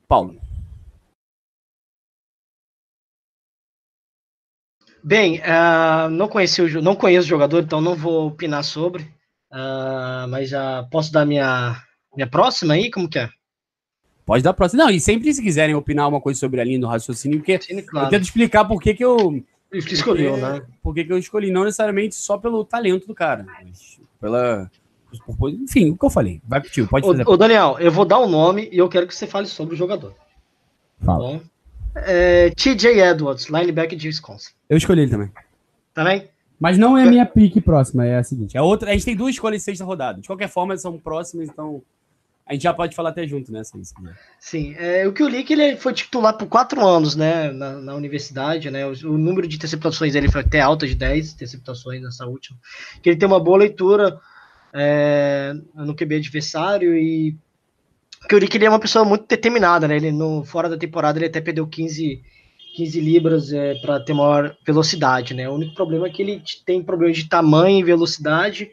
Paulo. 0.06 0.40
Bem, 5.02 5.40
uh, 5.40 6.08
não, 6.08 6.28
conheci 6.28 6.62
o, 6.62 6.82
não 6.82 6.96
conheço 6.96 7.26
o 7.26 7.28
jogador, 7.28 7.62
então 7.62 7.80
não 7.80 7.94
vou 7.94 8.28
opinar 8.28 8.64
sobre. 8.64 9.02
Uh, 9.52 10.26
mas 10.30 10.48
já 10.48 10.82
posso 10.90 11.12
dar 11.12 11.26
minha, 11.26 11.82
minha 12.14 12.26
próxima 12.26 12.74
aí? 12.74 12.90
Como 12.90 13.08
que 13.08 13.18
é? 13.18 13.28
Pode 14.24 14.42
dar 14.42 14.54
próxima. 14.54 14.84
Não, 14.84 14.90
e 14.90 14.98
sempre 14.98 15.32
se 15.34 15.42
quiserem 15.42 15.74
opinar 15.74 16.08
uma 16.08 16.20
coisa 16.20 16.40
sobre 16.40 16.60
a 16.60 16.64
linha 16.64 16.80
do 16.80 16.86
raciocínio, 16.86 17.38
porque 17.38 17.60
Sim, 17.60 17.82
claro. 17.82 18.06
eu 18.06 18.10
tento 18.10 18.22
explicar 18.22 18.64
por 18.64 18.80
que, 18.80 18.94
que 18.94 19.04
eu. 19.78 19.94
Escolhi, 19.94 20.30
né? 20.30 20.62
Por 20.82 20.94
que, 20.94 21.04
que 21.04 21.12
eu 21.12 21.18
escolhi, 21.18 21.50
não 21.50 21.64
necessariamente 21.64 22.14
só 22.14 22.38
pelo 22.38 22.64
talento 22.64 23.06
do 23.06 23.14
cara, 23.14 23.44
mas 23.44 24.00
pela. 24.20 24.70
Enfim, 25.62 25.90
o 25.90 25.96
que 25.96 26.04
eu 26.04 26.10
falei. 26.10 26.40
Vai 26.46 26.60
contigo, 26.60 26.88
pode 26.88 27.06
fazer. 27.06 27.28
Ô, 27.28 27.36
Daniel, 27.36 27.76
eu 27.78 27.92
vou 27.92 28.04
dar 28.04 28.18
o 28.18 28.26
um 28.26 28.28
nome 28.28 28.68
e 28.72 28.78
eu 28.78 28.88
quero 28.88 29.06
que 29.06 29.14
você 29.14 29.26
fale 29.26 29.46
sobre 29.46 29.74
o 29.74 29.78
jogador. 29.78 30.14
Fala. 31.04 31.38
Tá 31.38 31.44
é, 31.96 32.50
TJ 32.50 33.00
Edwards, 33.00 33.46
linebacker 33.46 33.96
de 33.96 34.08
Wisconsin. 34.08 34.50
Eu 34.68 34.76
escolhi 34.76 35.02
ele 35.02 35.10
também. 35.10 35.30
Também? 35.92 36.28
Mas 36.58 36.78
não 36.78 36.96
é 36.96 37.04
a 37.04 37.06
minha 37.06 37.26
pique 37.26 37.60
próxima, 37.60 38.06
é 38.06 38.16
a 38.16 38.24
seguinte. 38.24 38.56
É 38.56 38.62
outra, 38.62 38.90
a 38.90 38.92
gente 38.92 39.04
tem 39.04 39.16
duas 39.16 39.34
escolhas 39.34 39.62
em 39.62 39.64
sexta 39.64 39.84
rodada. 39.84 40.20
De 40.20 40.26
qualquer 40.26 40.48
forma, 40.48 40.76
são 40.76 40.98
próximas, 40.98 41.48
então 41.48 41.82
a 42.46 42.52
gente 42.52 42.62
já 42.62 42.74
pode 42.74 42.94
falar 42.94 43.10
até 43.10 43.26
junto, 43.26 43.50
né? 43.50 43.60
Assim, 43.60 43.82
Sim, 44.38 44.74
é, 44.78 45.08
o 45.08 45.12
que 45.12 45.22
eu 45.22 45.28
li 45.28 45.38
é 45.38 45.42
que 45.42 45.54
ele 45.54 45.76
foi 45.76 45.94
titular 45.94 46.36
por 46.36 46.46
quatro 46.46 46.86
anos, 46.86 47.16
né, 47.16 47.50
na, 47.50 47.80
na 47.80 47.94
universidade, 47.94 48.70
né, 48.70 48.86
o, 48.86 48.90
o, 48.90 49.18
número 49.18 49.48
de 49.48 49.56
interceptações 49.56 50.12
dele 50.12 50.30
foi 50.30 50.42
até 50.42 50.60
alta 50.60 50.86
de 50.86 50.94
10 50.94 51.32
interceptações 51.32 52.02
nessa 52.02 52.26
última, 52.26 52.58
que 53.02 53.08
ele 53.08 53.16
tem 53.16 53.26
uma 53.26 53.40
boa 53.40 53.58
leitura 53.58 54.20
é, 54.74 55.54
no 55.74 55.94
QB 55.94 56.16
adversário 56.16 56.94
e 56.94 57.34
o 58.22 58.28
que 58.28 58.34
eu 58.34 58.38
li 58.38 58.44
é 58.44 58.48
que 58.48 58.58
ele 58.58 58.66
é 58.66 58.70
uma 58.70 58.80
pessoa 58.80 59.06
muito 59.06 59.26
determinada, 59.26 59.88
né, 59.88 59.96
ele 59.96 60.12
no, 60.12 60.44
fora 60.44 60.68
da 60.68 60.76
temporada 60.76 61.18
ele 61.18 61.26
até 61.26 61.40
perdeu 61.40 61.66
15, 61.66 62.22
15 62.76 63.00
libras 63.00 63.52
é, 63.54 63.74
para 63.76 64.00
ter 64.00 64.12
maior 64.12 64.54
velocidade, 64.66 65.32
né, 65.32 65.48
o 65.48 65.54
único 65.54 65.74
problema 65.74 66.08
é 66.08 66.10
que 66.10 66.20
ele 66.20 66.42
tem 66.66 66.82
problema 66.82 67.14
de 67.14 67.26
tamanho 67.26 67.78
e 67.78 67.84
velocidade, 67.84 68.70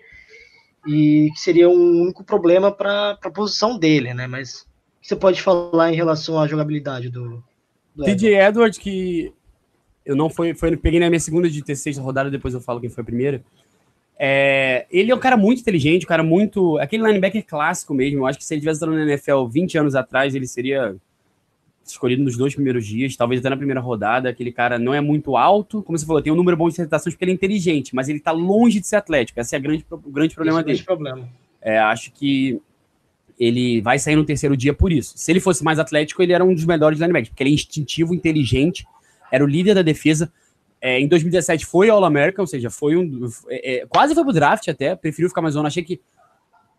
e 0.88 1.29
que 1.34 1.39
seria 1.39 1.69
um 1.69 2.01
único 2.01 2.23
problema 2.23 2.71
para 2.71 3.17
a 3.21 3.29
posição 3.29 3.77
dele, 3.77 4.13
né? 4.13 4.27
Mas 4.27 4.61
o 4.61 5.01
que 5.01 5.07
você 5.07 5.15
pode 5.15 5.41
falar 5.41 5.91
em 5.91 5.95
relação 5.95 6.39
à 6.39 6.47
jogabilidade 6.47 7.09
do, 7.09 7.43
do 7.95 8.03
TJ 8.03 8.36
Edwards, 8.36 8.77
que 8.77 9.34
eu 10.05 10.15
não 10.15 10.29
foi, 10.29 10.53
foi, 10.53 10.75
peguei 10.75 10.99
na 10.99 11.09
minha 11.09 11.19
segunda 11.19 11.49
de 11.49 11.63
terceira 11.63 12.01
rodada, 12.01 12.32
depois 12.32 12.53
eu 12.53 12.61
falo 12.61 12.79
quem 12.79 12.89
foi 12.89 13.01
a 13.01 13.05
primeira. 13.05 13.43
É, 14.17 14.86
ele 14.91 15.11
é 15.11 15.15
um 15.15 15.19
cara 15.19 15.36
muito 15.36 15.61
inteligente, 15.61 16.05
um 16.05 16.07
cara 16.07 16.23
muito. 16.23 16.77
Aquele 16.77 17.03
linebacker 17.03 17.45
clássico 17.45 17.93
mesmo. 17.93 18.19
Eu 18.19 18.27
acho 18.27 18.38
que 18.38 18.45
se 18.45 18.53
ele 18.53 18.61
tivesse 18.61 18.77
estado 18.77 18.95
na 18.95 19.03
NFL 19.03 19.45
20 19.45 19.77
anos 19.79 19.95
atrás, 19.95 20.36
ele 20.36 20.45
seria 20.45 20.95
escolhido 21.91 22.23
nos 22.23 22.37
dois 22.37 22.53
primeiros 22.53 22.85
dias, 22.85 23.15
talvez 23.15 23.39
até 23.39 23.49
na 23.49 23.57
primeira 23.57 23.79
rodada. 23.79 24.29
Aquele 24.29 24.51
cara 24.51 24.79
não 24.79 24.93
é 24.93 25.01
muito 25.01 25.35
alto, 25.37 25.81
como 25.83 25.97
você 25.97 26.05
falou, 26.05 26.21
tem 26.21 26.31
um 26.31 26.35
número 26.35 26.57
bom 26.57 26.67
de 26.67 26.73
acertações 26.73 27.13
porque 27.13 27.25
ele 27.25 27.31
é 27.31 27.35
inteligente, 27.35 27.95
mas 27.95 28.09
ele 28.09 28.19
tá 28.19 28.31
longe 28.31 28.79
de 28.79 28.87
ser 28.87 28.97
atlético. 28.97 29.39
Esse 29.39 29.55
é 29.55 29.59
grande, 29.59 29.85
o 29.89 29.97
grande 30.11 30.35
problema 30.35 30.59
Esse 30.59 30.69
é 30.69 30.73
dele. 30.73 30.83
Problema. 30.83 31.29
É, 31.61 31.77
acho 31.79 32.11
que 32.11 32.61
ele 33.39 33.81
vai 33.81 33.97
sair 33.97 34.15
no 34.15 34.23
terceiro 34.23 34.55
dia 34.55 34.73
por 34.73 34.91
isso. 34.91 35.13
Se 35.17 35.31
ele 35.31 35.39
fosse 35.39 35.63
mais 35.63 35.79
atlético, 35.79 36.21
ele 36.21 36.33
era 36.33 36.43
um 36.43 36.53
dos 36.53 36.65
melhores 36.65 36.99
linebackers, 36.99 37.29
porque 37.29 37.43
ele 37.43 37.49
é 37.49 37.53
instintivo, 37.53 38.13
inteligente, 38.13 38.85
era 39.31 39.43
o 39.43 39.47
líder 39.47 39.73
da 39.73 39.81
defesa. 39.81 40.31
É, 40.79 40.99
em 40.99 41.07
2017 41.07 41.65
foi 41.65 41.89
All-American, 41.89 42.43
ou 42.43 42.47
seja, 42.47 42.69
foi 42.69 42.95
um. 42.95 43.29
É, 43.49 43.75
é, 43.75 43.85
quase 43.87 44.13
foi 44.13 44.23
pro 44.23 44.33
draft 44.33 44.67
até, 44.67 44.95
preferiu 44.95 45.29
ficar 45.29 45.41
mais 45.41 45.53
zona. 45.53 45.67
Achei 45.67 45.83
que 45.83 45.99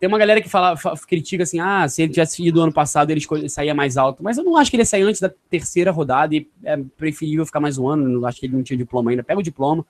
tem 0.02 0.08
uma 0.08 0.18
galera 0.18 0.42
que 0.42 0.48
fala, 0.48 0.76
critica 1.06 1.44
assim, 1.44 1.60
ah, 1.60 1.86
se 1.86 2.02
ele 2.02 2.12
tivesse 2.12 2.44
ido 2.44 2.60
ano 2.60 2.72
passado, 2.72 3.12
ele 3.12 3.20
saía 3.48 3.72
mais 3.72 3.96
alto. 3.96 4.20
Mas 4.20 4.36
eu 4.36 4.42
não 4.42 4.56
acho 4.56 4.68
que 4.68 4.74
ele 4.74 4.80
ia 4.80 4.86
sair 4.86 5.02
antes 5.02 5.20
da 5.20 5.30
terceira 5.48 5.92
rodada 5.92 6.34
e 6.34 6.50
é 6.64 6.76
preferível 6.76 7.46
ficar 7.46 7.60
mais 7.60 7.78
um 7.78 7.86
ano. 7.86 8.08
Não 8.08 8.26
acho 8.26 8.40
que 8.40 8.46
ele 8.46 8.56
não 8.56 8.64
tinha 8.64 8.76
diploma 8.76 9.12
ainda. 9.12 9.22
Pega 9.22 9.38
o 9.38 9.42
diploma, 9.44 9.86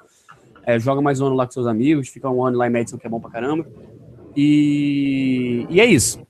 é, 0.67 0.79
joga 0.79 1.01
mais 1.01 1.19
um 1.19 1.29
ano 1.29 1.35
lá 1.35 1.47
com 1.47 1.53
seus 1.53 1.67
amigos, 1.67 2.11
fica 2.11 2.29
um 2.29 2.45
ano 2.45 2.59
lá 2.59 2.67
em 2.67 2.71
Madison, 2.71 2.99
que 2.99 3.07
é 3.07 3.09
bom 3.09 3.19
pra 3.19 3.31
caramba. 3.31 3.67
E, 4.37 5.67
e 5.71 5.81
é 5.81 5.87
isso. 5.87 6.21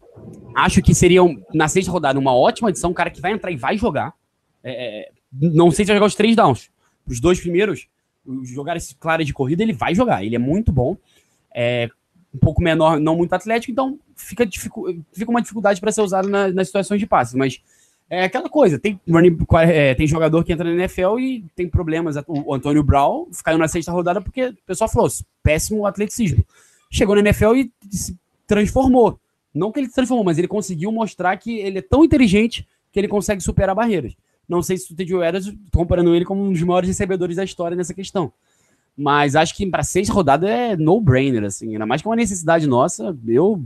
Acho 0.55 0.81
que 0.81 0.95
seria, 0.95 1.23
na 1.53 1.67
sexta 1.67 1.91
rodada, 1.91 2.21
uma 2.21 2.37
ótima 2.37 2.69
adição. 2.69 2.91
Um 2.91 2.95
cara 2.95 3.11
que 3.11 3.21
vai 3.21 3.33
entrar 3.33 3.51
e 3.51 3.57
vai 3.57 3.77
jogar. 3.77 4.15
É, 4.63 5.01
é 5.01 5.11
não 5.33 5.73
sei 5.73 5.85
se 5.85 5.89
vai 5.89 5.97
jogar 5.97 6.07
os 6.07 6.15
três 6.15 6.37
downs. 6.37 6.71
Os 7.05 7.19
dois 7.19 7.41
primeiros, 7.41 7.89
jogar 8.45 8.77
esse 8.77 8.95
claro 8.95 9.25
de 9.25 9.33
corrida, 9.33 9.65
ele 9.65 9.73
vai 9.73 9.93
jogar. 9.93 10.25
Ele 10.25 10.37
é 10.37 10.39
muito 10.39 10.71
bom. 10.71 10.97
É, 11.53 11.91
um 12.35 12.39
pouco 12.39 12.63
menor, 12.63 12.99
não 12.99 13.17
muito 13.17 13.33
atlético, 13.33 13.71
então 13.71 13.99
fica, 14.17 14.49
fica 15.13 15.31
uma 15.31 15.43
dificuldade 15.43 15.81
para 15.81 15.93
ser 15.93 16.01
usado 16.01 16.29
na, 16.29 16.49
nas 16.49 16.69
situações 16.69 16.99
de 16.99 17.07
passe. 17.07 17.37
Mas 17.37 17.61
é 18.09 18.25
aquela 18.25 18.49
coisa, 18.49 18.79
tem, 18.79 19.01
é, 19.61 19.95
tem 19.95 20.07
jogador 20.07 20.45
que 20.45 20.53
entra 20.53 20.65
na 20.65 20.83
NFL 20.83 21.19
e 21.19 21.45
tem 21.55 21.69
problemas. 21.69 22.17
O 22.27 22.55
Antônio 22.55 22.83
Brown 22.83 23.27
caiu 23.45 23.59
na 23.59 23.69
sexta 23.69 23.93
rodada 23.93 24.21
porque 24.21 24.47
o 24.47 24.57
pessoal 24.67 24.89
falou, 24.89 25.09
péssimo 25.43 25.87
atleticismo. 25.87 26.45
Chegou 26.91 27.15
na 27.15 27.21
NFL 27.21 27.55
e 27.55 27.73
se 27.91 28.17
transformou. 28.47 29.19
Não 29.55 29.73
que 29.73 29.81
ele 29.81 29.89
se 29.89 29.95
transformou, 29.95 30.25
mas 30.25 30.39
ele 30.39 30.49
conseguiu 30.49 30.91
mostrar 30.93 31.37
que 31.37 31.59
ele 31.59 31.79
é 31.79 31.83
tão 31.83 32.05
inteligente 32.05 32.67
que 32.93 33.01
ele 33.01 33.09
consegue 33.09 33.43
superar 33.43 33.75
barreiras. 33.75 34.15
Não 34.49 34.63
sei 34.63 34.77
se 34.77 34.93
o 34.93 34.97
Teddy 34.97 35.15
Edwards, 35.15 35.55
comparando 35.73 36.15
ele 36.15 36.25
como 36.25 36.43
um 36.43 36.53
dos 36.53 36.63
maiores 36.63 36.89
recebedores 36.89 37.37
da 37.37 37.45
história 37.45 37.77
nessa 37.77 37.95
questão. 37.95 38.33
Mas 38.97 39.35
acho 39.35 39.57
que 39.57 39.67
para 39.67 39.83
seis 39.83 40.09
rodadas 40.09 40.51
é 40.51 40.77
no-brainer, 40.77 41.45
assim. 41.45 41.73
Ainda 41.73 41.87
mais 41.87 42.03
que 42.03 42.09
uma 42.09 42.17
necessidade 42.17 42.67
nossa. 42.67 43.17
Eu, 43.27 43.65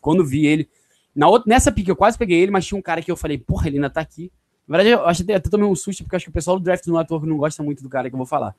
quando 0.00 0.24
vi 0.24 0.46
ele. 0.46 0.68
Na 1.14 1.28
outra, 1.28 1.48
nessa 1.48 1.70
pique 1.70 1.90
eu 1.90 1.96
quase 1.96 2.16
peguei 2.16 2.40
ele, 2.40 2.50
mas 2.50 2.66
tinha 2.66 2.78
um 2.78 2.82
cara 2.82 3.02
que 3.02 3.10
eu 3.10 3.16
falei, 3.16 3.36
porra, 3.36 3.68
ele 3.68 3.76
ainda 3.76 3.90
tá 3.90 4.00
aqui. 4.00 4.32
Na 4.66 4.78
verdade, 4.78 4.96
eu 4.96 5.06
acho 5.06 5.22
até, 5.22 5.34
até 5.34 5.50
tomei 5.50 5.66
um 5.66 5.74
susto, 5.74 6.02
porque 6.02 6.16
acho 6.16 6.24
que 6.24 6.30
o 6.30 6.34
pessoal 6.34 6.58
do 6.58 6.64
draft 6.64 6.86
no 6.86 6.96
ator 6.96 7.26
não 7.26 7.36
gosta 7.36 7.62
muito 7.62 7.82
do 7.82 7.88
cara 7.88 8.08
que 8.08 8.14
eu 8.14 8.18
vou 8.18 8.26
falar. 8.26 8.54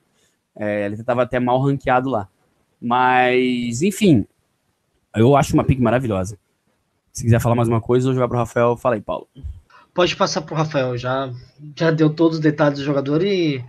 É, 0.56 0.86
ele 0.86 1.04
tava 1.04 1.24
até 1.24 1.40
mal 1.40 1.60
ranqueado 1.60 2.10
lá. 2.10 2.28
Mas, 2.80 3.82
enfim, 3.82 4.26
eu 5.16 5.36
acho 5.36 5.54
uma 5.54 5.64
pique 5.64 5.82
maravilhosa. 5.82 6.38
Se 7.12 7.24
quiser 7.24 7.40
falar 7.40 7.56
mais 7.56 7.68
uma 7.68 7.82
coisa, 7.82 8.10
eu 8.10 8.14
jogar 8.14 8.28
pro 8.28 8.38
Rafael, 8.38 8.76
fala 8.76 8.96
aí, 8.96 9.02
Paulo. 9.02 9.28
Pode 9.94 10.16
passar 10.16 10.42
pro 10.42 10.56
Rafael, 10.56 10.98
já, 10.98 11.32
já 11.76 11.92
deu 11.92 12.10
todos 12.10 12.38
os 12.38 12.44
detalhes 12.44 12.80
do 12.80 12.86
jogador 12.86 13.24
e 13.24 13.64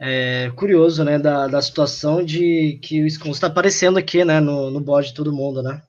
é, 0.00 0.50
curioso, 0.56 1.04
né, 1.04 1.18
da, 1.18 1.46
da 1.46 1.60
situação 1.60 2.24
de 2.24 2.78
que 2.82 3.00
o 3.00 3.04
Wisconsin 3.04 3.32
está 3.32 3.48
aparecendo 3.48 3.98
aqui, 3.98 4.24
né, 4.24 4.40
no, 4.40 4.70
no 4.70 4.80
bode 4.80 5.08
de 5.08 5.14
todo 5.14 5.32
mundo, 5.32 5.62
né? 5.62 5.82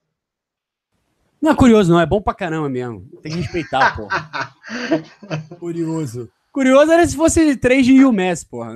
Não 1.41 1.51
é 1.51 1.55
curioso, 1.55 1.91
não, 1.91 1.99
é 1.99 2.05
bom 2.05 2.21
pra 2.21 2.35
caramba 2.35 2.69
mesmo. 2.69 3.07
Tem 3.23 3.31
que 3.31 3.39
respeitar, 3.39 3.95
pô. 3.95 4.07
curioso. 5.57 6.29
Curioso 6.51 6.91
era 6.91 7.07
se 7.07 7.15
fosse 7.15 7.55
3 7.55 7.85
de 7.85 8.05
UMass, 8.05 8.43
porra. 8.43 8.75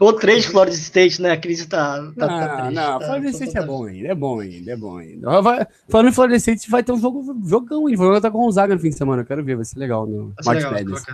Ou 0.00 0.12
três 0.14 0.46
Florida 0.46 0.76
State, 0.76 1.20
né? 1.20 1.32
A 1.32 1.36
crise 1.36 1.66
tá. 1.66 1.96
tá, 1.96 2.02
não, 2.02 2.14
tá 2.16 2.56
triste, 2.56 2.74
não, 2.74 2.98
tá, 2.98 3.06
Florida 3.06 3.28
State 3.30 3.52
tá, 3.52 3.60
é 3.60 3.66
bom 3.66 3.84
ainda, 3.84 4.08
é 4.08 4.14
bom 4.14 4.40
ainda, 4.40 4.72
é 4.72 4.76
bom 4.76 4.96
ainda. 4.96 5.40
Vai, 5.42 5.66
falando 5.88 6.08
em 6.08 6.12
Florida 6.12 6.36
State, 6.36 6.70
vai 6.70 6.82
ter 6.82 6.92
um 6.92 6.98
jogo, 6.98 7.36
jogão 7.44 7.86
ainda. 7.86 7.98
Vou 7.98 8.14
jogar 8.14 8.30
com 8.30 8.38
o 8.38 8.44
Gonzaga 8.44 8.74
no 8.74 8.80
fim 8.80 8.88
de 8.88 8.96
semana, 8.96 9.22
eu 9.22 9.26
quero 9.26 9.44
ver, 9.44 9.56
vai 9.56 9.64
ser 9.64 9.78
legal 9.78 10.06
no 10.06 10.32
March 10.44 10.64
Madness. 10.64 11.04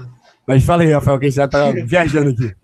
Mas 0.47 0.65
fala 0.65 0.83
aí, 0.83 0.93
Rafael, 0.93 1.19
que 1.19 1.27
a 1.27 1.29
gente 1.29 1.37
já 1.37 1.49
tá 1.49 1.73
viajando 1.85 2.31
aqui. 2.31 2.55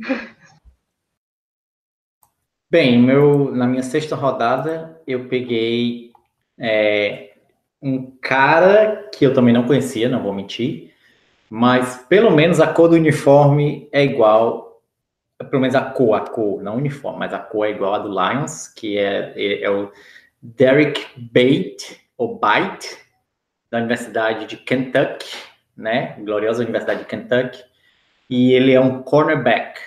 Bem, 2.71 3.03
meu, 3.03 3.51
na 3.53 3.67
minha 3.67 3.83
sexta 3.83 4.15
rodada, 4.15 5.01
eu 5.05 5.27
peguei 5.29 6.13
é, 6.57 7.31
um 7.83 8.13
cara 8.23 9.09
que 9.13 9.27
eu 9.27 9.35
também 9.35 9.53
não 9.53 9.67
conhecia, 9.67 10.09
não 10.09 10.23
vou 10.23 10.33
mentir, 10.33 10.93
mas 11.49 11.97
pelo 12.09 12.31
menos 12.31 12.61
a 12.61 12.69
cor 12.69 12.89
do 12.89 12.95
uniforme 12.95 13.89
é 13.91 14.05
igual, 14.05 14.70
pelo 15.49 15.63
menos 15.63 15.75
a 15.75 15.83
cor, 15.83 16.15
a 16.15 16.21
cor, 16.21 16.63
não 16.63 16.77
uniforme, 16.77 17.21
mas 17.21 17.33
a 17.33 17.39
cor 17.39 17.67
é 17.67 17.71
igual 17.71 17.95
a 17.95 17.99
do 17.99 18.09
Lions, 18.09 18.69
que 18.69 18.99
é, 18.99 19.33
é, 19.35 19.63
é 19.63 19.71
o 19.71 19.91
Derek 20.43 21.07
Bate, 21.17 22.01
ou 22.17 22.39
Bate, 22.39 22.99
da 23.71 23.79
Universidade 23.79 24.47
de 24.47 24.57
Kentucky, 24.57 25.37
né? 25.77 26.17
Gloriosa 26.21 26.63
Universidade 26.63 27.01
de 27.01 27.07
Kentucky. 27.07 27.63
E 28.29 28.53
ele 28.53 28.73
é 28.73 28.81
um 28.81 29.03
cornerback, 29.03 29.81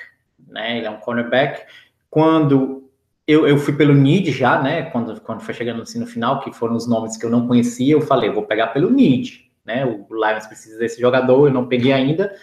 né? 0.47 0.77
Ele 0.77 0.87
é 0.87 0.89
um 0.89 0.97
cornerback. 0.97 1.63
Quando 2.09 2.89
eu, 3.27 3.47
eu 3.47 3.57
fui 3.57 3.75
pelo 3.75 3.93
need 3.93 4.31
já, 4.31 4.61
né? 4.61 4.83
Quando, 4.83 5.19
quando 5.21 5.41
foi 5.41 5.53
chegando 5.53 5.81
assim 5.81 5.99
no 5.99 6.07
final, 6.07 6.39
que 6.39 6.51
foram 6.51 6.75
os 6.75 6.87
nomes 6.87 7.17
que 7.17 7.25
eu 7.25 7.29
não 7.29 7.47
conhecia, 7.47 7.93
eu 7.93 8.01
falei, 8.01 8.29
vou 8.29 8.43
pegar 8.43 8.67
pelo 8.67 8.89
need, 8.89 9.51
né? 9.65 9.85
O 9.85 10.07
Lions 10.09 10.47
precisa 10.47 10.79
desse 10.79 10.99
jogador, 10.99 11.47
eu 11.47 11.53
não 11.53 11.67
peguei 11.67 11.93
ainda, 11.93 12.33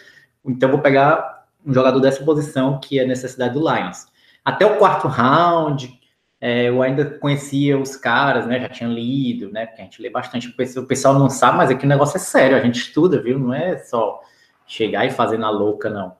então 0.44 0.70
vou 0.70 0.80
pegar 0.80 1.39
um 1.64 1.72
jogador 1.72 2.00
dessa 2.00 2.24
posição 2.24 2.78
que 2.80 2.98
é 2.98 3.06
necessidade 3.06 3.54
do 3.54 3.60
Lions. 3.60 4.06
Até 4.44 4.64
o 4.64 4.78
quarto 4.78 5.06
round, 5.08 6.00
é, 6.40 6.68
eu 6.68 6.82
ainda 6.82 7.04
conhecia 7.04 7.78
os 7.78 7.96
caras, 7.96 8.46
né? 8.46 8.60
Já 8.60 8.68
tinha 8.68 8.88
lido, 8.88 9.50
né? 9.52 9.66
Porque 9.66 9.82
a 9.82 9.84
gente 9.84 10.00
lê 10.00 10.08
bastante. 10.08 10.48
O 10.48 10.86
pessoal 10.86 11.18
não 11.18 11.28
sabe, 11.28 11.58
mas 11.58 11.70
aqui 11.70 11.84
o 11.84 11.88
negócio 11.88 12.16
é 12.16 12.20
sério, 12.20 12.56
a 12.56 12.60
gente 12.60 12.80
estuda, 12.80 13.20
viu? 13.20 13.38
Não 13.38 13.52
é 13.52 13.76
só 13.78 14.20
chegar 14.66 15.04
e 15.04 15.10
fazer 15.10 15.38
na 15.38 15.50
louca, 15.50 15.90
não. 15.90 16.16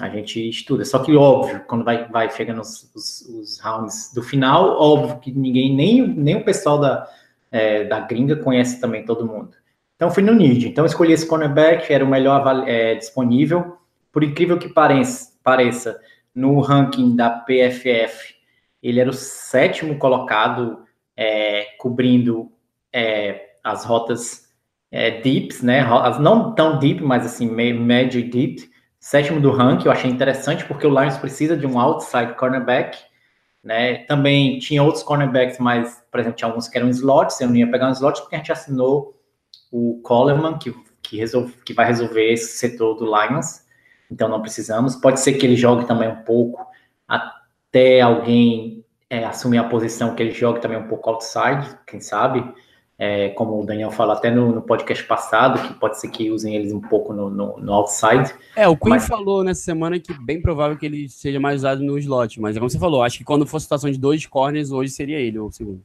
A 0.00 0.08
gente 0.08 0.48
estuda. 0.48 0.84
Só 0.84 1.00
que, 1.00 1.14
óbvio, 1.16 1.64
quando 1.66 1.84
vai, 1.84 2.08
vai 2.08 2.30
chegando 2.30 2.60
os, 2.60 2.90
os, 2.94 3.20
os 3.28 3.60
rounds 3.60 4.12
do 4.14 4.22
final, 4.22 4.80
óbvio 4.80 5.18
que 5.18 5.32
ninguém, 5.32 5.74
nem, 5.74 6.06
nem 6.06 6.36
o 6.36 6.44
pessoal 6.44 6.78
da, 6.78 7.06
é, 7.50 7.84
da 7.84 8.00
gringa 8.00 8.36
conhece 8.36 8.80
também 8.80 9.04
todo 9.04 9.26
mundo. 9.26 9.50
Então, 9.96 10.10
fui 10.10 10.22
no 10.22 10.32
need. 10.32 10.68
Então, 10.68 10.86
escolhi 10.86 11.12
esse 11.12 11.26
cornerback, 11.26 11.92
era 11.92 12.04
o 12.04 12.08
melhor 12.08 12.64
é, 12.66 12.94
disponível. 12.94 13.76
Por 14.12 14.24
incrível 14.24 14.58
que 14.58 14.68
pareça, 14.68 16.00
no 16.34 16.60
ranking 16.60 17.14
da 17.16 17.30
PFF, 17.30 18.34
ele 18.82 19.00
era 19.00 19.10
o 19.10 19.14
sétimo 19.14 19.98
colocado, 19.98 20.84
é, 21.16 21.66
cobrindo 21.78 22.50
é, 22.92 23.54
as 23.62 23.84
rotas 23.84 24.48
é, 24.90 25.20
deeps, 25.20 25.62
né? 25.62 25.84
Não 26.20 26.54
tão 26.54 26.78
deep, 26.78 27.02
mas 27.02 27.26
assim, 27.26 27.50
médio 27.50 28.20
e 28.20 28.24
deep. 28.24 28.70
Sétimo 29.00 29.40
do 29.40 29.50
ranking, 29.50 29.86
eu 29.86 29.92
achei 29.92 30.10
interessante 30.10 30.64
porque 30.64 30.86
o 30.86 30.90
Lions 30.90 31.16
precisa 31.18 31.56
de 31.56 31.66
um 31.66 31.78
outside 31.78 32.34
cornerback, 32.34 32.98
né? 33.62 33.98
Também 34.04 34.58
tinha 34.58 34.82
outros 34.82 35.02
cornerbacks, 35.02 35.58
mas, 35.58 36.02
por 36.10 36.20
exemplo, 36.20 36.36
tinha 36.36 36.48
alguns 36.48 36.68
que 36.68 36.78
eram 36.78 36.88
slots, 36.88 37.40
eu 37.40 37.48
não 37.48 37.56
ia 37.56 37.70
pegar 37.70 37.88
um 37.88 37.92
slot 37.92 38.20
porque 38.20 38.34
a 38.34 38.38
gente 38.38 38.52
assinou 38.52 39.14
o 39.70 40.00
Coleman, 40.02 40.58
que, 40.58 40.74
que, 41.02 41.16
resolve, 41.18 41.54
que 41.64 41.74
vai 41.74 41.86
resolver 41.86 42.32
esse 42.32 42.56
setor 42.58 42.94
do 42.94 43.04
Lions, 43.04 43.62
então 44.10 44.28
não 44.28 44.40
precisamos. 44.40 44.96
Pode 44.96 45.20
ser 45.20 45.34
que 45.34 45.46
ele 45.46 45.56
jogue 45.56 45.86
também 45.86 46.08
um 46.08 46.22
pouco 46.22 46.66
até 47.06 48.00
alguém 48.00 48.84
é, 49.10 49.24
assumir 49.24 49.58
a 49.58 49.64
posição 49.64 50.14
que 50.14 50.22
ele 50.22 50.32
jogue 50.32 50.60
também 50.60 50.78
um 50.78 50.86
pouco 50.86 51.10
outside, 51.10 51.78
quem 51.86 52.00
sabe. 52.00 52.44
É, 53.00 53.28
como 53.28 53.62
o 53.62 53.64
Daniel 53.64 53.92
falou 53.92 54.12
até 54.12 54.28
no, 54.28 54.50
no, 54.50 54.60
podcast 54.60 55.04
passado, 55.04 55.62
que 55.62 55.74
pode 55.74 56.00
ser 56.00 56.08
que 56.08 56.32
usem 56.32 56.56
eles 56.56 56.72
um 56.72 56.80
pouco 56.80 57.12
no, 57.12 57.30
no, 57.30 57.56
no 57.56 57.72
outside. 57.72 58.34
É, 58.56 58.66
o 58.66 58.76
Queen 58.76 58.94
mas... 58.94 59.06
falou 59.06 59.44
nessa 59.44 59.60
semana 59.60 60.00
que 60.00 60.12
bem 60.24 60.42
provável 60.42 60.76
que 60.76 60.84
ele 60.84 61.08
seja 61.08 61.38
mais 61.38 61.60
usado 61.60 61.80
no 61.80 61.96
slot, 61.96 62.40
mas 62.40 62.56
é 62.56 62.58
como 62.58 62.68
você 62.68 62.76
falou, 62.76 63.04
acho 63.04 63.18
que 63.18 63.24
quando 63.24 63.46
for 63.46 63.60
situação 63.60 63.88
de 63.88 63.98
dois 63.98 64.26
corners, 64.26 64.72
hoje 64.72 64.90
seria 64.90 65.20
ele 65.20 65.38
o 65.38 65.48
segundo. 65.52 65.80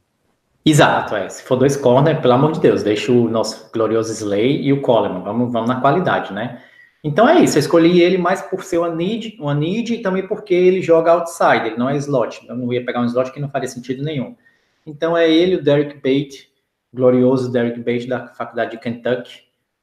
Exato, 0.66 1.14
é. 1.14 1.28
Se 1.28 1.44
for 1.44 1.56
dois 1.56 1.76
corners, 1.76 2.18
pelo 2.20 2.34
amor 2.34 2.50
de 2.50 2.60
Deus, 2.60 2.82
deixa 2.82 3.12
o 3.12 3.28
nosso 3.28 3.70
glorioso 3.72 4.10
Slay 4.12 4.62
e 4.62 4.72
o 4.72 4.80
Coleman. 4.80 5.22
Vamos, 5.22 5.52
vamos 5.52 5.68
na 5.68 5.80
qualidade, 5.80 6.32
né? 6.32 6.62
Então 7.04 7.28
é 7.28 7.38
isso, 7.40 7.58
eu 7.58 7.60
escolhi 7.60 8.00
ele 8.00 8.16
mais 8.16 8.40
por 8.40 8.64
ser 8.64 8.78
uma 8.78 8.88
need, 8.88 9.36
uma 9.38 9.54
need 9.54 9.92
e 9.92 10.00
também 10.00 10.26
porque 10.26 10.54
ele 10.54 10.80
joga 10.80 11.12
outside, 11.12 11.66
ele 11.66 11.76
não 11.76 11.90
é 11.90 11.96
slot. 11.98 12.40
Eu 12.48 12.56
não 12.56 12.72
ia 12.72 12.82
pegar 12.82 13.02
um 13.02 13.04
slot 13.04 13.30
que 13.30 13.38
não 13.38 13.50
faria 13.50 13.68
sentido 13.68 14.02
nenhum. 14.02 14.34
Então 14.86 15.14
é 15.14 15.30
ele, 15.30 15.56
o 15.56 15.62
Derek 15.62 15.96
Bate, 15.96 16.50
glorioso 16.92 17.52
Derek 17.52 17.78
Bate 17.80 18.06
da 18.06 18.28
Faculdade 18.28 18.70
de 18.70 18.78
Kentucky. 18.78 19.42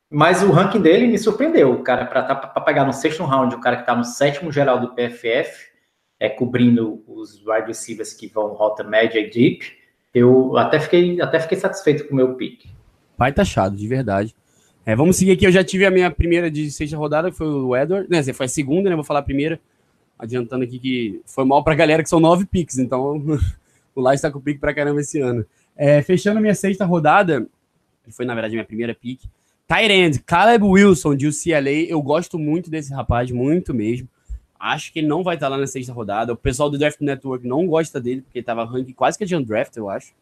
Mas 0.10 0.42
o 0.42 0.52
ranking 0.52 0.82
dele 0.82 1.06
me 1.06 1.18
surpreendeu, 1.20 1.72
o 1.72 1.84
cara 1.84 2.06
para 2.06 2.24
tá, 2.24 2.36
pegar 2.62 2.86
no 2.86 2.92
sexto 2.92 3.24
round, 3.24 3.54
o 3.54 3.62
cara 3.62 3.76
que 3.78 3.84
está 3.84 3.96
no 3.96 4.04
sétimo 4.04 4.52
geral 4.52 4.80
do 4.80 4.96
PFF, 4.96 5.72
é 6.20 6.28
cobrindo 6.28 7.04
os 7.08 7.38
wide 7.46 7.68
receivers 7.68 8.14
que 8.14 8.28
vão 8.28 8.48
rota 8.54 8.84
média 8.84 9.20
e 9.20 9.30
deep. 9.30 9.78
Eu 10.14 10.58
até 10.58 10.80
fiquei, 10.80 11.22
até 11.22 11.40
fiquei 11.40 11.58
satisfeito 11.58 12.08
com 12.08 12.14
o 12.14 12.16
meu 12.16 12.34
pick. 12.36 12.66
Vai 13.16 13.32
taxado, 13.32 13.76
de 13.76 13.88
verdade. 13.88 14.36
É, 14.86 14.96
vamos 14.96 15.16
seguir 15.16 15.32
aqui. 15.32 15.46
Eu 15.46 15.52
já 15.52 15.64
tive 15.64 15.86
a 15.86 15.92
minha 15.92 16.10
primeira 16.10 16.50
de 16.50 16.72
sexta 16.72 16.98
rodada, 16.98 17.30
que 17.30 17.38
foi 17.38 17.48
o 17.48 17.76
Edward. 17.76 18.10
Né, 18.10 18.22
foi 18.34 18.46
a 18.46 18.50
segunda, 18.50 18.90
né? 18.90 18.96
Vou 18.96 19.04
falar 19.04 19.20
a 19.20 19.24
primeira. 19.24 19.60
Adiantando 20.18 20.64
aqui 20.64 20.80
que 20.80 21.22
foi 21.26 21.46
mal 21.46 21.64
pra 21.64 21.76
galera, 21.76 22.04
que 22.04 22.10
são 22.10 22.20
nove 22.20 22.46
picks. 22.46 22.78
Então, 22.78 23.24
o 23.96 24.02
Lai 24.02 24.16
está 24.16 24.32
com 24.32 24.40
pique 24.40 24.60
pra 24.60 24.74
caramba 24.74 25.02
esse 25.02 25.20
ano. 25.20 25.46
É, 25.76 26.02
fechando 26.02 26.40
minha 26.40 26.56
sexta 26.56 26.86
rodada, 26.86 27.48
que 28.04 28.12
foi, 28.12 28.26
na 28.26 28.34
verdade, 28.34 28.54
minha 28.54 28.66
primeira 28.66 28.94
pick. 28.94 29.22
Tyrand, 29.68 30.20
Caleb 30.26 30.66
Wilson, 30.66 31.16
de 31.16 31.28
UCLA. 31.28 31.88
Eu 31.88 32.02
gosto 32.02 32.38
muito 32.38 32.70
desse 32.70 32.94
rapaz, 32.94 33.32
muito 33.32 33.74
mesmo. 33.74 34.08
Acho 34.60 34.92
que 34.92 35.00
ele 35.00 35.08
não 35.08 35.24
vai 35.24 35.36
estar 35.36 35.48
lá 35.48 35.58
na 35.58 35.66
sexta 35.66 35.94
rodada. 35.94 36.34
O 36.34 36.38
pessoal 36.38 36.70
do 36.70 36.78
Draft 36.78 37.00
Network 37.02 37.48
não 37.48 37.66
gosta 37.66 38.00
dele, 38.00 38.22
porque 38.22 38.40
estava 38.40 38.64
ranking 38.64 38.94
quase 38.94 39.18
que 39.18 39.26
de 39.26 39.36
undraft, 39.36 39.76
eu 39.78 39.90
acho. 39.90 40.14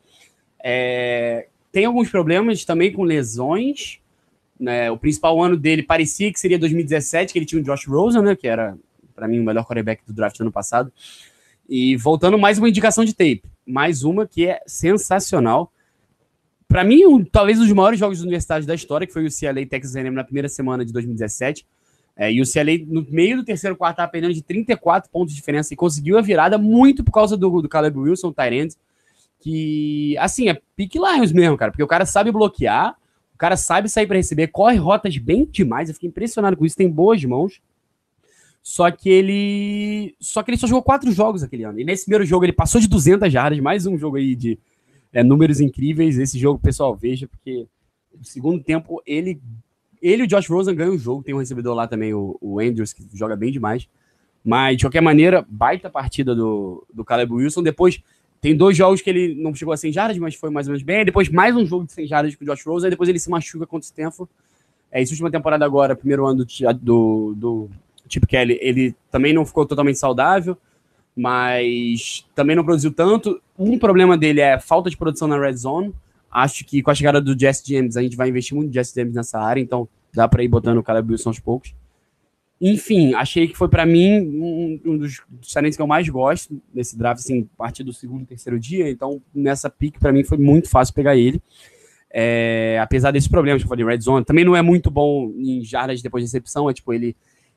É, 0.64 1.48
tem 1.72 1.86
alguns 1.86 2.10
problemas 2.10 2.64
também 2.64 2.91
com 2.94 3.03
lesões. 3.03 3.99
Né, 4.60 4.91
o 4.91 4.98
principal 4.98 5.41
ano 5.41 5.56
dele 5.56 5.81
parecia 5.81 6.31
que 6.34 6.40
seria 6.40 6.60
2017, 6.60 7.31
que 7.31 7.40
ele 7.40 7.45
tinha 7.45 7.61
o 7.61 7.64
Josh 7.64 7.86
Rosen, 7.88 8.22
né, 8.22 8.36
que 8.36 8.48
era, 8.48 8.77
para 9.15 9.27
mim, 9.27 9.40
o 9.40 9.44
melhor 9.44 9.65
quarterback 9.65 10.03
do 10.06 10.14
draft 10.14 10.38
do 10.38 10.41
ano 10.41 10.52
passado. 10.52 10.91
E 11.68 11.95
voltando, 11.95 12.38
mais 12.38 12.57
uma 12.57 12.68
indicação 12.68 13.06
de 13.06 13.14
tape. 13.14 13.44
Mais 13.65 14.03
uma 14.03 14.27
que 14.27 14.48
é 14.48 14.60
sensacional. 14.65 15.72
Para 16.68 16.84
mim, 16.84 17.06
um, 17.06 17.23
talvez 17.23 17.60
um 17.60 17.64
dos 17.64 17.72
maiores 17.72 17.99
jogos 17.99 18.22
universidade 18.22 18.65
da 18.65 18.76
história, 18.76 19.07
que 19.07 19.14
foi 19.14 19.26
o 19.26 19.30
CLA 19.30 19.65
Texas 19.65 19.95
A&M 19.95 20.15
na 20.15 20.23
primeira 20.23 20.49
semana 20.49 20.84
de 20.84 20.91
2017. 20.91 21.65
É, 22.15 22.31
e 22.31 22.41
o 22.41 22.45
CLA, 22.45 22.86
no 22.86 23.06
meio 23.10 23.38
do 23.38 23.45
terceiro 23.45 23.77
quarto, 23.77 23.94
estava 23.94 24.11
perdendo 24.11 24.34
de 24.34 24.41
34 24.41 25.10
pontos 25.10 25.34
de 25.34 25.40
diferença 25.40 25.73
e 25.73 25.77
conseguiu 25.77 26.18
a 26.18 26.22
virada 26.22 26.57
muito 26.57 27.03
por 27.03 27.14
causa 27.14 27.38
do, 27.38 27.61
do 27.61 27.69
Caleb 27.69 27.98
Wilson, 27.98 28.34
Tyrant, 28.34 28.73
que, 29.40 30.18
assim, 30.18 30.49
é 30.49 30.60
pick 30.76 30.95
Lions 30.95 31.31
mesmo, 31.31 31.56
cara, 31.56 31.72
porque 31.72 31.84
o 31.84 31.88
cara 31.88 32.06
sabe 32.06 32.30
bloquear, 32.30 32.98
cara 33.40 33.56
sabe 33.56 33.90
sair 33.90 34.06
para 34.06 34.18
receber, 34.18 34.48
corre 34.48 34.78
rotas 34.78 35.18
bem 35.18 35.45
demais. 35.45 35.88
Eu 35.88 35.95
fiquei 35.95 36.10
impressionado 36.10 36.57
com 36.57 36.66
isso, 36.66 36.76
tem 36.76 36.90
boas 36.90 37.24
mãos. 37.24 37.61
Só 38.61 38.91
que 38.91 39.10
ele. 39.10 40.16
Só 40.20 40.44
que 40.44 40.52
ele 40.52 40.57
só 40.57 40.68
jogou 40.68 40.84
quatro 40.84 41.10
jogos 41.11 41.41
aquele 41.41 41.64
ano. 41.64 41.80
E 41.80 41.86
nesse 41.86 42.03
primeiro 42.03 42.26
jogo 42.26 42.44
ele 42.45 42.53
passou 42.53 42.80
de 42.82 42.88
200 42.88 43.32
jardas, 43.32 43.60
mais 43.60 43.86
um 43.86 43.98
jogo 43.98 44.18
aí 44.18 44.36
de 44.36 44.60
é, 45.14 45.24
números 45.24 45.61
incríveis. 45.61 46.20
Esse 46.20 46.38
jogo, 46.38 46.60
pessoal, 46.60 46.95
veja, 46.95 47.28
porque 47.28 47.66
no 48.16 48.26
segundo 48.26 48.61
tempo 48.61 49.02
ele. 49.06 49.41
Ele 50.02 50.24
e 50.24 50.26
o 50.26 50.28
Josh 50.28 50.48
Rosen 50.48 50.76
ganham 50.76 50.94
o 50.94 50.99
jogo. 50.99 51.24
Tem 51.24 51.34
um 51.34 51.40
recebedor 51.40 51.76
lá 51.76 51.88
também, 51.88 52.14
o, 52.14 52.38
o 52.40 52.60
Andrews, 52.60 52.94
que 52.94 53.06
joga 53.14 53.36
bem 53.36 53.52
demais. 53.52 53.88
Mas, 54.44 54.78
de 54.78 54.86
qualquer 54.86 55.02
maneira, 55.02 55.45
baita 55.49 55.90
partida 55.90 56.34
do, 56.34 56.86
do 56.94 57.03
Caleb 57.03 57.34
Wilson. 57.34 57.61
Depois, 57.61 58.02
tem 58.41 58.56
dois 58.56 58.78
jogos 58.78 59.02
que 59.02 59.10
ele 59.10 59.36
não 59.36 59.53
chegou 59.53 59.74
a 59.74 59.78
100 59.78 59.91
jardas, 59.91 60.18
mas 60.18 60.36
foi 60.36 60.49
mais 60.49 60.68
ou 60.68 60.72
menos 60.72 60.84
bem. 60.84 61.03
depois 61.03 61.28
mais 61.30 61.56
um 61.56 61.66
jogo 61.66 61.86
de 61.86 61.91
100 61.91 62.07
jardas 62.07 62.36
com 62.36 62.44
o 62.44 62.48
Josh 62.48 62.66
Rose. 62.66 62.86
Aí 62.86 62.90
depois 62.90 63.10
ele 63.10 63.20
se 63.20 63.30
machuca 63.30 63.66
contra 63.66 63.86
o 63.86 63.90
Stanford. 63.90 64.32
É, 64.91 65.02
essa 65.02 65.11
última 65.11 65.30
temporada 65.30 65.66
agora, 65.66 65.95
primeiro 65.95 66.26
ano 66.26 66.45
do, 66.45 66.74
do, 66.82 67.34
do 67.36 67.70
Chip 68.07 68.26
Kelly, 68.26 68.57
ele 68.61 68.95
também 69.11 69.34
não 69.34 69.45
ficou 69.45 69.66
totalmente 69.66 69.99
saudável, 69.99 70.57
mas 71.16 72.26
também 72.34 72.56
não 72.56 72.64
produziu 72.64 72.91
tanto. 72.91 73.41
Um 73.57 73.78
problema 73.78 74.18
dele 74.18 74.40
é 74.40 74.57
falta 74.57 74.90
de 74.90 74.95
produção 74.95 75.28
na 75.28 75.38
red 75.38 75.57
zone. 75.57 75.94
Acho 76.32 76.64
que 76.64 76.82
com 76.82 76.91
a 76.91 76.95
chegada 76.95 77.20
do 77.20 77.38
Jesse 77.38 77.64
James, 77.74 77.98
a 77.98 78.02
gente 78.02 78.16
vai 78.16 78.30
investir 78.30 78.56
muito 78.56 78.70
em 78.70 78.74
Jesse 78.74 78.95
James 78.95 79.16
nessa 79.16 79.40
área, 79.40 79.60
então 79.60 79.88
dá 80.14 80.28
para 80.28 80.44
ir 80.44 80.48
botando 80.48 80.78
o 80.78 80.84
Caleb 80.84 81.11
Wilson 81.11 81.30
aos 81.30 81.40
poucos. 81.40 81.74
Enfim, 82.61 83.14
achei 83.14 83.48
que 83.48 83.56
foi 83.56 83.69
para 83.69 83.86
mim 83.86 84.19
um, 84.19 84.81
um, 84.86 84.98
dos 84.98 85.22
talentos 85.53 85.77
que 85.77 85.81
eu 85.81 85.88
mais 85.88 86.10
gosto 86.10 86.61
nesse 86.73 86.98
draft, 86.98 87.22
assim, 87.22 87.48
a 87.53 87.57
partir 87.57 87.84
do 87.84 87.94
segundo, 87.94 88.26
terceiro 88.26 88.60
dia. 88.60 88.90
Então, 88.90 89.22
nessa 89.34 89.69
pick, 89.69 89.98
para 89.98 90.11
mim 90.11 90.26
foi 90.26 90.38
muito 90.38 90.69
fácil 90.69 90.94
pegar 90.94 91.15
ele. 91.15 91.41
É, 92.11 92.77
apesar 92.81 93.11
desses 93.11 93.30
problemas 93.30 93.61
que 93.61 93.65
eu 93.65 93.69
falei, 93.69 93.86
red 93.86 94.02
zone, 94.02 94.26
também 94.26 94.44
não 94.44 94.56
é 94.56 94.61
muito 94.61 94.91
bom 94.91 95.31
em 95.38 95.64
jardas 95.64 96.02
depois 96.02 96.22
de 96.22 96.27
recepção. 96.27 96.69
É 96.69 96.73
tipo, 96.73 96.91
ele, 96.91 97.15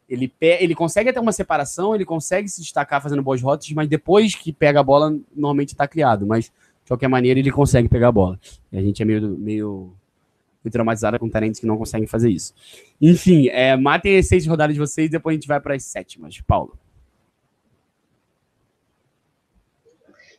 ele, 0.09 0.33
ele 0.41 0.75
consegue 0.75 1.11
até 1.11 1.19
uma 1.19 1.33
separação, 1.33 1.97
ele 1.97 2.05
consegue 2.05 2.49
se 2.49 2.61
destacar 2.61 3.03
fazendo 3.03 3.23
boas 3.23 3.43
rotas, 3.43 3.69
mas 3.73 3.89
depois 3.89 4.37
que 4.37 4.53
pega 4.53 4.79
a 4.79 4.85
bola, 4.85 5.19
normalmente 5.35 5.71
está 5.71 5.89
criado. 5.89 6.25
Mas, 6.25 6.45
de 6.45 6.89
qualquer 6.89 7.09
maneira, 7.09 7.41
ele 7.41 7.51
consegue 7.51 7.89
pegar 7.89 8.09
a 8.09 8.13
bola. 8.13 8.39
E 8.71 8.79
a 8.79 8.83
gente 8.83 9.03
é 9.03 9.05
meio, 9.05 9.37
meio 9.37 9.93
fui 10.63 10.71
traumatizada 10.71 11.19
com 11.19 11.29
talentos 11.29 11.61
que 11.61 11.67
não 11.67 11.77
conseguem 11.77 12.07
fazer 12.07 12.31
isso. 12.31 12.55
Enfim, 13.01 13.49
é, 13.49 13.77
matem 13.77 14.17
as 14.17 14.29
seis 14.29 14.47
rodadas 14.47 14.75
de 14.75 14.81
vocês 14.81 15.09
e 15.09 15.11
depois 15.11 15.35
a 15.35 15.37
gente 15.37 15.49
vai 15.49 15.61
para 15.61 15.75
as 15.75 15.85
sétimas. 15.85 16.41
Paulo. 16.41 16.79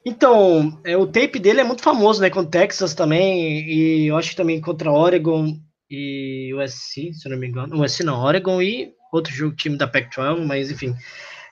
Então, 0.05 0.79
é, 0.83 0.97
o 0.97 1.07
tape 1.07 1.39
dele 1.39 1.61
é 1.61 1.63
muito 1.63 1.81
famoso, 1.81 2.21
né? 2.21 2.29
Com 2.29 2.43
Texas 2.43 2.93
também, 2.93 3.61
e 3.69 4.07
eu 4.07 4.17
acho 4.17 4.31
que 4.31 4.35
também 4.35 4.59
contra 4.59 4.91
Oregon 4.91 5.57
e 5.89 6.53
USC, 6.53 7.13
se 7.13 7.29
não 7.29 7.37
me 7.37 7.47
engano. 7.47 7.81
USC 7.81 8.03
não, 8.03 8.21
Oregon 8.21 8.61
e 8.61 8.93
outro 9.11 9.31
jogo, 9.31 9.55
time 9.55 9.77
da 9.77 9.87
Pac-12, 9.87 10.45
mas 10.45 10.71
enfim. 10.71 10.93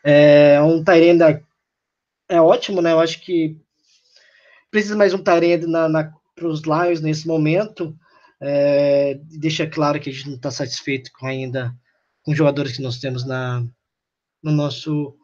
É 0.04 0.62
um 0.62 0.84
Tyrenda 0.84 1.42
é 2.28 2.42
ótimo, 2.42 2.82
né? 2.82 2.92
Eu 2.92 3.00
acho 3.00 3.22
que 3.22 3.58
precisa 4.70 4.96
mais 4.96 5.14
um 5.14 5.24
Tyrenda 5.24 5.68
na, 5.68 5.88
na, 5.88 6.14
para 6.36 6.48
os 6.48 6.62
Lions 6.62 7.02
nesse 7.02 7.28
momento. 7.28 7.96
É, 8.42 9.20
deixa 9.40 9.68
claro 9.68 10.00
que 10.00 10.10
a 10.10 10.14
gente 10.14 10.28
não 10.28 10.36
está 10.36 10.50
satisfeito 10.50 11.12
com 11.18 11.28
ainda 11.28 11.74
com 12.24 12.32
os 12.32 12.38
jogadores 12.38 12.76
que 12.76 12.82
nós 12.82 13.00
temos 13.00 13.26
na, 13.26 13.64
no 14.44 14.52
nosso. 14.52 15.16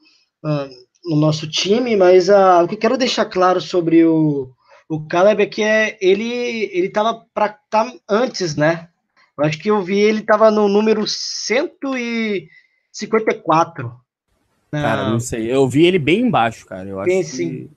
Uh, 0.44 0.88
no 1.08 1.16
nosso 1.16 1.50
time, 1.50 1.96
mas 1.96 2.28
uh, 2.28 2.62
o 2.64 2.68
que 2.68 2.76
eu 2.76 2.80
quero 2.80 2.98
deixar 2.98 3.24
claro 3.26 3.62
sobre 3.62 4.04
o, 4.04 4.50
o 4.90 5.08
Caleb 5.08 5.44
é 5.44 5.46
que 5.46 5.64
é, 5.64 5.98
ele 6.02 6.70
ele 6.74 6.88
estava 6.88 7.24
para 7.34 7.58
tá 7.70 7.90
antes, 8.10 8.58
né? 8.58 8.90
Eu 9.38 9.46
acho 9.46 9.58
que 9.60 9.70
eu 9.70 9.82
vi 9.82 10.00
ele 10.00 10.20
estava 10.20 10.52
no 10.52 10.68
número 10.68 11.08
154. 11.08 13.94
Cara, 14.72 15.10
não 15.10 15.20
sei. 15.20 15.54
Eu 15.54 15.68
vi 15.68 15.86
ele 15.86 16.00
bem 16.00 16.22
embaixo, 16.22 16.66
cara. 16.66 16.90
Eu 16.90 17.00
acho 17.00 17.08
bem, 17.08 17.22
que 17.22 17.30
sim. 17.30 17.70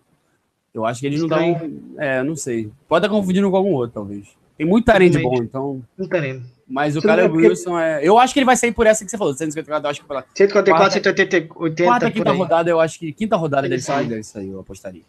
eu 0.75 0.85
acho 0.85 1.01
que 1.01 1.07
ele 1.07 1.19
não 1.19 1.29
dá 1.29 1.41
um, 1.41 1.95
é, 1.99 2.21
não 2.23 2.35
sei. 2.35 2.73
Pode 2.89 3.05
estar 3.05 3.15
confundindo 3.15 3.51
com 3.51 3.57
algum 3.57 3.75
outro, 3.75 3.95
talvez. 3.95 4.29
Tem 4.61 4.69
muito 4.69 4.85
talento 4.85 5.19
bom, 5.23 5.37
então. 5.37 5.83
Muito. 5.97 6.43
Mas 6.69 6.95
o 6.95 7.01
cara 7.01 7.27
Wilson 7.33 7.79
é. 7.79 8.07
Eu 8.07 8.19
acho 8.19 8.35
que 8.35 8.41
ele 8.41 8.45
vai 8.45 8.57
sair 8.57 8.73
por 8.73 8.87
essa 8.87 9.03
que 9.03 9.11
você 9.11 9.17
falou, 9.17 9.33
154, 9.33 9.87
eu 9.87 9.91
acho 9.91 10.01
que 10.03 10.07
pela. 10.07 10.23
154, 10.35 10.93
180. 10.93 11.49
Quarta, 11.83 12.11
quinta 12.11 12.31
rodada, 12.31 12.69
eu 12.69 12.79
acho 12.79 12.99
que. 12.99 13.11
Quinta 13.11 13.37
rodada 13.37 13.67
dele 13.67 13.81
sai, 13.81 14.05
deve 14.05 14.23
sair, 14.23 14.51
eu 14.51 14.61
apostaria. 14.61 15.01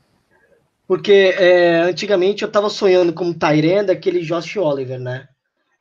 Porque 0.87 1.35
é, 1.37 1.81
antigamente 1.81 2.43
eu 2.43 2.49
tava 2.49 2.69
sonhando 2.69 3.11
com 3.11 3.25
o 3.25 3.33
Tyrande, 3.33 3.91
aquele 3.91 4.21
Josh 4.21 4.55
Oliver, 4.55 4.97
né? 4.97 5.27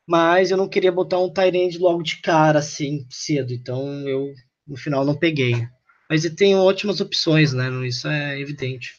Mas 0.05 0.51
eu 0.51 0.57
não 0.57 0.69
queria 0.69 0.91
botar 0.91 1.21
um 1.21 1.33
Tyrande 1.33 1.79
logo 1.79 2.03
de 2.03 2.17
cara, 2.17 2.59
assim, 2.59 3.07
cedo. 3.09 3.53
Então 3.53 3.87
eu, 4.01 4.33
no 4.67 4.77
final, 4.77 5.05
não 5.05 5.15
peguei. 5.15 5.65
Mas 6.11 6.25
ele 6.25 6.35
tem 6.35 6.57
ótimas 6.57 7.01
opções, 7.01 7.53
né? 7.53 7.71
Isso 7.87 8.09
é 8.09 8.41
evidente. 8.41 8.97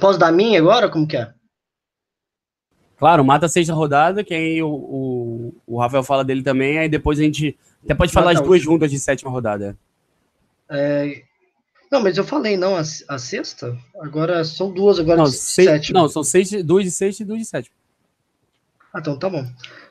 Posso 0.00 0.18
dar 0.18 0.32
minha 0.32 0.58
agora? 0.58 0.88
Como 0.88 1.06
que 1.06 1.18
é? 1.18 1.30
Claro, 2.98 3.24
mata 3.24 3.46
a 3.46 3.48
sexta 3.48 3.72
rodada, 3.72 4.24
que 4.24 4.34
aí 4.34 4.62
o, 4.62 4.68
o, 4.68 5.54
o, 5.66 5.78
Rafael 5.78 6.02
fala 6.02 6.24
dele 6.24 6.42
também, 6.42 6.78
aí 6.78 6.88
depois 6.88 7.18
a 7.18 7.22
gente 7.22 7.56
até 7.84 7.94
pode 7.94 8.12
falar 8.12 8.32
mata 8.32 8.40
as 8.40 8.44
duas 8.46 8.60
juntas 8.60 8.90
de 8.90 8.98
sétima 8.98 9.30
rodada. 9.30 9.78
É... 10.68 11.22
Não, 11.90 12.02
mas 12.02 12.18
eu 12.18 12.24
falei, 12.24 12.56
não, 12.56 12.76
a, 12.76 12.80
a 12.80 13.18
sexta? 13.18 13.78
Agora 14.00 14.44
são 14.44 14.72
duas, 14.72 14.98
agora 14.98 15.18
não, 15.18 15.24
de 15.24 15.36
seis, 15.36 15.68
sétima. 15.68 16.00
Não, 16.00 16.08
são 16.08 16.24
seis, 16.24 16.50
duas 16.64 16.84
de 16.84 16.90
sexta 16.90 17.22
e 17.22 17.26
duas 17.26 17.38
de 17.38 17.46
sétima. 17.46 17.74
Ah, 18.92 18.98
então 18.98 19.16
tá 19.16 19.30
bom. 19.30 19.46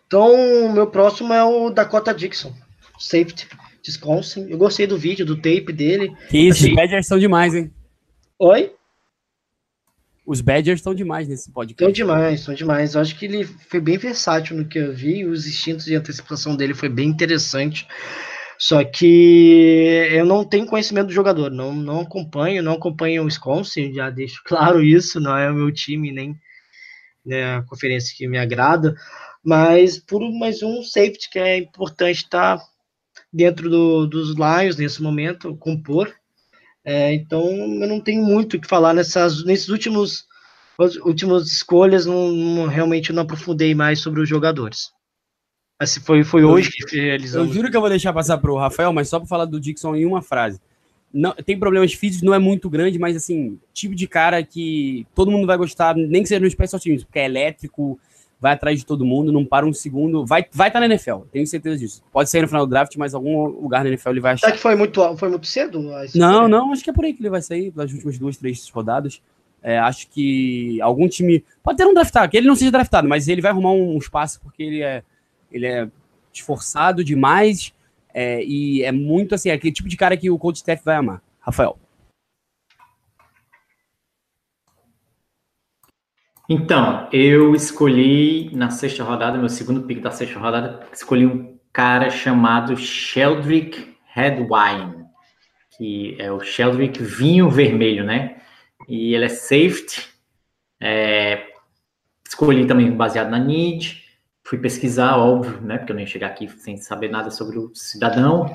Então, 0.05 0.33
o 0.65 0.73
meu 0.73 0.87
próximo 0.87 1.33
é 1.33 1.43
o 1.43 1.69
Dakota 1.69 2.13
Dixon, 2.13 2.53
safety, 2.99 3.47
Wisconsin. 3.87 4.47
Eu 4.49 4.57
gostei 4.57 4.85
do 4.85 4.97
vídeo, 4.97 5.25
do 5.25 5.37
tape 5.37 5.71
dele. 5.71 6.13
Que 6.29 6.37
isso, 6.49 6.59
Achei... 6.59 6.71
os 6.71 6.75
Badgers 6.75 7.07
são 7.07 7.17
demais, 7.17 7.55
hein? 7.55 7.71
Oi? 8.37 8.73
Os 10.27 10.41
Badgers 10.41 10.79
estão 10.79 10.93
demais 10.93 11.25
nesse 11.25 11.49
podcast. 11.49 11.81
Estão 11.81 11.89
demais, 11.89 12.41
estão 12.41 12.53
demais. 12.53 12.95
Eu 12.95 13.01
acho 13.01 13.17
que 13.17 13.25
ele 13.25 13.45
foi 13.45 13.79
bem 13.79 13.97
versátil 13.97 14.57
no 14.57 14.67
que 14.67 14.77
eu 14.77 14.93
vi. 14.93 15.25
Os 15.25 15.47
instintos 15.47 15.85
de 15.85 15.95
antecipação 15.95 16.53
dele 16.53 16.73
foi 16.73 16.89
bem 16.89 17.07
interessante. 17.07 17.87
Só 18.59 18.83
que 18.83 20.09
eu 20.11 20.25
não 20.25 20.43
tenho 20.43 20.65
conhecimento 20.65 21.07
do 21.07 21.13
jogador, 21.13 21.49
não, 21.49 21.73
não 21.73 22.01
acompanho, 22.01 22.61
não 22.61 22.73
acompanho 22.73 23.21
o 23.21 23.25
Wisconsin, 23.25 23.93
já 23.93 24.09
deixo 24.09 24.41
claro 24.43 24.83
isso, 24.83 25.19
não 25.19 25.37
é 25.37 25.49
o 25.49 25.53
meu 25.53 25.71
time, 25.71 26.11
nem 26.11 26.35
né, 27.23 27.57
a 27.57 27.61
conferência 27.61 28.15
que 28.17 28.27
me 28.27 28.37
agrada, 28.37 28.95
mas 29.45 29.99
por 29.99 30.19
mais 30.31 30.63
um 30.63 30.81
safety 30.81 31.29
que 31.29 31.37
é 31.37 31.57
importante 31.57 32.23
estar 32.23 32.59
dentro 33.31 33.69
do, 33.69 34.07
dos 34.07 34.35
Lions 34.35 34.75
nesse 34.75 35.03
momento, 35.03 35.55
compor, 35.57 36.11
é, 36.89 37.13
então, 37.13 37.45
eu 37.45 37.85
não 37.85 37.99
tenho 37.99 38.23
muito 38.23 38.55
o 38.55 38.61
que 38.61 38.65
falar 38.65 38.93
nessas, 38.93 39.43
nesses 39.43 39.67
últimos 39.67 40.25
últimas 41.03 41.47
escolhas, 41.47 42.05
não, 42.05 42.31
não, 42.31 42.67
realmente 42.67 43.11
não 43.11 43.23
aprofundei 43.23 43.75
mais 43.75 43.99
sobre 43.99 44.21
os 44.21 44.29
jogadores. 44.29 44.91
Mas 45.77 45.97
foi, 45.97 46.23
foi 46.23 46.45
hoje 46.45 46.69
que 46.87 46.97
realizamos. 46.97 47.49
Eu 47.49 47.53
juro 47.53 47.69
que 47.69 47.75
eu 47.75 47.81
vou 47.81 47.89
deixar 47.89 48.13
passar 48.13 48.37
para 48.37 48.51
o 48.51 48.57
Rafael, 48.57 48.93
mas 48.93 49.09
só 49.09 49.19
para 49.19 49.27
falar 49.27 49.45
do 49.45 49.59
Dixon 49.59 49.97
em 49.97 50.05
uma 50.05 50.21
frase. 50.21 50.61
Não, 51.13 51.33
tem 51.33 51.59
problemas 51.59 51.93
físicos, 51.93 52.23
não 52.25 52.33
é 52.33 52.39
muito 52.39 52.69
grande, 52.69 52.97
mas 52.97 53.17
assim, 53.17 53.59
tipo 53.73 53.93
de 53.93 54.07
cara 54.07 54.41
que 54.41 55.05
todo 55.13 55.29
mundo 55.29 55.45
vai 55.45 55.57
gostar, 55.57 55.93
nem 55.93 56.23
que 56.23 56.29
seja 56.29 56.39
no 56.39 56.49
Special 56.49 56.79
Teams, 56.79 57.03
porque 57.03 57.19
é 57.19 57.25
elétrico, 57.25 57.99
vai 58.39 58.53
atrás 58.53 58.79
de 58.79 58.85
todo 58.85 59.05
mundo, 59.05 59.31
não 59.31 59.43
para 59.43 59.65
um 59.65 59.73
segundo, 59.73 60.25
vai 60.25 60.41
estar 60.41 60.57
vai 60.57 60.71
tá 60.71 60.79
na 60.79 60.85
NFL, 60.85 61.21
tenho 61.31 61.45
certeza 61.47 61.77
disso. 61.77 62.03
Pode 62.11 62.29
sair 62.29 62.41
no 62.41 62.47
final 62.47 62.65
do 62.65 62.69
draft, 62.69 62.95
mas 62.97 63.13
algum 63.13 63.45
lugar 63.45 63.83
na 63.83 63.89
NFL 63.89 64.09
ele 64.09 64.19
vai 64.19 64.33
achar. 64.33 64.47
Será 64.47 64.55
que 64.55 64.61
foi 64.61 64.75
muito, 64.75 65.17
foi 65.17 65.29
muito 65.29 65.47
cedo? 65.47 65.81
Não, 66.15 66.47
não, 66.47 66.71
acho 66.71 66.83
que 66.83 66.89
é 66.89 66.93
por 66.93 67.05
aí 67.05 67.13
que 67.13 67.21
ele 67.21 67.29
vai 67.29 67.41
sair, 67.41 67.73
nas 67.75 67.91
últimas 67.91 68.17
duas, 68.17 68.37
três 68.37 68.69
rodadas. 68.69 69.21
É, 69.61 69.79
acho 69.79 70.07
que 70.09 70.79
algum 70.81 71.07
time. 71.07 71.43
Pode 71.63 71.77
ter 71.77 71.85
um 71.85 71.93
draftado, 71.93 72.29
que 72.29 72.37
ele 72.37 72.47
não 72.47 72.55
seja 72.55 72.71
draftado, 72.71 73.07
mas 73.07 73.27
ele 73.27 73.41
vai 73.41 73.51
arrumar 73.51 73.71
um 73.71 73.97
espaço 73.97 74.39
porque 74.41 74.63
ele 74.63 74.81
é, 74.83 75.03
ele 75.51 75.65
é 75.65 75.89
esforçado 76.31 77.03
demais 77.03 77.73
é, 78.13 78.43
e 78.43 78.83
é 78.83 78.91
muito 78.91 79.35
assim, 79.35 79.49
é 79.49 79.53
aquele 79.53 79.73
tipo 79.73 79.89
de 79.89 79.97
cara 79.97 80.15
que 80.15 80.29
o 80.29 80.37
coach 80.37 80.57
staff 80.57 80.83
vai 80.85 80.95
amar. 80.95 81.21
Rafael. 81.39 81.77
Então, 86.49 87.09
eu 87.11 87.53
escolhi 87.53 88.49
na 88.55 88.69
sexta 88.69 89.03
rodada, 89.03 89.37
meu 89.37 89.49
segundo 89.49 89.83
pick 89.83 89.99
da 89.99 90.11
sexta 90.11 90.39
rodada, 90.39 90.79
escolhi 90.93 91.25
um 91.25 91.59
cara 91.73 92.09
chamado 92.09 92.77
Sheldrick 92.77 93.97
Redwine, 94.05 95.05
que 95.77 96.15
é 96.17 96.31
o 96.31 96.39
Sheldrick 96.39 97.03
Vinho 97.03 97.49
Vermelho, 97.49 98.05
né? 98.05 98.37
E 98.87 99.13
ele 99.13 99.25
é 99.25 99.29
safety. 99.29 100.07
É, 100.79 101.47
escolhi 102.25 102.65
também 102.65 102.91
baseado 102.91 103.29
na 103.29 103.39
need. 103.39 104.05
Fui 104.41 104.57
pesquisar, 104.57 105.17
óbvio, 105.17 105.59
né? 105.59 105.77
Porque 105.77 105.91
eu 105.91 105.97
nem 105.97 106.07
chegar 106.07 106.27
aqui 106.27 106.47
sem 106.47 106.77
saber 106.77 107.09
nada 107.09 107.29
sobre 107.29 107.59
o 107.59 107.71
cidadão. 107.75 108.49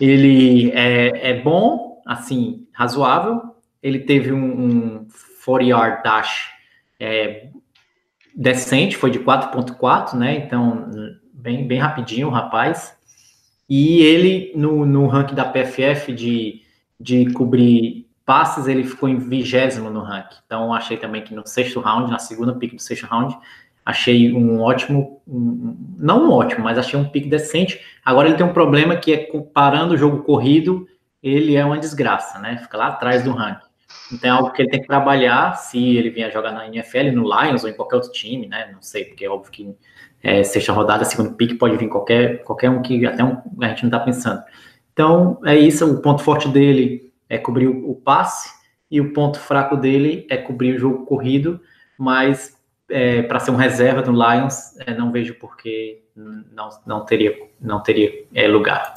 Ele 0.00 0.72
é, 0.72 1.30
é 1.30 1.40
bom, 1.40 2.02
assim, 2.04 2.66
razoável. 2.72 3.40
Ele 3.80 4.00
teve 4.00 4.32
um, 4.32 4.64
um 4.66 5.08
40-yard 5.46 6.02
dash 6.02 6.55
é, 6.98 7.48
decente, 8.34 8.96
foi 8.96 9.10
de 9.10 9.20
4.4, 9.20 10.14
né? 10.14 10.36
Então, 10.36 10.90
bem, 11.32 11.66
bem 11.66 11.78
rapidinho 11.78 12.28
o 12.28 12.30
rapaz. 12.30 12.96
E 13.68 14.00
ele, 14.00 14.52
no, 14.54 14.84
no 14.86 15.06
ranking 15.06 15.34
da 15.34 15.44
PFF 15.44 16.12
de, 16.12 16.62
de 17.00 17.32
cobrir 17.32 18.06
passes, 18.24 18.66
ele 18.66 18.84
ficou 18.84 19.08
em 19.08 19.18
vigésimo 19.18 19.88
no 19.88 20.00
ranking. 20.00 20.36
Então, 20.44 20.72
achei 20.72 20.96
também 20.96 21.22
que 21.22 21.34
no 21.34 21.46
sexto 21.46 21.80
round, 21.80 22.10
na 22.10 22.18
segunda 22.18 22.54
pick 22.54 22.74
do 22.74 22.82
sexto 22.82 23.06
round, 23.06 23.36
achei 23.84 24.32
um 24.32 24.60
ótimo, 24.60 25.22
um, 25.26 25.76
não 25.96 26.26
um 26.26 26.32
ótimo, 26.32 26.64
mas 26.64 26.76
achei 26.76 26.98
um 26.98 27.08
pick 27.08 27.28
decente. 27.28 27.80
Agora 28.04 28.28
ele 28.28 28.36
tem 28.36 28.44
um 28.44 28.52
problema 28.52 28.96
que 28.96 29.12
é 29.12 29.18
comparando 29.18 29.94
o 29.94 29.96
jogo 29.96 30.24
corrido, 30.24 30.86
ele 31.22 31.56
é 31.56 31.64
uma 31.64 31.78
desgraça, 31.78 32.38
né? 32.38 32.58
Fica 32.58 32.76
lá 32.76 32.88
atrás 32.88 33.22
do 33.22 33.30
ranking. 33.30 33.65
Então 34.12 34.30
é 34.30 34.32
algo 34.32 34.52
que 34.52 34.62
ele 34.62 34.70
tem 34.70 34.80
que 34.80 34.86
trabalhar 34.86 35.54
se 35.54 35.96
ele 35.96 36.10
vier 36.10 36.32
jogar 36.32 36.52
na 36.52 36.66
NFL, 36.66 37.12
no 37.12 37.24
Lions 37.24 37.64
ou 37.64 37.70
em 37.70 37.74
qualquer 37.74 37.96
outro 37.96 38.12
time, 38.12 38.46
né? 38.46 38.70
Não 38.72 38.80
sei, 38.80 39.04
porque 39.04 39.24
é 39.24 39.30
óbvio 39.30 39.50
que 39.50 39.74
é, 40.22 40.42
sexta 40.42 40.72
rodada, 40.72 41.04
segundo 41.04 41.34
pick, 41.34 41.58
pode 41.58 41.76
vir 41.76 41.88
qualquer, 41.88 42.42
qualquer 42.44 42.70
um 42.70 42.82
que 42.82 43.04
até 43.06 43.24
um, 43.24 43.40
a 43.60 43.68
gente 43.68 43.82
não 43.82 43.88
está 43.88 44.00
pensando. 44.00 44.42
Então 44.92 45.40
é 45.44 45.56
isso, 45.56 45.84
o 45.90 46.00
ponto 46.00 46.22
forte 46.22 46.48
dele 46.48 47.12
é 47.28 47.38
cobrir 47.38 47.66
o, 47.66 47.90
o 47.90 47.94
passe 47.96 48.50
e 48.90 49.00
o 49.00 49.12
ponto 49.12 49.38
fraco 49.38 49.76
dele 49.76 50.26
é 50.30 50.36
cobrir 50.36 50.76
o 50.76 50.78
jogo 50.78 51.04
corrido, 51.04 51.60
mas 51.98 52.56
é, 52.88 53.22
para 53.22 53.40
ser 53.40 53.50
um 53.50 53.56
reserva 53.56 54.02
do 54.02 54.12
Lions, 54.12 54.78
é, 54.80 54.94
não 54.94 55.10
vejo 55.10 55.34
por 55.34 55.56
que 55.56 56.02
não, 56.14 56.68
não 56.86 57.04
teria, 57.04 57.36
não 57.60 57.82
teria 57.82 58.24
é, 58.32 58.46
lugar. 58.46 58.94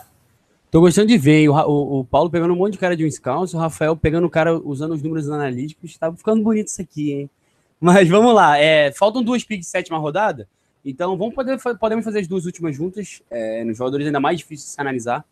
Tô 0.71 0.79
gostando 0.79 1.07
de 1.07 1.17
ver 1.17 1.49
o, 1.49 1.53
o, 1.55 1.99
o, 1.99 2.05
Paulo 2.05 2.29
pegando 2.29 2.53
um 2.53 2.57
monte 2.57 2.73
de 2.73 2.77
cara 2.77 2.95
de 2.95 3.03
um 3.03 3.09
scout, 3.09 3.55
o 3.55 3.59
Rafael 3.59 3.97
pegando 3.97 4.27
o 4.27 4.29
cara 4.29 4.55
usando 4.55 4.93
os 4.93 5.01
números 5.01 5.27
analíticos. 5.27 5.97
Tá 5.97 6.13
ficando 6.13 6.43
bonito 6.43 6.67
isso 6.67 6.81
aqui, 6.81 7.11
hein? 7.11 7.29
Mas 7.81 8.07
vamos 8.07 8.35
lá. 8.35 8.57
É, 8.57 8.91
faltam 8.91 9.23
duas 9.23 9.43
picks 9.43 9.67
sétima 9.67 9.97
rodada. 9.97 10.47
Então 10.85 11.17
vamos 11.17 11.33
poder, 11.33 11.57
podemos 11.79 12.05
fazer 12.05 12.19
as 12.19 12.27
duas 12.27 12.45
últimas 12.45 12.75
juntas. 12.75 13.23
É, 13.31 13.63
nos 13.63 13.77
jogadores 13.77 14.05
ainda 14.05 14.19
mais 14.19 14.37
difíceis 14.37 14.69
de 14.69 14.75
se 14.75 14.81
analisar. 14.81 15.25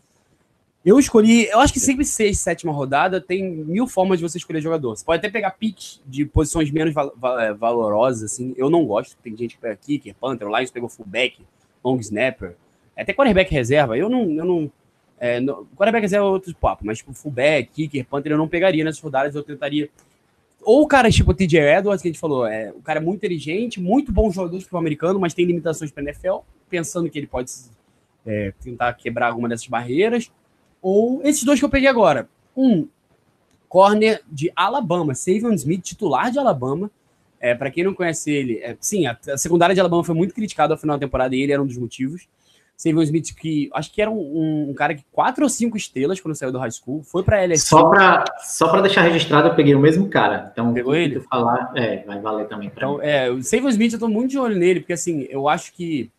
Eu 0.83 0.97
escolhi, 0.97 1.47
eu 1.49 1.59
acho 1.59 1.73
que 1.73 1.79
sempre 1.79 2.05
seis, 2.05 2.39
sétima 2.39 2.71
rodada 2.71 3.19
tem 3.19 3.43
mil 3.43 3.87
formas 3.87 4.17
de 4.19 4.23
você 4.23 4.37
escolher 4.37 4.61
jogador. 4.61 4.95
Você 4.95 5.05
pode 5.05 5.19
até 5.19 5.29
pegar 5.29 5.51
picks 5.51 6.01
de 6.05 6.25
posições 6.25 6.71
menos 6.71 6.93
val, 6.93 7.13
val, 7.15 7.39
é, 7.39 7.53
valorosas, 7.53 8.31
assim. 8.31 8.55
Eu 8.57 8.69
não 8.69 8.85
gosto. 8.85 9.15
Tem 9.21 9.35
gente 9.35 9.55
que 9.55 9.61
pega 9.61 9.75
kicker, 9.75 10.15
punter, 10.15 10.47
o 10.47 10.55
Lions 10.55 10.71
pegou 10.71 10.89
fullback, 10.89 11.45
long 11.83 11.99
snapper, 11.99 12.55
até 12.95 13.13
quarterback 13.13 13.51
reserva. 13.51 13.97
Eu 13.97 14.09
não, 14.09 14.31
eu 14.31 14.45
não, 14.45 14.71
é, 15.19 15.39
no, 15.39 15.67
quarterback 15.75 16.13
é 16.13 16.21
outro 16.21 16.55
papo, 16.55 16.85
mas 16.85 16.99
tipo, 16.99 17.13
fullback, 17.13 17.71
kicker, 17.71 18.05
punter 18.05 18.31
eu 18.31 18.37
não 18.37 18.47
pegaria 18.47 18.83
nessas 18.83 19.01
rodadas, 19.01 19.33
eu 19.35 19.43
tentaria 19.43 19.89
ou 20.61 20.81
o 20.81 20.87
cara 20.87 21.09
tipo 21.09 21.31
o 21.31 21.33
TJ 21.33 21.59
Edwards, 21.59 22.01
que 22.01 22.09
a 22.09 22.11
gente 22.11 22.19
falou, 22.19 22.45
é, 22.45 22.71
o 22.71 22.81
cara 22.81 22.99
é 22.99 23.01
muito 23.01 23.19
inteligente, 23.19 23.79
muito 23.79 24.11
bom 24.11 24.29
jogador 24.31 24.57
de 24.57 24.67
americano, 24.73 25.19
mas 25.19 25.33
tem 25.33 25.45
limitações 25.45 25.91
para 25.91 26.03
NFL, 26.03 26.39
pensando 26.69 27.09
que 27.09 27.17
ele 27.17 27.27
pode 27.27 27.51
é, 28.25 28.53
tentar 28.61 28.93
quebrar 28.93 29.27
alguma 29.27 29.47
dessas 29.47 29.67
barreiras. 29.67 30.29
Ou 30.81 31.21
esses 31.23 31.43
dois 31.43 31.57
que 31.57 31.65
eu 31.65 31.69
peguei 31.69 31.87
agora. 31.87 32.27
Um, 32.55 32.87
corner 33.69 34.21
de 34.29 34.51
Alabama, 34.55 35.15
Savion 35.15 35.53
Smith, 35.53 35.83
titular 35.83 36.31
de 36.31 36.39
Alabama. 36.39 36.91
É, 37.39 37.55
para 37.55 37.69
quem 37.71 37.83
não 37.83 37.93
conhece 37.93 38.31
ele, 38.31 38.57
é, 38.57 38.75
sim, 38.79 39.05
a, 39.05 39.17
a, 39.31 39.37
secundária 39.37 39.73
de 39.73 39.79
Alabama 39.79 40.03
foi 40.03 40.15
muito 40.15 40.33
criticada 40.33 40.73
ao 40.73 40.77
final 40.77 40.97
da 40.97 41.05
temporada 41.05 41.35
e 41.35 41.41
ele 41.41 41.53
era 41.53 41.61
um 41.61 41.67
dos 41.67 41.77
motivos. 41.77 42.27
Savion 42.77 43.01
Smith, 43.01 43.33
que 43.35 43.71
acho 43.73 43.91
que 43.91 43.99
era 43.99 44.11
um, 44.11 44.69
um, 44.69 44.73
cara 44.75 44.93
que 44.93 45.03
quatro 45.11 45.43
ou 45.43 45.49
cinco 45.49 45.75
estrelas 45.75 46.21
quando 46.21 46.35
saiu 46.35 46.51
do 46.51 46.59
high 46.59 46.69
school, 46.69 47.01
foi 47.01 47.23
para 47.23 47.43
LSU. 47.43 47.69
Só 47.69 47.89
para 47.89 48.25
só 48.37 48.69
pra 48.69 48.81
deixar 48.81 49.01
registrado, 49.01 49.47
eu 49.47 49.55
peguei 49.55 49.73
o 49.73 49.79
mesmo 49.79 50.07
cara. 50.07 50.49
Então, 50.53 50.71
Pegou 50.75 50.93
ele? 50.93 51.19
falar, 51.21 51.71
é, 51.75 52.03
vai 52.05 52.21
valer 52.21 52.47
também. 52.47 52.71
Então, 52.73 52.99
mim. 52.99 53.03
é, 53.03 53.31
o 53.31 53.41
Savion 53.41 53.69
Smith, 53.69 53.93
eu 53.93 53.99
tô 53.99 54.07
muito 54.07 54.29
de 54.29 54.37
olho 54.37 54.55
nele, 54.55 54.81
porque 54.81 54.93
assim, 54.93 55.25
eu 55.27 55.49
acho 55.49 55.73
que, 55.73 56.11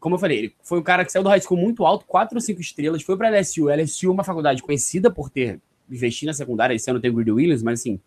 como 0.00 0.16
eu 0.16 0.18
falei, 0.18 0.38
ele 0.38 0.54
foi 0.64 0.80
um 0.80 0.82
cara 0.82 1.04
que 1.04 1.12
saiu 1.12 1.22
do 1.22 1.28
high 1.28 1.40
school 1.40 1.56
muito 1.56 1.86
alto, 1.86 2.04
quatro 2.06 2.36
ou 2.36 2.40
cinco 2.40 2.60
estrelas, 2.60 3.00
foi 3.00 3.16
para 3.16 3.30
LSU. 3.30 3.70
LSU 3.70 4.08
é 4.08 4.12
uma 4.12 4.24
faculdade 4.24 4.64
conhecida 4.64 5.12
por 5.12 5.30
ter 5.30 5.60
investido 5.88 6.30
na 6.30 6.34
secundária, 6.34 6.74
esse 6.74 6.90
ano 6.90 6.98
tem 6.98 7.08
o 7.08 7.14
Greedy 7.14 7.30
Williams, 7.30 7.62
mas 7.62 7.78
assim, 7.78 8.00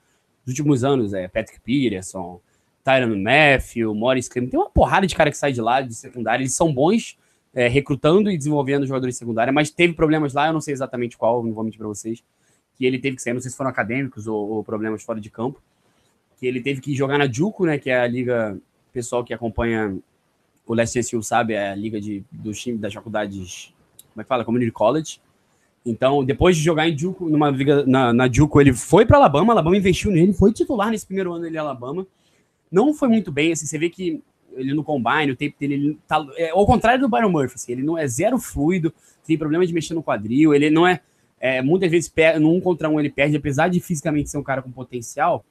nos 0.45 0.49
últimos 0.49 0.83
anos, 0.83 1.13
é 1.13 1.29
Patrick 1.29 1.61
Peterson, 1.61 2.41
Tyron 2.83 3.15
Matthew, 3.15 3.95
Morris 3.95 4.27
Clem, 4.27 4.47
tem 4.47 4.59
uma 4.59 4.69
porrada 4.69 5.07
de 5.07 5.15
cara 5.15 5.31
que 5.31 5.37
sai 5.37 5.53
de 5.53 5.61
lá 5.61 5.79
de 5.79 5.95
secundária, 5.95 6.43
eles 6.43 6.53
são 6.53 6.73
bons 6.73 7.17
é, 7.57 7.67
recrutando 7.67 8.29
e 8.29 8.37
desenvolvendo 8.37 8.85
jogadores 8.85 9.15
de 9.15 9.19
secundária, 9.19 9.51
mas 9.51 9.71
teve 9.71 9.91
problemas 9.93 10.31
lá, 10.31 10.45
eu 10.45 10.53
não 10.53 10.61
sei 10.61 10.75
exatamente 10.75 11.17
qual, 11.17 11.43
não 11.43 11.51
vou 11.51 11.63
mentir 11.63 11.79
para 11.79 11.87
vocês, 11.87 12.23
que 12.75 12.85
ele 12.85 12.99
teve 12.99 13.15
que 13.15 13.21
sair, 13.23 13.33
não 13.33 13.41
sei 13.41 13.49
se 13.49 13.57
foram 13.57 13.71
acadêmicos 13.71 14.27
ou, 14.27 14.47
ou, 14.47 14.63
problemas 14.63 15.01
fora 15.01 15.19
de 15.19 15.31
campo, 15.31 15.59
que 16.37 16.45
ele 16.45 16.61
teve 16.61 16.79
que 16.79 16.93
jogar 16.93 17.17
na 17.17 17.27
Juco, 17.27 17.65
né, 17.65 17.79
que 17.79 17.89
é 17.89 17.99
a 17.99 18.05
liga, 18.05 18.55
pessoal 18.93 19.23
que 19.23 19.33
acompanha 19.33 19.97
o 20.67 20.73
Leste 20.75 21.01
SU 21.01 21.23
sabe, 21.23 21.53
é 21.53 21.71
a 21.71 21.75
liga 21.75 21.99
de, 21.99 22.23
do 22.31 22.51
time 22.51 22.77
das 22.77 22.93
faculdades, 22.93 23.73
como 24.13 24.21
é 24.21 24.23
que 24.23 24.27
fala, 24.27 24.45
Community 24.45 24.71
College, 24.71 25.19
então, 25.83 26.23
depois 26.23 26.55
de 26.55 26.61
jogar 26.61 26.87
em 26.87 26.95
Juco, 26.95 27.27
numa 27.27 27.49
liga 27.49 27.83
na, 27.87 28.13
na 28.13 28.31
Juco, 28.31 28.61
ele 28.61 28.71
foi 28.73 29.03
para 29.03 29.17
Alabama, 29.17 29.53
Alabama 29.53 29.75
investiu 29.75 30.11
nele, 30.11 30.31
foi 30.31 30.53
titular 30.53 30.91
nesse 30.91 31.07
primeiro 31.07 31.33
ano 31.33 31.41
dele 31.41 31.55
em 31.55 31.59
Alabama. 31.59 32.05
Não 32.71 32.93
foi 32.93 33.07
muito 33.07 33.31
bem, 33.31 33.53
assim, 33.53 33.65
você 33.65 33.79
vê 33.79 33.89
que 33.89 34.21
ele 34.57 34.73
no 34.73 34.83
combine, 34.83 35.31
o 35.31 35.35
tempo 35.35 35.55
dele, 35.59 35.73
ele 35.73 35.99
tá, 36.07 36.25
é, 36.35 36.49
ao 36.49 36.65
contrário 36.65 36.99
do 36.99 37.09
Byron 37.09 37.29
Murphy, 37.29 37.55
assim, 37.55 37.71
ele 37.71 37.83
não 37.83 37.97
é 37.97 38.07
zero 38.07 38.37
fluido, 38.37 38.93
tem 39.25 39.37
problema 39.37 39.65
de 39.65 39.73
mexer 39.73 39.93
no 39.93 40.03
quadril, 40.03 40.53
ele 40.53 40.69
não 40.69 40.87
é, 40.87 41.01
é 41.39 41.61
muitas 41.61 41.89
vezes 41.91 42.11
no 42.39 42.53
um 42.53 42.61
contra 42.61 42.89
um 42.89 42.99
ele 42.99 43.09
perde, 43.09 43.37
apesar 43.37 43.67
de 43.69 43.79
fisicamente 43.79 44.29
ser 44.29 44.37
um 44.37 44.43
cara 44.43 44.61
com 44.61 44.71
potencial, 44.71 45.45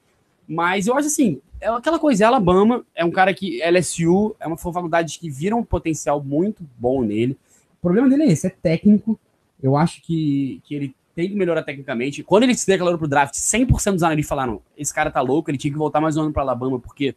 mas 0.48 0.86
eu 0.86 0.96
acho 0.96 1.08
assim, 1.08 1.40
é 1.60 1.68
aquela 1.68 1.98
coisa, 1.98 2.24
é 2.24 2.26
Alabama, 2.26 2.84
é 2.94 3.04
um 3.04 3.10
cara 3.10 3.34
que 3.34 3.60
LSU 3.62 4.36
é 4.38 4.46
uma 4.46 4.56
faculdade 4.56 5.18
que 5.18 5.28
viram 5.28 5.58
um 5.58 5.64
potencial 5.64 6.22
muito 6.22 6.64
bom 6.78 7.02
nele. 7.02 7.36
O 7.78 7.82
problema 7.82 8.08
dele 8.08 8.24
é 8.24 8.32
esse, 8.32 8.46
é 8.46 8.50
técnico. 8.50 9.18
Eu 9.62 9.76
acho 9.76 10.02
que, 10.02 10.60
que 10.64 10.74
ele 10.74 10.94
tem 11.14 11.30
que 11.30 11.34
melhorar 11.34 11.62
tecnicamente. 11.62 12.22
Quando 12.22 12.44
ele 12.44 12.54
se 12.54 12.66
declarou 12.66 12.98
pro 12.98 13.08
draft, 13.08 13.34
100% 13.34 13.92
dos 13.94 14.02
analistas 14.02 14.28
falaram: 14.28 14.60
esse 14.76 14.94
cara 14.94 15.10
tá 15.10 15.20
louco, 15.20 15.50
ele 15.50 15.58
tinha 15.58 15.72
que 15.72 15.78
voltar 15.78 16.00
mais 16.00 16.16
um 16.16 16.22
ano 16.22 16.32
para 16.32 16.42
Alabama, 16.42 16.78
porque 16.78 17.16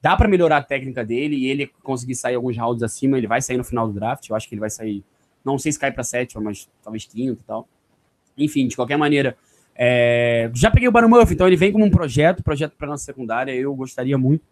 dá 0.00 0.16
para 0.16 0.28
melhorar 0.28 0.58
a 0.58 0.62
técnica 0.62 1.04
dele 1.04 1.36
e 1.36 1.46
ele 1.46 1.70
conseguir 1.82 2.14
sair 2.14 2.34
alguns 2.34 2.56
rounds 2.56 2.82
acima, 2.82 3.18
ele 3.18 3.26
vai 3.26 3.42
sair 3.42 3.56
no 3.56 3.64
final 3.64 3.86
do 3.86 3.94
draft. 3.94 4.28
Eu 4.28 4.36
acho 4.36 4.48
que 4.48 4.54
ele 4.54 4.60
vai 4.60 4.70
sair, 4.70 5.04
não 5.44 5.58
sei 5.58 5.72
se 5.72 5.78
cai 5.78 5.92
para 5.92 6.04
sétima, 6.04 6.42
mas 6.42 6.68
talvez 6.82 7.04
quinto 7.04 7.40
e 7.42 7.46
tal. 7.46 7.68
Enfim, 8.36 8.68
de 8.68 8.76
qualquer 8.76 8.96
maneira, 8.96 9.36
é... 9.74 10.50
já 10.54 10.70
peguei 10.70 10.88
o 10.88 10.92
Baron 10.92 11.08
Murphy, 11.08 11.34
então 11.34 11.46
ele 11.46 11.56
vem 11.56 11.72
como 11.72 11.84
um 11.84 11.90
projeto, 11.90 12.42
projeto 12.42 12.74
para 12.76 12.88
nossa 12.88 13.04
secundária. 13.04 13.52
Eu 13.52 13.74
gostaria 13.74 14.16
muito. 14.16 14.44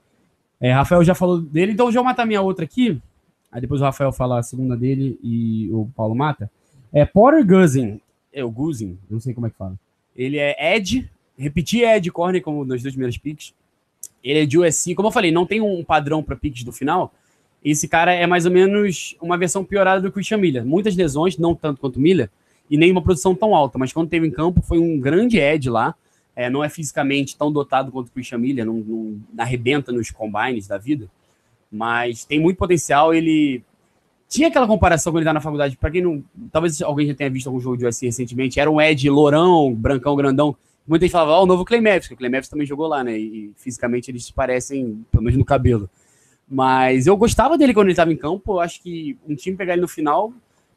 É, 0.60 0.72
Rafael 0.72 1.04
já 1.04 1.14
falou 1.14 1.40
dele, 1.40 1.72
então 1.72 1.92
já 1.92 2.00
vou 2.00 2.04
matar 2.04 2.26
minha 2.26 2.40
outra 2.40 2.64
aqui. 2.64 3.00
Aí 3.52 3.60
depois 3.60 3.80
o 3.80 3.84
Rafael 3.84 4.12
fala 4.12 4.38
a 4.38 4.42
segunda 4.42 4.76
dele 4.76 5.18
e 5.22 5.68
o 5.70 5.88
Paulo 5.94 6.14
mata. 6.14 6.50
É 6.92 7.04
Porter 7.04 7.46
Guzin, 7.46 8.00
é 8.32 8.44
o 8.44 8.50
Guzin, 8.50 8.98
não 9.08 9.20
sei 9.20 9.34
como 9.34 9.46
é 9.46 9.50
que 9.50 9.56
fala. 9.56 9.78
Ele 10.14 10.38
é 10.38 10.76
Ed, 10.76 11.10
repeti 11.38 11.82
Ed 11.82 12.10
Corner 12.10 12.42
como 12.42 12.64
nos 12.64 12.82
dois 12.82 12.94
primeiros 12.94 13.18
picks. 13.18 13.54
Ele 14.22 14.40
é 14.40 14.46
de 14.46 14.58
USC. 14.58 14.94
Como 14.94 15.08
eu 15.08 15.12
falei, 15.12 15.30
não 15.30 15.46
tem 15.46 15.60
um 15.60 15.84
padrão 15.84 16.22
para 16.22 16.36
picks 16.36 16.64
do 16.64 16.72
final. 16.72 17.12
Esse 17.64 17.88
cara 17.88 18.12
é 18.12 18.26
mais 18.26 18.46
ou 18.46 18.52
menos 18.52 19.16
uma 19.20 19.36
versão 19.36 19.64
piorada 19.64 20.00
do 20.00 20.12
Christian 20.12 20.38
Miller. 20.38 20.64
Muitas 20.64 20.94
lesões, 20.94 21.36
não 21.36 21.54
tanto 21.54 21.80
quanto 21.80 21.98
Miller, 21.98 22.30
e 22.70 22.76
nem 22.76 22.92
uma 22.92 23.02
produção 23.02 23.34
tão 23.34 23.54
alta. 23.54 23.78
Mas 23.78 23.92
quando 23.92 24.08
teve 24.08 24.26
em 24.26 24.30
campo, 24.30 24.62
foi 24.62 24.78
um 24.78 25.00
grande 25.00 25.38
edge 25.38 25.68
lá. 25.68 25.94
É, 26.34 26.50
não 26.50 26.62
é 26.62 26.68
fisicamente 26.68 27.36
tão 27.36 27.50
dotado 27.50 27.90
quanto 27.90 28.08
o 28.08 28.12
Christian 28.12 28.38
Miller, 28.38 28.66
não, 28.66 28.74
não 28.74 29.20
arrebenta 29.38 29.90
nos 29.90 30.10
combines 30.10 30.66
da 30.66 30.78
vida. 30.78 31.08
Mas 31.72 32.24
tem 32.24 32.38
muito 32.38 32.58
potencial. 32.58 33.14
Ele 33.14 33.62
tinha 34.28 34.48
aquela 34.48 34.66
comparação 34.66 35.12
quando 35.12 35.22
ele 35.22 35.26
tá 35.26 35.32
na 35.32 35.40
faculdade, 35.40 35.76
para 35.76 35.90
quem 35.90 36.02
não. 36.02 36.22
Talvez 36.50 36.82
alguém 36.82 37.06
já 37.06 37.14
tenha 37.14 37.30
visto 37.30 37.46
algum 37.46 37.60
jogo 37.60 37.76
de 37.76 37.86
USC 37.86 38.06
recentemente, 38.06 38.58
era 38.60 38.70
um 38.70 38.80
Ed 38.80 39.08
lourão, 39.08 39.72
brancão, 39.74 40.16
grandão, 40.16 40.56
Muita 40.86 41.04
gente 41.04 41.12
falava, 41.12 41.32
ó, 41.32 41.40
oh, 41.40 41.42
o 41.42 41.46
novo 41.46 41.64
Clay 41.64 41.80
Matthews, 41.80 42.08
que 42.08 42.14
o 42.14 42.16
Clay 42.16 42.30
Matthews 42.30 42.48
também 42.48 42.66
jogou 42.66 42.86
lá, 42.86 43.02
né? 43.02 43.18
E, 43.18 43.52
fisicamente 43.56 44.10
eles 44.10 44.26
se 44.26 44.32
parecem, 44.32 45.04
pelo 45.10 45.24
menos 45.24 45.38
no 45.38 45.44
cabelo. 45.44 45.90
Mas 46.48 47.06
eu 47.06 47.16
gostava 47.16 47.58
dele 47.58 47.74
quando 47.74 47.86
ele 47.86 47.92
estava 47.92 48.12
em 48.12 48.16
campo. 48.16 48.54
Eu 48.54 48.60
acho 48.60 48.80
que 48.80 49.18
um 49.28 49.34
time 49.34 49.56
pegar 49.56 49.72
ele 49.72 49.82
no 49.82 49.88
final, 49.88 50.32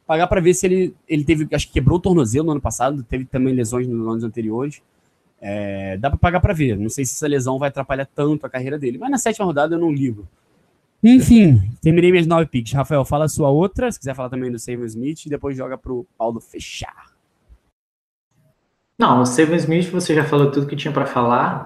pagar 0.07 0.27
para 0.27 0.41
ver 0.41 0.55
se 0.55 0.65
ele, 0.65 0.95
ele 1.07 1.23
teve. 1.23 1.47
Acho 1.53 1.67
que 1.67 1.73
quebrou 1.73 1.99
o 1.99 2.01
tornozelo 2.01 2.45
no 2.47 2.51
ano 2.53 2.61
passado, 2.61 3.03
teve 3.03 3.25
também 3.25 3.53
lesões 3.53 3.87
nos 3.87 4.07
anos 4.07 4.23
anteriores. 4.23 4.81
É, 5.39 5.95
dá 5.97 6.09
para 6.09 6.17
pagar 6.17 6.39
para 6.39 6.53
ver. 6.53 6.77
Não 6.77 6.89
sei 6.89 7.05
se 7.05 7.13
essa 7.13 7.27
lesão 7.27 7.59
vai 7.59 7.69
atrapalhar 7.69 8.07
tanto 8.07 8.45
a 8.45 8.49
carreira 8.49 8.79
dele, 8.79 8.97
mas 8.97 9.11
na 9.11 9.17
sétima 9.17 9.45
rodada 9.45 9.75
eu 9.75 9.79
não 9.79 9.91
ligo. 9.91 10.27
Enfim, 11.03 11.61
terminei 11.81 12.11
minhas 12.11 12.27
nove 12.27 12.47
picks. 12.47 12.73
Rafael, 12.73 13.05
fala 13.05 13.25
a 13.25 13.29
sua 13.29 13.49
outra, 13.49 13.91
se 13.91 13.97
quiser 13.97 14.15
falar 14.15 14.29
também 14.29 14.51
do 14.51 14.59
Samuel 14.59 14.85
Smith, 14.87 15.25
e 15.25 15.29
depois 15.29 15.55
joga 15.55 15.77
pro 15.77 16.05
Paulo 16.17 16.41
fechar. 16.41 17.08
Não, 18.99 19.21
o 19.21 19.25
Steven 19.25 19.55
Smith 19.55 19.89
você 19.89 20.13
já 20.13 20.25
falou 20.25 20.51
tudo 20.51 20.67
que 20.67 20.75
tinha 20.75 20.91
para 20.93 21.05
falar. 21.05 21.65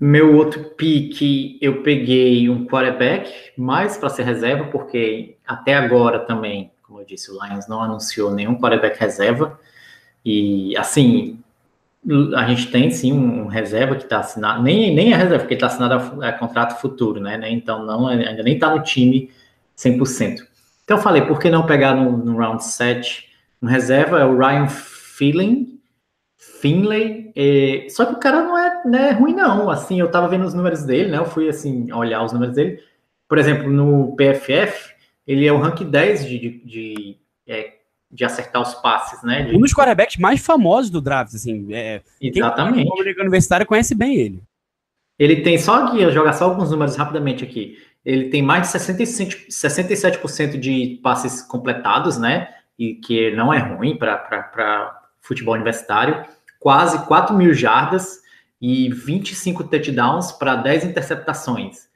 Meu 0.00 0.34
outro 0.34 0.64
pick, 0.64 1.56
eu 1.62 1.80
peguei 1.80 2.50
um 2.50 2.66
quarterback, 2.66 3.32
mais 3.56 3.96
para 3.96 4.08
ser 4.08 4.24
reserva, 4.24 4.64
porque 4.64 5.36
até 5.46 5.74
agora 5.74 6.18
também, 6.18 6.72
como 6.82 6.98
eu 6.98 7.04
disse, 7.04 7.30
o 7.30 7.38
Lions 7.40 7.68
não 7.68 7.80
anunciou 7.80 8.32
nenhum 8.32 8.58
quarterback 8.58 8.98
reserva. 8.98 9.60
E 10.24 10.76
assim, 10.76 11.38
a 12.36 12.48
gente 12.48 12.68
tem 12.72 12.90
sim 12.90 13.12
um 13.12 13.46
reserva 13.46 13.94
que 13.94 14.02
está 14.02 14.18
assinado, 14.18 14.60
nem, 14.60 14.92
nem 14.92 15.12
é 15.12 15.16
reserva, 15.16 15.38
porque 15.38 15.54
está 15.54 15.68
assinado 15.68 16.20
a, 16.20 16.30
a, 16.30 16.32
contrato 16.32 16.80
futuro, 16.80 17.20
né? 17.20 17.40
Então 17.48 17.86
não, 17.86 18.08
ainda 18.08 18.42
nem 18.42 18.54
está 18.54 18.74
no 18.74 18.82
time 18.82 19.30
100%. 19.78 20.40
Então 20.82 20.96
eu 20.96 21.02
falei, 21.02 21.22
por 21.22 21.38
que 21.38 21.48
não 21.48 21.64
pegar 21.64 21.94
no, 21.94 22.16
no 22.16 22.36
round 22.36 22.64
7 22.64 23.28
um 23.62 23.68
reserva? 23.68 24.18
É 24.18 24.24
o 24.24 24.36
Ryan 24.36 24.66
Feeling, 24.66 25.78
Finlay, 26.62 27.32
é, 27.34 27.88
só 27.90 28.06
que 28.06 28.12
o 28.12 28.20
cara 28.20 28.40
não 28.44 28.56
é, 28.56 28.82
não 28.84 28.98
é 28.98 29.10
ruim, 29.10 29.34
não. 29.34 29.68
Assim, 29.68 29.98
eu 29.98 30.08
tava 30.08 30.28
vendo 30.28 30.44
os 30.44 30.54
números 30.54 30.84
dele, 30.84 31.10
né? 31.10 31.18
Eu 31.18 31.24
fui 31.24 31.48
assim, 31.48 31.90
olhar 31.90 32.22
os 32.22 32.32
números 32.32 32.54
dele. 32.54 32.78
Por 33.28 33.36
exemplo, 33.36 33.68
no 33.68 34.14
PFF, 34.14 34.94
ele 35.26 35.44
é 35.44 35.52
o 35.52 35.58
rank 35.58 35.80
10 35.80 36.24
de, 36.24 36.38
de, 36.38 36.64
de, 36.64 37.16
é, 37.48 37.72
de 38.08 38.24
acertar 38.24 38.62
os 38.62 38.74
passes, 38.74 39.20
né? 39.24 39.42
De... 39.42 39.56
Um 39.56 39.60
dos 39.60 39.74
quarterbacks 39.74 40.18
mais 40.18 40.46
famosos 40.46 40.88
do 40.88 41.00
draft, 41.00 41.34
assim. 41.34 41.66
É, 41.74 42.00
Exatamente. 42.20 42.88
Quem 42.88 43.12
o 43.18 43.20
universitário 43.22 43.66
conhece 43.66 43.96
bem 43.96 44.14
ele. 44.14 44.42
Ele 45.18 45.42
tem 45.42 45.58
só 45.58 45.84
aqui, 45.84 46.00
eu 46.00 46.12
jogar 46.12 46.32
só 46.32 46.44
alguns 46.44 46.70
números 46.70 46.94
rapidamente 46.94 47.42
aqui. 47.42 47.76
Ele 48.04 48.28
tem 48.28 48.40
mais 48.40 48.62
de 48.62 48.68
65, 48.68 49.32
67% 49.50 50.60
de 50.60 51.00
passes 51.02 51.42
completados, 51.42 52.18
né? 52.18 52.54
E 52.78 52.94
que 52.94 53.32
não 53.32 53.52
é 53.52 53.58
ruim 53.58 53.96
para 53.96 55.02
futebol 55.20 55.54
universitário 55.54 56.24
quase 56.62 57.04
4 57.06 57.36
mil 57.36 57.52
jardas 57.52 58.22
e 58.60 58.88
25 58.88 59.64
touchdowns 59.64 60.30
para 60.30 60.54
10 60.54 60.84
interceptações. 60.84 61.88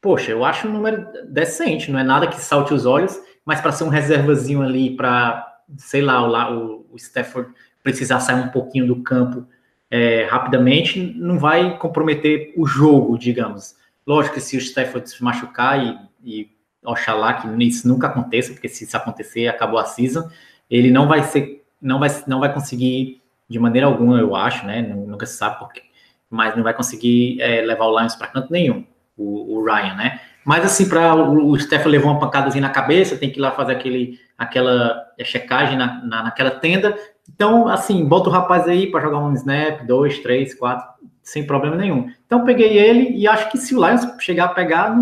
Poxa, 0.00 0.30
eu 0.30 0.44
acho 0.44 0.68
um 0.68 0.72
número 0.72 1.06
decente, 1.28 1.90
não 1.90 1.98
é 1.98 2.04
nada 2.04 2.28
que 2.28 2.40
salte 2.40 2.72
os 2.72 2.86
olhos, 2.86 3.18
mas 3.44 3.60
para 3.60 3.72
ser 3.72 3.84
um 3.84 3.88
reservazinho 3.88 4.62
ali 4.62 4.96
para, 4.96 5.60
sei 5.76 6.00
lá, 6.00 6.52
o, 6.52 6.86
o 6.90 6.96
Stafford 6.96 7.52
precisar 7.82 8.20
sair 8.20 8.40
um 8.40 8.48
pouquinho 8.48 8.86
do 8.86 9.02
campo 9.02 9.44
é, 9.90 10.24
rapidamente, 10.24 11.00
não 11.16 11.38
vai 11.38 11.76
comprometer 11.78 12.54
o 12.56 12.64
jogo, 12.64 13.18
digamos. 13.18 13.74
Lógico 14.06 14.34
que 14.34 14.40
se 14.40 14.56
o 14.56 14.60
Stafford 14.60 15.10
se 15.10 15.22
machucar 15.22 15.84
e, 15.84 15.98
e 16.24 16.50
oxalá 16.84 17.34
que 17.34 17.48
isso 17.64 17.86
nunca 17.86 18.06
aconteça, 18.06 18.52
porque 18.52 18.68
se 18.68 18.84
isso 18.84 18.96
acontecer, 18.96 19.48
acabou 19.48 19.78
a 19.78 19.84
season, 19.84 20.28
ele 20.70 20.90
não 20.90 21.06
vai 21.08 21.22
ser, 21.24 21.64
não 21.80 21.98
vai, 21.98 22.08
não 22.26 22.40
vai 22.40 22.52
conseguir 22.52 23.21
de 23.52 23.58
maneira 23.58 23.86
alguma, 23.86 24.18
eu 24.18 24.34
acho, 24.34 24.66
né? 24.66 24.82
Nunca 24.82 25.26
se 25.26 25.36
sabe 25.36 25.58
porque, 25.58 25.82
mas 26.30 26.56
não 26.56 26.62
vai 26.62 26.74
conseguir 26.74 27.40
é, 27.40 27.60
levar 27.60 27.84
o 27.84 27.98
Lions 27.98 28.16
para 28.16 28.28
canto 28.28 28.50
nenhum, 28.50 28.84
o, 29.16 29.58
o, 29.58 29.64
Ryan, 29.64 29.94
né? 29.94 30.20
Mas 30.44 30.64
assim, 30.64 30.88
para 30.88 31.14
o, 31.14 31.56
Stephen 31.58 31.92
levou 31.92 32.10
uma 32.10 32.18
pancadazinha 32.18 32.62
na 32.62 32.70
cabeça, 32.70 33.16
tem 33.16 33.30
que 33.30 33.38
ir 33.38 33.42
lá 33.42 33.52
fazer 33.52 33.72
aquele, 33.72 34.18
aquela 34.36 35.06
é, 35.18 35.24
checagem 35.24 35.76
na, 35.76 36.02
na, 36.04 36.22
naquela 36.24 36.50
tenda. 36.50 36.96
Então, 37.32 37.68
assim, 37.68 38.04
bota 38.04 38.28
o 38.28 38.32
rapaz 38.32 38.66
aí 38.66 38.90
para 38.90 39.02
jogar 39.02 39.18
um 39.18 39.34
snap, 39.34 39.86
dois, 39.86 40.18
três, 40.18 40.54
quatro, 40.54 40.86
sem 41.22 41.46
problema 41.46 41.76
nenhum. 41.76 42.10
Então 42.26 42.44
peguei 42.44 42.76
ele 42.78 43.16
e 43.16 43.28
acho 43.28 43.50
que 43.50 43.58
se 43.58 43.74
o 43.74 43.86
Lions 43.86 44.04
chegar 44.18 44.46
a 44.46 44.48
pegar 44.48 44.96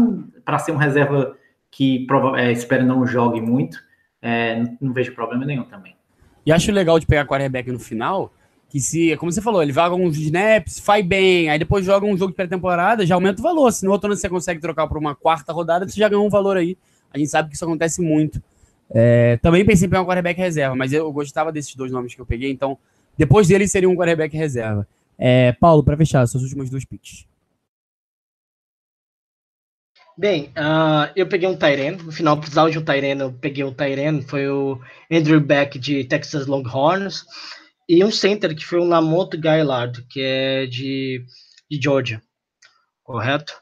para 0.45 0.59
ser 0.59 0.73
um 0.73 0.77
reserva 0.77 1.37
que 1.71 2.07
é, 2.37 2.53
espero 2.53 2.85
não 2.85 3.07
jogue 3.07 3.41
muito, 3.41 3.79
é, 4.21 4.57
não, 4.57 4.79
não, 4.81 4.93
vejo 4.93 5.15
problema 5.15 5.47
nenhum 5.47 5.65
também. 5.65 5.97
E 6.45 6.53
acho 6.53 6.73
legal 6.73 6.99
de 6.99 7.07
pegar 7.07 7.25
quarterback 7.25 7.71
no 7.71 7.79
final, 7.79 8.33
que 8.71 8.81
se, 8.81 9.17
como 9.17 9.33
você 9.33 9.43
falou, 9.43 9.61
ele 9.61 9.73
vai 9.73 9.85
alguns 9.85 10.17
snaps, 10.17 10.79
faz 10.79 11.05
bem, 11.05 11.51
aí 11.51 11.59
depois 11.59 11.85
joga 11.85 12.07
um 12.07 12.17
jogo 12.17 12.31
de 12.31 12.37
pré-temporada, 12.37 13.05
já 13.05 13.17
aumenta 13.17 13.41
o 13.41 13.43
valor. 13.43 13.73
Se 13.73 13.85
no 13.85 13.91
outro 13.91 14.07
ano 14.07 14.17
você 14.17 14.29
consegue 14.29 14.61
trocar 14.61 14.87
por 14.87 14.97
uma 14.97 15.13
quarta 15.13 15.53
rodada, 15.53 15.89
você 15.89 15.99
já 15.99 16.09
ganhou 16.09 16.25
um 16.25 16.31
valor 16.31 16.57
aí. 16.57 16.79
A 17.13 17.19
gente 17.19 17.29
sabe 17.29 17.49
que 17.49 17.57
isso 17.57 17.65
acontece 17.65 18.01
muito. 18.01 18.41
É, 18.89 19.39
também 19.39 19.65
pensei 19.65 19.87
em 19.87 19.91
pegar 19.91 20.03
um 20.03 20.07
quarterback 20.07 20.39
reserva, 20.39 20.77
mas 20.77 20.93
eu 20.93 21.13
gostava 21.13 21.51
desses 21.51 21.75
dois 21.75 21.91
nomes 21.91 22.15
que 22.15 22.21
eu 22.21 22.27
peguei, 22.27 22.51
então 22.51 22.79
depois 23.19 23.49
dele 23.49 23.67
seria 23.67 23.91
um 23.91 23.97
quarterback 23.97 24.37
reserva. 24.37 24.87
É, 25.19 25.51
Paulo, 25.53 25.83
para 25.83 25.97
fechar, 25.97 26.25
suas 26.29 26.45
últimas 26.45 26.71
duas 26.71 26.85
picks. 26.85 27.27
Bem, 30.17 30.53
uh, 30.57 31.11
eu 31.17 31.27
peguei 31.27 31.49
um 31.49 31.57
Tyren. 31.57 31.97
No 31.97 32.13
final, 32.13 32.39
precisava 32.39 32.71
de 32.71 32.79
um 32.79 32.85
Tyren, 32.85 33.19
eu 33.19 33.33
peguei 33.33 33.65
um 33.65 33.73
Tyren. 33.73 34.23
Foi 34.23 34.47
o 34.49 34.79
Andrew 35.11 35.41
Beck 35.41 35.79
de 35.79 36.05
Texas 36.05 36.47
Longhorns. 36.47 37.25
E 37.93 38.05
um 38.05 38.11
center, 38.13 38.55
que 38.55 38.65
foi 38.65 38.79
o 38.79 38.85
Lamont 38.85 39.37
Gaillard, 39.37 40.07
que 40.09 40.21
é 40.23 40.65
de, 40.65 41.25
de 41.69 41.81
Georgia. 41.83 42.23
Correto? 43.03 43.53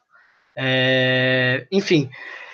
É, 0.55 1.67
enfim, 1.73 2.11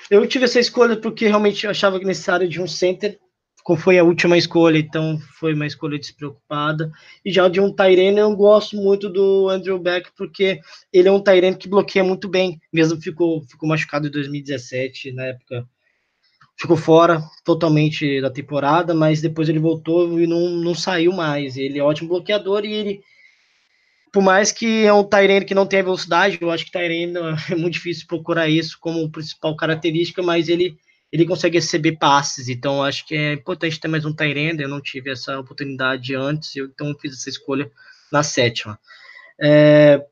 eu 0.09 0.25
tive 0.25 0.45
essa 0.45 0.61
escolha 0.61 0.97
porque 0.97 1.27
realmente 1.27 1.65
eu 1.65 1.73
achava 1.73 1.99
necessário 1.99 2.49
de 2.49 2.63
um 2.63 2.69
center 2.69 3.19
como 3.65 3.77
foi 3.77 3.99
a 3.99 4.05
última 4.05 4.39
escolha, 4.39 4.79
então 4.79 5.19
foi 5.41 5.53
uma 5.53 5.67
escolha 5.67 5.99
despreocupada. 5.99 6.93
E 7.25 7.33
já 7.33 7.49
de 7.49 7.61
um 7.61 7.75
Tyrene, 7.75 8.21
eu 8.21 8.37
gosto 8.37 8.77
muito 8.77 9.11
do 9.11 9.49
Andrew 9.49 9.81
Beck, 9.81 10.11
porque 10.17 10.61
ele 10.93 11.09
é 11.09 11.11
um 11.11 11.21
Tyrene 11.21 11.57
que 11.57 11.69
bloqueia 11.69 12.05
muito 12.05 12.29
bem, 12.29 12.61
mesmo 12.73 13.01
ficou, 13.01 13.43
ficou 13.49 13.69
machucado 13.69 14.07
em 14.07 14.11
2017, 14.13 15.11
na 15.13 15.25
época 15.25 15.69
ficou 16.57 16.77
fora 16.77 17.23
totalmente 17.45 18.21
da 18.21 18.31
temporada, 18.31 18.95
mas 18.95 19.21
depois 19.21 19.49
ele 19.49 19.59
voltou 19.59 20.19
e 20.19 20.27
não, 20.27 20.51
não 20.51 20.75
saiu 20.75 21.13
mais. 21.13 21.57
Ele 21.57 21.79
é 21.79 21.83
ótimo 21.83 22.09
bloqueador 22.09 22.65
e 22.65 22.73
ele, 22.73 23.01
por 24.13 24.23
mais 24.23 24.53
que 24.53 24.85
é 24.85 24.93
um 24.93 25.05
Tyrene 25.05 25.45
que 25.45 25.55
não 25.55 25.67
tem 25.67 25.83
velocidade, 25.83 26.39
eu 26.41 26.51
acho 26.51 26.65
que 26.65 26.73
Tyrene 26.73 27.15
é 27.51 27.55
muito 27.55 27.75
difícil 27.75 28.07
procurar 28.07 28.49
isso 28.49 28.79
como 28.81 29.11
principal 29.11 29.57
característica, 29.57 30.23
mas 30.23 30.49
ele 30.49 30.77
ele 31.13 31.27
consegue 31.27 31.59
receber 31.59 31.93
passes, 31.93 32.49
então 32.49 32.83
acho 32.83 33.07
que 33.07 33.15
é 33.15 33.35
importante 33.35 33.79
ter 33.79 33.87
mais 33.87 34.05
um 34.05 34.13
Tyrande, 34.13 34.65
eu 34.65 34.69
não 34.69 34.81
tive 34.81 35.13
essa 35.13 35.39
oportunidade 35.39 36.13
antes, 36.13 36.57
eu, 36.57 36.65
então 36.67 36.93
fiz 37.01 37.13
essa 37.13 37.29
escolha 37.29 37.71
na 38.11 38.25
sétima. 38.25 38.77
É, 39.41 40.05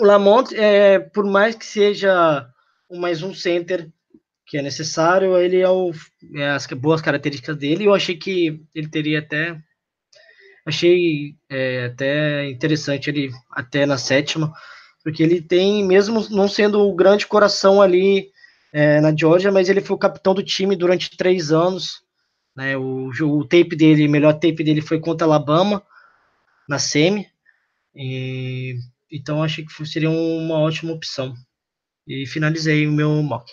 o 0.00 0.04
Lamont, 0.04 0.52
é, 0.52 0.98
por 0.98 1.24
mais 1.24 1.54
que 1.54 1.64
seja 1.64 2.44
mais 2.90 3.22
um 3.22 3.32
center 3.32 3.88
que 4.46 4.56
é 4.56 4.62
necessário, 4.62 5.36
ele 5.36 5.60
é, 5.60 5.68
o, 5.68 5.92
é 6.34 6.50
as 6.50 6.66
boas 6.66 7.00
características 7.00 7.56
dele, 7.56 7.84
eu 7.84 7.94
achei 7.94 8.16
que 8.16 8.62
ele 8.74 8.88
teria 8.88 9.18
até 9.18 9.58
achei 10.64 11.36
é, 11.48 11.86
até 11.86 12.48
interessante 12.48 13.08
ele 13.08 13.30
até 13.50 13.86
na 13.86 13.98
sétima, 13.98 14.52
porque 15.02 15.22
ele 15.22 15.40
tem, 15.40 15.84
mesmo 15.84 16.28
não 16.30 16.48
sendo 16.48 16.80
o 16.80 16.94
grande 16.94 17.26
coração 17.26 17.80
ali 17.80 18.30
é, 18.72 19.00
na 19.00 19.14
Georgia, 19.16 19.52
mas 19.52 19.68
ele 19.68 19.80
foi 19.80 19.94
o 19.94 19.98
capitão 19.98 20.34
do 20.34 20.42
time 20.42 20.74
durante 20.74 21.16
três 21.16 21.52
anos. 21.52 22.04
Né, 22.56 22.76
o, 22.76 23.10
o 23.10 23.44
tape 23.44 23.76
dele, 23.76 24.08
melhor 24.08 24.32
tape 24.32 24.64
dele 24.64 24.80
foi 24.80 24.98
contra 24.98 25.26
Alabama, 25.26 25.82
na 26.68 26.78
semi. 26.78 27.28
E, 27.94 28.76
então 29.10 29.42
achei 29.42 29.64
que 29.64 29.86
seria 29.86 30.10
uma 30.10 30.58
ótima 30.58 30.92
opção. 30.92 31.34
E 32.06 32.26
finalizei 32.26 32.86
o 32.86 32.92
meu 32.92 33.22
mock. 33.22 33.52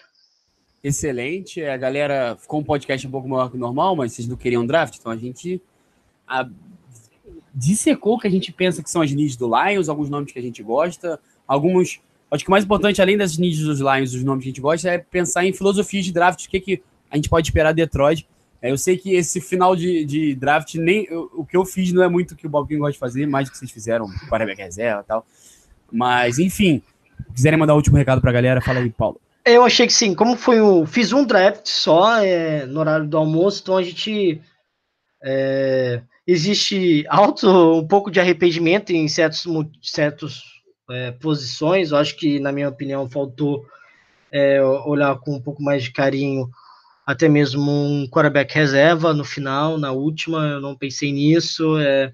Excelente. 0.83 1.63
A 1.63 1.77
galera 1.77 2.35
ficou 2.39 2.59
um 2.59 2.63
podcast 2.63 3.07
um 3.07 3.11
pouco 3.11 3.27
maior 3.27 3.49
que 3.49 3.57
normal, 3.57 3.95
mas 3.95 4.13
vocês 4.13 4.27
não 4.27 4.35
queriam 4.35 4.65
draft, 4.65 4.97
então 4.99 5.11
a 5.11 5.17
gente 5.17 5.61
a, 6.27 6.47
dissecou 7.53 8.15
o 8.15 8.19
que 8.19 8.27
a 8.27 8.31
gente 8.31 8.51
pensa 8.51 8.83
que 8.83 8.89
são 8.89 9.01
as 9.01 9.11
needs 9.11 9.37
do 9.37 9.47
Lions, 9.47 9.87
alguns 9.87 10.09
nomes 10.09 10.31
que 10.31 10.39
a 10.39 10.41
gente 10.41 10.61
gosta, 10.61 11.19
alguns 11.47 12.01
Acho 12.33 12.43
que 12.43 12.49
o 12.49 12.51
mais 12.51 12.63
importante, 12.63 12.99
além 12.99 13.15
das 13.15 13.37
needs 13.37 13.59
dos 13.59 13.79
Lions, 13.79 14.11
dos 14.11 14.23
nomes 14.23 14.43
que 14.43 14.49
a 14.49 14.51
gente 14.51 14.61
gosta, 14.61 14.89
é 14.89 14.97
pensar 14.97 15.45
em 15.45 15.53
filosofia 15.53 16.01
de 16.01 16.11
draft, 16.11 16.43
o 16.43 16.49
que, 16.49 16.59
que 16.59 16.83
a 17.11 17.15
gente 17.15 17.29
pode 17.29 17.47
esperar 17.47 17.71
de 17.73 17.83
Detroit. 17.83 18.27
É, 18.59 18.71
eu 18.71 18.77
sei 18.77 18.97
que 18.97 19.13
esse 19.13 19.39
final 19.39 19.75
de, 19.75 20.03
de 20.03 20.33
draft, 20.33 20.73
nem 20.73 21.07
o 21.11 21.45
que 21.45 21.55
eu 21.55 21.63
fiz 21.63 21.93
não 21.93 22.01
é 22.01 22.09
muito 22.09 22.31
o 22.31 22.35
que 22.35 22.47
o 22.47 22.65
King 22.65 22.79
gosta 22.79 22.93
de 22.93 22.97
fazer, 22.97 23.27
mais 23.27 23.47
do 23.47 23.51
que 23.51 23.59
vocês 23.59 23.69
fizeram, 23.69 24.07
quarterback 24.27 24.59
reserva 24.59 25.01
e 25.01 25.03
tal. 25.03 25.27
Mas, 25.91 26.39
enfim, 26.39 26.81
quiserem 27.35 27.59
mandar 27.59 27.73
o 27.73 27.75
último 27.75 27.97
recado 27.97 28.19
para 28.19 28.31
a 28.31 28.33
galera, 28.33 28.61
fala 28.61 28.79
aí, 28.79 28.89
Paulo. 28.89 29.21
Eu 29.45 29.63
achei 29.63 29.85
que 29.85 29.93
sim, 29.93 30.15
como 30.15 30.37
foi 30.37 30.61
o. 30.61 30.85
Fiz 30.85 31.11
um 31.11 31.25
draft 31.25 31.67
só 31.67 32.17
é, 32.17 32.65
no 32.65 32.79
horário 32.79 33.07
do 33.07 33.17
almoço, 33.17 33.61
então 33.61 33.77
a 33.77 33.83
gente. 33.83 34.41
É, 35.21 36.01
existe 36.25 37.05
alto 37.09 37.49
um 37.77 37.87
pouco 37.87 38.09
de 38.11 38.19
arrependimento 38.19 38.91
em 38.91 39.07
certos, 39.07 39.45
certos 39.81 40.43
é, 40.89 41.11
posições. 41.11 41.91
Eu 41.91 41.97
acho 41.97 42.15
que, 42.15 42.39
na 42.39 42.51
minha 42.51 42.69
opinião, 42.69 43.09
faltou 43.09 43.65
é, 44.31 44.61
olhar 44.61 45.17
com 45.19 45.35
um 45.35 45.41
pouco 45.41 45.61
mais 45.61 45.83
de 45.83 45.91
carinho 45.91 46.49
até 47.05 47.27
mesmo 47.27 47.69
um 47.69 48.07
quarterback 48.07 48.53
reserva 48.55 49.13
no 49.13 49.25
final, 49.25 49.77
na 49.77 49.91
última, 49.91 50.45
eu 50.47 50.61
não 50.61 50.75
pensei 50.75 51.11
nisso. 51.11 51.77
É, 51.79 52.13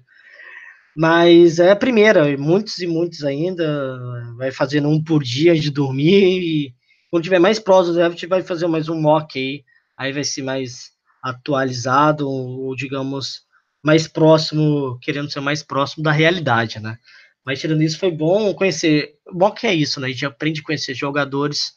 mas 0.96 1.58
é 1.60 1.70
a 1.70 1.76
primeira, 1.76 2.36
muitos 2.36 2.78
e 2.80 2.86
muitos 2.86 3.24
ainda, 3.24 3.98
vai 4.36 4.50
fazendo 4.50 4.88
um 4.88 5.02
por 5.02 5.22
dia 5.22 5.54
de 5.54 5.70
dormir 5.70 6.42
e 6.42 6.79
quando 7.10 7.24
tiver 7.24 7.38
mais 7.38 7.58
próximo 7.58 7.94
do 7.94 7.98
draft, 7.98 8.24
vai 8.26 8.42
fazer 8.42 8.66
mais 8.66 8.88
um 8.88 9.00
mock 9.00 9.38
aí, 9.38 9.64
aí 9.96 10.12
vai 10.12 10.24
ser 10.24 10.42
mais 10.42 10.90
atualizado, 11.22 12.28
ou 12.28 12.74
digamos, 12.74 13.42
mais 13.82 14.06
próximo, 14.06 14.98
querendo 15.00 15.30
ser 15.30 15.40
mais 15.40 15.62
próximo 15.62 16.02
da 16.02 16.12
realidade, 16.12 16.80
né? 16.80 16.98
Mas 17.44 17.60
tirando 17.60 17.82
isso, 17.82 17.98
foi 17.98 18.10
bom 18.10 18.54
conhecer. 18.54 19.14
Que 19.56 19.66
é 19.66 19.74
isso, 19.74 20.00
né? 20.00 20.08
A 20.08 20.10
gente 20.10 20.26
aprende 20.26 20.60
a 20.60 20.64
conhecer 20.64 20.94
jogadores 20.94 21.72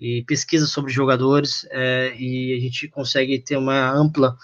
e 0.00 0.22
pesquisa 0.26 0.66
sobre 0.66 0.92
jogadores 0.92 1.66
é, 1.70 2.14
e 2.18 2.56
a 2.56 2.60
gente 2.60 2.88
consegue 2.88 3.38
ter 3.38 3.56
uma 3.56 3.90
ampla 3.90 4.36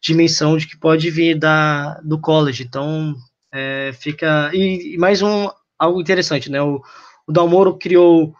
dimensão 0.00 0.56
de 0.56 0.66
que 0.66 0.76
pode 0.76 1.10
vir 1.10 1.38
da, 1.38 2.00
do 2.00 2.20
college. 2.20 2.62
Então, 2.62 3.14
é, 3.52 3.92
fica. 3.92 4.50
E, 4.52 4.94
e, 4.94 4.98
mais 4.98 5.22
um 5.22 5.48
algo 5.78 6.00
interessante, 6.00 6.50
né? 6.50 6.60
O, 6.62 6.82
o 7.26 7.32
Dalmoro 7.32 7.76
criou. 7.76 8.34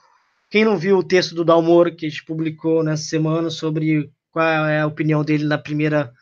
Quem 0.50 0.64
não 0.64 0.78
viu 0.78 0.98
o 0.98 1.04
texto 1.04 1.34
do 1.34 1.44
Dalmoro 1.44 1.94
que 1.94 2.06
a 2.06 2.08
gente 2.08 2.24
publicou 2.24 2.82
nessa 2.82 3.04
semana 3.04 3.50
sobre 3.50 4.10
qual 4.30 4.66
é 4.66 4.80
a 4.80 4.86
opinião 4.86 5.24
dele 5.24 5.44
na 5.44 5.58
primeira 5.58 6.12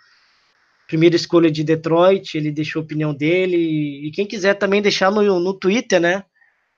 primeira 0.87 1.17
escolha 1.17 1.51
de 1.51 1.65
Detroit, 1.65 2.37
ele 2.37 2.51
deixou 2.51 2.81
a 2.81 2.85
opinião 2.85 3.15
dele. 3.15 4.07
E 4.07 4.11
quem 4.11 4.27
quiser 4.27 4.55
também 4.55 4.83
deixar 4.83 5.11
no, 5.11 5.41
no 5.41 5.55
Twitter, 5.55 6.01
né? 6.01 6.25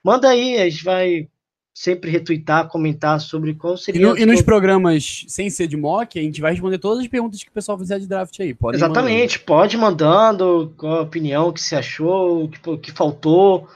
Manda 0.02 0.28
aí, 0.28 0.59
a 0.59 0.68
gente 0.68 0.85
vai 0.85 1.28
sempre 1.74 2.10
retweetar, 2.10 2.68
comentar 2.68 3.20
sobre 3.20 3.52
qual 3.55 3.77
seria. 3.77 4.01
E, 4.01 4.05
no, 4.05 4.16
e 4.16 4.24
nos 4.24 4.40
programas 4.40 5.24
sem 5.28 5.51
ser 5.51 5.66
de 5.66 5.77
mock, 5.77 6.18
a 6.18 6.23
gente 6.23 6.40
vai 6.40 6.52
responder 6.52 6.78
todas 6.78 7.01
as 7.01 7.09
perguntas 7.09 7.43
que 7.43 7.51
o 7.51 7.52
pessoal 7.52 7.78
fizer 7.78 7.98
de 7.98 8.06
draft 8.06 8.40
aí. 8.40 8.55
Pode 8.55 8.78
Exatamente, 8.78 9.39
pode 9.40 9.77
mandando 9.77 10.73
qual 10.77 11.01
a 11.01 11.02
opinião, 11.02 11.48
o 11.48 11.52
que 11.52 11.60
você 11.60 11.77
achou, 11.77 12.44
o 12.44 12.48
que, 12.48 12.70
o 12.70 12.78
que 12.78 12.93
faltou, 12.93 13.68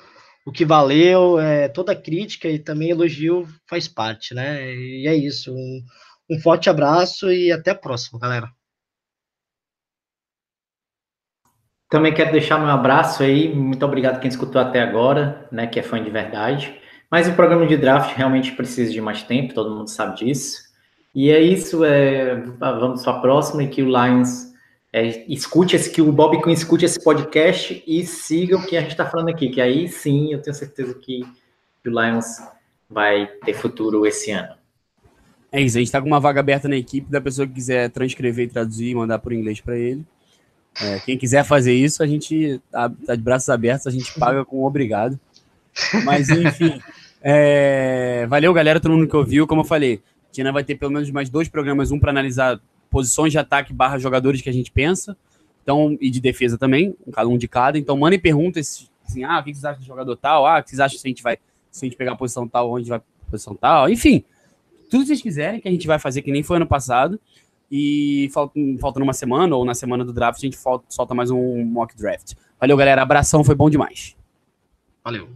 o 0.45 0.53
que 0.53 0.65
valeu. 0.65 1.39
É, 1.39 1.69
toda 1.69 1.95
crítica 1.95 2.49
e 2.49 2.59
também 2.59 2.91
elogio 2.91 3.47
faz 3.69 3.89
parte, 3.89 4.35
né? 4.35 4.75
E 4.75 5.07
é 5.07 5.15
isso. 5.15 5.53
Um, 5.55 5.83
um 6.31 6.41
forte 6.41 6.71
abraço 6.71 7.31
e 7.31 7.51
até 7.51 7.73
a 7.73 7.75
próxima, 7.75 8.19
galera. 8.19 8.49
Também 11.91 12.15
quero 12.15 12.31
deixar 12.31 12.57
meu 12.57 12.69
abraço 12.69 13.25
aí, 13.25 13.53
muito 13.53 13.85
obrigado 13.85 14.21
quem 14.21 14.29
escutou 14.29 14.61
até 14.61 14.81
agora, 14.81 15.49
né, 15.51 15.67
que 15.67 15.81
é 15.81 15.83
fã 15.83 16.01
de 16.01 16.09
verdade. 16.09 16.81
Mas 17.11 17.27
o 17.27 17.35
programa 17.35 17.67
de 17.67 17.77
draft 17.77 18.15
realmente 18.15 18.53
precisa 18.53 18.93
de 18.93 19.01
mais 19.01 19.25
tempo, 19.25 19.53
todo 19.53 19.75
mundo 19.75 19.89
sabe 19.89 20.19
disso. 20.19 20.71
E 21.13 21.31
é 21.33 21.41
isso, 21.41 21.85
é, 21.85 22.37
vamos 22.37 23.03
para 23.03 23.17
a 23.17 23.21
próxima 23.21 23.65
e 23.65 23.69
que 23.69 23.83
o 23.83 23.87
Lions 23.87 24.50
é, 24.93 25.25
escute 25.33 25.77
esse, 25.77 25.91
que 25.91 26.03
o 26.03 26.11
Bob 26.11 26.43
Quinn 26.43 26.53
escute 26.53 26.85
esse 26.85 27.03
podcast 27.03 27.83
e 27.87 28.05
siga 28.05 28.57
o 28.57 28.67
que 28.67 28.77
a 28.77 28.81
gente 28.81 28.91
está 28.91 29.07
falando 29.07 29.29
aqui, 29.29 29.49
que 29.49 29.61
aí 29.61 29.89
sim 29.89 30.33
eu 30.33 30.43
tenho 30.43 30.55
certeza 30.55 30.95
que 30.95 31.23
o 31.87 31.89
Lions 31.89 32.39
vai 32.89 33.27
ter 33.45 33.55
futuro 33.55 34.07
esse 34.07 34.31
ano. 34.33 34.55
É 35.53 35.61
isso, 35.61 35.77
a 35.77 35.81
gente 35.81 35.89
está 35.89 36.01
com 36.01 36.07
uma 36.07 36.21
vaga 36.21 36.41
aberta 36.41 36.69
na 36.69 36.77
equipe 36.77 37.11
da 37.11 37.21
pessoa 37.21 37.47
que 37.47 37.55
quiser 37.55 37.91
transcrever 37.91 38.47
e 38.47 38.51
traduzir 38.51 38.91
e 38.91 38.95
mandar 38.95 39.19
por 39.19 39.33
inglês 39.33 39.61
para 39.61 39.77
ele. 39.77 40.05
É, 40.81 41.01
quem 41.01 41.19
quiser 41.19 41.45
fazer 41.45 41.73
isso, 41.73 42.03
a 42.03 42.07
gente 42.07 42.61
tá, 42.71 42.91
tá, 43.07 43.17
de 43.17 43.23
braços 43.23 43.49
abertos, 43.49 43.87
a 43.87 43.91
gente 43.91 44.19
paga 44.19 44.45
com 44.45 44.65
obrigado. 44.65 45.19
Mas 46.05 46.29
enfim, 46.31 46.81
é, 47.21 48.27
valeu 48.29 48.53
galera, 48.53 48.81
todo 48.81 48.93
mundo 48.93 49.09
que 49.09 49.17
ouviu. 49.17 49.47
Como 49.47 49.63
eu 49.63 49.65
falei, 49.65 50.01
Tina 50.31 50.53
vai 50.53 50.63
ter 50.63 50.77
pelo 50.77 50.93
menos 50.93 51.11
mais 51.11 51.29
dois 51.29 51.49
programas, 51.49 51.91
um 51.91 51.99
para 51.99 52.11
analisar 52.11 52.61
posições 52.91 53.33
de 53.33 53.39
ataque 53.39 53.73
barra 53.73 53.99
jogadores 53.99 54.43
que 54.43 54.49
a 54.49 54.53
gente 54.53 54.71
pensa, 54.71 55.17
então 55.63 55.97
e 56.01 56.11
de 56.11 56.21
defesa 56.21 56.59
também, 56.59 56.95
um, 57.07 57.29
um 57.29 57.39
de 57.39 57.49
cada. 57.49 57.79
Então 57.79 57.97
mandem 57.97 58.19
perguntas, 58.19 58.91
assim, 59.07 59.25
ah, 59.25 59.39
o 59.39 59.45
que 59.45 59.55
vocês 59.55 59.65
acham 59.65 59.81
do 59.81 59.87
jogador 59.87 60.17
tal? 60.17 60.47
Ah, 60.47 60.59
o 60.59 60.63
que 60.63 60.71
vocês 60.71 60.81
acham 60.81 60.99
se 60.99 61.07
a 61.07 61.09
gente 61.09 61.23
vai, 61.23 61.39
se 61.71 61.85
a 61.85 61.89
gente 61.89 61.97
pegar 61.97 62.13
a 62.13 62.17
posição 62.17 62.47
tal, 62.47 62.71
onde 62.71 62.89
vai 62.89 63.01
posição 63.31 63.55
tal? 63.55 63.89
Enfim, 63.89 64.25
tudo 64.91 65.03
que 65.03 65.07
vocês 65.07 65.23
quiserem, 65.23 65.61
que 65.61 65.69
a 65.69 65.71
gente 65.71 65.87
vai 65.87 65.99
fazer, 65.99 66.21
que 66.23 66.33
nem 66.33 66.43
foi 66.43 66.57
ano 66.57 66.67
passado. 66.67 67.19
E 67.73 68.29
faltando 68.81 69.05
uma 69.05 69.13
semana, 69.13 69.55
ou 69.55 69.65
na 69.65 69.75
semana 69.75 70.05
do 70.05 70.13
draft, 70.13 70.39
a 70.39 70.45
gente 70.45 70.59
solta 70.89 71.15
mais 71.15 71.31
um 71.31 71.65
mock 71.65 71.97
draft. 71.97 72.35
Valeu, 72.59 72.77
galera. 72.77 73.01
Abração, 73.01 73.45
foi 73.45 73.55
bom 73.55 73.71
demais. 73.71 74.17
Valeu. 75.05 75.29